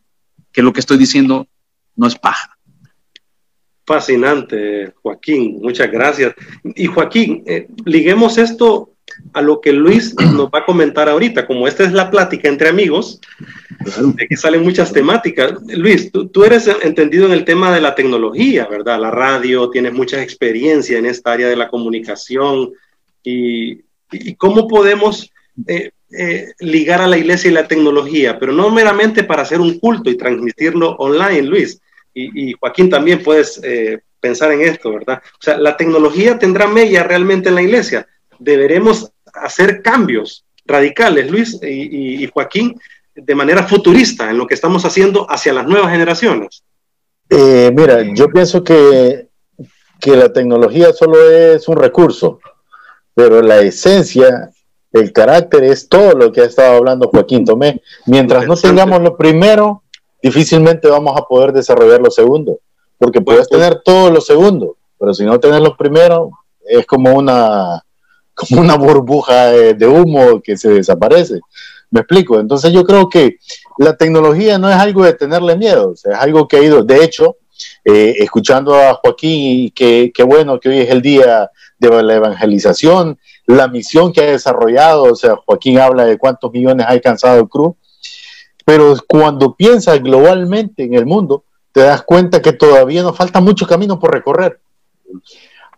que 0.51 0.61
lo 0.61 0.71
que 0.71 0.79
estoy 0.79 0.97
diciendo 0.97 1.47
no 1.95 2.07
es 2.07 2.15
paja. 2.15 2.57
Fascinante, 3.85 4.93
Joaquín, 5.01 5.59
muchas 5.61 5.91
gracias. 5.91 6.33
Y 6.63 6.87
Joaquín, 6.87 7.43
eh, 7.45 7.67
liguemos 7.85 8.37
esto 8.37 8.94
a 9.33 9.41
lo 9.41 9.61
que 9.61 9.71
Luis 9.71 10.15
nos 10.15 10.47
va 10.47 10.59
a 10.59 10.65
comentar 10.65 11.09
ahorita. 11.09 11.45
Como 11.45 11.67
esta 11.67 11.83
es 11.83 11.91
la 11.91 12.09
plática 12.09 12.49
entre 12.49 12.69
amigos, 12.69 13.19
de 13.79 14.23
aquí 14.23 14.35
salen 14.35 14.63
muchas 14.63 14.91
temáticas. 14.91 15.53
Luis, 15.67 16.11
tú, 16.11 16.43
eres 16.43 16.69
entendido 16.81 17.25
en 17.25 17.33
el 17.33 17.45
tema 17.45 17.73
de 17.73 17.81
la 17.81 17.95
tecnología, 17.95 18.67
¿verdad? 18.67 18.99
La 18.99 19.11
radio, 19.11 19.69
tienes 19.69 19.93
mucha 19.93 20.21
experiencia 20.21 20.97
en 20.97 21.05
esta 21.05 21.33
área 21.33 21.47
de 21.47 21.55
la 21.55 21.69
comunicación. 21.69 22.71
¿Y, 23.23 23.83
cómo 24.37 24.67
podemos 24.67 25.31
eh, 25.67 25.91
eh, 26.17 26.53
ligar 26.59 27.01
a 27.01 27.07
la 27.07 27.17
iglesia 27.17 27.49
y 27.49 27.53
la 27.53 27.67
tecnología? 27.67 28.39
Pero 28.39 28.53
no 28.53 28.69
meramente 28.69 29.23
para 29.23 29.41
hacer 29.41 29.59
un 29.59 29.79
culto 29.79 30.09
y 30.09 30.17
transmitirlo 30.17 30.95
online, 30.97 31.43
Luis. 31.43 31.79
Y, 32.13 32.53
Joaquín 32.53 32.89
también 32.89 33.21
puedes 33.21 33.59
eh, 33.61 33.99
pensar 34.21 34.49
en 34.53 34.61
esto, 34.61 34.93
¿verdad? 34.93 35.21
O 35.33 35.41
sea, 35.41 35.57
la 35.57 35.75
tecnología 35.75 36.39
tendrá 36.39 36.65
mella 36.65 37.03
realmente 37.03 37.49
en 37.49 37.55
la 37.55 37.61
iglesia 37.61 38.07
deberemos 38.39 39.11
hacer 39.33 39.81
cambios 39.81 40.45
radicales, 40.65 41.29
Luis 41.29 41.59
y, 41.61 42.27
Joaquín, 42.27 42.79
de 43.13 43.35
manera 43.35 43.63
futurista 43.63 44.29
en 44.29 44.37
lo 44.37 44.47
que 44.47 44.55
estamos 44.55 44.83
haciendo 44.85 45.29
hacia 45.29 45.53
las 45.53 45.67
nuevas 45.67 45.91
generaciones? 45.91 46.63
Eh, 47.29 47.71
mira, 47.73 48.01
yo 48.13 48.27
pienso 48.29 48.63
que, 48.63 49.29
que 49.99 50.15
la 50.15 50.31
tecnología 50.31 50.91
solo 50.93 51.29
es 51.29 51.67
un 51.67 51.77
recurso, 51.77 52.39
pero 53.13 53.41
la 53.41 53.59
esencia, 53.61 54.51
el 54.91 55.13
carácter 55.13 55.63
es 55.63 55.87
todo 55.87 56.13
lo 56.13 56.31
que 56.31 56.41
ha 56.41 56.45
estado 56.45 56.77
hablando 56.77 57.09
Joaquín 57.09 57.45
Tomé. 57.45 57.81
Mientras 58.05 58.45
no 58.47 58.55
tengamos 58.55 59.01
lo 59.01 59.15
primero, 59.15 59.83
difícilmente 60.21 60.89
vamos 60.89 61.15
a 61.17 61.23
poder 61.23 61.53
desarrollar 61.53 62.01
lo 62.01 62.11
segundo, 62.11 62.59
porque 62.97 63.21
puedes 63.21 63.47
tener 63.47 63.81
todo 63.83 64.09
lo 64.09 64.21
segundo, 64.21 64.75
pero 64.99 65.13
si 65.13 65.23
no 65.23 65.39
tienes 65.39 65.61
lo 65.61 65.77
primero, 65.77 66.31
es 66.67 66.85
como 66.85 67.13
una, 67.13 67.84
como 68.35 68.61
una 68.61 68.75
burbuja 68.75 69.47
de, 69.47 69.87
humo 69.87 70.41
que 70.41 70.57
se 70.57 70.69
desaparece. 70.69 71.39
Me 71.89 72.01
explico. 72.01 72.39
Entonces 72.39 72.71
yo 72.73 72.83
creo 72.83 73.09
que 73.09 73.37
la 73.77 73.95
tecnología 73.95 74.57
no 74.57 74.69
es 74.69 74.75
algo 74.75 75.03
de 75.03 75.13
tenerle 75.13 75.55
miedo, 75.55 75.93
es 75.93 76.05
algo 76.05 76.47
que 76.47 76.57
ha 76.57 76.63
ido, 76.63 76.83
de 76.83 77.03
hecho, 77.03 77.37
eh, 77.83 78.15
escuchando 78.19 78.75
a 78.75 78.95
Joaquín, 78.95 79.71
que 79.73 80.11
qué 80.13 80.23
bueno 80.23 80.59
que 80.59 80.69
hoy 80.69 80.79
es 80.79 80.89
el 80.89 81.01
día 81.01 81.49
de 81.79 82.03
la 82.03 82.15
evangelización, 82.15 83.17
la 83.47 83.67
misión 83.67 84.11
que 84.11 84.21
ha 84.21 84.31
desarrollado, 84.31 85.03
o 85.03 85.15
sea, 85.15 85.35
Joaquín 85.45 85.79
habla 85.79 86.05
de 86.05 86.17
cuántos 86.17 86.51
millones 86.51 86.85
ha 86.85 86.89
alcanzado 86.89 87.39
el 87.39 87.47
Cruz, 87.47 87.75
pero 88.65 88.95
cuando 89.07 89.55
piensas 89.55 90.01
globalmente 90.01 90.83
en 90.83 90.95
el 90.95 91.05
mundo, 91.05 91.43
te 91.71 91.81
das 91.81 92.01
cuenta 92.03 92.41
que 92.41 92.53
todavía 92.53 93.03
nos 93.03 93.15
falta 93.15 93.39
mucho 93.39 93.67
camino 93.67 93.99
por 93.99 94.13
recorrer 94.13 94.59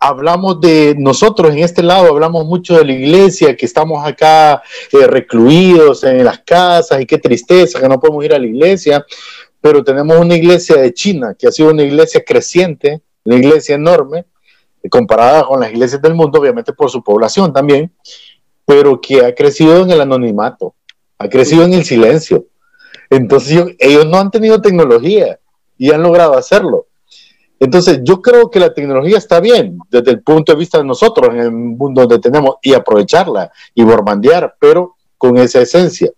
hablamos 0.00 0.60
de 0.60 0.94
nosotros 0.98 1.52
en 1.52 1.58
este 1.60 1.82
lado, 1.82 2.08
hablamos 2.08 2.46
mucho 2.46 2.76
de 2.76 2.84
la 2.84 2.92
iglesia, 2.92 3.56
que 3.56 3.66
estamos 3.66 4.06
acá 4.06 4.62
eh, 4.92 5.06
recluidos 5.06 6.04
en 6.04 6.24
las 6.24 6.40
casas 6.40 7.00
y 7.00 7.06
qué 7.06 7.18
tristeza 7.18 7.80
que 7.80 7.88
no 7.88 8.00
podemos 8.00 8.24
ir 8.24 8.34
a 8.34 8.38
la 8.38 8.46
iglesia, 8.46 9.04
pero 9.60 9.82
tenemos 9.82 10.18
una 10.18 10.34
iglesia 10.34 10.76
de 10.76 10.92
China 10.92 11.34
que 11.38 11.48
ha 11.48 11.52
sido 11.52 11.70
una 11.70 11.82
iglesia 11.82 12.24
creciente, 12.24 13.00
una 13.24 13.36
iglesia 13.36 13.74
enorme, 13.74 14.26
comparada 14.90 15.44
con 15.44 15.60
las 15.60 15.70
iglesias 15.70 16.00
del 16.00 16.14
mundo, 16.14 16.40
obviamente 16.40 16.72
por 16.72 16.90
su 16.90 17.02
población 17.02 17.52
también, 17.52 17.92
pero 18.64 19.00
que 19.00 19.24
ha 19.24 19.34
crecido 19.34 19.82
en 19.82 19.90
el 19.90 20.00
anonimato, 20.00 20.74
ha 21.18 21.28
crecido 21.28 21.64
en 21.64 21.74
el 21.74 21.84
silencio. 21.84 22.46
Entonces 23.10 23.76
ellos 23.78 24.06
no 24.06 24.18
han 24.18 24.30
tenido 24.30 24.60
tecnología 24.60 25.38
y 25.76 25.92
han 25.92 26.02
logrado 26.02 26.36
hacerlo. 26.36 26.87
Entonces, 27.60 28.00
yo 28.04 28.22
creo 28.22 28.50
que 28.50 28.60
la 28.60 28.72
tecnología 28.72 29.18
está 29.18 29.40
bien 29.40 29.78
desde 29.90 30.12
el 30.12 30.22
punto 30.22 30.52
de 30.52 30.58
vista 30.58 30.78
de 30.78 30.84
nosotros 30.84 31.30
en 31.34 31.40
el 31.40 31.50
mundo 31.50 32.02
donde 32.02 32.18
tenemos 32.18 32.56
y 32.62 32.72
aprovecharla 32.72 33.50
y 33.74 33.82
bormandear, 33.82 34.56
pero 34.60 34.96
con 35.16 35.36
esa 35.38 35.60
esencia. 35.60 36.10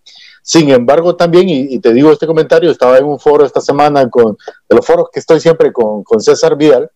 Sin 0.43 0.69
embargo, 0.69 1.15
también, 1.15 1.49
y, 1.49 1.79
te 1.79 1.93
digo 1.93 2.11
este 2.11 2.27
comentario, 2.27 2.69
estaba 2.71 2.97
en 2.97 3.05
un 3.05 3.19
foro 3.19 3.45
esta 3.45 3.61
semana 3.61 4.09
con, 4.09 4.37
de 4.69 4.75
los 4.75 4.85
foros 4.85 5.07
que 5.11 5.19
estoy 5.19 5.39
siempre 5.39 5.71
con, 5.71 6.03
César 6.19 6.55
Vidal, 6.55 6.89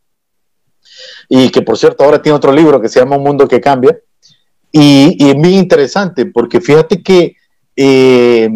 y 1.28 1.50
que 1.50 1.62
por 1.62 1.78
cierto 1.78 2.04
ahora 2.04 2.22
tiene 2.22 2.36
otro 2.36 2.52
libro 2.52 2.80
que 2.80 2.90
se 2.90 3.00
llama 3.00 3.18
Un 3.18 3.24
Mundo 3.24 3.48
que 3.48 3.62
Cambia, 3.62 3.98
y, 4.72 5.24
y 5.24 5.30
es 5.30 5.36
muy 5.36 5.56
interesante 5.56 6.26
porque 6.26 6.60
fíjate 6.60 7.02
que 7.02 7.36
eh, 7.76 8.50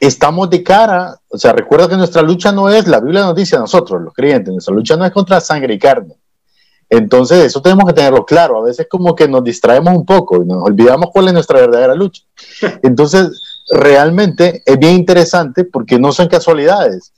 estamos 0.00 0.48
de 0.48 0.62
cara, 0.62 1.20
o 1.28 1.36
sea, 1.36 1.52
recuerda 1.52 1.88
que 1.88 1.96
nuestra 1.96 2.22
lucha 2.22 2.50
no 2.50 2.70
es, 2.70 2.88
la 2.88 3.00
Biblia 3.00 3.20
nos 3.20 3.36
dice 3.36 3.56
a 3.56 3.60
nosotros, 3.60 4.00
los 4.02 4.14
creyentes, 4.14 4.52
nuestra 4.52 4.74
lucha 4.74 4.96
no 4.96 5.04
es 5.04 5.12
contra 5.12 5.40
sangre 5.40 5.74
y 5.74 5.78
carne. 5.78 6.16
Entonces, 6.88 7.44
eso 7.44 7.62
tenemos 7.62 7.84
que 7.84 7.92
tenerlo 7.92 8.24
claro. 8.26 8.58
A 8.58 8.64
veces 8.64 8.88
como 8.90 9.14
que 9.14 9.28
nos 9.28 9.44
distraemos 9.44 9.94
un 9.94 10.04
poco 10.04 10.42
y 10.42 10.46
nos 10.46 10.64
olvidamos 10.64 11.10
cuál 11.12 11.28
es 11.28 11.34
nuestra 11.34 11.60
verdadera 11.60 11.94
lucha. 11.94 12.24
Entonces, 12.82 13.62
realmente 13.70 14.62
es 14.66 14.78
bien 14.78 14.96
interesante 14.96 15.64
porque 15.64 16.00
no 16.00 16.10
son 16.10 16.26
casualidades. 16.26 17.12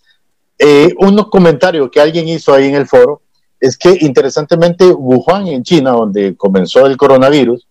Eh, 0.58 0.92
unos 0.98 1.28
comentarios 1.28 1.88
que 1.90 2.00
alguien 2.00 2.28
hizo 2.28 2.52
ahí 2.52 2.66
en 2.66 2.74
el 2.74 2.86
foro 2.86 3.22
es 3.58 3.78
que 3.78 3.96
interesantemente 4.00 4.92
Wuhan 4.92 5.46
en 5.46 5.62
China, 5.62 5.92
donde 5.92 6.36
comenzó 6.36 6.84
el 6.84 6.96
coronavirus, 6.96 7.66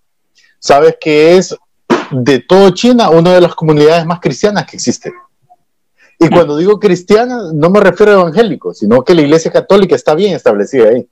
sabes 0.58 0.96
que 1.00 1.38
es 1.38 1.56
de 2.12 2.40
todo 2.40 2.70
China 2.72 3.10
una 3.10 3.34
de 3.34 3.42
las 3.42 3.56
comunidades 3.56 4.06
más 4.06 4.20
cristianas 4.20 4.66
que 4.66 4.76
existe. 4.78 5.12
Y 6.20 6.30
cuando 6.30 6.56
digo 6.56 6.80
cristiana, 6.80 7.52
no 7.54 7.70
me 7.70 7.80
refiero 7.80 8.12
a 8.12 8.22
evangélico, 8.22 8.74
sino 8.74 9.04
que 9.04 9.16
la 9.16 9.22
iglesia 9.22 9.52
católica 9.52 9.96
está 9.96 10.14
bien 10.14 10.36
establecida 10.36 10.90
ahí. 10.90 11.10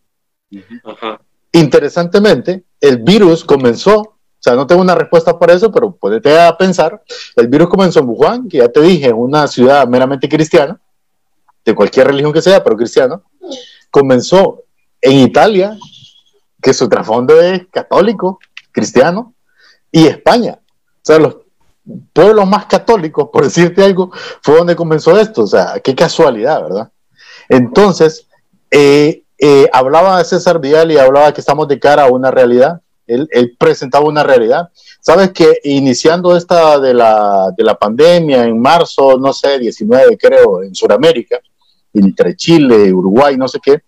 Interesantemente, 1.52 2.64
el 2.80 2.98
virus 2.98 3.44
comenzó 3.44 4.00
O 4.40 4.42
sea, 4.42 4.56
no 4.56 4.66
tengo 4.66 4.82
una 4.82 4.96
respuesta 4.96 5.38
para 5.38 5.54
eso, 5.54 5.70
pero 5.72 5.92
puede 5.92 6.40
a 6.40 6.56
pensar. 6.56 7.04
El 7.36 7.48
virus 7.48 7.68
comenzó 7.68 8.00
en 8.00 8.08
Wuhan, 8.08 8.48
que 8.48 8.60
ya 8.60 8.70
te 8.70 8.82
dije, 8.82 9.12
una 9.12 9.48
ciudad 9.48 9.86
meramente 9.88 10.30
cristiana, 10.30 10.80
de 11.66 11.76
cualquier 11.76 12.08
religión 12.08 12.32
que 12.32 12.42
sea, 12.42 12.64
pero 12.64 12.78
cristiana. 12.78 13.22
Comenzó 13.92 14.64
en 15.02 15.18
Italia, 15.20 15.78
que 16.62 16.74
su 16.74 16.88
trasfondo 16.88 17.42
es 17.42 17.68
católico, 17.72 18.40
cristiano, 18.72 19.34
y 19.92 20.08
España. 20.08 20.60
Sea, 21.10 21.18
los 21.18 21.38
pueblos 22.14 22.48
más 22.48 22.68
católicos, 22.68 23.30
por 23.34 23.44
decirte 23.46 23.84
algo, 23.84 24.12
fue 24.44 24.58
donde 24.58 24.76
comenzó 24.76 25.20
esto. 25.20 25.44
O 25.44 25.48
sea, 25.48 25.80
qué 25.84 25.96
casualidad, 25.96 26.62
¿verdad? 26.62 26.92
Entonces, 27.50 28.28
eh, 28.70 29.24
eh, 29.40 29.68
hablaba 29.74 30.24
César 30.24 30.60
Vidal 30.60 30.92
y 30.92 30.98
hablaba 30.98 31.34
que 31.34 31.42
estamos 31.42 31.68
de 31.68 31.80
cara 31.80 32.04
a 32.04 32.12
una 32.12 32.30
realidad. 32.30 32.82
Él, 33.08 33.28
presentaba 33.58 34.06
una 34.06 34.22
realidad. 34.22 34.70
Sabes 35.02 35.32
que 35.32 35.58
iniciando 35.64 36.38
esta 36.38 36.78
de 36.80 36.94
la, 36.94 37.52
de 37.58 37.64
la 37.64 37.74
pandemia 37.74 38.44
en 38.44 38.62
marzo, 38.62 39.18
no 39.18 39.34
sé, 39.34 39.58
19 39.58 40.16
creo, 40.16 40.62
en 40.62 40.76
Sudamérica, 40.76 41.40
entre 41.92 42.36
Chile, 42.36 42.94
Uruguay, 42.94 43.36
no 43.36 43.48
sé 43.48 43.60
qué, 43.64 43.82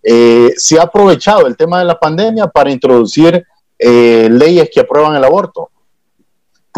eh, 0.00 0.54
se 0.56 0.78
ha 0.78 0.82
aprovechado 0.82 1.48
el 1.48 1.56
tema 1.56 1.80
de 1.80 1.86
la 1.86 1.98
pandemia 1.98 2.46
para 2.46 2.70
introducir 2.70 3.44
leyes 3.80 4.70
que 4.72 4.80
aprueban 4.80 5.16
el 5.16 5.24
aborto, 5.24 5.70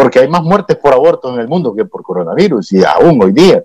porque 0.01 0.19
hay 0.19 0.29
más 0.29 0.43
muertes 0.43 0.79
por 0.79 0.95
aborto 0.95 1.35
en 1.35 1.41
el 1.41 1.47
mundo 1.47 1.75
que 1.75 1.85
por 1.85 2.03
coronavirus, 2.03 2.73
y 2.73 2.83
aún 2.83 3.23
hoy 3.23 3.33
día. 3.33 3.63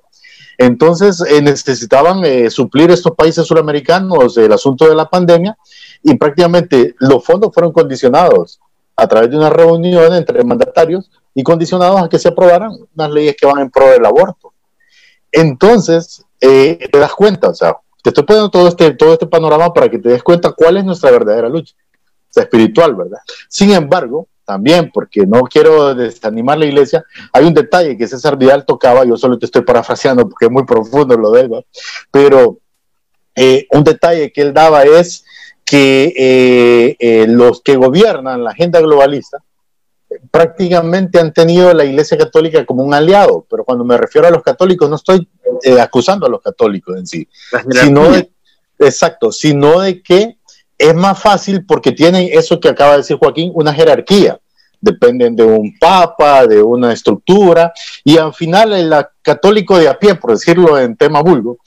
Entonces 0.57 1.21
eh, 1.21 1.41
necesitaban 1.41 2.23
suplir 2.51 2.91
estos 2.91 3.15
países 3.15 3.47
suramericanos 3.47 4.35
el 4.35 4.51
asunto 4.51 4.85
de 4.85 4.95
la 4.95 5.09
pandemia 5.09 5.57
y 6.03 6.15
prácticamente 6.15 6.93
los 6.99 7.23
fondos 7.23 7.51
fueron 7.53 7.71
condicionados 7.71 8.59
a 8.97 9.07
través 9.07 9.31
de 9.31 9.37
una 9.37 9.49
reunión 9.49 10.13
entre 10.13 10.43
mandatarios 10.43 11.09
y 11.33 11.41
condicionados 11.41 12.01
a 12.01 12.09
que 12.09 12.19
se 12.19 12.27
aprobaran 12.27 12.71
unas 12.93 13.11
leyes 13.11 13.37
que 13.39 13.45
van 13.45 13.59
en 13.59 13.69
pro 13.69 13.87
del 13.87 14.05
aborto. 14.05 14.51
Entonces, 15.31 16.25
te 16.37 16.89
das 16.91 17.13
cuenta, 17.13 17.47
o 17.47 17.55
sea, 17.55 17.77
te 18.03 18.09
estoy 18.09 18.25
poniendo 18.25 18.51
todo 18.51 18.67
este, 18.67 18.91
todo 18.91 19.13
este 19.13 19.27
panorama 19.27 19.73
para 19.73 19.87
que 19.87 19.99
te 19.99 20.09
des 20.09 20.21
cuenta 20.21 20.51
cuál 20.51 20.75
es 20.75 20.83
nuestra 20.83 21.11
verdadera 21.11 21.47
lucha, 21.47 21.75
o 22.29 22.33
sea, 22.33 22.43
espiritual, 22.43 22.93
¿verdad? 22.93 23.19
Sin 23.47 23.71
embargo, 23.71 24.27
también, 24.45 24.91
porque 24.93 25.25
no 25.25 25.41
quiero 25.43 25.93
desanimar 25.95 26.57
la 26.57 26.65
iglesia, 26.65 27.03
hay 27.33 27.45
un 27.45 27.53
detalle 27.53 27.97
que 27.97 28.07
César 28.07 28.37
Vidal 28.37 28.65
tocaba, 28.65 29.03
yo 29.03 29.17
solo 29.17 29.37
te 29.37 29.45
estoy 29.45 29.63
parafraseando 29.63 30.29
porque 30.29 30.45
es 30.45 30.51
muy 30.51 30.63
profundo 30.63 31.17
lo 31.17 31.31
de 31.31 31.41
él, 31.41 31.65
pero 32.11 32.59
eh, 33.35 33.67
un 33.71 33.83
detalle 33.83 34.31
que 34.31 34.41
él 34.41 34.53
daba 34.53 34.83
es 34.83 35.25
que 35.65 36.13
eh, 36.15 36.95
eh, 36.99 37.27
los 37.27 37.61
que 37.61 37.75
gobiernan 37.75 38.43
la 38.43 38.51
agenda 38.51 38.79
globalista 38.79 39.43
prácticamente 40.31 41.19
han 41.19 41.33
tenido 41.33 41.73
la 41.73 41.83
Iglesia 41.83 42.17
Católica 42.17 42.65
como 42.65 42.83
un 42.83 42.93
aliado, 42.93 43.45
pero 43.49 43.65
cuando 43.65 43.83
me 43.83 43.97
refiero 43.97 44.27
a 44.27 44.31
los 44.31 44.43
católicos 44.43 44.89
no 44.89 44.95
estoy 44.95 45.27
acusando 45.81 46.27
a 46.27 46.29
los 46.29 46.41
católicos 46.41 46.95
en 46.95 47.07
sí, 47.07 47.27
sino 47.81 48.11
de, 48.11 48.31
exacto, 48.79 49.31
sino 49.31 49.81
de 49.81 50.01
que 50.01 50.37
es 50.77 50.93
más 50.93 51.19
fácil 51.21 51.65
porque 51.65 51.91
tienen 51.91 52.29
eso 52.31 52.59
que 52.59 52.69
acaba 52.69 52.91
de 52.91 52.97
decir 52.97 53.17
Joaquín, 53.17 53.51
una 53.53 53.73
jerarquía. 53.73 54.39
Dependen 54.81 55.35
de 55.35 55.43
un 55.43 55.77
papa, 55.79 56.45
de 56.45 56.61
una 56.61 56.93
estructura, 56.93 57.73
y 58.03 58.17
al 58.17 58.33
final 58.33 58.73
el 58.73 58.93
católico 59.21 59.79
de 59.79 59.87
a 59.87 59.97
pie, 59.97 60.15
por 60.15 60.31
decirlo 60.31 60.77
en 60.77 60.95
tema 60.95 61.21
vulgo, 61.21 61.57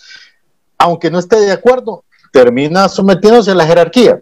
aunque 0.77 1.11
no 1.11 1.19
esté 1.19 1.41
de 1.41 1.51
acuerdo, 1.51 2.05
termina 2.33 2.89
sometiéndose 2.89 3.51
a 3.51 3.55
la 3.55 3.67
jerarquía. 3.67 4.21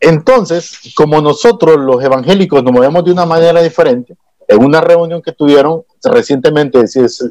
Entonces, 0.00 0.92
como 0.94 1.22
nosotros 1.22 1.78
los 1.78 2.04
evangélicos 2.04 2.62
nos 2.62 2.72
movemos 2.72 3.04
de 3.04 3.12
una 3.12 3.24
manera 3.24 3.62
diferente, 3.62 4.16
en 4.48 4.62
una 4.62 4.80
reunión 4.80 5.22
que 5.22 5.32
tuvieron 5.32 5.82
recientemente, 6.04 6.78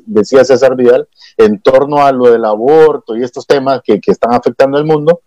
decía, 0.06 0.44
César 0.44 0.76
Vidal, 0.76 1.08
en 1.38 1.62
torno 1.62 2.06
a 2.06 2.12
lo 2.12 2.30
del 2.32 2.44
aborto 2.44 3.16
y 3.16 3.24
estos 3.24 3.48
temas 3.48 3.82
que, 3.84 4.00
están 4.06 4.34
afectando 4.34 4.78
al 4.78 4.86
mundo, 4.86 5.22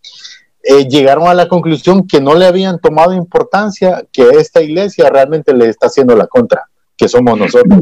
eh, 0.62 0.88
llegaron 0.88 1.28
a 1.28 1.34
la 1.34 1.48
conclusión 1.48 2.06
que 2.06 2.20
no 2.20 2.34
le 2.34 2.46
habían 2.46 2.80
tomado 2.80 3.12
importancia 3.12 4.04
que 4.12 4.28
esta 4.30 4.60
iglesia 4.60 5.08
realmente 5.08 5.54
le 5.54 5.68
está 5.68 5.86
haciendo 5.86 6.16
la 6.16 6.26
contra, 6.26 6.64
que 6.96 7.08
somos 7.08 7.38
nosotros. 7.38 7.80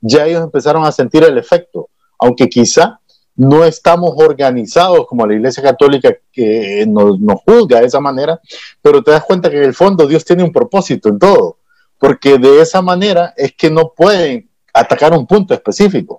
Ya 0.00 0.26
ellos 0.26 0.42
empezaron 0.42 0.84
a 0.84 0.92
sentir 0.92 1.24
el 1.24 1.38
efecto, 1.38 1.88
aunque 2.18 2.48
quizá 2.48 3.00
no 3.36 3.64
estamos 3.64 4.14
organizados 4.16 5.06
como 5.06 5.24
la 5.24 5.34
Iglesia 5.34 5.62
Católica 5.62 6.12
que 6.32 6.84
nos, 6.88 7.20
nos 7.20 7.40
juzga 7.42 7.80
de 7.80 7.86
esa 7.86 8.00
manera, 8.00 8.40
pero 8.82 9.02
te 9.02 9.12
das 9.12 9.24
cuenta 9.24 9.48
que 9.48 9.58
en 9.58 9.64
el 9.64 9.74
fondo 9.74 10.06
Dios 10.08 10.24
tiene 10.24 10.42
un 10.42 10.52
propósito 10.52 11.08
en 11.08 11.20
todo, 11.20 11.58
porque 11.98 12.38
de 12.38 12.60
esa 12.60 12.82
manera 12.82 13.32
es 13.36 13.54
que 13.54 13.70
no 13.70 13.92
pueden 13.96 14.50
atacar 14.74 15.12
un 15.12 15.26
punto 15.26 15.54
específico. 15.54 16.18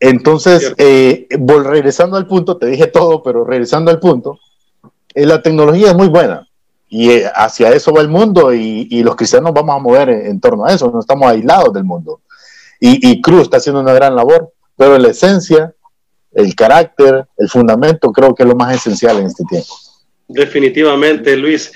Entonces, 0.00 0.74
eh, 0.78 1.26
regresando 1.30 2.16
al 2.16 2.26
punto, 2.26 2.56
te 2.56 2.66
dije 2.66 2.86
todo, 2.86 3.22
pero 3.22 3.44
regresando 3.44 3.90
al 3.90 3.98
punto, 3.98 4.38
eh, 5.14 5.26
la 5.26 5.42
tecnología 5.42 5.88
es 5.88 5.96
muy 5.96 6.08
buena 6.08 6.46
y 6.88 7.10
eh, 7.10 7.30
hacia 7.34 7.70
eso 7.70 7.92
va 7.92 8.00
el 8.00 8.08
mundo 8.08 8.54
y, 8.54 9.02
los 9.02 9.16
cristianos 9.16 9.52
vamos 9.52 9.76
a 9.76 9.78
mover 9.78 10.08
en, 10.10 10.40
torno 10.40 10.64
a 10.64 10.72
eso, 10.72 10.90
no 10.90 11.00
estamos 11.00 11.28
aislados 11.28 11.72
del 11.72 11.84
mundo. 11.84 12.20
Y, 12.80 13.10
y 13.10 13.20
Cruz 13.20 13.42
está 13.42 13.56
haciendo 13.56 13.80
una 13.80 13.92
gran 13.92 14.14
labor 14.14 14.52
pero 14.78 14.96
la 14.96 15.08
esencia, 15.08 15.74
el 16.32 16.54
carácter, 16.54 17.26
el 17.36 17.48
fundamento, 17.48 18.12
creo 18.12 18.32
que 18.32 18.44
es 18.44 18.48
lo 18.48 18.54
más 18.54 18.76
esencial 18.76 19.18
en 19.18 19.26
este 19.26 19.42
tiempo. 19.44 19.74
Definitivamente, 20.28 21.36
Luis. 21.36 21.72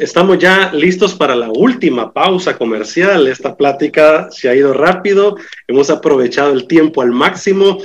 Estamos 0.00 0.38
ya 0.38 0.72
listos 0.72 1.14
para 1.14 1.36
la 1.36 1.50
última 1.50 2.10
pausa 2.10 2.56
comercial. 2.56 3.26
Esta 3.26 3.54
plática 3.54 4.30
se 4.30 4.48
ha 4.48 4.54
ido 4.54 4.72
rápido. 4.72 5.36
Hemos 5.68 5.90
aprovechado 5.90 6.54
el 6.54 6.66
tiempo 6.66 7.02
al 7.02 7.10
máximo. 7.10 7.76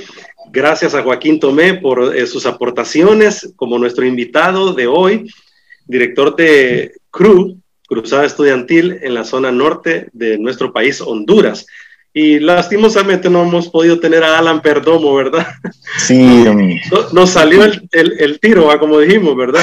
Gracias 0.50 0.94
a 0.94 1.02
Joaquín 1.02 1.38
Tomé 1.38 1.74
por 1.74 2.16
eh, 2.16 2.26
sus 2.26 2.46
aportaciones 2.46 3.52
como 3.54 3.78
nuestro 3.78 4.06
invitado 4.06 4.72
de 4.72 4.86
hoy, 4.86 5.30
director 5.84 6.34
de 6.34 6.94
CRU, 7.10 7.60
Cruzada 7.86 8.24
Estudiantil 8.24 8.98
en 9.02 9.12
la 9.12 9.24
zona 9.24 9.52
norte 9.52 10.08
de 10.14 10.38
nuestro 10.38 10.72
país, 10.72 11.02
Honduras. 11.02 11.66
Y 12.18 12.40
lastimosamente 12.40 13.28
no 13.28 13.42
hemos 13.42 13.68
podido 13.68 14.00
tener 14.00 14.24
a 14.24 14.38
Alan 14.38 14.62
Perdomo, 14.62 15.14
¿verdad? 15.14 15.48
Sí. 15.98 16.46
Nos 17.12 17.28
salió 17.28 17.62
el, 17.62 17.86
el, 17.92 18.40
tiro, 18.40 18.70
como 18.78 19.00
dijimos, 19.00 19.36
¿verdad? 19.36 19.62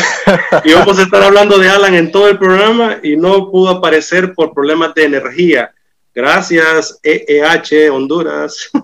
Y 0.63 0.71
vamos 0.73 0.99
a 0.99 1.01
estar 1.01 1.23
hablando 1.23 1.57
de 1.57 1.67
Alan 1.67 1.95
en 1.95 2.11
todo 2.11 2.29
el 2.29 2.37
programa 2.37 2.99
y 3.01 3.17
no 3.17 3.49
pudo 3.49 3.69
aparecer 3.69 4.35
por 4.35 4.53
problemas 4.53 4.93
de 4.93 5.05
energía. 5.05 5.71
Gracias, 6.13 6.99
EEH 7.01 7.89
Honduras. 7.89 8.69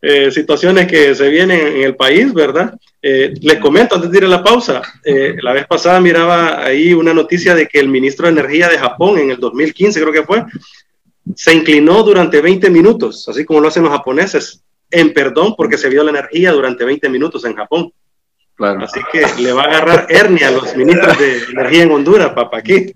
Eh, 0.00 0.30
situaciones 0.30 0.86
que 0.86 1.14
se 1.14 1.28
vienen 1.28 1.66
en 1.66 1.82
el 1.82 1.96
país, 1.96 2.32
¿verdad? 2.32 2.74
Eh, 3.02 3.34
les 3.42 3.58
comento 3.58 3.94
antes 3.94 4.10
de 4.10 4.18
ir 4.18 4.24
a 4.24 4.28
la 4.28 4.42
pausa, 4.42 4.80
eh, 5.04 5.36
la 5.42 5.52
vez 5.52 5.66
pasada 5.66 6.00
miraba 6.00 6.64
ahí 6.64 6.94
una 6.94 7.12
noticia 7.12 7.54
de 7.54 7.66
que 7.66 7.78
el 7.78 7.88
ministro 7.88 8.26
de 8.26 8.32
Energía 8.32 8.68
de 8.68 8.78
Japón 8.78 9.18
en 9.18 9.30
el 9.30 9.38
2015 9.38 10.00
creo 10.00 10.12
que 10.12 10.22
fue, 10.22 10.44
se 11.34 11.54
inclinó 11.54 12.02
durante 12.02 12.40
20 12.40 12.70
minutos, 12.70 13.28
así 13.28 13.44
como 13.44 13.60
lo 13.60 13.68
hacen 13.68 13.82
los 13.82 13.92
japoneses, 13.92 14.62
en 14.90 15.12
perdón 15.12 15.54
porque 15.56 15.78
se 15.78 15.88
vio 15.88 16.02
la 16.04 16.10
energía 16.10 16.52
durante 16.52 16.84
20 16.84 17.08
minutos 17.08 17.44
en 17.44 17.54
Japón. 17.54 17.92
Claro. 18.56 18.84
Así 18.84 19.00
que 19.10 19.26
le 19.42 19.52
va 19.52 19.62
a 19.62 19.64
agarrar 19.64 20.06
hernia 20.08 20.46
a 20.48 20.52
los 20.52 20.76
ministros 20.76 21.18
de 21.18 21.42
energía 21.44 21.82
en 21.82 21.90
Honduras, 21.90 22.30
papá, 22.34 22.58
aquí. 22.58 22.94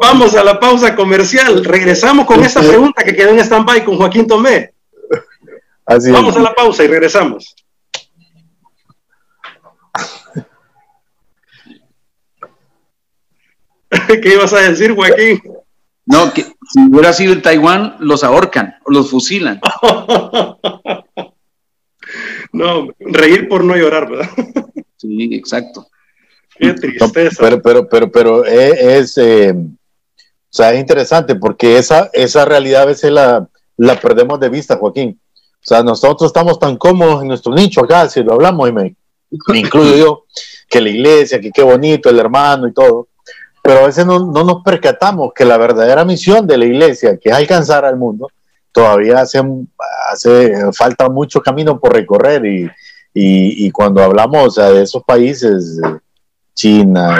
vamos 0.00 0.34
a 0.34 0.42
la 0.42 0.58
pausa 0.58 0.96
comercial. 0.96 1.62
Regresamos 1.62 2.24
con 2.24 2.42
esta 2.42 2.60
pregunta 2.60 3.04
que 3.04 3.14
quedó 3.14 3.30
en 3.30 3.40
stand-by 3.40 3.84
con 3.84 3.98
Joaquín 3.98 4.26
Tomé. 4.26 4.72
vamos 6.10 6.36
a 6.36 6.40
la 6.40 6.54
pausa 6.54 6.84
y 6.84 6.86
regresamos. 6.86 7.54
¿Qué 14.22 14.32
ibas 14.32 14.54
a 14.54 14.60
decir, 14.60 14.94
Joaquín? 14.94 15.42
No, 16.06 16.32
que 16.32 16.46
si 16.68 16.80
hubiera 16.90 17.12
sido 17.12 17.32
en 17.32 17.42
Taiwán, 17.42 17.96
los 17.98 18.22
ahorcan 18.22 18.76
o 18.84 18.90
los 18.90 19.10
fusilan. 19.10 19.60
no, 22.52 22.88
reír 22.98 23.48
por 23.48 23.64
no 23.64 23.76
llorar, 23.76 24.10
¿verdad? 24.10 24.28
sí, 24.96 25.30
exacto. 25.32 25.86
Qué 26.56 26.74
tristeza. 26.74 27.36
pero, 27.40 27.62
pero, 27.62 27.88
pero, 27.88 28.10
pero 28.10 28.44
es, 28.44 29.16
eh, 29.16 29.52
o 29.52 30.50
sea, 30.50 30.72
es 30.72 30.80
interesante 30.80 31.36
porque 31.36 31.78
esa, 31.78 32.10
esa 32.12 32.44
realidad 32.44 32.82
a 32.82 32.86
veces 32.86 33.12
la, 33.12 33.48
la 33.76 34.00
perdemos 34.00 34.40
de 34.40 34.48
vista, 34.48 34.76
Joaquín. 34.76 35.20
O 35.54 35.66
sea, 35.68 35.82
nosotros 35.82 36.28
estamos 36.28 36.58
tan 36.58 36.76
cómodos 36.76 37.22
en 37.22 37.28
nuestro 37.28 37.54
nicho 37.54 37.82
acá, 37.82 38.08
si 38.08 38.22
lo 38.22 38.34
hablamos, 38.34 38.68
y 38.68 38.72
me, 38.72 38.96
me 39.48 39.58
incluyo 39.58 39.96
yo, 39.96 40.24
que 40.68 40.80
la 40.80 40.90
iglesia, 40.90 41.40
que 41.40 41.50
qué 41.50 41.62
bonito, 41.62 42.10
el 42.10 42.18
hermano 42.18 42.68
y 42.68 42.72
todo 42.72 43.07
pero 43.68 43.80
a 43.80 43.86
veces 43.86 44.06
no, 44.06 44.18
nos 44.18 44.62
percatamos 44.62 45.34
que 45.34 45.44
la 45.44 45.58
verdadera 45.58 46.02
misión 46.02 46.46
de 46.46 46.56
la 46.56 46.64
iglesia, 46.64 47.18
que 47.18 47.28
es 47.28 47.34
alcanzar 47.34 47.84
al 47.84 47.98
mundo, 47.98 48.30
todavía 48.72 49.20
hace, 49.20 49.42
hace 50.10 50.72
falta 50.72 51.10
mucho 51.10 51.42
camino 51.42 51.78
por 51.78 51.92
recorrer 51.92 52.46
y, 52.46 52.70
y, 53.12 53.70
cuando 53.70 54.02
hablamos 54.02 54.54
de 54.54 54.80
esos 54.84 55.04
países, 55.04 55.78
China, 56.54 57.18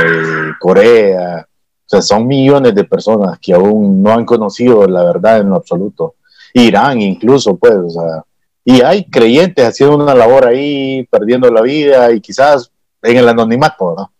Corea, 0.58 1.46
O 1.84 1.84
sea, 1.84 2.00
son 2.00 2.26
millones 2.26 2.74
de 2.74 2.84
personas 2.84 3.38
que 3.38 3.52
aún 3.52 4.02
no 4.02 4.10
han 4.14 4.24
conocido 4.24 4.86
la 4.86 5.04
verdad 5.04 5.40
en 5.40 5.50
lo 5.50 5.56
absoluto. 5.56 6.14
Irán 6.54 7.02
incluso, 7.02 7.58
pues, 7.58 7.74
o 7.74 7.90
sea, 7.90 8.24
y 8.64 8.80
hay 8.80 9.04
creyentes 9.04 9.66
haciendo 9.66 9.96
una 9.96 10.14
labor 10.14 10.46
ahí, 10.46 11.06
perdiendo 11.10 11.50
la 11.50 11.60
vida 11.60 12.10
y 12.10 12.22
quizás 12.22 12.72
en 13.02 13.18
el 13.18 13.28
anonimato, 13.28 13.94
¿no? 13.94 14.12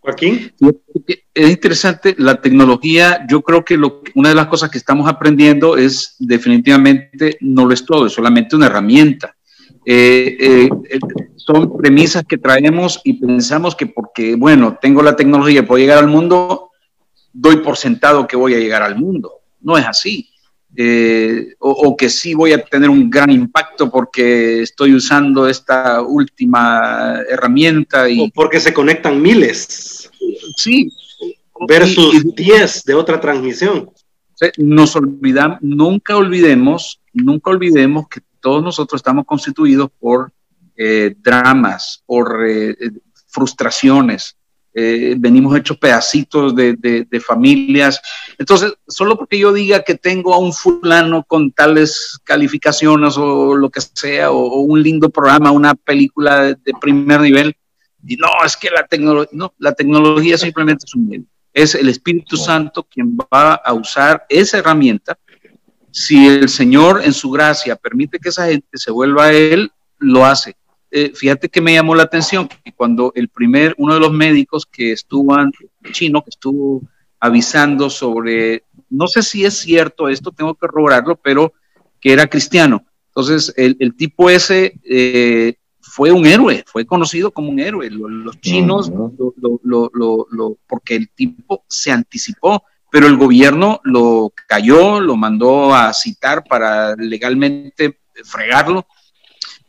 Joaquín. 0.00 0.52
Es 1.08 1.48
interesante, 1.48 2.14
la 2.18 2.40
tecnología, 2.40 3.24
yo 3.30 3.40
creo 3.40 3.64
que 3.64 3.78
lo, 3.78 4.02
una 4.14 4.28
de 4.28 4.34
las 4.34 4.48
cosas 4.48 4.70
que 4.70 4.76
estamos 4.76 5.08
aprendiendo 5.08 5.78
es 5.78 6.16
definitivamente 6.18 7.38
no 7.40 7.64
lo 7.64 7.72
es 7.72 7.86
todo, 7.86 8.06
es 8.06 8.12
solamente 8.12 8.56
una 8.56 8.66
herramienta. 8.66 9.34
Eh, 9.86 10.36
eh, 10.38 10.68
eh, 10.90 10.98
son 11.36 11.78
premisas 11.78 12.22
que 12.28 12.36
traemos 12.36 13.00
y 13.04 13.14
pensamos 13.14 13.74
que 13.74 13.86
porque, 13.86 14.34
bueno, 14.34 14.76
tengo 14.78 15.02
la 15.02 15.16
tecnología 15.16 15.60
y 15.60 15.62
puedo 15.62 15.80
llegar 15.80 15.96
al 15.96 16.08
mundo, 16.08 16.72
doy 17.32 17.56
por 17.58 17.78
sentado 17.78 18.26
que 18.26 18.36
voy 18.36 18.52
a 18.52 18.58
llegar 18.58 18.82
al 18.82 18.96
mundo. 18.96 19.32
No 19.62 19.78
es 19.78 19.86
así. 19.86 20.28
O, 21.58 21.96
que 21.96 22.10
sí 22.10 22.34
voy 22.34 22.52
a 22.52 22.62
tener 22.62 22.90
un 22.90 23.08
gran 23.08 23.30
impacto 23.30 23.90
porque 23.90 24.60
estoy 24.60 24.92
usando 24.94 25.48
esta 25.48 26.02
última 26.02 27.22
herramienta. 27.28 28.10
Y, 28.10 28.20
o 28.20 28.28
porque 28.28 28.60
se 28.60 28.74
conectan 28.74 29.22
miles. 29.22 29.97
Sí. 30.56 30.90
Versus 31.66 32.34
10 32.34 32.84
de 32.84 32.94
otra 32.94 33.20
transmisión. 33.20 33.90
Nos 34.56 34.94
olvidamos, 34.94 35.58
nunca 35.60 36.16
olvidemos, 36.16 37.00
nunca 37.12 37.50
olvidemos 37.50 38.06
que 38.08 38.20
todos 38.40 38.62
nosotros 38.62 39.00
estamos 39.00 39.24
constituidos 39.26 39.90
por 39.98 40.32
eh, 40.76 41.16
dramas, 41.18 42.02
por 42.06 42.46
eh, 42.48 42.76
frustraciones, 43.26 44.38
eh, 44.80 45.16
venimos 45.18 45.56
hechos 45.56 45.76
pedacitos 45.76 46.54
de, 46.54 47.22
familias. 47.26 48.00
Entonces, 48.38 48.74
solo 48.86 49.16
porque 49.16 49.36
yo 49.36 49.52
diga 49.52 49.82
que 49.82 49.96
tengo 49.96 50.32
a 50.32 50.38
un 50.38 50.52
fulano 50.52 51.24
con 51.24 51.50
tales 51.50 52.20
calificaciones 52.22 53.16
o 53.16 53.56
lo 53.56 53.70
que 53.70 53.80
sea, 53.80 54.30
o, 54.30 54.60
un 54.60 54.80
lindo 54.80 55.10
programa, 55.10 55.50
una 55.50 55.74
película 55.74 56.54
de, 56.54 56.72
primer 56.80 57.22
nivel, 57.22 57.56
y 58.08 58.16
no, 58.16 58.28
es 58.44 58.56
que 58.56 58.70
la 58.70 58.86
tecnología, 58.86 59.30
no, 59.32 59.54
la 59.58 59.72
tecnología 59.72 60.36
simplemente 60.38 60.84
es 60.86 60.94
un 60.94 61.08
medio. 61.08 61.26
Es 61.52 61.74
el 61.74 61.88
Espíritu 61.88 62.36
Santo 62.36 62.84
quien 62.84 63.16
va 63.16 63.54
a 63.54 63.72
usar 63.72 64.26
esa 64.28 64.58
herramienta. 64.58 65.18
Si 65.90 66.26
el 66.26 66.48
Señor 66.48 67.02
en 67.04 67.12
su 67.12 67.30
gracia 67.30 67.76
permite 67.76 68.18
que 68.18 68.28
esa 68.28 68.46
gente 68.46 68.68
se 68.74 68.90
vuelva 68.90 69.26
a 69.26 69.32
Él, 69.32 69.72
lo 69.98 70.24
hace 70.24 70.56
eh, 70.90 71.12
fíjate 71.14 71.48
que 71.48 71.60
me 71.60 71.74
llamó 71.74 71.94
la 71.94 72.04
atención 72.04 72.48
que 72.48 72.72
cuando 72.72 73.12
el 73.14 73.28
primer, 73.28 73.74
uno 73.76 73.94
de 73.94 74.00
los 74.00 74.12
médicos 74.12 74.64
que 74.64 74.92
estuvo, 74.92 75.36
chino, 75.92 76.22
que 76.22 76.30
estuvo 76.30 76.82
avisando 77.20 77.90
sobre, 77.90 78.64
no 78.88 79.06
sé 79.06 79.22
si 79.22 79.44
es 79.44 79.54
cierto 79.54 80.08
esto, 80.08 80.32
tengo 80.32 80.54
que 80.54 80.60
corroborarlo, 80.60 81.16
pero 81.16 81.52
que 82.00 82.12
era 82.12 82.26
cristiano. 82.26 82.86
Entonces, 83.08 83.52
el, 83.56 83.94
tipo 83.96 84.30
ese 84.30 84.78
eh, 84.84 85.54
fue 85.98 86.12
un 86.12 86.26
héroe, 86.26 86.62
fue 86.64 86.86
conocido 86.86 87.32
como 87.32 87.50
un 87.50 87.58
héroe. 87.58 87.90
Los, 87.90 88.40
chinos, 88.40 88.88
lo, 88.88 90.58
porque 90.68 90.94
el 90.94 91.10
tipo 91.10 91.64
se 91.68 91.90
anticipó, 91.90 92.62
pero 92.88 93.08
el 93.08 93.16
gobierno 93.16 93.80
lo 93.82 94.32
cayó, 94.46 95.00
lo 95.00 95.16
mandó 95.16 95.74
a 95.74 95.92
citar 95.92 96.44
para 96.44 96.94
legalmente 96.94 97.98
fregarlo 98.22 98.86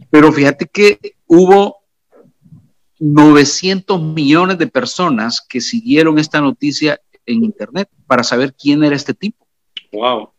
pero 0.09 0.31
fíjate 0.31 0.67
que 0.67 1.15
hubo 1.27 1.77
900 2.99 3.99
millones 4.01 4.57
de 4.59 4.67
personas 4.67 5.41
que 5.41 5.61
siguieron 5.61 6.19
esta 6.19 6.41
noticia 6.41 7.01
en 7.25 7.43
Internet 7.43 7.89
para 8.07 8.23
saber 8.23 8.53
quién 8.53 8.83
era 8.83 8.95
este 8.95 9.13
tipo. 9.13 9.47
Wow. 9.91 10.31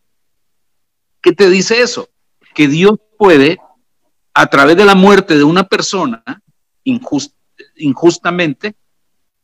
¿Qué 1.20 1.32
te 1.32 1.50
dice 1.50 1.80
eso? 1.82 2.08
Que 2.54 2.68
Dios 2.68 2.98
puede, 3.18 3.58
a 4.34 4.46
través 4.46 4.76
de 4.76 4.84
la 4.84 4.94
muerte 4.94 5.36
de 5.36 5.44
una 5.44 5.64
persona, 5.64 6.22
injustamente, 7.76 8.74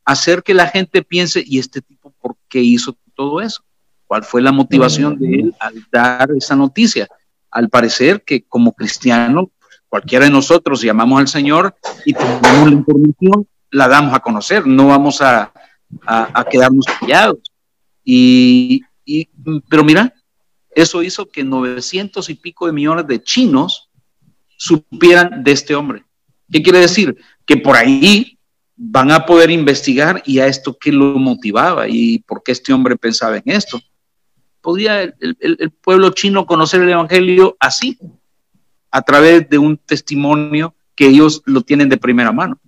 hacer 0.05 0.43
que 0.43 0.55
la 0.55 0.69
gente 0.69 1.03
piense, 1.03 1.43
¿y 1.45 1.59
este 1.59 1.83
tipo 1.83 2.13
por 2.21 2.37
qué 2.49 2.61
hizo 2.61 2.97
todo 3.15 3.41
eso? 3.41 3.63
¿Cuál 4.07 4.23
fue 4.25 4.41
la 4.41 4.53
motivación 4.53 5.19
de 5.19 5.35
él 5.35 5.55
al 5.59 5.85
dar 5.91 6.31
esa 6.37 6.55
noticia? 6.55 7.09
Al 7.51 7.69
parecer 7.69 8.23
que 8.23 8.45
como 8.45 8.73
cristiano 8.73 9.51
cualquiera 9.89 10.25
de 10.27 10.31
nosotros 10.31 10.81
llamamos 10.83 11.21
al 11.21 11.29
Señor 11.29 11.75
y 12.05 12.13
tenemos 12.13 12.69
la 12.69 12.73
información, 12.73 13.49
la 13.71 13.89
damos 13.89 14.15
a 14.15 14.21
conocer, 14.21 14.67
no 14.67 14.89
vamos 14.89 15.21
a, 15.21 15.53
quedarnos 16.51 16.87
callados. 17.01 17.39
Y, 18.05 18.83
pero 19.69 19.83
mira, 19.83 20.15
eso 20.71 21.03
hizo 21.03 21.27
que 21.27 21.43
900 21.43 22.29
y 22.31 22.35
pico 22.35 22.67
de 22.67 22.73
millones 22.73 23.07
de 23.07 23.23
chinos 23.23 23.86
supieran 24.57 25.43
de 25.45 25.53
este 25.53 25.75
hombre. 25.75 26.05
¿Qué 26.51 26.63
quiere 26.63 26.81
decir? 26.81 27.17
Que 27.45 27.57
por 27.57 27.77
ahí 27.77 28.39
van 28.77 29.11
a 29.11 29.25
poder 29.25 29.51
investigar 29.51 30.23
y 30.27 30.39
a 30.39 30.47
esto 30.47 30.77
qué 30.79 30.93
lo 30.93 31.19
motivaba 31.19 31.89
y 31.89 32.19
por 32.21 32.43
qué 32.43 32.53
este 32.53 32.73
hombre 32.73 32.97
pensaba 32.97 33.37
en 33.37 33.45
esto. 33.47 33.81
¿Podría 34.61 35.03
el 35.03 35.71
pueblo 35.81 36.11
chino 36.11 36.45
conocer 36.45 36.83
el 36.83 36.91
Evangelio 36.91 37.57
así? 37.61 37.99
a 38.97 39.03
través 39.03 39.47
de 39.51 39.59
un 39.59 39.77
testimonio 39.77 40.75
que 40.95 41.07
ellos 41.09 41.43
lo 41.45 41.61
tienen 41.61 41.91
de 41.91 41.99
primera 41.99 42.33
mano. 42.33 42.59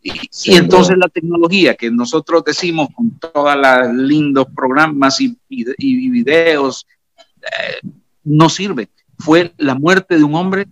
Y, 0.00 0.54
entonces 0.54 0.96
la 0.96 1.08
tecnología 1.08 1.74
que 1.74 1.90
nosotros 1.90 2.44
decimos 2.44 2.88
con 2.94 3.18
todos 3.18 3.56
los 3.56 3.94
lindos 3.94 4.46
programas 4.54 5.20
y, 5.20 5.36
videos 5.48 6.86
eh, 7.42 7.88
no 8.22 8.48
sirve. 8.48 8.88
Fue 9.18 9.52
la 9.56 9.74
muerte 9.74 10.16
de 10.16 10.22
un 10.22 10.36
hombre 10.36 10.68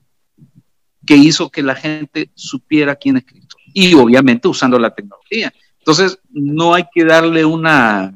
que 1.06 1.16
hizo 1.16 1.50
que 1.50 1.62
la 1.62 1.74
gente 1.74 2.30
supiera 2.34 2.96
quién 2.96 3.18
es 3.18 3.24
Cristo. 3.24 3.56
Y 3.72 3.94
obviamente 3.94 4.48
usando 4.48 4.78
la 4.78 4.94
tecnología. 4.94 5.52
Entonces 5.78 6.18
no 6.30 6.74
hay 6.74 6.84
que 6.92 7.04
darle 7.04 7.44
una, 7.44 8.12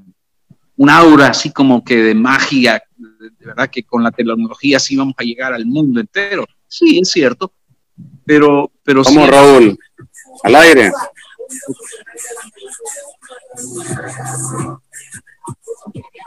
una 0.77 0.99
aura 0.99 1.29
así 1.29 1.53
como 1.53 1.85
que 1.85 1.97
de 1.97 2.15
magia, 2.15 2.83
de 2.97 3.47
verdad 3.47 3.71
que 3.71 3.85
con 3.85 4.03
la 4.03 4.11
tecnología 4.11 4.81
sí 4.81 4.97
vamos 4.97 5.15
a 5.19 5.23
llegar 5.23 5.53
al 5.53 5.67
mundo 5.67 6.01
entero. 6.01 6.47
Sí, 6.67 6.99
es 7.01 7.11
cierto, 7.11 7.53
pero... 8.25 8.71
pero 8.83 9.03
Vamos, 9.05 9.31
Raúl, 9.31 9.79
al 10.43 10.55
aire. 10.57 10.91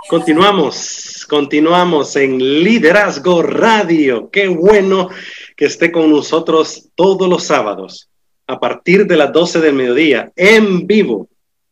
Continuamos, 0.08 1.26
continuamos 1.30 2.16
en 2.16 2.38
Liderazgo 2.38 3.42
Radio. 3.42 4.30
Qué 4.30 4.48
bueno 4.48 5.10
que 5.56 5.66
esté 5.66 5.92
con 5.92 6.10
nosotros 6.10 6.90
todos 6.96 7.30
los 7.30 7.44
sábados 7.44 8.10
a 8.48 8.60
partir 8.60 9.06
de 9.08 9.18
las 9.18 9.32
12 9.32 9.62
del 9.62 9.74
mediodía 9.74 10.32
en 10.36 10.86
vivo. 10.86 11.30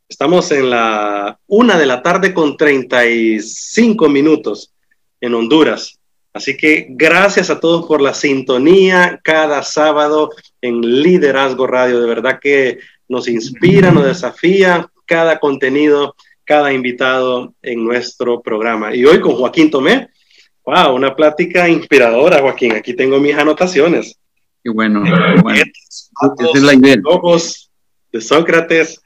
Estamos 0.07 0.51
en 0.51 0.69
la 0.69 1.39
una 1.47 1.77
de 1.77 1.85
la 1.85 2.01
tarde 2.01 2.33
con 2.33 2.57
35 2.57 4.09
minutos 4.09 4.73
en 5.19 5.33
Honduras. 5.33 5.97
Así 6.33 6.55
que 6.55 6.87
gracias 6.89 7.49
a 7.49 7.59
todos 7.59 7.85
por 7.85 8.01
la 8.01 8.13
sintonía 8.13 9.19
cada 9.23 9.63
sábado 9.63 10.31
en 10.61 10.81
Liderazgo 10.81 11.67
Radio. 11.67 11.99
De 11.99 12.07
verdad 12.07 12.39
que 12.41 12.79
nos 13.07 13.27
inspira, 13.27 13.91
nos 13.91 14.05
desafía 14.05 14.89
cada 15.05 15.39
contenido, 15.39 16.15
cada 16.45 16.71
invitado 16.71 17.53
en 17.61 17.83
nuestro 17.83 18.41
programa. 18.41 18.95
Y 18.95 19.03
hoy 19.03 19.19
con 19.19 19.35
Joaquín 19.35 19.69
Tomé, 19.69 20.09
wow, 20.65 20.95
una 20.95 21.15
plática 21.15 21.67
inspiradora, 21.67 22.39
Joaquín. 22.39 22.73
Aquí 22.73 22.93
tengo 22.93 23.19
mis 23.19 23.35
anotaciones. 23.35 24.17
Qué 24.63 24.69
bueno. 24.69 25.03
bueno. 25.41 25.63
es 26.53 26.61
la 26.61 26.73
idea. 26.73 26.97
de 28.11 28.21
Sócrates, 28.21 29.01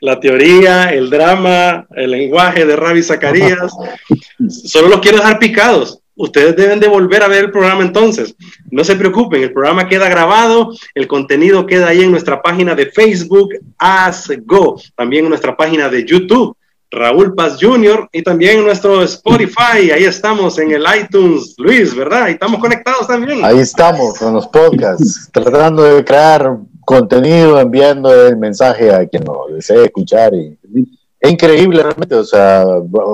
la 0.00 0.20
teoría, 0.20 0.92
el 0.92 1.10
drama, 1.10 1.86
el 1.96 2.10
lenguaje 2.10 2.64
de 2.64 2.76
Ravi 2.76 3.02
Zacarías. 3.02 3.72
Solo 4.48 4.88
los 4.88 5.00
quiero 5.00 5.18
dejar 5.18 5.38
picados 5.38 6.02
ustedes 6.16 6.54
deben 6.56 6.80
de 6.80 6.88
volver 6.88 7.22
a 7.22 7.28
ver 7.28 7.46
el 7.46 7.50
programa 7.50 7.82
entonces. 7.82 8.34
No 8.70 8.84
se 8.84 8.96
preocupen, 8.96 9.42
el 9.42 9.52
programa 9.52 9.88
queda 9.88 10.08
grabado, 10.08 10.72
el 10.94 11.06
contenido 11.06 11.66
queda 11.66 11.88
ahí 11.88 12.02
en 12.02 12.10
nuestra 12.10 12.42
página 12.42 12.74
de 12.74 12.86
Facebook, 12.86 13.50
As 13.78 14.30
Go, 14.44 14.80
también 14.96 15.24
en 15.24 15.30
nuestra 15.30 15.56
página 15.56 15.88
de 15.88 16.04
YouTube. 16.04 16.56
Raúl 16.92 17.34
Paz 17.34 17.56
Jr. 17.60 18.08
y 18.12 18.22
también 18.22 18.62
nuestro 18.62 19.02
Spotify, 19.02 19.90
ahí 19.92 20.04
estamos 20.04 20.58
en 20.58 20.72
el 20.72 20.84
iTunes, 21.00 21.54
Luis, 21.58 21.94
¿verdad? 21.96 22.28
Y 22.28 22.32
estamos 22.32 22.60
conectados 22.60 23.06
también. 23.06 23.44
Ahí 23.44 23.58
estamos 23.58 24.18
con 24.18 24.34
los 24.34 24.46
podcasts, 24.46 25.30
tratando 25.32 25.82
de 25.82 26.04
crear 26.04 26.58
contenido, 26.84 27.58
enviando 27.58 28.26
el 28.26 28.36
mensaje 28.36 28.92
a 28.92 29.06
quien 29.06 29.24
lo 29.24 29.46
desee 29.48 29.84
escuchar. 29.84 30.34
Y, 30.34 30.58
es 31.18 31.30
increíble 31.30 31.82
realmente, 31.82 32.16
o 32.16 32.24
sea, 32.24 32.64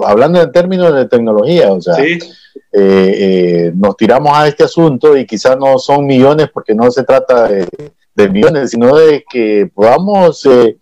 hablando 0.07 0.41
en 0.41 0.51
términos 0.51 0.95
de 0.95 1.07
tecnología, 1.07 1.71
o 1.71 1.81
sea, 1.81 1.95
sí 1.95 2.19
eh, 2.71 3.15
eh, 3.17 3.73
nos 3.75 3.97
tiramos 3.97 4.37
a 4.37 4.47
este 4.47 4.65
asunto 4.65 5.17
y 5.17 5.27
quizás 5.27 5.57
no 5.57 5.79
son 5.79 6.05
millones 6.05 6.51
porque 6.53 6.75
no 6.75 6.91
se 6.91 7.03
trata 7.03 7.49
de, 7.49 7.67
millones, 8.29 8.71
sino 8.71 8.97
de 8.97 9.25
que 9.29 9.71
podamos 9.73 10.45
eh, 10.45 10.77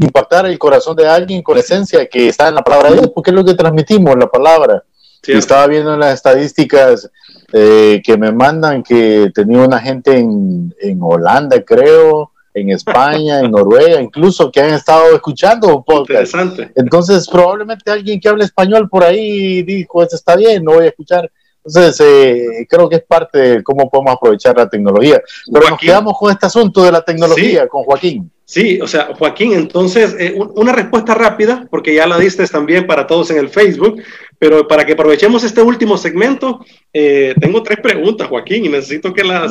impactar 0.00 0.46
el 0.46 0.58
corazón 0.58 0.96
de 0.96 1.06
alguien 1.06 1.42
con 1.42 1.58
esencia 1.58 2.06
que 2.06 2.28
está 2.28 2.48
en 2.48 2.56
la 2.56 2.62
palabra 2.62 2.90
de 2.90 2.96
Dios, 2.96 3.10
porque 3.14 3.30
es 3.30 3.36
lo 3.36 3.44
que 3.44 3.54
transmitimos, 3.54 4.16
la 4.16 4.26
palabra. 4.26 4.82
Estaba 5.26 5.66
viendo 5.66 5.96
las 5.96 6.14
estadísticas 6.14 7.10
eh, 7.52 8.02
que 8.04 8.18
me 8.18 8.32
mandan 8.32 8.82
que 8.82 9.30
tenía 9.34 9.62
una 9.62 9.78
gente 9.78 10.18
en, 10.18 10.74
en 10.80 10.98
Holanda, 11.00 11.62
creo, 11.64 12.32
en 12.52 12.70
España, 12.70 13.40
en 13.40 13.50
Noruega, 13.50 14.00
incluso 14.00 14.50
que 14.50 14.60
han 14.60 14.74
estado 14.74 15.14
escuchando 15.14 15.82
podcast. 15.82 16.34
Interesante. 16.34 16.72
Entonces, 16.76 17.28
probablemente 17.28 17.90
alguien 17.90 18.20
que 18.20 18.28
hable 18.28 18.44
español 18.44 18.88
por 18.88 19.02
ahí 19.02 19.62
dijo, 19.62 20.02
eso 20.02 20.14
está 20.14 20.36
bien, 20.36 20.62
no 20.62 20.74
voy 20.74 20.84
a 20.84 20.88
escuchar. 20.88 21.30
Entonces, 21.64 22.00
eh, 22.00 22.66
creo 22.68 22.88
que 22.88 22.96
es 22.96 23.02
parte 23.02 23.38
de 23.38 23.62
cómo 23.62 23.90
podemos 23.90 24.14
aprovechar 24.14 24.56
la 24.56 24.68
tecnología. 24.68 25.20
Pero 25.52 25.70
nos 25.70 25.78
quedamos 25.78 26.16
con 26.16 26.30
este 26.30 26.46
asunto 26.46 26.82
de 26.84 26.92
la 26.92 27.02
tecnología, 27.02 27.66
con 27.66 27.82
Joaquín. 27.84 28.30
Sí, 28.46 28.78
o 28.80 28.86
sea, 28.86 29.14
Joaquín, 29.18 29.54
entonces, 29.54 30.14
eh, 30.18 30.34
una 30.36 30.72
respuesta 30.72 31.14
rápida, 31.14 31.66
porque 31.70 31.94
ya 31.94 32.06
la 32.06 32.18
diste 32.18 32.46
también 32.46 32.86
para 32.86 33.06
todos 33.06 33.30
en 33.30 33.38
el 33.38 33.48
Facebook, 33.48 34.02
pero 34.38 34.68
para 34.68 34.84
que 34.84 34.92
aprovechemos 34.92 35.44
este 35.44 35.62
último 35.62 35.96
segmento, 35.96 36.64
eh, 36.92 37.34
tengo 37.40 37.62
tres 37.62 37.78
preguntas, 37.80 38.28
Joaquín, 38.28 38.66
y 38.66 38.68
necesito 38.68 39.14
que 39.14 39.24
las 39.24 39.50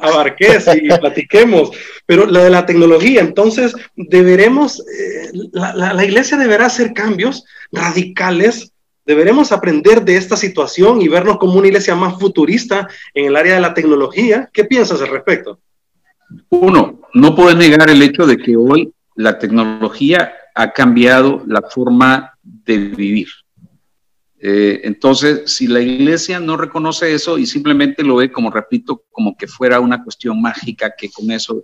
abarques 0.00 0.66
y 0.74 0.88
platiquemos. 1.00 1.72
Pero 2.06 2.24
la 2.26 2.44
de 2.44 2.50
la 2.50 2.64
tecnología, 2.64 3.20
entonces, 3.20 3.74
deberemos, 3.96 4.82
la, 5.52 5.92
la 5.92 6.04
iglesia 6.04 6.38
deberá 6.38 6.66
hacer 6.66 6.94
cambios 6.94 7.44
radicales 7.70 8.72
Deberemos 9.04 9.50
aprender 9.50 10.04
de 10.04 10.16
esta 10.16 10.36
situación 10.36 11.02
y 11.02 11.08
vernos 11.08 11.38
como 11.38 11.58
una 11.58 11.66
iglesia 11.66 11.96
más 11.96 12.20
futurista 12.20 12.88
en 13.14 13.26
el 13.26 13.36
área 13.36 13.54
de 13.54 13.60
la 13.60 13.74
tecnología. 13.74 14.48
¿Qué 14.52 14.64
piensas 14.64 15.02
al 15.02 15.08
respecto? 15.08 15.58
Uno, 16.50 17.00
no 17.14 17.34
puedes 17.34 17.56
negar 17.56 17.90
el 17.90 18.02
hecho 18.02 18.26
de 18.26 18.36
que 18.36 18.56
hoy 18.56 18.92
la 19.14 19.38
tecnología 19.38 20.32
ha 20.54 20.72
cambiado 20.72 21.42
la 21.46 21.62
forma 21.62 22.32
de 22.42 22.78
vivir. 22.78 23.28
Eh, 24.44 24.80
entonces, 24.84 25.54
si 25.54 25.68
la 25.68 25.80
iglesia 25.80 26.40
no 26.40 26.56
reconoce 26.56 27.14
eso 27.14 27.38
y 27.38 27.46
simplemente 27.46 28.02
lo 28.02 28.16
ve 28.16 28.32
como, 28.32 28.50
repito, 28.50 29.04
como 29.10 29.36
que 29.36 29.46
fuera 29.46 29.78
una 29.78 30.02
cuestión 30.02 30.42
mágica, 30.42 30.94
que 30.98 31.10
con 31.10 31.30
eso, 31.30 31.62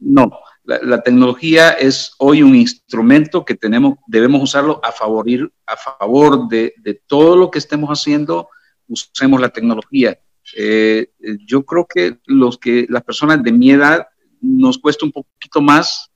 no, 0.00 0.32
la, 0.64 1.02
tecnología 1.02 1.70
es 1.70 2.12
hoy 2.18 2.42
un 2.42 2.56
instrumento 2.56 3.44
que 3.44 3.54
tenemos, 3.54 3.98
debemos 4.08 4.42
usarlo 4.42 4.80
a, 4.82 4.90
favorir, 4.90 5.52
a 5.66 5.76
favor 5.76 6.48
de, 6.48 6.74
todo 7.06 7.36
lo 7.36 7.50
que 7.50 7.58
estemos 7.58 7.90
haciendo, 7.90 8.48
usemos 8.88 9.40
la 9.40 9.50
tecnología. 9.50 10.18
Eh, 10.56 11.12
yo 11.46 11.64
creo 11.64 11.86
que 11.86 12.18
los 12.26 12.58
que 12.58 12.86
las 12.88 13.02
personas 13.04 13.42
de 13.42 13.52
mi 13.52 13.70
edad 13.70 14.08
nos 14.44 14.78
cuesta 14.78 15.06
un 15.06 15.12
poquito 15.12 15.60
más. 15.60 16.10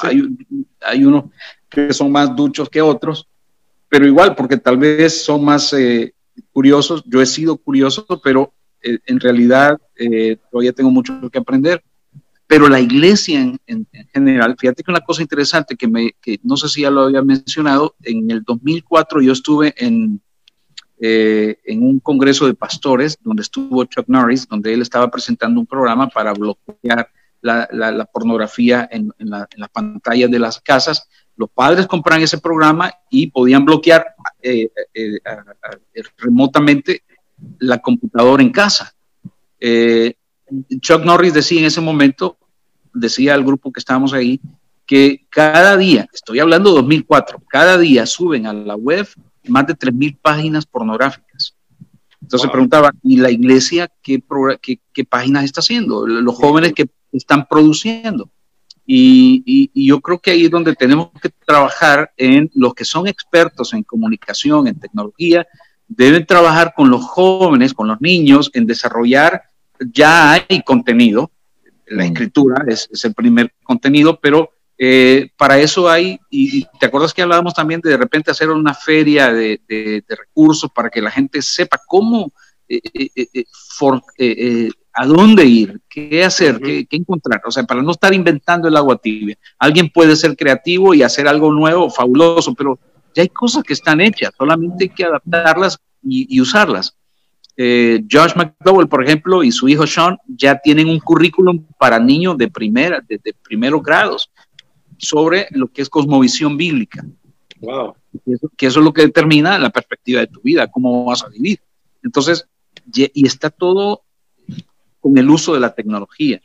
Hay, 0.00 0.22
hay 0.80 1.04
unos 1.04 1.24
que 1.68 1.92
son 1.92 2.10
más 2.12 2.34
duchos 2.34 2.68
que 2.68 2.80
otros, 2.80 3.28
pero 3.88 4.06
igual, 4.06 4.34
porque 4.34 4.56
tal 4.56 4.78
vez 4.78 5.24
son 5.24 5.44
más 5.44 5.72
eh, 5.72 6.14
curiosos. 6.52 7.02
Yo 7.06 7.20
he 7.20 7.26
sido 7.26 7.56
curioso, 7.56 8.06
pero 8.22 8.52
eh, 8.82 8.98
en 9.06 9.20
realidad 9.20 9.78
todavía 10.50 10.72
tengo 10.72 10.90
mucho 10.90 11.30
que 11.30 11.38
aprender 11.38 11.82
pero 12.52 12.68
la 12.68 12.80
iglesia 12.80 13.40
en, 13.40 13.88
general, 14.12 14.56
fíjate 14.58 14.82
que 14.82 14.90
una 14.90 15.00
cosa 15.00 15.22
interesante 15.22 15.74
que, 15.74 15.88
me, 15.88 16.12
que 16.20 16.38
no 16.42 16.58
sé 16.58 16.68
si 16.68 16.82
ya 16.82 16.90
lo 16.90 17.04
había 17.04 17.22
mencionado, 17.22 17.94
en 18.02 18.30
el 18.30 18.42
2004 18.42 19.22
yo 19.22 19.32
estuve 19.32 19.72
en, 19.78 20.20
eh, 21.00 21.56
en 21.64 21.82
un 21.82 21.98
congreso 21.98 22.46
de 22.46 22.52
pastores 22.52 23.16
donde 23.22 23.40
estuvo 23.40 23.82
Chuck 23.84 24.04
Norris, 24.06 24.46
donde 24.46 24.74
él 24.74 24.82
estaba 24.82 25.10
presentando 25.10 25.60
un 25.60 25.66
programa 25.66 26.10
para 26.10 26.34
bloquear 26.34 27.08
la, 27.42 27.68
la, 27.70 28.04
pornografía 28.06 28.88
en, 28.90 29.12
en, 29.18 29.30
la, 29.30 29.48
en, 29.50 29.60
las 29.60 29.68
pantallas 29.68 30.30
de 30.30 30.38
las 30.38 30.60
casas. 30.60 31.08
Los 31.36 31.50
padres 31.50 31.86
compran 31.86 32.22
ese 32.22 32.38
programa 32.38 32.92
y 33.10 33.26
podían 33.26 33.64
bloquear 33.64 34.14
eh, 34.40 34.70
eh, 34.94 35.18
remotamente 36.18 37.02
la 37.58 37.78
computadora 37.78 38.42
en 38.42 38.50
casa. 38.50 38.94
Chuck 40.80 41.04
Norris 41.04 41.34
decía 41.34 41.60
en 41.60 41.66
ese 41.66 41.80
momento, 41.80 42.38
decía 42.94 43.34
al 43.34 43.44
grupo 43.44 43.72
que 43.72 43.80
estábamos 43.80 44.12
ahí, 44.12 44.40
que 44.86 45.26
cada 45.30 45.76
día, 45.76 46.08
estoy 46.12 46.40
hablando 46.40 46.70
de 46.70 46.76
2004, 46.76 47.42
cada 47.48 47.78
día 47.78 48.06
suben 48.06 48.46
a 48.46 48.52
la 48.52 48.74
web 48.74 49.08
más 49.48 49.66
de 49.66 49.74
3.000 49.74 50.18
páginas 50.20 50.66
pornográficas. 50.66 51.54
Entonces 52.20 52.50
preguntaba, 52.50 52.92
¿y 53.02 53.16
la 53.16 53.30
iglesia 53.30 53.90
qué, 54.02 54.22
qué, 54.60 54.78
qué, 54.92 55.04
páginas 55.04 55.44
está 55.44 55.60
haciendo? 55.60 56.06
Los 56.06 56.36
jóvenes 56.36 56.72
que 56.72 56.88
están 57.12 57.46
produciendo. 57.46 58.30
Y, 58.84 59.70
y, 59.74 59.86
yo 59.86 60.00
creo 60.00 60.18
que 60.18 60.32
ahí 60.32 60.46
es 60.46 60.50
donde 60.50 60.74
tenemos 60.74 61.10
que 61.22 61.30
trabajar 61.46 62.12
en 62.16 62.50
los 62.54 62.74
que 62.74 62.84
son 62.84 63.06
expertos 63.06 63.72
en 63.74 63.84
comunicación, 63.84 64.66
en 64.66 64.78
tecnología, 64.78 65.46
deben 65.86 66.26
trabajar 66.26 66.72
con 66.74 66.90
los 66.90 67.04
jóvenes, 67.04 67.74
con 67.74 67.88
los 67.88 68.00
niños, 68.00 68.50
en 68.54 68.66
desarrollar, 68.66 69.42
ya 69.92 70.32
hay 70.32 70.62
contenido, 70.62 71.30
la 71.86 72.04
escritura 72.06 72.64
es, 72.66 72.88
el 73.04 73.14
primer 73.14 73.52
contenido, 73.62 74.18
pero 74.20 74.50
eh, 74.78 75.30
para 75.36 75.58
eso 75.58 75.88
hay, 75.88 76.18
y, 76.30 76.64
te 76.80 76.86
acuerdas 76.86 77.12
que 77.12 77.22
hablábamos 77.22 77.54
también 77.54 77.80
de 77.80 77.90
de 77.90 77.96
repente 77.96 78.30
hacer 78.30 78.50
una 78.50 78.74
feria 78.74 79.32
de, 79.32 79.60
recursos 80.08 80.70
para 80.74 80.90
que 80.90 81.02
la 81.02 81.10
gente 81.10 81.42
sepa 81.42 81.80
cómo, 81.86 82.32
eh, 82.68 82.80
eh, 82.94 83.44
a 84.94 85.06
dónde 85.06 85.44
ir, 85.44 85.80
qué 85.88 86.24
hacer, 86.24 86.60
qué, 86.60 86.86
encontrar, 86.90 87.40
o 87.46 87.50
sea, 87.50 87.64
para 87.64 87.82
no 87.82 87.92
estar 87.92 88.12
inventando 88.12 88.68
el 88.68 88.76
agua 88.76 88.96
tibia. 88.96 89.36
Alguien 89.58 89.88
puede 89.88 90.16
ser 90.16 90.36
creativo 90.36 90.94
y 90.94 91.02
hacer 91.02 91.26
algo 91.26 91.52
nuevo, 91.52 91.88
fabuloso, 91.90 92.54
pero 92.54 92.78
ya 93.14 93.22
hay 93.22 93.28
cosas 93.28 93.62
que 93.64 93.72
están 93.72 94.00
hechas, 94.00 94.32
solamente 94.36 94.84
hay 94.84 94.90
que 94.90 95.04
adaptarlas 95.04 95.78
y 96.02 96.40
usarlas. 96.40 96.96
Eh, 97.56 98.02
Josh 98.10 98.34
McDowell, 98.34 98.88
por 98.88 99.04
ejemplo, 99.04 99.42
y 99.42 99.52
su 99.52 99.68
hijo 99.68 99.86
Sean 99.86 100.16
ya 100.26 100.58
tienen 100.58 100.88
un 100.88 100.98
currículum 100.98 101.64
para 101.78 101.98
niños 101.98 102.38
de 102.38 102.48
primera, 102.48 103.02
de, 103.06 103.20
primeros 103.42 103.82
grados, 103.82 104.30
sobre 104.96 105.48
lo 105.50 105.68
que 105.68 105.82
es 105.82 105.88
cosmovisión 105.88 106.56
bíblica. 106.56 107.04
Wow. 107.60 107.94
Que 108.56 108.66
eso, 108.66 108.80
es 108.80 108.84
lo 108.84 108.92
que 108.92 109.02
determina 109.02 109.58
la 109.58 109.70
perspectiva 109.70 110.20
de 110.20 110.26
tu 110.28 110.40
vida, 110.40 110.70
cómo 110.70 111.04
vas 111.04 111.22
a 111.22 111.28
vivir. 111.28 111.60
Entonces, 112.02 112.46
y 112.94 113.26
está 113.26 113.50
todo 113.50 114.02
con 115.02 115.18
el 115.18 115.28
uso 115.28 115.52
de 115.52 115.60
la 115.60 115.74
tecnología. 115.74 116.40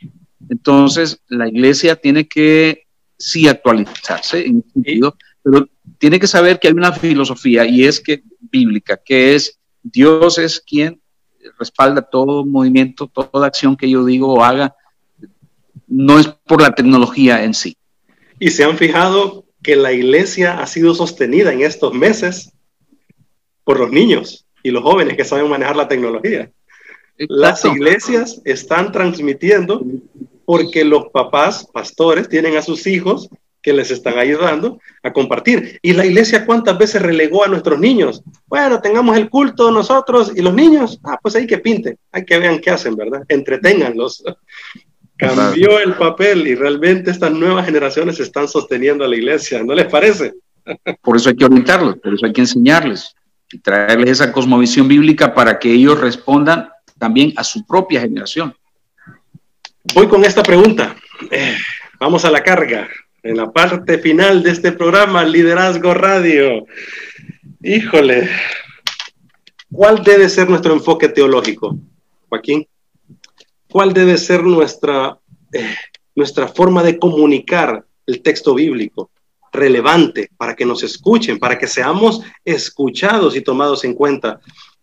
Entonces, 0.49 1.21
la 1.29 1.47
iglesia 1.47 1.95
tiene 1.95 2.27
que 2.27 2.87
sí 3.17 3.47
actualizarse 3.47 4.45
en 4.45 4.59
ese 4.59 4.71
sentido, 4.71 5.15
pero 5.43 5.69
tiene 5.99 6.19
que 6.19 6.27
saber 6.27 6.59
que 6.59 6.67
hay 6.67 6.73
una 6.73 6.91
filosofía 6.91 7.65
y 7.65 7.85
es 7.85 8.01
que 8.01 8.23
bíblica, 8.39 8.97
que 8.97 9.35
es 9.35 9.59
Dios 9.83 10.37
es 10.37 10.59
quien 10.59 10.99
respalda 11.57 12.01
todo 12.01 12.45
movimiento, 12.45 13.07
toda 13.07 13.47
acción 13.47 13.77
que 13.77 13.89
yo 13.89 14.03
digo 14.03 14.33
o 14.33 14.43
haga, 14.43 14.75
no 15.87 16.19
es 16.19 16.27
por 16.27 16.61
la 16.61 16.75
tecnología 16.75 17.43
en 17.43 17.53
sí. 17.53 17.77
Y 18.39 18.49
se 18.49 18.63
han 18.63 18.77
fijado 18.77 19.45
que 19.63 19.75
la 19.75 19.93
iglesia 19.93 20.59
ha 20.59 20.67
sido 20.67 20.93
sostenida 20.93 21.53
en 21.53 21.61
estos 21.61 21.93
meses 21.93 22.51
por 23.63 23.79
los 23.79 23.91
niños 23.91 24.45
y 24.63 24.71
los 24.71 24.83
jóvenes 24.83 25.15
que 25.15 25.25
saben 25.25 25.49
manejar 25.49 25.75
la 25.75 25.87
tecnología. 25.87 26.51
Las 27.17 27.65
iglesias 27.65 28.41
están 28.45 28.91
transmitiendo 28.91 29.83
porque 30.45 30.85
los 30.85 31.09
papás, 31.11 31.67
pastores, 31.73 32.29
tienen 32.29 32.55
a 32.57 32.61
sus 32.61 32.87
hijos 32.87 33.29
que 33.61 33.73
les 33.73 33.91
están 33.91 34.17
ayudando 34.17 34.79
a 35.03 35.11
compartir. 35.11 35.77
¿Y 35.81 35.91
la 35.93 36.05
iglesia 36.05 36.45
cuántas 36.45 36.77
veces 36.77 37.01
relegó 37.01 37.43
a 37.43 37.49
nuestros 37.49 37.79
niños? 37.79 38.23
Bueno, 38.45 38.79
tengamos 38.79 39.17
el 39.17 39.29
culto 39.29 39.71
nosotros 39.71 40.31
y 40.33 40.41
los 40.41 40.53
niños, 40.53 40.99
ah, 41.03 41.19
pues 41.21 41.35
hay 41.35 41.45
que 41.45 41.57
pinten, 41.57 41.97
hay 42.11 42.23
que 42.23 42.39
vean 42.39 42.59
qué 42.59 42.69
hacen, 42.69 42.95
¿verdad? 42.95 43.23
Entreténganlos. 43.27 44.23
Cambió 45.17 45.79
el 45.79 45.95
papel 45.95 46.47
y 46.47 46.55
realmente 46.55 47.11
estas 47.11 47.31
nuevas 47.31 47.65
generaciones 47.65 48.19
están 48.19 48.47
sosteniendo 48.47 49.03
a 49.03 49.07
la 49.07 49.15
iglesia, 49.15 49.63
¿no 49.63 49.73
les 49.73 49.87
parece? 49.87 50.35
Por 51.01 51.17
eso 51.17 51.29
hay 51.29 51.35
que 51.35 51.45
orientarlos, 51.45 51.97
por 51.97 52.13
eso 52.13 52.25
hay 52.25 52.33
que 52.33 52.41
enseñarles 52.41 53.15
y 53.51 53.59
traerles 53.59 54.11
esa 54.11 54.31
cosmovisión 54.31 54.87
bíblica 54.87 55.33
para 55.33 55.59
que 55.59 55.71
ellos 55.71 55.99
respondan 55.99 56.69
también 56.97 57.33
a 57.35 57.43
su 57.43 57.65
propia 57.65 58.01
generación. 58.01 58.55
Voy 59.93 60.07
con 60.07 60.23
esta 60.25 60.43
pregunta. 60.43 60.95
Eh, 61.31 61.57
vamos 61.99 62.25
a 62.25 62.31
la 62.31 62.43
carga 62.43 62.87
en 63.23 63.37
la 63.37 63.51
parte 63.51 63.97
final 63.99 64.43
de 64.43 64.51
este 64.51 64.71
programa, 64.71 65.23
Liderazgo 65.23 65.93
Radio. 65.93 66.65
Híjole, 67.61 68.29
¿cuál 69.71 70.03
debe 70.03 70.29
ser 70.29 70.49
nuestro 70.49 70.73
enfoque 70.73 71.09
teológico, 71.09 71.77
Joaquín? 72.29 72.67
¿Cuál 73.69 73.93
debe 73.93 74.17
ser 74.17 74.43
nuestra, 74.43 75.17
eh, 75.53 75.75
nuestra 76.15 76.47
forma 76.47 76.83
de 76.83 76.97
comunicar 76.97 77.85
el 78.05 78.21
texto 78.21 78.55
bíblico? 78.55 79.11
relevante 79.57 80.29
para 80.37 80.55
que 80.55 80.65
nos 80.65 80.83
escuchen, 80.83 81.39
para 81.39 81.57
que 81.57 81.67
seamos 81.67 82.21
escuchados 82.45 83.35
y 83.35 83.41
tomados 83.41 83.83
en 83.83 83.93
cuenta. 83.93 84.39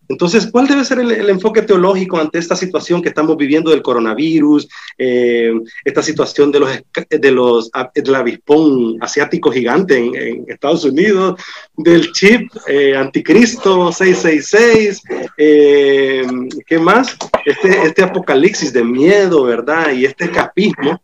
Entonces, 0.09 0.49
¿cuál 0.51 0.67
debe 0.67 0.85
ser 0.85 0.99
el, 0.99 1.31
enfoque 1.31 1.63
teológico 1.63 2.19
ante 2.19 2.39
esta 2.39 2.57
situación 2.57 3.03
que 3.03 3.09
estamos 3.09 3.37
viviendo 3.37 3.71
del 3.71 3.83
coronavirus, 3.83 4.69
eh, 4.99 5.53
esta 5.85 6.03
situación 6.03 6.53
de 6.53 6.61
los, 6.61 6.71
de 7.09 7.31
los 7.31 7.71
del 7.95 8.15
avispón 8.15 8.97
asiático 9.01 9.51
gigante 9.51 9.97
en, 9.97 10.45
Estados 10.49 10.85
Unidos, 10.85 11.41
del 11.77 12.13
chip 12.13 12.51
eh, 12.69 12.97
anticristo 12.97 13.91
666, 13.91 15.03
eh, 15.39 16.27
¿qué 16.67 16.79
más? 16.79 17.17
Este, 17.45 17.83
este 17.83 18.03
apocalipsis 18.03 18.73
de 18.73 18.85
miedo, 18.85 19.45
¿verdad? 19.45 19.93
Y 19.93 20.05
este 20.05 20.25
escapismo 20.25 21.01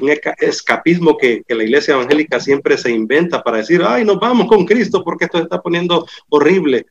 un 0.00 0.08
escapismo 0.38 1.16
que, 1.16 1.42
que, 1.46 1.54
la 1.54 1.64
iglesia 1.64 1.94
evangélica 1.94 2.38
siempre 2.38 2.78
se 2.78 2.90
inventa 2.90 3.42
para 3.42 3.58
decir, 3.58 3.82
ay, 3.84 4.04
nos 4.04 4.20
vamos 4.20 4.46
con 4.46 4.64
Cristo 4.64 5.02
porque 5.04 5.24
esto 5.24 5.38
se 5.38 5.44
está 5.44 5.60
poniendo 5.60 6.06
horrible. 6.28 6.86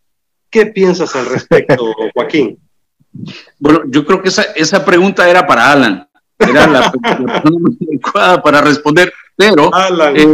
¿Qué 0.49 0.65
piensas 0.67 1.15
al 1.15 1.27
respecto, 1.27 1.93
Joaquín? 2.13 2.57
Bueno, 3.59 3.81
yo 3.87 4.05
creo 4.05 4.21
que 4.21 4.29
esa, 4.29 4.43
esa 4.55 4.83
pregunta 4.83 5.29
era 5.29 5.45
para 5.45 5.71
Alan. 5.71 6.07
Era 6.39 6.67
la, 6.67 6.91
persona 7.03 7.69
adecuada 7.81 8.41
para 8.41 8.61
responder, 8.61 9.11
pero 9.35 9.73
Alan. 9.73 10.15
Eh, 10.15 10.33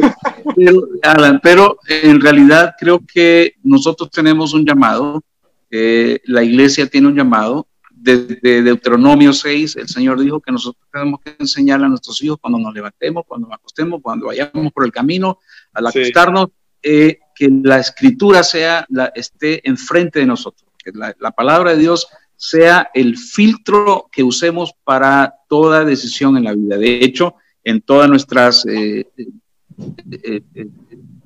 pero, 0.55 0.87
Alan, 1.01 1.39
pero 1.41 1.79
en 1.87 2.21
realidad 2.21 2.75
creo 2.79 3.01
que 3.05 3.55
nosotros 3.63 4.11
tenemos 4.11 4.53
un 4.53 4.65
llamado, 4.65 5.23
eh, 5.71 6.19
la 6.25 6.43
iglesia 6.43 6.87
tiene 6.87 7.07
un 7.07 7.15
llamado. 7.15 7.67
Desde 7.89 8.61
Deuteronomio 8.61 9.33
6, 9.33 9.77
el 9.77 9.87
Señor 9.87 10.21
dijo 10.21 10.39
que 10.39 10.51
nosotros 10.51 10.85
tenemos 10.93 11.19
que 11.21 11.35
enseñar 11.39 11.83
a 11.83 11.89
nuestros 11.89 12.21
hijos 12.21 12.37
cuando 12.39 12.59
nos 12.59 12.71
levantemos, 12.71 13.23
cuando 13.27 13.47
nos 13.47 13.55
acostemos, 13.55 13.99
cuando 14.03 14.27
vayamos 14.27 14.71
por 14.71 14.85
el 14.85 14.91
camino, 14.91 15.39
al 15.73 15.87
acostarnos, 15.87 16.49
eh, 16.83 17.17
que 17.35 17.49
la 17.63 17.79
escritura 17.79 18.41
sea, 18.43 18.85
la, 18.89 19.11
esté 19.13 19.67
enfrente 19.67 20.19
de 20.19 20.25
nosotros, 20.25 20.65
que 20.77 20.91
la, 20.93 21.31
palabra 21.31 21.71
de 21.71 21.79
Dios 21.79 22.07
sea 22.37 22.89
el 22.93 23.17
filtro 23.17 24.07
que 24.11 24.23
usemos 24.23 24.71
para 24.83 25.35
toda 25.49 25.83
decisión 25.83 26.37
en 26.37 26.45
la 26.45 26.53
vida. 26.53 26.77
De 26.77 27.03
hecho, 27.03 27.35
en 27.63 27.81
todas 27.81 28.09
nuestras 28.09 28.65
eh, 28.65 29.05
eh, 29.17 30.41
eh, 30.53 30.67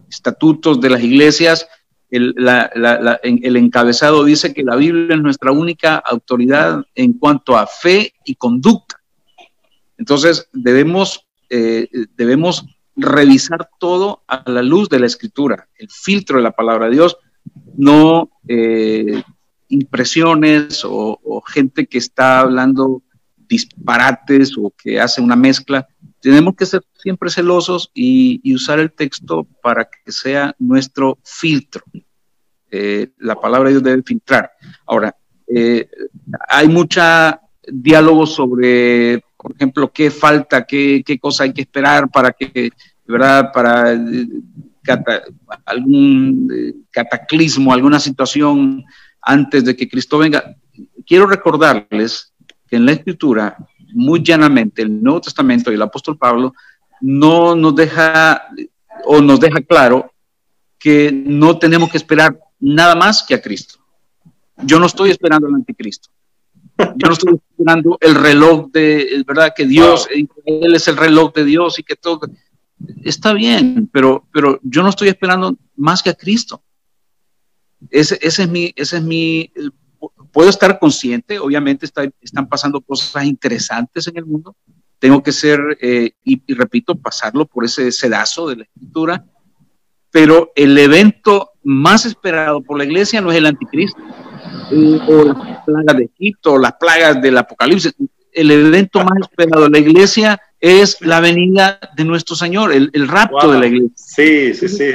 estatutos 0.10 0.82
de 0.82 0.90
las 0.90 1.04
iglesias, 1.04 1.68
el, 2.10 2.34
el, 3.22 3.56
encabezado 3.56 4.24
dice 4.24 4.52
que 4.52 4.64
la 4.64 4.76
Biblia 4.76 5.16
es 5.16 5.22
nuestra 5.22 5.52
única 5.52 5.98
autoridad 5.98 6.84
en 6.96 7.14
cuanto 7.14 7.56
a 7.56 7.68
fe 7.68 8.14
y 8.26 8.34
conducta. 8.34 9.00
Entonces, 9.96 10.50
debemos, 10.52 11.28
debemos 12.18 12.66
revisar 13.00 13.70
todo 13.80 14.24
a 14.28 14.44
la 14.50 14.62
luz 14.62 14.90
de 14.90 15.00
la 15.00 15.06
escritura, 15.06 15.68
el 15.76 15.90
filtro 15.90 16.38
de 16.38 16.44
la 16.44 16.52
palabra 16.52 16.86
de 16.86 16.92
Dios, 16.92 17.18
no 17.78 18.30
eh, 18.48 19.24
impresiones 19.70 20.82
o, 20.84 21.42
gente 21.48 21.88
que 21.88 21.98
está 21.98 22.40
hablando 22.40 23.02
disparates 23.48 24.58
o 24.58 24.72
que 24.72 25.00
hace 25.00 25.22
una 25.22 25.36
mezcla. 25.36 25.88
Tenemos 26.20 26.56
que 26.56 26.66
ser 26.66 26.84
siempre 27.02 27.30
celosos 27.30 27.92
y, 27.94 28.54
usar 28.54 28.80
el 28.80 28.92
texto 28.92 29.48
para 29.62 29.86
que 29.86 30.12
sea 30.12 30.56
nuestro 30.60 31.18
filtro. 31.24 31.84
Eh, 32.72 33.12
la 33.18 33.36
palabra 33.36 33.70
de 33.70 33.76
Dios 33.76 33.84
debe 33.84 34.04
filtrar. 34.04 34.52
Ahora, 34.86 35.16
eh, 35.48 35.90
hay 36.48 36.68
mucha 36.68 37.42
diálogo 37.72 38.28
sobre, 38.28 39.24
por 39.38 39.54
ejemplo, 39.54 39.92
qué 39.92 40.12
falta, 40.12 40.66
qué, 40.66 41.04
qué 41.06 41.20
cosa 41.20 41.44
hay 41.44 41.54
que 41.54 41.62
esperar 41.62 42.10
para 42.10 42.32
que 42.32 42.72
¿verdad? 43.10 43.52
Para 43.52 43.94
eh, 43.94 44.28
algún 45.66 46.50
eh, 46.54 46.76
cataclismo, 46.92 47.74
alguna 47.74 48.00
situación 48.00 48.86
antes 49.22 49.66
de 49.66 49.76
que 49.76 49.90
Cristo 49.90 50.20
venga. 50.20 50.56
Quiero 51.06 51.26
recordarles 51.26 52.34
que 52.68 52.76
en 52.76 52.86
la 52.86 52.92
Escritura, 52.92 53.58
muy 53.94 54.22
llanamente, 54.24 54.84
el 54.84 55.02
Nuevo 55.02 55.22
Testamento 55.22 55.72
y 55.72 55.76
el 55.76 55.82
apóstol 55.82 56.18
Pablo 56.18 56.54
no 57.02 57.56
nos 57.56 57.76
deja 57.76 58.44
o 59.06 59.22
nos 59.22 59.40
deja 59.40 59.62
claro 59.62 60.14
que 60.78 61.12
no 61.12 61.58
tenemos 61.58 61.90
que 61.90 61.98
esperar 61.98 62.40
nada 62.60 62.96
más 62.96 63.24
que 63.24 63.34
a 63.34 63.42
Cristo. 63.42 63.80
Yo 64.58 64.80
no 64.80 64.86
estoy 64.86 65.10
esperando 65.10 65.48
al 65.48 65.56
anticristo. 65.56 66.10
Yo 66.78 67.08
no 67.08 67.14
estoy 67.14 67.36
esperando 67.36 67.98
el 68.00 68.16
reloj 68.16 68.70
de, 68.72 69.24
¿verdad? 69.28 69.52
Que 69.56 69.66
Dios, 69.66 70.08
Él 70.46 70.76
es 70.76 70.88
el 70.88 70.96
reloj 70.96 71.34
de 71.34 71.44
Dios 71.44 71.80
y 71.80 71.84
que 71.84 71.96
todo 71.96 72.22
está 73.04 73.34
bien, 73.34 73.90
pero, 73.92 74.28
pero 74.32 74.60
yo 74.64 74.84
no 74.84 74.90
estoy 74.90 75.10
esperando 75.10 75.58
más 75.76 76.04
que 76.04 76.10
a 76.10 76.16
Cristo. 76.16 76.64
Ese, 77.90 78.20
es 78.22 78.50
mi, 78.50 78.74
ese 78.76 78.98
es 78.98 79.04
mi, 79.04 79.52
puedo 80.32 80.50
estar 80.50 80.80
consciente, 80.80 81.40
obviamente 81.40 81.86
están 81.86 82.50
pasando 82.50 82.82
cosas 82.82 83.24
interesantes 83.26 84.08
en 84.08 84.18
el 84.18 84.26
mundo, 84.26 84.56
tengo 85.00 85.24
que 85.24 85.32
ser, 85.32 85.60
eh, 85.82 86.12
y, 86.24 86.54
repito, 86.54 86.96
pasarlo 86.96 87.46
por 87.46 87.64
ese 87.64 87.92
sedazo 87.92 88.48
de 88.48 88.58
la 88.58 88.64
escritura, 88.64 89.26
pero 90.12 90.52
el 90.56 90.78
evento 90.78 91.52
más 91.64 92.06
esperado 92.06 92.62
por 92.62 92.78
la 92.78 92.84
iglesia 92.84 93.22
no 93.22 93.32
es 93.32 93.38
el 93.38 93.46
anticristo, 93.46 94.02
o 94.72 95.24
las 95.24 95.64
plagas 95.66 95.98
de 95.98 96.10
Egipto, 96.16 96.54
o 96.54 96.58
las 96.58 96.74
plagas 96.74 97.22
del 97.22 97.38
Apocalipsis, 97.38 97.96
el 98.32 98.52
evento 98.52 99.00
más 99.00 99.20
esperado 99.22 99.64
de 99.66 99.70
la 99.70 99.80
iglesia 99.80 100.40
es 100.60 100.98
la 101.02 101.20
venida 101.20 101.80
de 101.96 102.06
nuestro 102.06 102.36
Señor, 102.36 102.74
el, 102.74 103.08
rapto 103.08 103.52
de 103.52 103.60
la 103.60 103.68
iglesia. 103.68 103.96
Sí, 103.96 104.54
sí, 104.54 104.68
sí. 104.68 104.92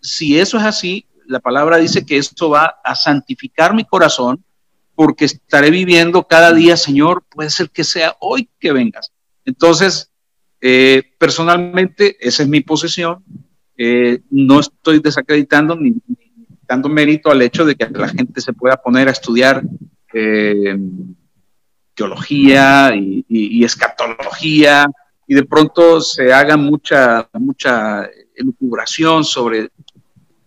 Si 0.00 0.38
eso 0.38 0.58
es 0.58 0.64
así, 0.64 1.06
la 1.26 1.40
palabra 1.40 1.76
dice 1.76 2.04
que 2.04 2.16
esto 2.16 2.50
va 2.50 2.80
a 2.82 2.94
santificar 2.94 3.74
mi 3.74 3.84
corazón 3.84 4.42
porque 4.94 5.26
estaré 5.26 5.70
viviendo 5.70 6.24
cada 6.24 6.52
día, 6.52 6.76
Señor, 6.76 7.24
puede 7.30 7.50
ser 7.50 7.70
que 7.70 7.84
sea 7.84 8.16
hoy 8.20 8.48
que 8.58 8.72
vengas. 8.72 9.12
Entonces, 9.44 10.10
eh, 10.60 11.02
personalmente, 11.18 12.16
esa 12.20 12.42
es 12.42 12.48
mi 12.48 12.60
posición. 12.60 13.24
Eh, 13.76 14.20
no 14.30 14.60
estoy 14.60 15.00
desacreditando 15.00 15.74
ni, 15.76 15.94
dando 16.68 16.88
mérito 16.88 17.30
al 17.30 17.42
hecho 17.42 17.64
de 17.64 17.76
que 17.76 17.88
la 17.88 18.08
gente 18.08 18.40
se 18.40 18.52
pueda 18.52 18.76
poner 18.76 19.08
a 19.08 19.12
estudiar 19.12 19.62
eh, 20.12 20.76
teología 21.94 22.92
y, 22.94 23.64
escatología, 23.64 24.86
y 25.26 25.34
de 25.34 25.44
pronto 25.44 26.00
se 26.00 26.32
haga 26.32 26.56
mucha, 26.56 27.28
mucha 27.34 28.08
elucubración 28.34 29.24
sobre 29.24 29.68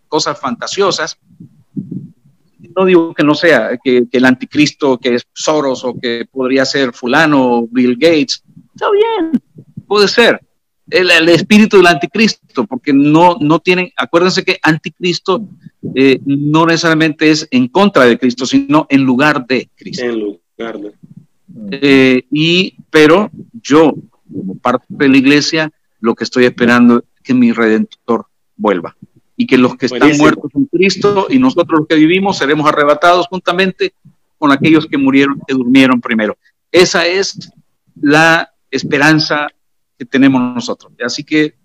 cosas 0.07 0.39
fantasiosas. 0.39 1.17
No 2.75 2.85
digo 2.85 3.13
que 3.13 3.23
no 3.23 3.35
sea, 3.35 3.77
que, 3.83 4.07
el 4.11 4.25
anticristo, 4.25 4.97
que 4.97 5.15
es 5.15 5.27
Soros 5.33 5.83
o 5.83 5.99
que 5.99 6.25
podría 6.31 6.65
ser 6.65 6.93
fulano, 6.93 7.67
Bill 7.69 7.95
Gates, 7.95 8.43
está 8.73 8.87
bien, 8.91 9.31
puede 9.87 10.07
ser. 10.07 10.39
El, 10.89 11.29
espíritu 11.29 11.77
del 11.77 11.87
anticristo, 11.87 12.65
porque 12.65 12.91
no, 12.93 13.37
no 13.39 13.59
tienen, 13.59 13.91
acuérdense 13.95 14.43
que 14.43 14.59
anticristo 14.61 15.47
eh, 15.95 16.19
no 16.25 16.65
necesariamente 16.65 17.31
es 17.31 17.47
en 17.51 17.67
contra 17.67 18.05
de 18.05 18.17
Cristo, 18.17 18.45
sino 18.45 18.85
en 18.89 19.01
lugar 19.03 19.45
de 19.47 19.69
Cristo. 19.75 20.03
En 20.03 20.19
lugar 20.19 20.79
de. 20.79 20.93
Eh, 21.71 22.25
y, 22.31 22.75
pero 22.89 23.29
yo, 23.61 23.93
como 24.31 24.55
parte 24.55 24.85
de 24.89 25.09
la 25.09 25.17
iglesia, 25.17 25.71
lo 25.99 26.15
que 26.15 26.23
estoy 26.23 26.45
esperando 26.45 26.99
es 26.99 27.21
que 27.23 27.33
mi 27.33 27.51
redentor 27.51 28.27
vuelva 28.55 28.95
y 29.35 29.47
que 29.47 29.57
los 29.57 29.75
que 29.75 29.87
están 29.87 30.17
muertos 30.17 30.51
en 30.53 30.65
Cristo 30.65 31.27
y 31.29 31.39
nosotros 31.39 31.79
los 31.79 31.87
que 31.87 31.95
vivimos 31.95 32.37
seremos 32.37 32.67
arrebatados 32.67 33.27
juntamente 33.27 33.93
con 34.37 34.51
aquellos 34.51 34.85
que 34.87 34.97
murieron, 34.97 35.39
que 35.47 35.53
durmieron 35.53 36.01
primero. 36.01 36.37
Esa 36.71 37.05
es 37.05 37.51
la 38.01 38.51
esperanza 38.69 39.47
que 39.97 40.05
tenemos 40.05 40.41
nosotros. 40.41 40.91
Así 41.03 41.23
que 41.23 41.55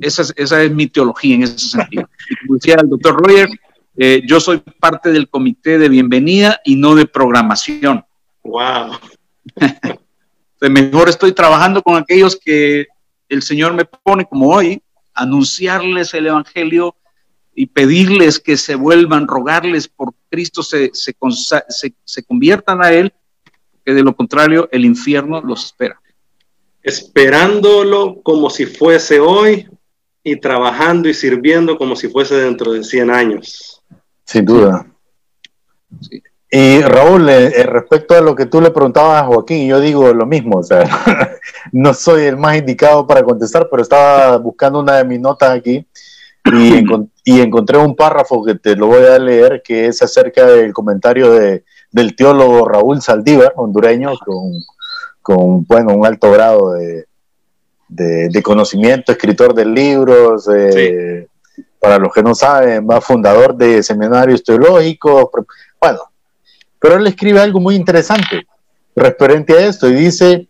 esa 0.00 0.22
es, 0.22 0.34
esa 0.36 0.62
es 0.62 0.70
mi 0.70 0.86
teología 0.88 1.36
en 1.36 1.42
ese 1.44 1.58
sentido. 1.58 2.08
Y 2.28 2.36
como 2.46 2.56
decía 2.56 2.76
el 2.80 2.88
doctor 2.88 3.16
Roger, 3.16 3.48
eh, 3.96 4.22
yo 4.26 4.40
soy 4.40 4.58
parte 4.58 5.10
del 5.10 5.28
comité 5.28 5.78
de 5.78 5.88
bienvenida 5.88 6.60
y 6.64 6.76
no 6.76 6.94
de 6.94 7.06
programación. 7.06 8.04
Wow. 8.42 8.98
mejor 10.70 11.08
estoy 11.08 11.32
trabajando 11.32 11.82
con 11.82 11.96
aquellos 11.96 12.36
que 12.36 12.86
el 13.28 13.42
Señor 13.42 13.74
me 13.74 13.84
pone 13.84 14.24
como 14.24 14.48
hoy, 14.48 14.82
anunciarles 15.14 16.14
el 16.14 16.26
Evangelio 16.26 16.94
y 17.54 17.66
pedirles 17.66 18.38
que 18.38 18.56
se 18.56 18.74
vuelvan, 18.74 19.26
rogarles 19.26 19.88
por 19.88 20.14
Cristo, 20.28 20.62
se, 20.62 20.90
se, 20.92 21.14
se, 22.04 22.22
conviertan 22.22 22.84
a 22.84 22.92
Él, 22.92 23.12
que 23.84 23.94
de 23.94 24.02
lo 24.02 24.14
contrario 24.14 24.68
el 24.72 24.84
infierno 24.84 25.40
los 25.40 25.64
espera. 25.64 26.00
Esperándolo 26.82 28.20
como 28.22 28.50
si 28.50 28.66
fuese 28.66 29.20
hoy 29.20 29.68
y 30.22 30.36
trabajando 30.36 31.08
y 31.08 31.14
sirviendo 31.14 31.78
como 31.78 31.96
si 31.96 32.08
fuese 32.08 32.34
dentro 32.34 32.72
de 32.72 32.84
100 32.84 33.10
años. 33.10 33.82
Sin 34.24 34.44
duda. 34.44 34.86
Sí. 36.02 36.22
Y 36.50 36.80
Raúl, 36.80 37.28
eh, 37.28 37.52
eh, 37.56 37.62
respecto 37.64 38.14
a 38.14 38.20
lo 38.20 38.36
que 38.36 38.46
tú 38.46 38.60
le 38.60 38.70
preguntabas 38.70 39.20
a 39.20 39.26
Joaquín, 39.26 39.66
yo 39.66 39.80
digo 39.80 40.14
lo 40.14 40.26
mismo, 40.26 40.58
o 40.58 40.62
sea, 40.62 40.84
no 41.72 41.92
soy 41.92 42.24
el 42.24 42.36
más 42.36 42.56
indicado 42.56 43.04
para 43.04 43.24
contestar, 43.24 43.66
pero 43.68 43.82
estaba 43.82 44.36
buscando 44.38 44.78
una 44.78 44.96
de 44.96 45.04
mis 45.04 45.20
notas 45.20 45.50
aquí 45.50 45.84
y, 46.44 46.84
y, 47.24 47.40
encontré 47.40 47.78
un 47.78 47.96
párrafo 47.96 48.44
que 48.44 48.54
te 48.54 48.76
lo 48.76 48.86
voy 48.86 49.04
a 49.04 49.18
leer, 49.18 49.60
que 49.64 49.86
es 49.86 50.00
acerca 50.02 50.46
del 50.46 50.72
comentario 50.72 51.32
de, 51.32 51.64
del 51.90 52.14
teólogo 52.14 52.68
Raúl 52.68 53.02
Saldívar, 53.02 53.52
hondureño, 53.56 54.12
con, 54.24 54.52
con 55.22 55.64
bueno, 55.64 55.94
un 55.94 56.06
alto 56.06 56.30
grado 56.30 56.74
de, 56.74 57.06
de, 57.88 58.42
conocimiento, 58.44 59.10
escritor 59.10 59.52
de 59.52 59.64
libros, 59.64 60.48
para 61.80 61.98
los 61.98 62.12
que 62.12 62.22
no 62.22 62.36
saben, 62.36 62.86
va 62.88 63.00
fundador 63.00 63.56
de 63.56 63.82
seminarios 63.82 64.44
teológicos, 64.44 65.28
bueno, 65.80 65.98
pero 66.86 67.00
él 67.00 67.06
escribe 67.08 67.40
algo 67.40 67.58
muy 67.58 67.74
interesante 67.74 68.46
referente 68.94 69.54
a 69.54 69.66
esto 69.66 69.88
y 69.88 69.94
dice, 69.94 70.46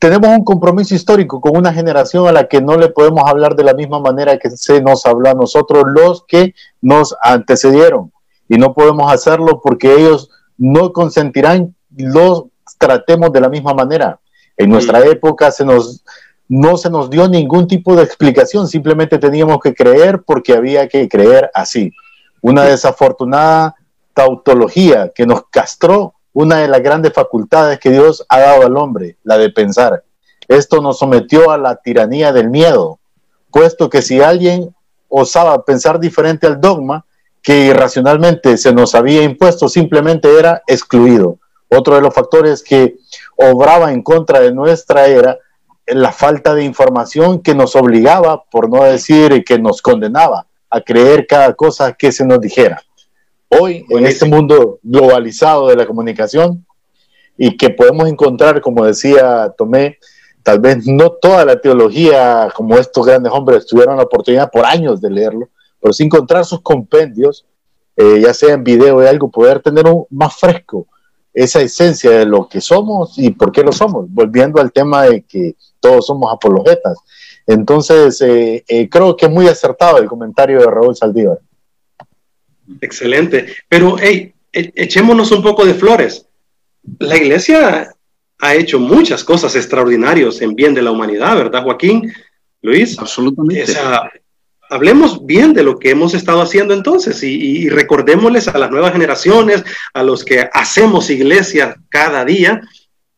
tenemos 0.00 0.28
un 0.30 0.42
compromiso 0.42 0.96
histórico 0.96 1.40
con 1.40 1.56
una 1.56 1.72
generación 1.72 2.26
a 2.26 2.32
la 2.32 2.48
que 2.48 2.60
no 2.60 2.76
le 2.76 2.88
podemos 2.88 3.22
hablar 3.24 3.54
de 3.54 3.62
la 3.62 3.72
misma 3.72 4.00
manera 4.00 4.36
que 4.36 4.50
se 4.50 4.82
nos 4.82 5.06
habló 5.06 5.30
a 5.30 5.34
nosotros 5.34 5.84
los 5.86 6.24
que 6.26 6.54
nos 6.82 7.14
antecedieron. 7.22 8.10
Y 8.48 8.58
no 8.58 8.74
podemos 8.74 9.12
hacerlo 9.12 9.60
porque 9.62 9.94
ellos 9.94 10.28
no 10.58 10.92
consentirán 10.92 11.76
los 11.96 12.46
tratemos 12.76 13.32
de 13.32 13.40
la 13.40 13.48
misma 13.48 13.72
manera. 13.72 14.18
En 14.56 14.70
nuestra 14.70 15.06
época 15.06 15.52
se 15.52 15.64
nos, 15.64 16.02
no 16.48 16.78
se 16.78 16.90
nos 16.90 17.08
dio 17.10 17.28
ningún 17.28 17.68
tipo 17.68 17.94
de 17.94 18.02
explicación, 18.02 18.66
simplemente 18.66 19.18
teníamos 19.18 19.60
que 19.60 19.72
creer 19.72 20.22
porque 20.26 20.52
había 20.52 20.88
que 20.88 21.08
creer 21.08 21.48
así. 21.54 21.92
Una 22.42 22.64
desafortunada 22.64 23.76
tautología 24.14 25.10
que 25.14 25.26
nos 25.26 25.44
castró 25.50 26.14
una 26.32 26.58
de 26.58 26.68
las 26.68 26.82
grandes 26.82 27.12
facultades 27.12 27.78
que 27.78 27.90
Dios 27.90 28.24
ha 28.28 28.40
dado 28.40 28.66
al 28.66 28.76
hombre, 28.76 29.16
la 29.24 29.38
de 29.38 29.50
pensar. 29.50 30.04
Esto 30.48 30.80
nos 30.80 30.98
sometió 30.98 31.50
a 31.50 31.58
la 31.58 31.76
tiranía 31.76 32.32
del 32.32 32.50
miedo, 32.50 32.98
puesto 33.50 33.88
que 33.88 34.02
si 34.02 34.20
alguien 34.20 34.74
osaba 35.08 35.64
pensar 35.64 35.98
diferente 35.98 36.46
al 36.46 36.60
dogma 36.60 37.04
que 37.42 37.66
irracionalmente 37.66 38.56
se 38.56 38.72
nos 38.72 38.94
había 38.94 39.22
impuesto, 39.22 39.68
simplemente 39.68 40.38
era 40.38 40.62
excluido. 40.66 41.38
Otro 41.68 41.94
de 41.94 42.00
los 42.00 42.14
factores 42.14 42.62
que 42.62 42.96
obraba 43.36 43.92
en 43.92 44.02
contra 44.02 44.40
de 44.40 44.52
nuestra 44.52 45.06
era 45.06 45.38
la 45.86 46.12
falta 46.12 46.54
de 46.54 46.64
información 46.64 47.42
que 47.42 47.54
nos 47.54 47.74
obligaba, 47.76 48.44
por 48.44 48.68
no 48.68 48.84
decir 48.84 49.44
que 49.44 49.58
nos 49.58 49.82
condenaba, 49.82 50.46
a 50.68 50.80
creer 50.80 51.26
cada 51.26 51.54
cosa 51.54 51.92
que 51.92 52.12
se 52.12 52.24
nos 52.24 52.40
dijera. 52.40 52.82
Hoy, 53.50 53.84
en 53.88 54.06
este 54.06 54.26
mundo 54.26 54.78
globalizado 54.82 55.68
de 55.68 55.76
la 55.76 55.86
comunicación, 55.86 56.64
y 57.36 57.56
que 57.56 57.70
podemos 57.70 58.08
encontrar, 58.08 58.60
como 58.60 58.84
decía 58.84 59.52
Tomé, 59.56 59.98
tal 60.42 60.60
vez 60.60 60.86
no 60.86 61.10
toda 61.10 61.44
la 61.44 61.60
teología 61.60 62.48
como 62.54 62.76
estos 62.76 63.06
grandes 63.06 63.32
hombres 63.32 63.66
tuvieron 63.66 63.96
la 63.96 64.04
oportunidad 64.04 64.50
por 64.50 64.66
años 64.66 65.00
de 65.00 65.10
leerlo, 65.10 65.48
pero 65.80 65.92
sin 65.92 66.06
encontrar 66.06 66.44
sus 66.44 66.60
compendios, 66.60 67.46
eh, 67.96 68.20
ya 68.20 68.34
sea 68.34 68.54
en 68.54 68.62
video 68.62 68.98
o 68.98 69.00
algo, 69.00 69.30
poder 69.30 69.60
tener 69.60 69.86
un, 69.86 70.06
más 70.10 70.36
fresco 70.36 70.86
esa 71.32 71.60
esencia 71.60 72.10
de 72.10 72.26
lo 72.26 72.46
que 72.46 72.60
somos 72.60 73.18
y 73.18 73.30
por 73.30 73.52
qué 73.52 73.62
lo 73.62 73.72
somos, 73.72 74.06
volviendo 74.08 74.60
al 74.60 74.70
tema 74.70 75.04
de 75.04 75.22
que 75.22 75.56
todos 75.80 76.06
somos 76.06 76.32
apologetas. 76.32 76.98
Entonces, 77.46 78.20
eh, 78.20 78.64
eh, 78.68 78.88
creo 78.88 79.16
que 79.16 79.26
es 79.26 79.32
muy 79.32 79.48
acertado 79.48 79.98
el 79.98 80.08
comentario 80.08 80.60
de 80.60 80.66
Raúl 80.66 80.94
Saldívar. 80.94 81.38
Excelente. 82.80 83.54
Pero, 83.68 83.96
hey, 83.98 84.32
e, 84.52 84.72
echémonos 84.74 85.30
un 85.32 85.42
poco 85.42 85.64
de 85.64 85.74
flores. 85.74 86.26
La 86.98 87.16
iglesia 87.16 87.94
ha 88.38 88.54
hecho 88.54 88.78
muchas 88.78 89.22
cosas 89.22 89.54
extraordinarias 89.54 90.40
en 90.40 90.54
bien 90.54 90.74
de 90.74 90.82
la 90.82 90.90
humanidad, 90.90 91.36
¿verdad, 91.36 91.62
Joaquín? 91.62 92.12
Luis. 92.62 92.98
Absolutamente. 92.98 93.74
hablemos 94.68 95.24
bien 95.26 95.52
de 95.52 95.62
lo 95.62 95.78
que 95.78 95.90
hemos 95.90 96.14
estado 96.14 96.42
haciendo 96.42 96.74
entonces 96.74 97.22
y, 97.22 97.34
y, 97.34 97.68
recordémosles 97.68 98.48
a 98.48 98.58
las 98.58 98.70
nuevas 98.70 98.92
generaciones, 98.92 99.64
a 99.92 100.02
los 100.02 100.24
que 100.24 100.48
hacemos 100.52 101.10
iglesia 101.10 101.76
cada 101.88 102.24
día, 102.24 102.60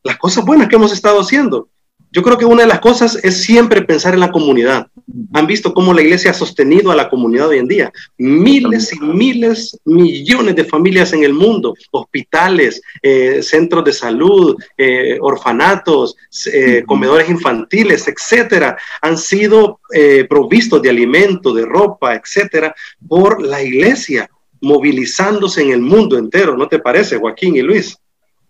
las 0.03 0.17
cosas 0.17 0.45
buenas 0.45 0.69
que 0.69 0.77
hemos 0.77 0.93
estado 0.93 1.21
haciendo. 1.21 1.69
Yo 2.13 2.23
creo 2.23 2.37
que 2.37 2.45
una 2.45 2.63
de 2.63 2.69
las 2.69 2.81
cosas 2.81 3.19
es 3.23 3.43
siempre 3.43 3.81
pensar 3.81 4.13
en 4.13 4.21
la 4.21 4.31
comunidad. 4.31 4.87
Han 5.33 5.47
visto 5.47 5.73
cómo 5.73 5.95
la 5.95 6.03
iglesia 6.03 6.33
ha 6.33 6.35
sostenido 6.35 6.91
a 6.91 6.95
la 6.95 7.09
comunidad 7.09 7.49
hoy 7.49 7.59
en 7.59 7.67
día. 7.67 7.91
Miles 8.19 8.93
y 8.93 9.01
miles, 9.01 9.81
millones 9.87 10.55
de 10.55 10.65
familias 10.65 11.15
en 11.15 11.25
el 11.25 11.33
mundo, 11.33 11.75
hospitales, 11.91 12.83
eh, 13.01 13.43
centros 13.43 13.83
de 13.85 13.95
salud, 13.95 14.55
eh, 14.77 15.17
orfanatos, 15.23 16.15
eh, 16.53 16.85
comedores 16.87 17.31
infantiles, 17.31 18.07
etcétera, 18.07 18.77
han 19.01 19.17
sido 19.17 19.81
provistos 20.29 20.81
de 20.81 20.89
alimento, 20.89 21.53
de 21.53 21.67
ropa, 21.67 22.15
etcétera, 22.15 22.75
por 23.07 23.43
la 23.43 23.63
iglesia, 23.63 24.29
movilizándose 24.61 25.63
en 25.63 25.71
el 25.71 25.81
mundo 25.81 26.17
entero. 26.17 26.57
¿No 26.57 26.67
te 26.69 26.79
parece, 26.79 27.19
Joaquín 27.19 27.57
y 27.57 27.63
Luis? 27.63 27.97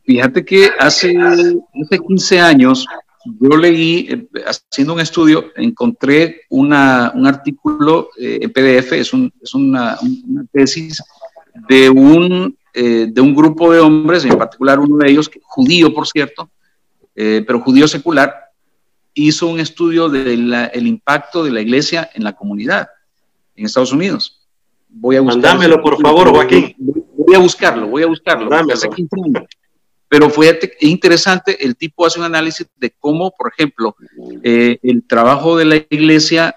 Fíjate 0.05 0.45
que 0.45 0.71
hace, 0.79 1.15
hace 1.17 1.99
15 1.99 2.41
años 2.41 2.87
yo 3.25 3.57
leí, 3.57 4.09
eh, 4.11 4.27
haciendo 4.47 4.95
un 4.95 5.01
estudio, 5.01 5.47
encontré 5.57 6.43
una, 6.51 7.13
un 7.15 7.27
artículo 7.27 8.11
eh, 8.19 8.41
en 8.43 8.53
PDF, 8.53 8.93
es, 8.93 9.13
un, 9.13 9.33
es 9.41 9.55
una, 9.55 9.99
una, 10.01 10.45
tesis 10.53 11.03
de 11.69 11.89
un, 11.91 12.57
eh, 12.75 13.07
de 13.11 13.21
un 13.21 13.35
grupo 13.35 13.73
de 13.73 13.81
hombres, 13.81 14.25
en 14.25 14.37
particular 14.37 14.79
uno 14.79 14.99
de 14.99 15.11
ellos, 15.11 15.31
judío 15.43 15.93
por 15.95 16.07
cierto, 16.07 16.51
pero 17.15 17.61
judío 17.61 17.87
secular, 17.87 18.35
hizo 19.13 19.47
un 19.47 19.61
estudio 19.61 20.09
del 20.09 20.87
impacto 20.87 21.45
de 21.45 21.51
la 21.51 21.61
iglesia 21.61 22.09
en 22.15 22.25
la 22.25 22.33
comunidad 22.33 22.89
en 23.55 23.67
Estados 23.67 23.93
Unidos. 23.93 24.41
Voy 24.89 25.17
a 25.17 25.23
Mándamelo, 25.23 25.83
por 25.83 26.01
favor, 26.01 26.31
Joaquín. 26.31 26.75
Voy 26.79 27.35
a 27.35 27.39
buscarlo, 27.39 27.87
voy 27.87 28.03
a 28.03 28.07
buscarlo. 28.07 28.51
Hace 28.73 28.89
15 28.89 29.17
años. 29.27 29.45
Pero 30.13 30.29
fue 30.29 30.59
interesante, 30.81 31.65
el 31.65 31.75
tipo 31.75 32.05
hace 32.05 32.19
un 32.19 32.27
análisis 32.27 32.67
de 32.77 32.91
cómo, 32.91 33.31
por 33.31 33.51
ejemplo, 33.51 33.97
eh, 34.43 34.79
el 34.83 35.07
trabajo 35.07 35.57
de 35.57 35.65
la 35.65 35.77
iglesia 35.77 36.55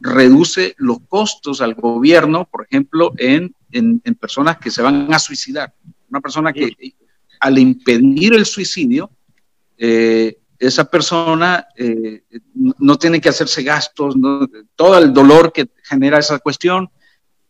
reduce 0.00 0.74
los 0.78 1.00
costos 1.06 1.60
al 1.60 1.74
gobierno, 1.74 2.48
por 2.50 2.64
ejemplo, 2.64 3.12
en, 3.18 3.54
en, 3.72 4.00
personas 4.14 4.56
que 4.56 4.70
se 4.70 4.80
van 4.80 5.12
a 5.12 5.18
suicidar. 5.18 5.74
Una 6.08 6.22
persona 6.22 6.50
que 6.54 6.74
al 7.40 7.58
impedir 7.58 8.32
el 8.32 8.46
suicidio, 8.46 9.10
eh, 9.76 10.38
esa 10.58 10.86
persona 10.86 11.66
eh, 11.76 12.22
no 12.54 12.96
tiene 12.96 13.20
que 13.20 13.28
hacerse 13.28 13.62
gastos, 13.62 14.14
todo 14.76 14.96
el 14.96 15.12
dolor 15.12 15.52
que 15.52 15.68
genera 15.82 16.20
esa 16.20 16.38
cuestión, 16.38 16.88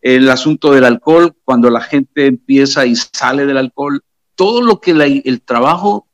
el 0.03 0.29
asunto 0.31 0.73
del 0.73 0.83
alcohol, 0.83 1.33
cuando 1.45 1.71
la 1.71 1.81
gente 1.81 2.27
empieza 2.27 2.85
y 2.87 2.97
sale 2.97 3.47
del 3.47 3.59
alcohol, 3.59 4.03
todo 4.35 4.63
lo 4.63 4.81
que 4.81 4.91
el 5.25 5.43
trabajo 5.43 6.07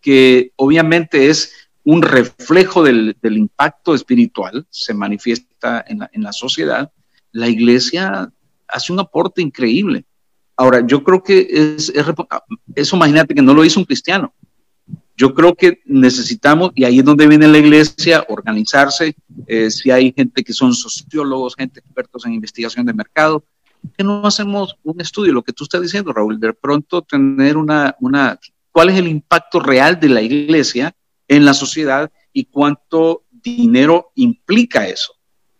que 0.00 0.52
obviamente 0.56 1.28
es 1.28 1.52
un 1.86 2.02
reflejo 2.02 2.82
del, 2.82 3.16
impacto 3.22 3.94
espiritual, 3.94 4.66
se 4.70 4.92
manifiesta 4.92 5.84
en 5.86 6.22
la, 6.22 6.32
sociedad, 6.32 6.90
la 7.32 7.48
iglesia 7.48 8.32
hace 8.66 8.92
un 8.92 9.00
aporte 9.00 9.40
increíble. 9.40 10.04
Ahora, 10.56 10.84
yo 10.86 11.04
creo 11.04 11.22
que 11.22 11.46
es, 11.50 11.92
eso, 12.74 12.96
imagínate 12.96 13.34
que 13.34 13.42
no 13.42 13.54
lo 13.54 13.64
hizo 13.64 13.78
un 13.78 13.86
cristiano. 13.86 14.32
Yo 15.16 15.32
creo 15.34 15.54
que 15.54 15.80
necesitamos, 15.86 16.72
y 16.74 16.84
ahí 16.84 16.98
es 16.98 17.04
donde 17.04 17.26
viene 17.26 17.46
la 17.46 17.58
iglesia, 17.58 18.24
organizarse, 18.28 19.14
eh, 19.46 19.70
si 19.70 19.90
hay 19.90 20.12
gente 20.12 20.42
que 20.42 20.52
son 20.52 20.74
sociólogos, 20.74 21.54
gente 21.56 21.80
expertos 21.80 22.26
en 22.26 22.34
investigación 22.34 22.84
de 22.84 22.94
mercado, 22.94 23.44
qué 23.96 24.04
no 24.04 24.26
hacemos 24.26 24.76
un 24.82 25.00
estudio, 25.00 25.32
lo 25.32 25.42
que 25.42 25.52
tú 25.52 25.64
estás 25.64 25.82
diciendo, 25.82 26.12
Raúl, 26.12 26.40
de 26.40 26.52
pronto 26.52 27.02
tener 27.02 27.56
una, 27.56 27.96
una, 28.00 28.38
cuál 28.72 28.90
es 28.90 28.98
el 28.98 29.08
impacto 29.08 29.60
real 29.60 29.98
de 30.00 30.08
la 30.08 30.22
iglesia 30.22 30.94
en 31.28 31.44
la 31.44 31.54
sociedad 31.54 32.10
y 32.32 32.44
cuánto 32.44 33.24
dinero 33.30 34.12
implica 34.14 34.86
eso? 34.86 35.14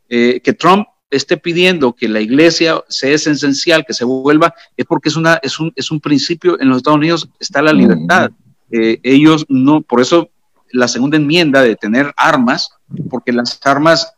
Eh, 0.08 0.40
que 0.42 0.52
Trump 0.52 0.86
esté 1.10 1.36
pidiendo 1.36 1.94
que 1.94 2.08
la 2.08 2.20
iglesia 2.20 2.82
sea 2.88 3.14
esencial, 3.14 3.84
que 3.86 3.94
se 3.94 4.04
vuelva, 4.04 4.54
es 4.76 4.84
porque 4.86 5.08
es, 5.08 5.16
una, 5.16 5.38
es, 5.42 5.58
un, 5.58 5.72
es 5.76 5.90
un 5.90 6.00
principio, 6.00 6.60
en 6.60 6.68
los 6.68 6.78
Estados 6.78 6.98
Unidos 6.98 7.28
está 7.38 7.62
la 7.62 7.72
libertad. 7.72 8.30
Eh, 8.70 9.00
ellos 9.02 9.46
no, 9.48 9.82
por 9.82 10.00
eso 10.00 10.30
la 10.72 10.88
segunda 10.88 11.16
enmienda 11.16 11.62
de 11.62 11.76
tener 11.76 12.12
armas, 12.16 12.70
porque 13.08 13.32
las 13.32 13.58
armas 13.64 14.15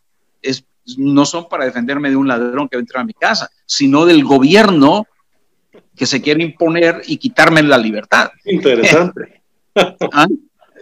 no 0.97 1.25
son 1.25 1.47
para 1.47 1.65
defenderme 1.65 2.09
de 2.09 2.15
un 2.15 2.27
ladrón 2.27 2.67
que 2.67 2.77
va 2.77 2.79
a 2.79 2.81
entrar 2.81 3.01
a 3.03 3.05
mi 3.05 3.13
casa, 3.13 3.49
sino 3.65 4.05
del 4.05 4.23
gobierno 4.23 5.05
que 5.95 6.05
se 6.05 6.21
quiere 6.21 6.43
imponer 6.43 7.01
y 7.07 7.17
quitarme 7.17 7.61
la 7.63 7.77
libertad. 7.77 8.31
Interesante. 8.45 9.35
Ah, 10.11 10.27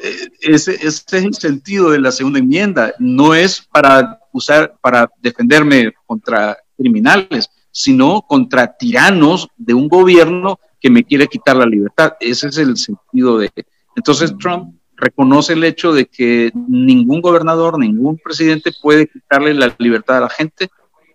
eh, 0.02 0.30
ese, 0.42 0.74
ese, 0.74 0.88
es 0.88 1.14
el 1.14 1.34
sentido 1.36 1.92
de 1.92 2.00
la 2.00 2.12
segunda 2.12 2.40
enmienda. 2.40 2.94
No 2.98 3.36
es 3.36 3.62
para 3.62 4.20
usar, 4.32 4.76
para 4.82 5.08
defenderme 5.22 5.92
contra 6.08 6.58
criminales, 6.76 7.50
sino 7.70 8.22
contra 8.22 8.76
tiranos 8.76 9.50
de 9.56 9.76
un 9.76 9.88
gobierno 9.88 10.60
que 10.80 10.90
me 10.90 11.04
quiere 11.04 11.28
quitar 11.28 11.58
la 11.58 11.66
libertad. 11.66 12.14
Ese 12.20 12.48
es 12.48 12.58
el 12.58 12.78
sentido 12.78 13.38
de... 13.38 13.52
Entonces 13.96 14.34
Trump 14.40 14.77
reconoce 14.98 15.54
el 15.54 15.64
hecho 15.64 15.94
de 15.94 16.06
que 16.06 16.52
ningún 16.68 17.22
gobernador, 17.22 17.80
ningún 17.80 18.18
presidente 18.18 18.72
puede 18.82 19.08
quitarle 19.08 19.54
la 19.54 19.74
libertad 19.80 20.18
a 20.18 20.22
la 20.22 20.30
gente 20.30 20.70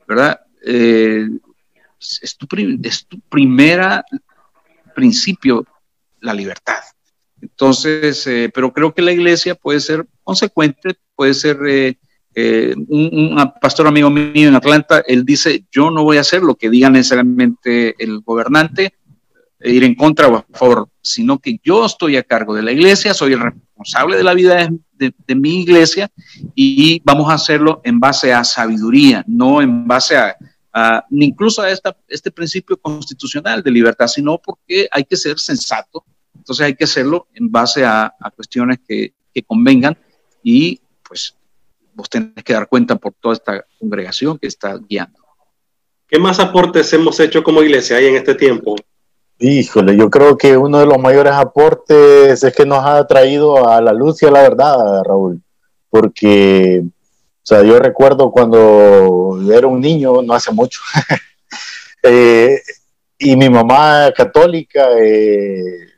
¿verdad? 0.07 0.41
Eh, 0.65 1.29
es, 1.99 2.37
tu, 2.37 2.47
es 2.83 3.07
principio, 4.95 5.67
la 6.21 6.35
libertad. 6.35 6.81
Entonces, 7.41 8.27
eh, 8.27 8.51
pero 8.53 8.73
creo 8.73 8.95
que 8.95 9.03
la 9.03 9.13
iglesia 9.13 9.55
puede 9.55 9.81
ser 9.81 10.07
consecuente, 10.23 10.97
puede 11.17 11.35
ser 11.35 11.59
eh, 12.35 12.75
un, 12.89 13.37
pastor 13.61 13.87
amigo 13.87 14.11
mío 14.11 14.49
en 14.49 14.55
Atlanta, 14.55 15.03
él 15.07 15.25
dice, 15.25 15.65
yo 15.71 15.91
no 15.91 16.05
voy 16.05 16.19
a 16.19 16.21
hacer 16.21 16.43
lo 16.43 16.55
que 16.55 16.71
diga 16.71 16.89
necesariamente 16.91 17.95
el 17.99 18.21
gobernante, 18.21 18.95
ir 19.65 19.85
en 19.85 19.95
contra 19.95 20.29
o 20.29 20.37
a 20.37 20.47
favor, 20.53 20.89
sino 21.01 21.39
que 21.39 21.59
yo 21.63 21.85
estoy 21.85 22.17
a 22.17 22.23
cargo 22.23 22.55
de 22.55 22.63
la 22.63 22.73
iglesia, 22.73 23.15
soy 23.15 23.33
el 23.33 23.41
responsable 23.41 24.17
de 24.17 24.25
la 24.25 24.35
vida 24.35 24.69
de, 24.93 25.35
mi 25.35 25.63
iglesia 25.63 26.11
y 26.55 27.01
vamos 27.05 27.31
a 27.31 27.35
hacerlo 27.35 27.81
en 27.85 27.99
base 27.99 28.33
a 28.33 28.45
sabiduría, 28.45 29.25
no 29.27 29.61
en 29.61 29.87
base 29.87 30.17
a, 30.17 30.37
incluso 31.11 31.63
a 31.63 31.71
esta, 31.71 31.97
este 32.09 32.31
principio 32.31 32.77
constitucional 32.77 33.63
de 33.63 33.71
libertad, 33.71 34.07
sino 34.07 34.39
porque 34.39 34.89
hay 34.91 35.05
que 35.05 35.17
ser 35.17 35.39
sensato, 35.39 36.05
entonces 36.37 36.67
hay 36.67 36.75
que 36.75 36.85
hacerlo 36.85 37.29
en 37.35 37.51
base 37.51 37.85
a, 37.85 38.15
cuestiones 38.37 38.79
que, 38.87 39.13
que 39.35 39.43
convengan 39.43 39.97
y 40.43 40.81
pues 41.07 41.37
vos 41.95 42.09
tenés 42.09 42.45
que 42.45 42.53
dar 42.53 42.69
cuenta 42.69 42.97
por 42.97 43.13
toda 43.15 43.35
esta 43.35 43.65
congregación 43.79 44.39
que 44.39 44.47
está 44.47 44.79
guiando. 44.79 45.19
¿Qué 46.07 46.19
más 46.19 46.39
aportes 46.39 46.93
hemos 46.93 47.19
hecho 47.21 47.43
como 47.43 47.63
iglesia 47.63 47.97
ahí 47.97 48.07
en 48.07 48.17
este 48.17 48.35
tiempo? 48.35 48.77
Híjole, 49.45 49.97
yo 49.97 50.09
creo 50.09 50.39
que 50.39 50.57
uno 50.57 50.79
de 50.79 50.87
los 50.87 50.99
mayores 50.99 51.33
aportes 51.33 52.45
es 52.45 52.55
que 52.55 52.65
nos 52.65 52.87
ha 52.87 53.05
traído 53.09 53.69
a 53.69 53.81
la 53.81 53.93
luz 53.93 54.23
y 54.23 54.27
a 54.27 54.31
la 54.31 54.41
verdad, 54.41 55.03
Raúl, 55.03 55.43
porque, 55.91 56.85
o 56.85 57.41
sea, 57.43 57.65
yo 57.65 57.77
recuerdo 57.81 58.31
cuando 58.31 59.41
era 59.53 59.67
un 59.67 59.81
niño, 59.81 60.23
no 60.23 60.33
hace 60.33 60.53
mucho, 60.53 60.79
eh, 62.05 62.61
y 63.19 63.35
mi 63.35 63.51
mamá 63.51 64.13
católica, 64.17 64.91
eh, 64.97 65.89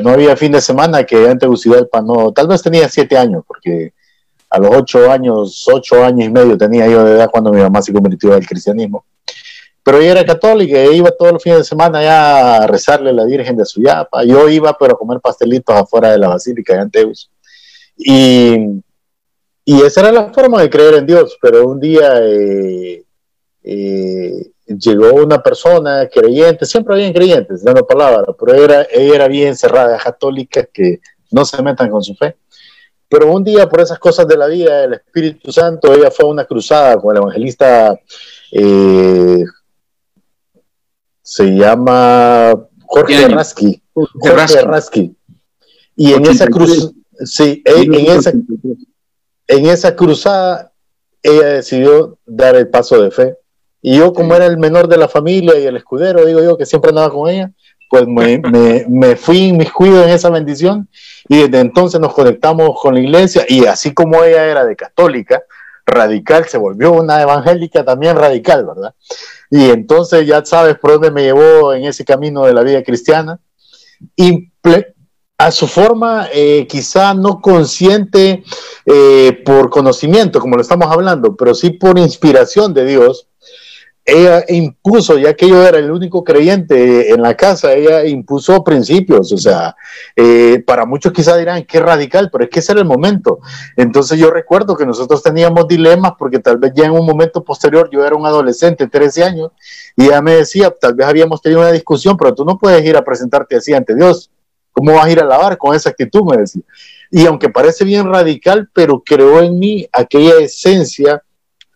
no 0.00 0.10
había 0.10 0.36
fin 0.36 0.52
de 0.52 0.60
semana 0.60 1.02
que 1.02 1.26
en 1.26 1.40
Tegucigalpa 1.40 2.00
no, 2.00 2.30
tal 2.30 2.46
vez 2.46 2.62
tenía 2.62 2.88
siete 2.88 3.18
años, 3.18 3.42
porque 3.44 3.92
a 4.48 4.60
los 4.60 4.70
ocho 4.72 5.10
años, 5.10 5.66
ocho 5.66 6.04
años 6.04 6.28
y 6.28 6.30
medio 6.30 6.56
tenía 6.56 6.86
yo 6.86 7.02
de 7.02 7.14
edad 7.14 7.28
cuando 7.28 7.50
mi 7.50 7.60
mamá 7.60 7.82
se 7.82 7.92
convirtió 7.92 8.34
al 8.34 8.46
cristianismo. 8.46 9.04
Pero 9.84 9.98
ella 9.98 10.12
era 10.12 10.24
católica 10.24 10.84
y 10.84 10.96
iba 10.96 11.10
todos 11.10 11.32
los 11.32 11.42
fines 11.42 11.58
de 11.58 11.64
semana 11.64 12.02
ya 12.02 12.56
a 12.58 12.66
rezarle 12.66 13.10
a 13.10 13.14
la 13.14 13.24
Virgen 13.24 13.56
de 13.56 13.64
Suyapa. 13.64 14.24
Yo 14.24 14.48
iba, 14.48 14.76
pero 14.78 14.94
a 14.94 14.98
comer 14.98 15.20
pastelitos 15.20 15.74
afuera 15.74 16.12
de 16.12 16.18
la 16.18 16.28
Basílica 16.28 16.74
de 16.74 16.80
Anteus. 16.80 17.30
Y, 17.96 18.80
y 19.64 19.82
esa 19.82 20.00
era 20.00 20.12
la 20.12 20.32
forma 20.32 20.62
de 20.62 20.70
creer 20.70 20.94
en 20.94 21.06
Dios. 21.06 21.36
Pero 21.40 21.66
un 21.66 21.80
día 21.80 22.20
eh, 22.22 23.04
eh, 23.64 24.52
llegó 24.66 25.14
una 25.14 25.42
persona 25.42 26.08
creyente, 26.08 26.66
siempre 26.66 26.94
habían 26.94 27.12
creyentes, 27.12 27.64
dando 27.64 27.86
palabras, 27.86 28.34
pero 28.38 28.54
era, 28.54 28.86
ella 28.90 29.14
era 29.14 29.28
bien 29.28 29.56
cerrada, 29.56 29.98
católica, 29.98 30.64
que 30.72 31.00
no 31.30 31.44
se 31.44 31.62
metan 31.62 31.90
con 31.90 32.02
su 32.02 32.14
fe. 32.14 32.36
Pero 33.08 33.30
un 33.30 33.44
día, 33.44 33.68
por 33.68 33.80
esas 33.80 33.98
cosas 33.98 34.26
de 34.26 34.36
la 34.36 34.46
vida, 34.46 34.84
el 34.84 34.94
Espíritu 34.94 35.52
Santo, 35.52 35.92
ella 35.92 36.10
fue 36.10 36.24
a 36.24 36.28
una 36.28 36.44
cruzada 36.44 36.96
con 36.96 37.14
el 37.14 37.22
evangelista, 37.22 37.98
eh, 38.50 39.44
se 41.32 41.46
llama 41.46 42.52
Jorge 42.84 43.26
Rasky. 43.26 43.82
Jorge 43.94 44.60
Rasky. 44.60 45.16
Y 45.96 46.12
en 46.12 46.26
esa 46.26 46.46
cruzada, 46.46 46.90
sí, 47.24 47.62
en 47.64 47.94
esa, 47.94 48.32
en 49.46 49.66
esa 49.66 49.96
cruzada, 49.96 50.72
ella 51.22 51.46
decidió 51.46 52.18
dar 52.26 52.54
el 52.54 52.68
paso 52.68 53.00
de 53.00 53.10
fe. 53.10 53.34
Y 53.80 53.96
yo, 53.96 54.12
como 54.12 54.34
era 54.34 54.44
el 54.44 54.58
menor 54.58 54.88
de 54.88 54.98
la 54.98 55.08
familia 55.08 55.58
y 55.58 55.64
el 55.64 55.78
escudero, 55.78 56.26
digo 56.26 56.42
yo, 56.42 56.58
que 56.58 56.66
siempre 56.66 56.90
andaba 56.90 57.10
con 57.10 57.30
ella, 57.30 57.50
pues 57.88 58.06
me, 58.06 58.38
me, 58.52 58.84
me 58.90 59.16
fui 59.16 59.56
cuido 59.74 60.04
en 60.04 60.10
esa 60.10 60.28
bendición 60.28 60.86
y 61.28 61.38
desde 61.38 61.60
entonces 61.60 61.98
nos 61.98 62.12
conectamos 62.12 62.78
con 62.78 62.92
la 62.92 63.00
iglesia 63.00 63.46
y 63.48 63.64
así 63.64 63.94
como 63.94 64.22
ella 64.22 64.44
era 64.44 64.66
de 64.66 64.76
católica, 64.76 65.42
radical, 65.86 66.44
se 66.44 66.58
volvió 66.58 66.92
una 66.92 67.22
evangélica 67.22 67.86
también 67.86 68.16
radical, 68.16 68.66
¿verdad? 68.66 68.94
Y 69.54 69.68
entonces 69.68 70.26
ya 70.26 70.42
sabes 70.46 70.78
por 70.78 70.92
dónde 70.92 71.10
me 71.10 71.24
llevó 71.24 71.74
en 71.74 71.84
ese 71.84 72.06
camino 72.06 72.46
de 72.46 72.54
la 72.54 72.62
vida 72.62 72.82
cristiana. 72.82 73.38
Y 74.16 74.50
a 75.36 75.50
su 75.50 75.66
forma, 75.66 76.28
eh, 76.32 76.66
quizá 76.66 77.12
no 77.12 77.38
consciente 77.42 78.44
eh, 78.86 79.42
por 79.44 79.68
conocimiento, 79.68 80.40
como 80.40 80.56
lo 80.56 80.62
estamos 80.62 80.90
hablando, 80.90 81.36
pero 81.36 81.54
sí 81.54 81.68
por 81.68 81.98
inspiración 81.98 82.72
de 82.72 82.86
Dios, 82.86 83.28
ella 84.04 84.44
impuso, 84.48 85.16
ya 85.16 85.34
que 85.34 85.48
yo 85.48 85.64
era 85.64 85.78
el 85.78 85.90
único 85.90 86.24
creyente 86.24 87.12
en 87.12 87.22
la 87.22 87.36
casa, 87.36 87.72
ella 87.72 88.04
impuso 88.04 88.64
principios, 88.64 89.32
o 89.32 89.38
sea, 89.38 89.76
eh, 90.16 90.62
para 90.66 90.84
muchos 90.84 91.12
quizás 91.12 91.38
dirán 91.38 91.64
que 91.64 91.78
radical, 91.78 92.28
pero 92.30 92.44
es 92.44 92.50
que 92.50 92.58
ese 92.58 92.72
era 92.72 92.80
el 92.80 92.86
momento. 92.86 93.38
Entonces 93.76 94.18
yo 94.18 94.30
recuerdo 94.30 94.76
que 94.76 94.84
nosotros 94.84 95.22
teníamos 95.22 95.68
dilemas 95.68 96.12
porque 96.18 96.40
tal 96.40 96.58
vez 96.58 96.72
ya 96.74 96.86
en 96.86 96.92
un 96.92 97.06
momento 97.06 97.44
posterior 97.44 97.88
yo 97.92 98.04
era 98.04 98.16
un 98.16 98.26
adolescente, 98.26 98.88
13 98.88 99.24
años, 99.24 99.50
y 99.96 100.06
ella 100.06 100.20
me 100.20 100.34
decía, 100.34 100.70
tal 100.70 100.94
vez 100.94 101.06
habíamos 101.06 101.40
tenido 101.40 101.60
una 101.60 101.70
discusión, 101.70 102.16
pero 102.16 102.34
tú 102.34 102.44
no 102.44 102.58
puedes 102.58 102.84
ir 102.84 102.96
a 102.96 103.04
presentarte 103.04 103.56
así 103.56 103.72
ante 103.72 103.94
Dios. 103.94 104.30
¿Cómo 104.72 104.94
vas 104.94 105.04
a 105.04 105.10
ir 105.10 105.20
a 105.20 105.24
lavar 105.24 105.58
con 105.58 105.76
esa 105.76 105.90
actitud? 105.90 106.22
Me 106.24 106.38
decía. 106.38 106.62
Y 107.10 107.26
aunque 107.26 107.50
parece 107.50 107.84
bien 107.84 108.10
radical, 108.10 108.70
pero 108.72 109.02
creó 109.04 109.42
en 109.42 109.58
mí 109.58 109.86
aquella 109.92 110.38
esencia 110.38 111.22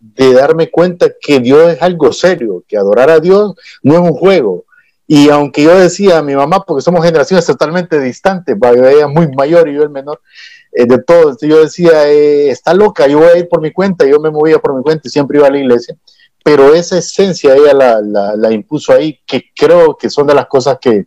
de 0.00 0.32
darme 0.34 0.70
cuenta 0.70 1.10
que 1.20 1.40
Dios 1.40 1.72
es 1.72 1.82
algo 1.82 2.12
serio, 2.12 2.64
que 2.66 2.76
adorar 2.76 3.10
a 3.10 3.20
Dios 3.20 3.54
no 3.82 3.94
es 3.94 4.00
un 4.00 4.12
juego. 4.12 4.64
Y 5.06 5.28
aunque 5.30 5.62
yo 5.62 5.78
decía 5.78 6.18
a 6.18 6.22
mi 6.22 6.34
mamá, 6.34 6.64
porque 6.64 6.82
somos 6.82 7.04
generaciones 7.04 7.46
totalmente 7.46 8.00
distantes, 8.00 8.56
ella 8.60 9.06
es 9.06 9.08
muy 9.08 9.28
mayor 9.28 9.68
y 9.68 9.74
yo 9.74 9.82
el 9.82 9.90
menor 9.90 10.20
eh, 10.72 10.84
de 10.84 11.02
todos, 11.02 11.38
yo 11.40 11.62
decía, 11.62 12.08
eh, 12.08 12.50
está 12.50 12.74
loca, 12.74 13.06
yo 13.06 13.18
voy 13.18 13.28
a 13.28 13.38
ir 13.38 13.48
por 13.48 13.60
mi 13.60 13.72
cuenta, 13.72 14.04
yo 14.04 14.18
me 14.18 14.30
movía 14.30 14.58
por 14.58 14.74
mi 14.74 14.82
cuenta 14.82 15.06
y 15.06 15.10
siempre 15.10 15.38
iba 15.38 15.46
a 15.46 15.50
la 15.50 15.58
iglesia. 15.58 15.96
Pero 16.44 16.74
esa 16.74 16.98
esencia 16.98 17.54
ella 17.54 17.72
la, 17.72 18.36
la, 18.36 18.52
impuso 18.52 18.92
ahí, 18.92 19.20
que 19.26 19.44
creo 19.54 19.96
que 19.96 20.10
son 20.10 20.26
de 20.26 20.34
las 20.34 20.46
cosas 20.46 20.78
que, 20.80 21.06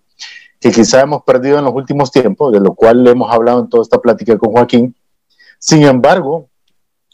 que 0.59 0.71
quizá 0.71 1.01
hemos 1.01 1.23
perdido 1.23 1.59
en 1.59 1.65
los 1.65 1.73
últimos 1.73 2.11
tiempos, 2.11 2.51
de 2.51 2.59
lo 2.59 2.73
cual 2.73 3.05
hemos 3.07 3.31
hablado 3.31 3.61
en 3.61 3.69
toda 3.69 3.83
esta 3.83 3.99
plática 3.99 4.37
con 4.37 4.51
Joaquín. 4.51 4.95
Sin 5.59 5.83
embargo, 5.83 6.49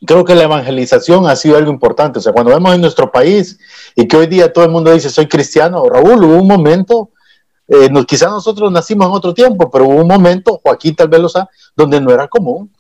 creo 0.02 0.26
que 0.26 0.36
la 0.36 0.44
evangelización 0.44 1.28
ha 1.28 1.36
sido 1.36 1.58
algo 1.58 1.72
importante. 1.72 2.20
O 2.20 2.22
sea, 2.22 2.34
cuando 2.34 2.52
vemos 2.52 2.74
en 2.74 2.82
nuestro 2.82 3.12
país 3.12 3.60
y 3.96 4.08
que 4.08 4.18
hoy 4.18 4.28
día 4.28 4.52
todo 4.52 4.66
el 4.66 4.72
mundo 4.72 4.92
dice 4.92 5.10
soy 5.10 5.28
cristiano, 5.28 5.88
Raúl, 5.90 6.24
hubo 6.24 6.42
un 6.42 6.48
momento, 6.48 7.12
eh, 7.68 7.90
quizás 8.08 8.30
nosotros 8.32 8.72
nacimos 8.72 9.08
en 9.08 9.14
otro 9.14 9.34
tiempo, 9.34 9.70
pero 9.72 9.86
hubo 9.86 10.02
un 10.02 10.08
momento, 10.08 10.60
Joaquín 10.64 10.96
tal 10.96 11.08
vez 11.08 11.22
lo 11.22 11.30
sabe, 11.30 11.48
donde 11.76 12.02
no 12.02 12.12
era 12.12 12.28
común, 12.28 12.72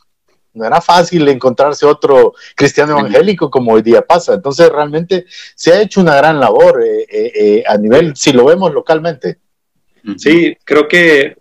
no 0.53 0.65
era 0.65 0.79
fácil 0.79 1.27
encontrarse 1.27 1.85
otro 1.85 2.33
cristiano 2.55 2.97
evangélico 2.97 3.49
como 3.49 3.73
hoy 3.73 3.81
día 3.81 4.01
pasa. 4.01 4.33
Entonces 4.33 4.69
realmente 4.69 5.25
se 5.55 5.73
ha 5.73 5.81
hecho 5.81 5.99
una 5.99 6.15
gran 6.15 6.39
labor 6.39 6.81
eh, 6.81 7.05
eh, 7.09 7.63
a 7.67 7.77
nivel, 7.77 8.15
si 8.15 8.31
lo 8.31 8.45
vemos 8.45 8.73
localmente. 8.73 9.39
Sí, 10.17 10.55
creo 10.63 10.87
que 10.87 11.35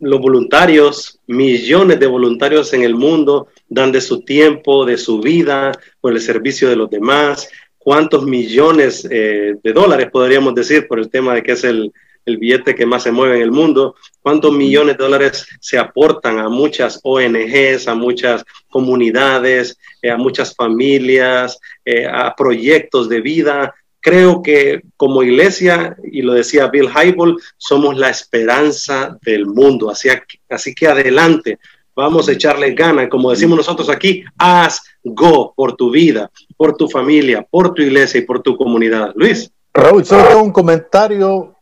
los 0.00 0.20
voluntarios, 0.20 1.18
millones 1.26 1.98
de 1.98 2.06
voluntarios 2.06 2.72
en 2.72 2.82
el 2.82 2.94
mundo, 2.94 3.48
dan 3.70 3.92
de 3.92 4.00
su 4.00 4.22
tiempo, 4.22 4.84
de 4.84 4.98
su 4.98 5.20
vida, 5.20 5.72
por 6.00 6.12
el 6.12 6.20
servicio 6.20 6.68
de 6.68 6.76
los 6.76 6.90
demás. 6.90 7.48
¿Cuántos 7.78 8.26
millones 8.26 9.08
eh, 9.10 9.54
de 9.62 9.72
dólares 9.72 10.10
podríamos 10.12 10.54
decir 10.54 10.86
por 10.86 10.98
el 10.98 11.08
tema 11.08 11.34
de 11.34 11.42
que 11.42 11.52
es 11.52 11.64
el, 11.64 11.90
billete 12.26 12.76
que 12.76 12.86
más 12.86 13.04
se 13.04 13.10
mueve 13.10 13.36
en 13.36 13.42
el 13.42 13.50
mundo? 13.50 13.94
¿Cuántos 14.20 14.52
millones 14.52 14.98
de 14.98 15.04
dólares 15.04 15.46
se 15.60 15.78
aportan 15.78 16.38
a 16.38 16.48
muchas 16.48 17.00
ONGs, 17.02 17.88
a 17.88 17.94
muchas 17.94 18.44
comunidades, 18.68 19.78
eh, 20.02 20.10
a 20.10 20.16
muchas 20.16 20.54
familias, 20.54 21.58
eh, 21.84 22.06
a 22.06 22.34
proyectos 22.36 23.08
de 23.08 23.20
vida? 23.20 23.74
Creo 24.00 24.42
que 24.42 24.82
como 24.96 25.22
iglesia, 25.22 25.96
y 26.04 26.22
lo 26.22 26.34
decía 26.34 26.68
Bill 26.68 26.88
Hybel, 26.88 27.36
somos 27.56 27.96
la 27.96 28.10
esperanza 28.10 29.16
del 29.22 29.46
mundo. 29.46 29.90
Así, 29.90 30.08
así 30.48 30.74
que 30.74 30.86
adelante, 30.86 31.58
Vamos 32.00 32.28
a 32.28 32.32
echarle 32.32 32.72
ganas, 32.72 33.08
como 33.08 33.30
decimos 33.30 33.58
nosotros 33.58 33.90
aquí, 33.90 34.24
haz 34.38 34.82
go 35.04 35.52
por 35.54 35.76
tu 35.76 35.90
vida, 35.90 36.30
por 36.56 36.76
tu 36.76 36.88
familia, 36.88 37.46
por 37.48 37.74
tu 37.74 37.82
iglesia 37.82 38.18
y 38.18 38.22
por 38.22 38.42
tu 38.42 38.56
comunidad. 38.56 39.12
Luis. 39.14 39.52
Raúl, 39.72 40.04
solo 40.04 40.42
un 40.42 40.50
comentario 40.50 41.54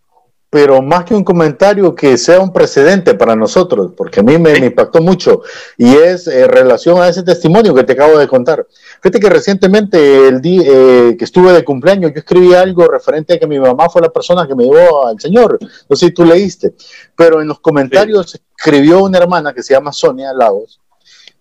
pero 0.50 0.80
más 0.80 1.04
que 1.04 1.14
un 1.14 1.24
comentario 1.24 1.94
que 1.94 2.16
sea 2.16 2.40
un 2.40 2.52
precedente 2.52 3.14
para 3.14 3.36
nosotros, 3.36 3.92
porque 3.96 4.20
a 4.20 4.22
mí 4.22 4.38
me, 4.38 4.56
impactó 4.56 5.02
mucho, 5.02 5.42
y 5.76 5.94
es 5.94 6.26
en 6.26 6.44
eh, 6.44 6.48
relación 6.48 7.00
a 7.02 7.08
ese 7.08 7.22
testimonio 7.22 7.74
que 7.74 7.84
te 7.84 7.92
acabo 7.92 8.16
de 8.18 8.26
contar. 8.26 8.66
Fíjate 9.02 9.20
que 9.20 9.28
recientemente, 9.28 10.28
el 10.28 10.40
día 10.40 10.62
eh, 10.64 11.16
que 11.18 11.24
estuve 11.24 11.52
de 11.52 11.64
cumpleaños, 11.64 12.12
yo 12.12 12.20
escribí 12.20 12.54
algo 12.54 12.86
referente 12.88 13.34
a 13.34 13.38
que 13.38 13.46
mi 13.46 13.58
mamá 13.58 13.90
fue 13.90 14.00
la 14.00 14.08
persona 14.08 14.46
que 14.46 14.54
me 14.54 14.64
llevó 14.64 15.06
al 15.06 15.20
Señor. 15.20 15.58
No 15.88 15.96
sé 15.96 16.06
si 16.06 16.12
tú 16.12 16.24
leíste, 16.24 16.74
pero 17.14 17.42
en 17.42 17.48
los 17.48 17.60
comentarios 17.60 18.34
escribió 18.56 19.04
una 19.04 19.18
hermana 19.18 19.52
que 19.52 19.62
se 19.62 19.74
llama 19.74 19.92
Sonia 19.92 20.32
Lagos, 20.32 20.80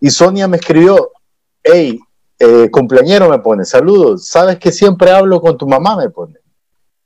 y 0.01 0.09
Sonia 0.09 0.49
me 0.49 0.57
escribió, 0.57 1.11
hey, 1.63 1.97
eh, 2.39 2.69
cumpleañero 2.69 3.29
me 3.29 3.39
pone, 3.39 3.63
saludos, 3.63 4.27
sabes 4.27 4.59
que 4.59 4.71
siempre 4.71 5.11
hablo 5.11 5.39
con 5.39 5.57
tu 5.57 5.65
mamá, 5.65 5.95
me 5.95 6.09
pone. 6.09 6.35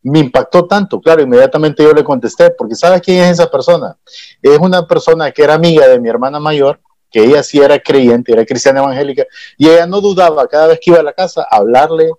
Me 0.03 0.19
impactó 0.19 0.65
tanto, 0.65 0.99
claro, 0.99 1.22
inmediatamente 1.22 1.84
yo 1.84 1.94
le 1.94 2.03
contesté, 2.03 2.49
porque 2.52 2.76
¿sabes 2.76 3.02
quién 3.02 3.23
es 3.23 3.32
esa 3.32 3.49
persona? 3.49 3.98
Es 4.41 4.57
una 4.57 4.88
persona 4.88 5.32
que 5.32 5.44
era 5.44 5.53
amiga 5.53 5.88
de 5.88 5.99
mi 5.99 6.10
hermana 6.10 6.40
mayor, 6.40 6.80
que 7.11 7.23
ella 7.23 7.44
sí 7.44 7.60
era 7.60 7.78
creyente, 7.78 8.32
era 8.32 8.45
cristiana 8.45 8.80
evangélica, 8.80 9.26
y 9.57 9.68
ella 9.68 9.86
no 9.86 10.02
dudaba 10.02 10.48
cada 10.48 10.68
vez 10.68 10.80
que 10.82 10.91
iba 10.91 10.99
a 10.99 11.03
la 11.03 11.14
casa 11.14 11.45
hablarle 11.52 12.10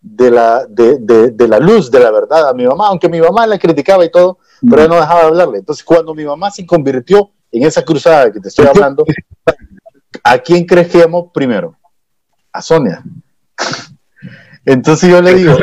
de 0.00 0.30
la, 0.30 0.66
de, 0.66 0.98
de, 1.30 1.48
la 1.48 1.58
luz, 1.58 1.90
de 1.90 2.00
la 2.00 2.10
verdad 2.10 2.48
a 2.48 2.52
mi 2.52 2.66
mamá, 2.66 2.88
aunque 2.88 3.08
mi 3.08 3.20
mamá 3.20 3.46
la 3.46 3.58
criticaba 3.58 4.04
y 4.04 4.10
todo, 4.10 4.38
pero 4.60 4.82
ella 4.82 4.88
no 4.88 5.00
dejaba 5.00 5.20
de 5.20 5.26
hablarle. 5.28 5.58
Entonces, 5.58 5.84
cuando 5.84 6.14
mi 6.14 6.24
mamá 6.24 6.50
se 6.50 6.66
convirtió 6.66 7.30
en 7.50 7.62
esa 7.62 7.82
cruzada 7.82 8.30
que 8.30 8.40
te 8.40 8.48
estoy 8.48 8.66
hablando, 8.66 9.04
¿a 10.22 10.38
quién 10.38 10.66
crees 10.66 10.88
que 10.88 10.98
llamó 10.98 11.32
primero? 11.32 11.76
A 12.52 12.60
Sonia. 12.60 13.02
Entonces 14.66 15.10
yo 15.10 15.20
le 15.20 15.34
digo, 15.34 15.58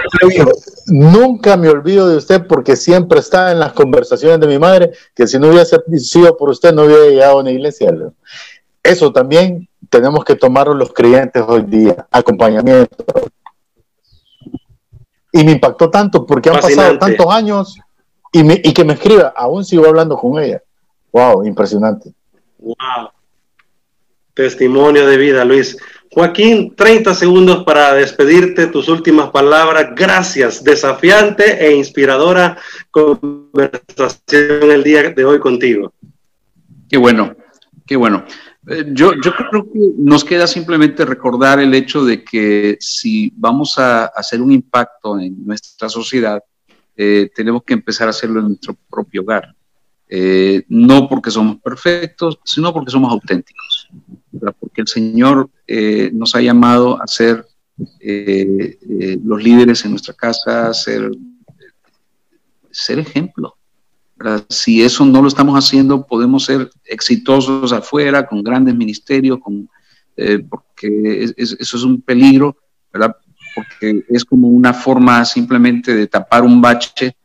nunca 0.88 1.58
me 1.58 1.70
olvido 1.70 2.08
de 2.08 2.18
usted 2.18 2.46
porque 2.46 2.76
siempre 2.76 3.20
está 3.20 3.52
en 3.52 3.60
las 3.60 3.74
conversaciones 3.74 4.40
de 4.40 4.48
mi 4.48 4.60
madre, 4.60 4.92
que 5.16 5.26
si 5.28 5.40
no 5.40 5.50
hubiese 5.50 5.78
sido 5.98 6.38
por 6.38 6.50
usted 6.50 6.74
no 6.74 6.84
hubiera 6.84 7.06
llegado 7.06 7.38
a 7.38 7.42
una 7.42 7.52
iglesia. 7.52 7.92
Eso 8.84 9.12
también 9.12 9.68
tenemos 9.90 10.24
que 10.24 10.36
tomarlo 10.36 10.76
los 10.76 10.94
creyentes 10.94 11.44
hoy 11.48 11.64
día, 11.64 12.08
acompañamiento. 12.12 12.96
Y 15.32 15.44
me 15.46 15.54
impactó 15.54 15.90
tanto 15.90 16.26
porque 16.26 16.50
han 16.50 16.60
pasado 16.60 17.00
tantos 17.00 17.26
años 17.34 17.78
y, 18.32 18.70
y 18.70 18.74
que 18.74 18.84
me 18.84 18.94
escriba, 18.94 19.34
aún 19.36 19.66
sigo 19.66 19.88
hablando 19.88 20.16
con 20.16 20.42
ella. 20.42 20.62
Wow, 21.12 21.46
impresionante. 21.46 22.14
Wow. 22.60 23.10
Testimonio 24.34 25.08
de 25.08 25.18
vida, 25.18 25.44
Luis. 25.44 25.78
Joaquín, 26.14 26.76
30 26.76 27.16
segundos 27.16 27.64
para 27.64 27.94
despedirte, 27.94 28.68
tus 28.68 28.90
últimas 28.90 29.30
palabras. 29.30 29.94
Gracias, 29.96 30.62
desafiante 30.62 31.66
e 31.66 31.74
inspiradora 31.74 32.58
conversación 32.92 34.72
el 34.72 34.84
día 34.84 35.10
de 35.12 35.24
hoy 35.24 35.40
contigo. 35.40 35.94
Qué 36.90 36.98
bueno, 36.98 37.34
qué 37.88 37.96
bueno. 37.96 38.26
Eh, 38.68 38.88
yo, 38.92 39.14
yo 39.24 39.34
creo 39.34 39.64
que 39.72 39.80
nos 40.00 40.26
queda 40.26 40.48
simplemente 40.48 41.06
recordar 41.06 41.62
el 41.62 41.74
hecho 41.74 42.04
de 42.04 42.26
que 42.26 42.76
si 42.82 43.32
vamos 43.38 43.80
a 43.80 44.08
hacer 44.08 44.42
un 44.42 44.52
impacto 44.52 45.18
en 45.18 45.46
nuestra 45.46 45.88
sociedad, 45.88 46.44
eh, 46.98 47.32
tenemos 47.34 47.64
que 47.64 47.74
empezar 47.74 48.08
a 48.08 48.12
hacerlo 48.12 48.42
en 48.42 48.48
nuestro 48.50 48.76
propio 48.90 49.22
hogar. 49.22 49.56
Eh, 50.10 50.66
no 50.68 51.08
porque 51.08 51.32
somos 51.32 51.62
perfectos, 51.62 52.38
sino 52.44 52.74
porque 52.74 52.92
somos 52.92 53.14
auténticos, 53.14 53.88
porque 54.60 54.82
el 54.82 54.88
Señor 54.88 55.50
eh, 55.68 56.10
nos 56.14 56.36
ha 56.36 56.42
llamado 56.42 57.02
a 57.02 57.08
ser 57.08 57.46
eh, 58.00 58.78
los 59.24 59.44
líderes 59.44 59.84
en 59.86 59.92
nuestra 59.92 60.14
casa, 60.14 60.74
ser, 60.74 61.12
ser 62.70 63.00
ejemplo. 63.00 63.56
Si 64.50 64.84
eso 64.84 65.04
no 65.04 65.22
lo 65.22 65.28
estamos 65.28 65.58
haciendo, 65.58 66.06
podemos 66.06 66.46
ser 66.46 66.70
exitosos 66.86 67.74
afuera, 67.74 68.28
con 68.28 68.44
grandes 68.44 68.76
ministerios, 68.76 69.40
con, 69.40 69.68
porque 70.48 71.34
eso 71.36 71.56
es 71.78 71.84
un 71.84 72.02
peligro, 72.02 72.56
¿verdad? 72.94 73.16
porque 73.56 74.04
es 74.10 74.26
como 74.26 74.48
una 74.48 74.74
forma 74.74 75.26
simplemente 75.26 75.94
de 75.94 76.08
tapar 76.08 76.44
un 76.44 76.62
bache 76.62 77.16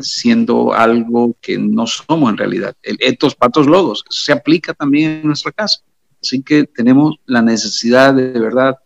siendo 0.00 0.72
algo 0.72 1.36
que 1.40 1.56
no 1.56 1.86
somos 1.86 2.30
en 2.30 2.36
realidad. 2.36 2.74
El 2.82 2.96
etos, 3.00 3.34
patos, 3.34 3.66
logos, 3.66 4.04
se 4.10 4.32
aplica 4.32 4.74
también 4.74 5.20
en 5.20 5.26
nuestra 5.26 5.52
casa. 5.52 5.80
Así 6.22 6.42
que 6.42 6.64
tenemos 6.64 7.16
la 7.26 7.42
necesidad 7.42 8.14
de, 8.14 8.38
verdad 8.38 8.76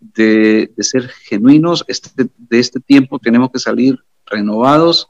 de, 0.00 0.72
ser 0.78 1.08
genuinos. 1.08 1.84
Este, 1.88 2.28
de 2.36 2.58
este 2.58 2.80
tiempo 2.80 3.18
tenemos 3.18 3.50
que 3.50 3.58
salir 3.58 3.98
renovados 4.26 5.08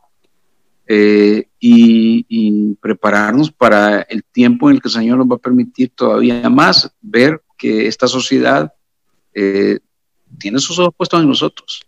eh, 0.86 1.48
y, 1.61 2.74
prepararnos 2.81 3.51
para 3.51 4.02
el 4.02 4.23
tiempo 4.24 4.69
en 4.69 4.77
el 4.77 4.82
que 4.82 4.89
el 4.89 4.94
Señor 4.94 5.19
nos 5.19 5.27
va 5.31 5.36
a 5.36 5.39
permitir 5.39 5.90
todavía 5.94 6.51
más 6.51 6.90
ver 7.01 7.43
que 7.56 7.86
esta 7.86 8.06
sociedad 8.06 8.74
eh, 9.32 9.78
tiene 10.39 10.59
sus 10.59 10.78
ojos 10.78 10.94
puestos 10.97 11.23
en 11.23 11.28
nosotros. 11.28 11.86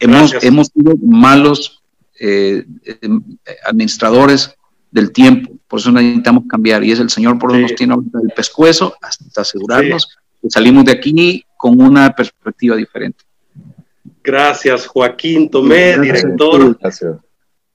Hemos, 0.00 0.32
hemos 0.42 0.68
sido 0.68 0.96
malos 0.96 1.82
eh, 2.18 2.64
em, 3.02 3.22
administradores 3.66 4.56
del 4.90 5.12
tiempo. 5.12 5.52
Por 5.66 5.80
eso 5.80 5.92
necesitamos 5.92 6.44
cambiar. 6.48 6.82
Y 6.84 6.92
es 6.92 7.00
el 7.00 7.10
Señor 7.10 7.38
por 7.38 7.50
eso 7.50 7.60
nos 7.60 7.74
tiene 7.74 7.94
el 7.94 8.30
pescuezo 8.34 8.94
hasta 9.00 9.42
asegurarnos 9.42 10.16
que 10.40 10.50
salimos 10.50 10.84
de 10.84 10.92
aquí 10.92 11.44
con 11.56 11.80
una 11.80 12.14
perspectiva 12.14 12.76
diferente. 12.76 13.24
Gracias, 14.22 14.86
Joaquín 14.86 15.50
Tomé, 15.50 15.98
director 15.98 16.78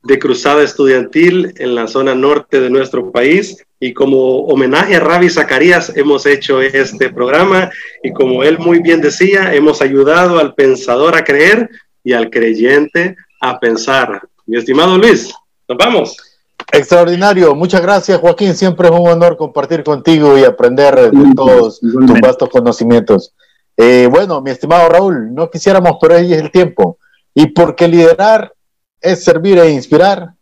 de 0.04 0.20
Cruzada 0.20 0.64
Estudiantil 0.64 1.54
en 1.58 1.76
la 1.76 1.88
zona 1.88 2.14
norte 2.14 2.60
de 2.60 2.70
nuestro 2.70 3.12
país. 3.12 3.66
Y 3.80 3.94
como 3.94 4.46
homenaje 4.46 4.96
a 4.96 5.00
Ravi 5.00 5.30
Zacarías 5.30 5.96
hemos 5.96 6.26
hecho 6.26 6.62
este 6.62 7.10
programa 7.12 7.70
y 8.02 8.12
como 8.14 8.44
él 8.44 8.60
muy 8.60 8.80
bien 8.80 9.02
decía, 9.02 9.54
hemos 9.54 9.82
ayudado 9.82 10.40
al 10.40 10.54
pensador 10.54 11.16
a 11.16 11.24
creer 11.24 11.70
y 12.04 12.14
al 12.14 12.30
creyente 12.30 13.16
a 13.42 13.60
pensar. 13.60 14.22
Mi 14.46 14.58
estimado 14.58 14.98
Luis, 14.98 15.34
nos 15.68 15.78
vamos. 15.78 16.33
Extraordinario, 16.72 17.54
muchas 17.54 17.82
gracias 17.82 18.20
Joaquín, 18.20 18.56
siempre 18.56 18.88
es 18.88 18.94
un 18.94 19.08
honor 19.08 19.38
compartir 19.38 19.84
contigo 19.84 20.38
y 20.38 20.44
aprender 20.44 21.12
de 21.12 21.34
todos 21.36 21.80
tus 21.80 22.20
vastos 22.20 22.50
conocimientos. 22.50 23.34
Eh, 23.78 24.08
bueno, 24.10 24.42
mi 24.42 24.52
estimado 24.52 24.90
Raúl, 24.90 25.34
no 25.34 25.50
quisiéramos, 25.50 25.98
pero 26.00 26.16
ahí 26.16 26.34
es 26.34 26.42
el 26.42 26.52
tiempo. 26.52 26.98
Y 27.34 27.48
porque 27.48 27.88
liderar 27.88 28.54
es 29.02 29.24
servir 29.24 29.58
e 29.60 29.72
inspirar. 29.72 30.34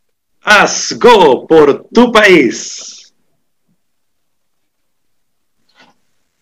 Haz 0.41 0.97
go 0.99 1.47
por 1.47 1.87
tu 1.93 2.11
país. 2.11 3.13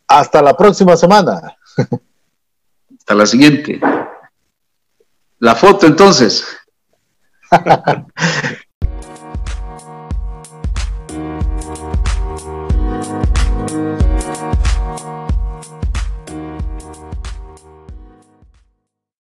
Hasta 0.07 0.41
la 0.41 0.55
próxima 0.55 0.97
semana. 0.97 1.55
Hasta 2.97 3.15
la 3.15 3.25
siguiente. 3.25 3.79
La 5.39 5.55
foto 5.55 5.85
entonces. 5.85 6.45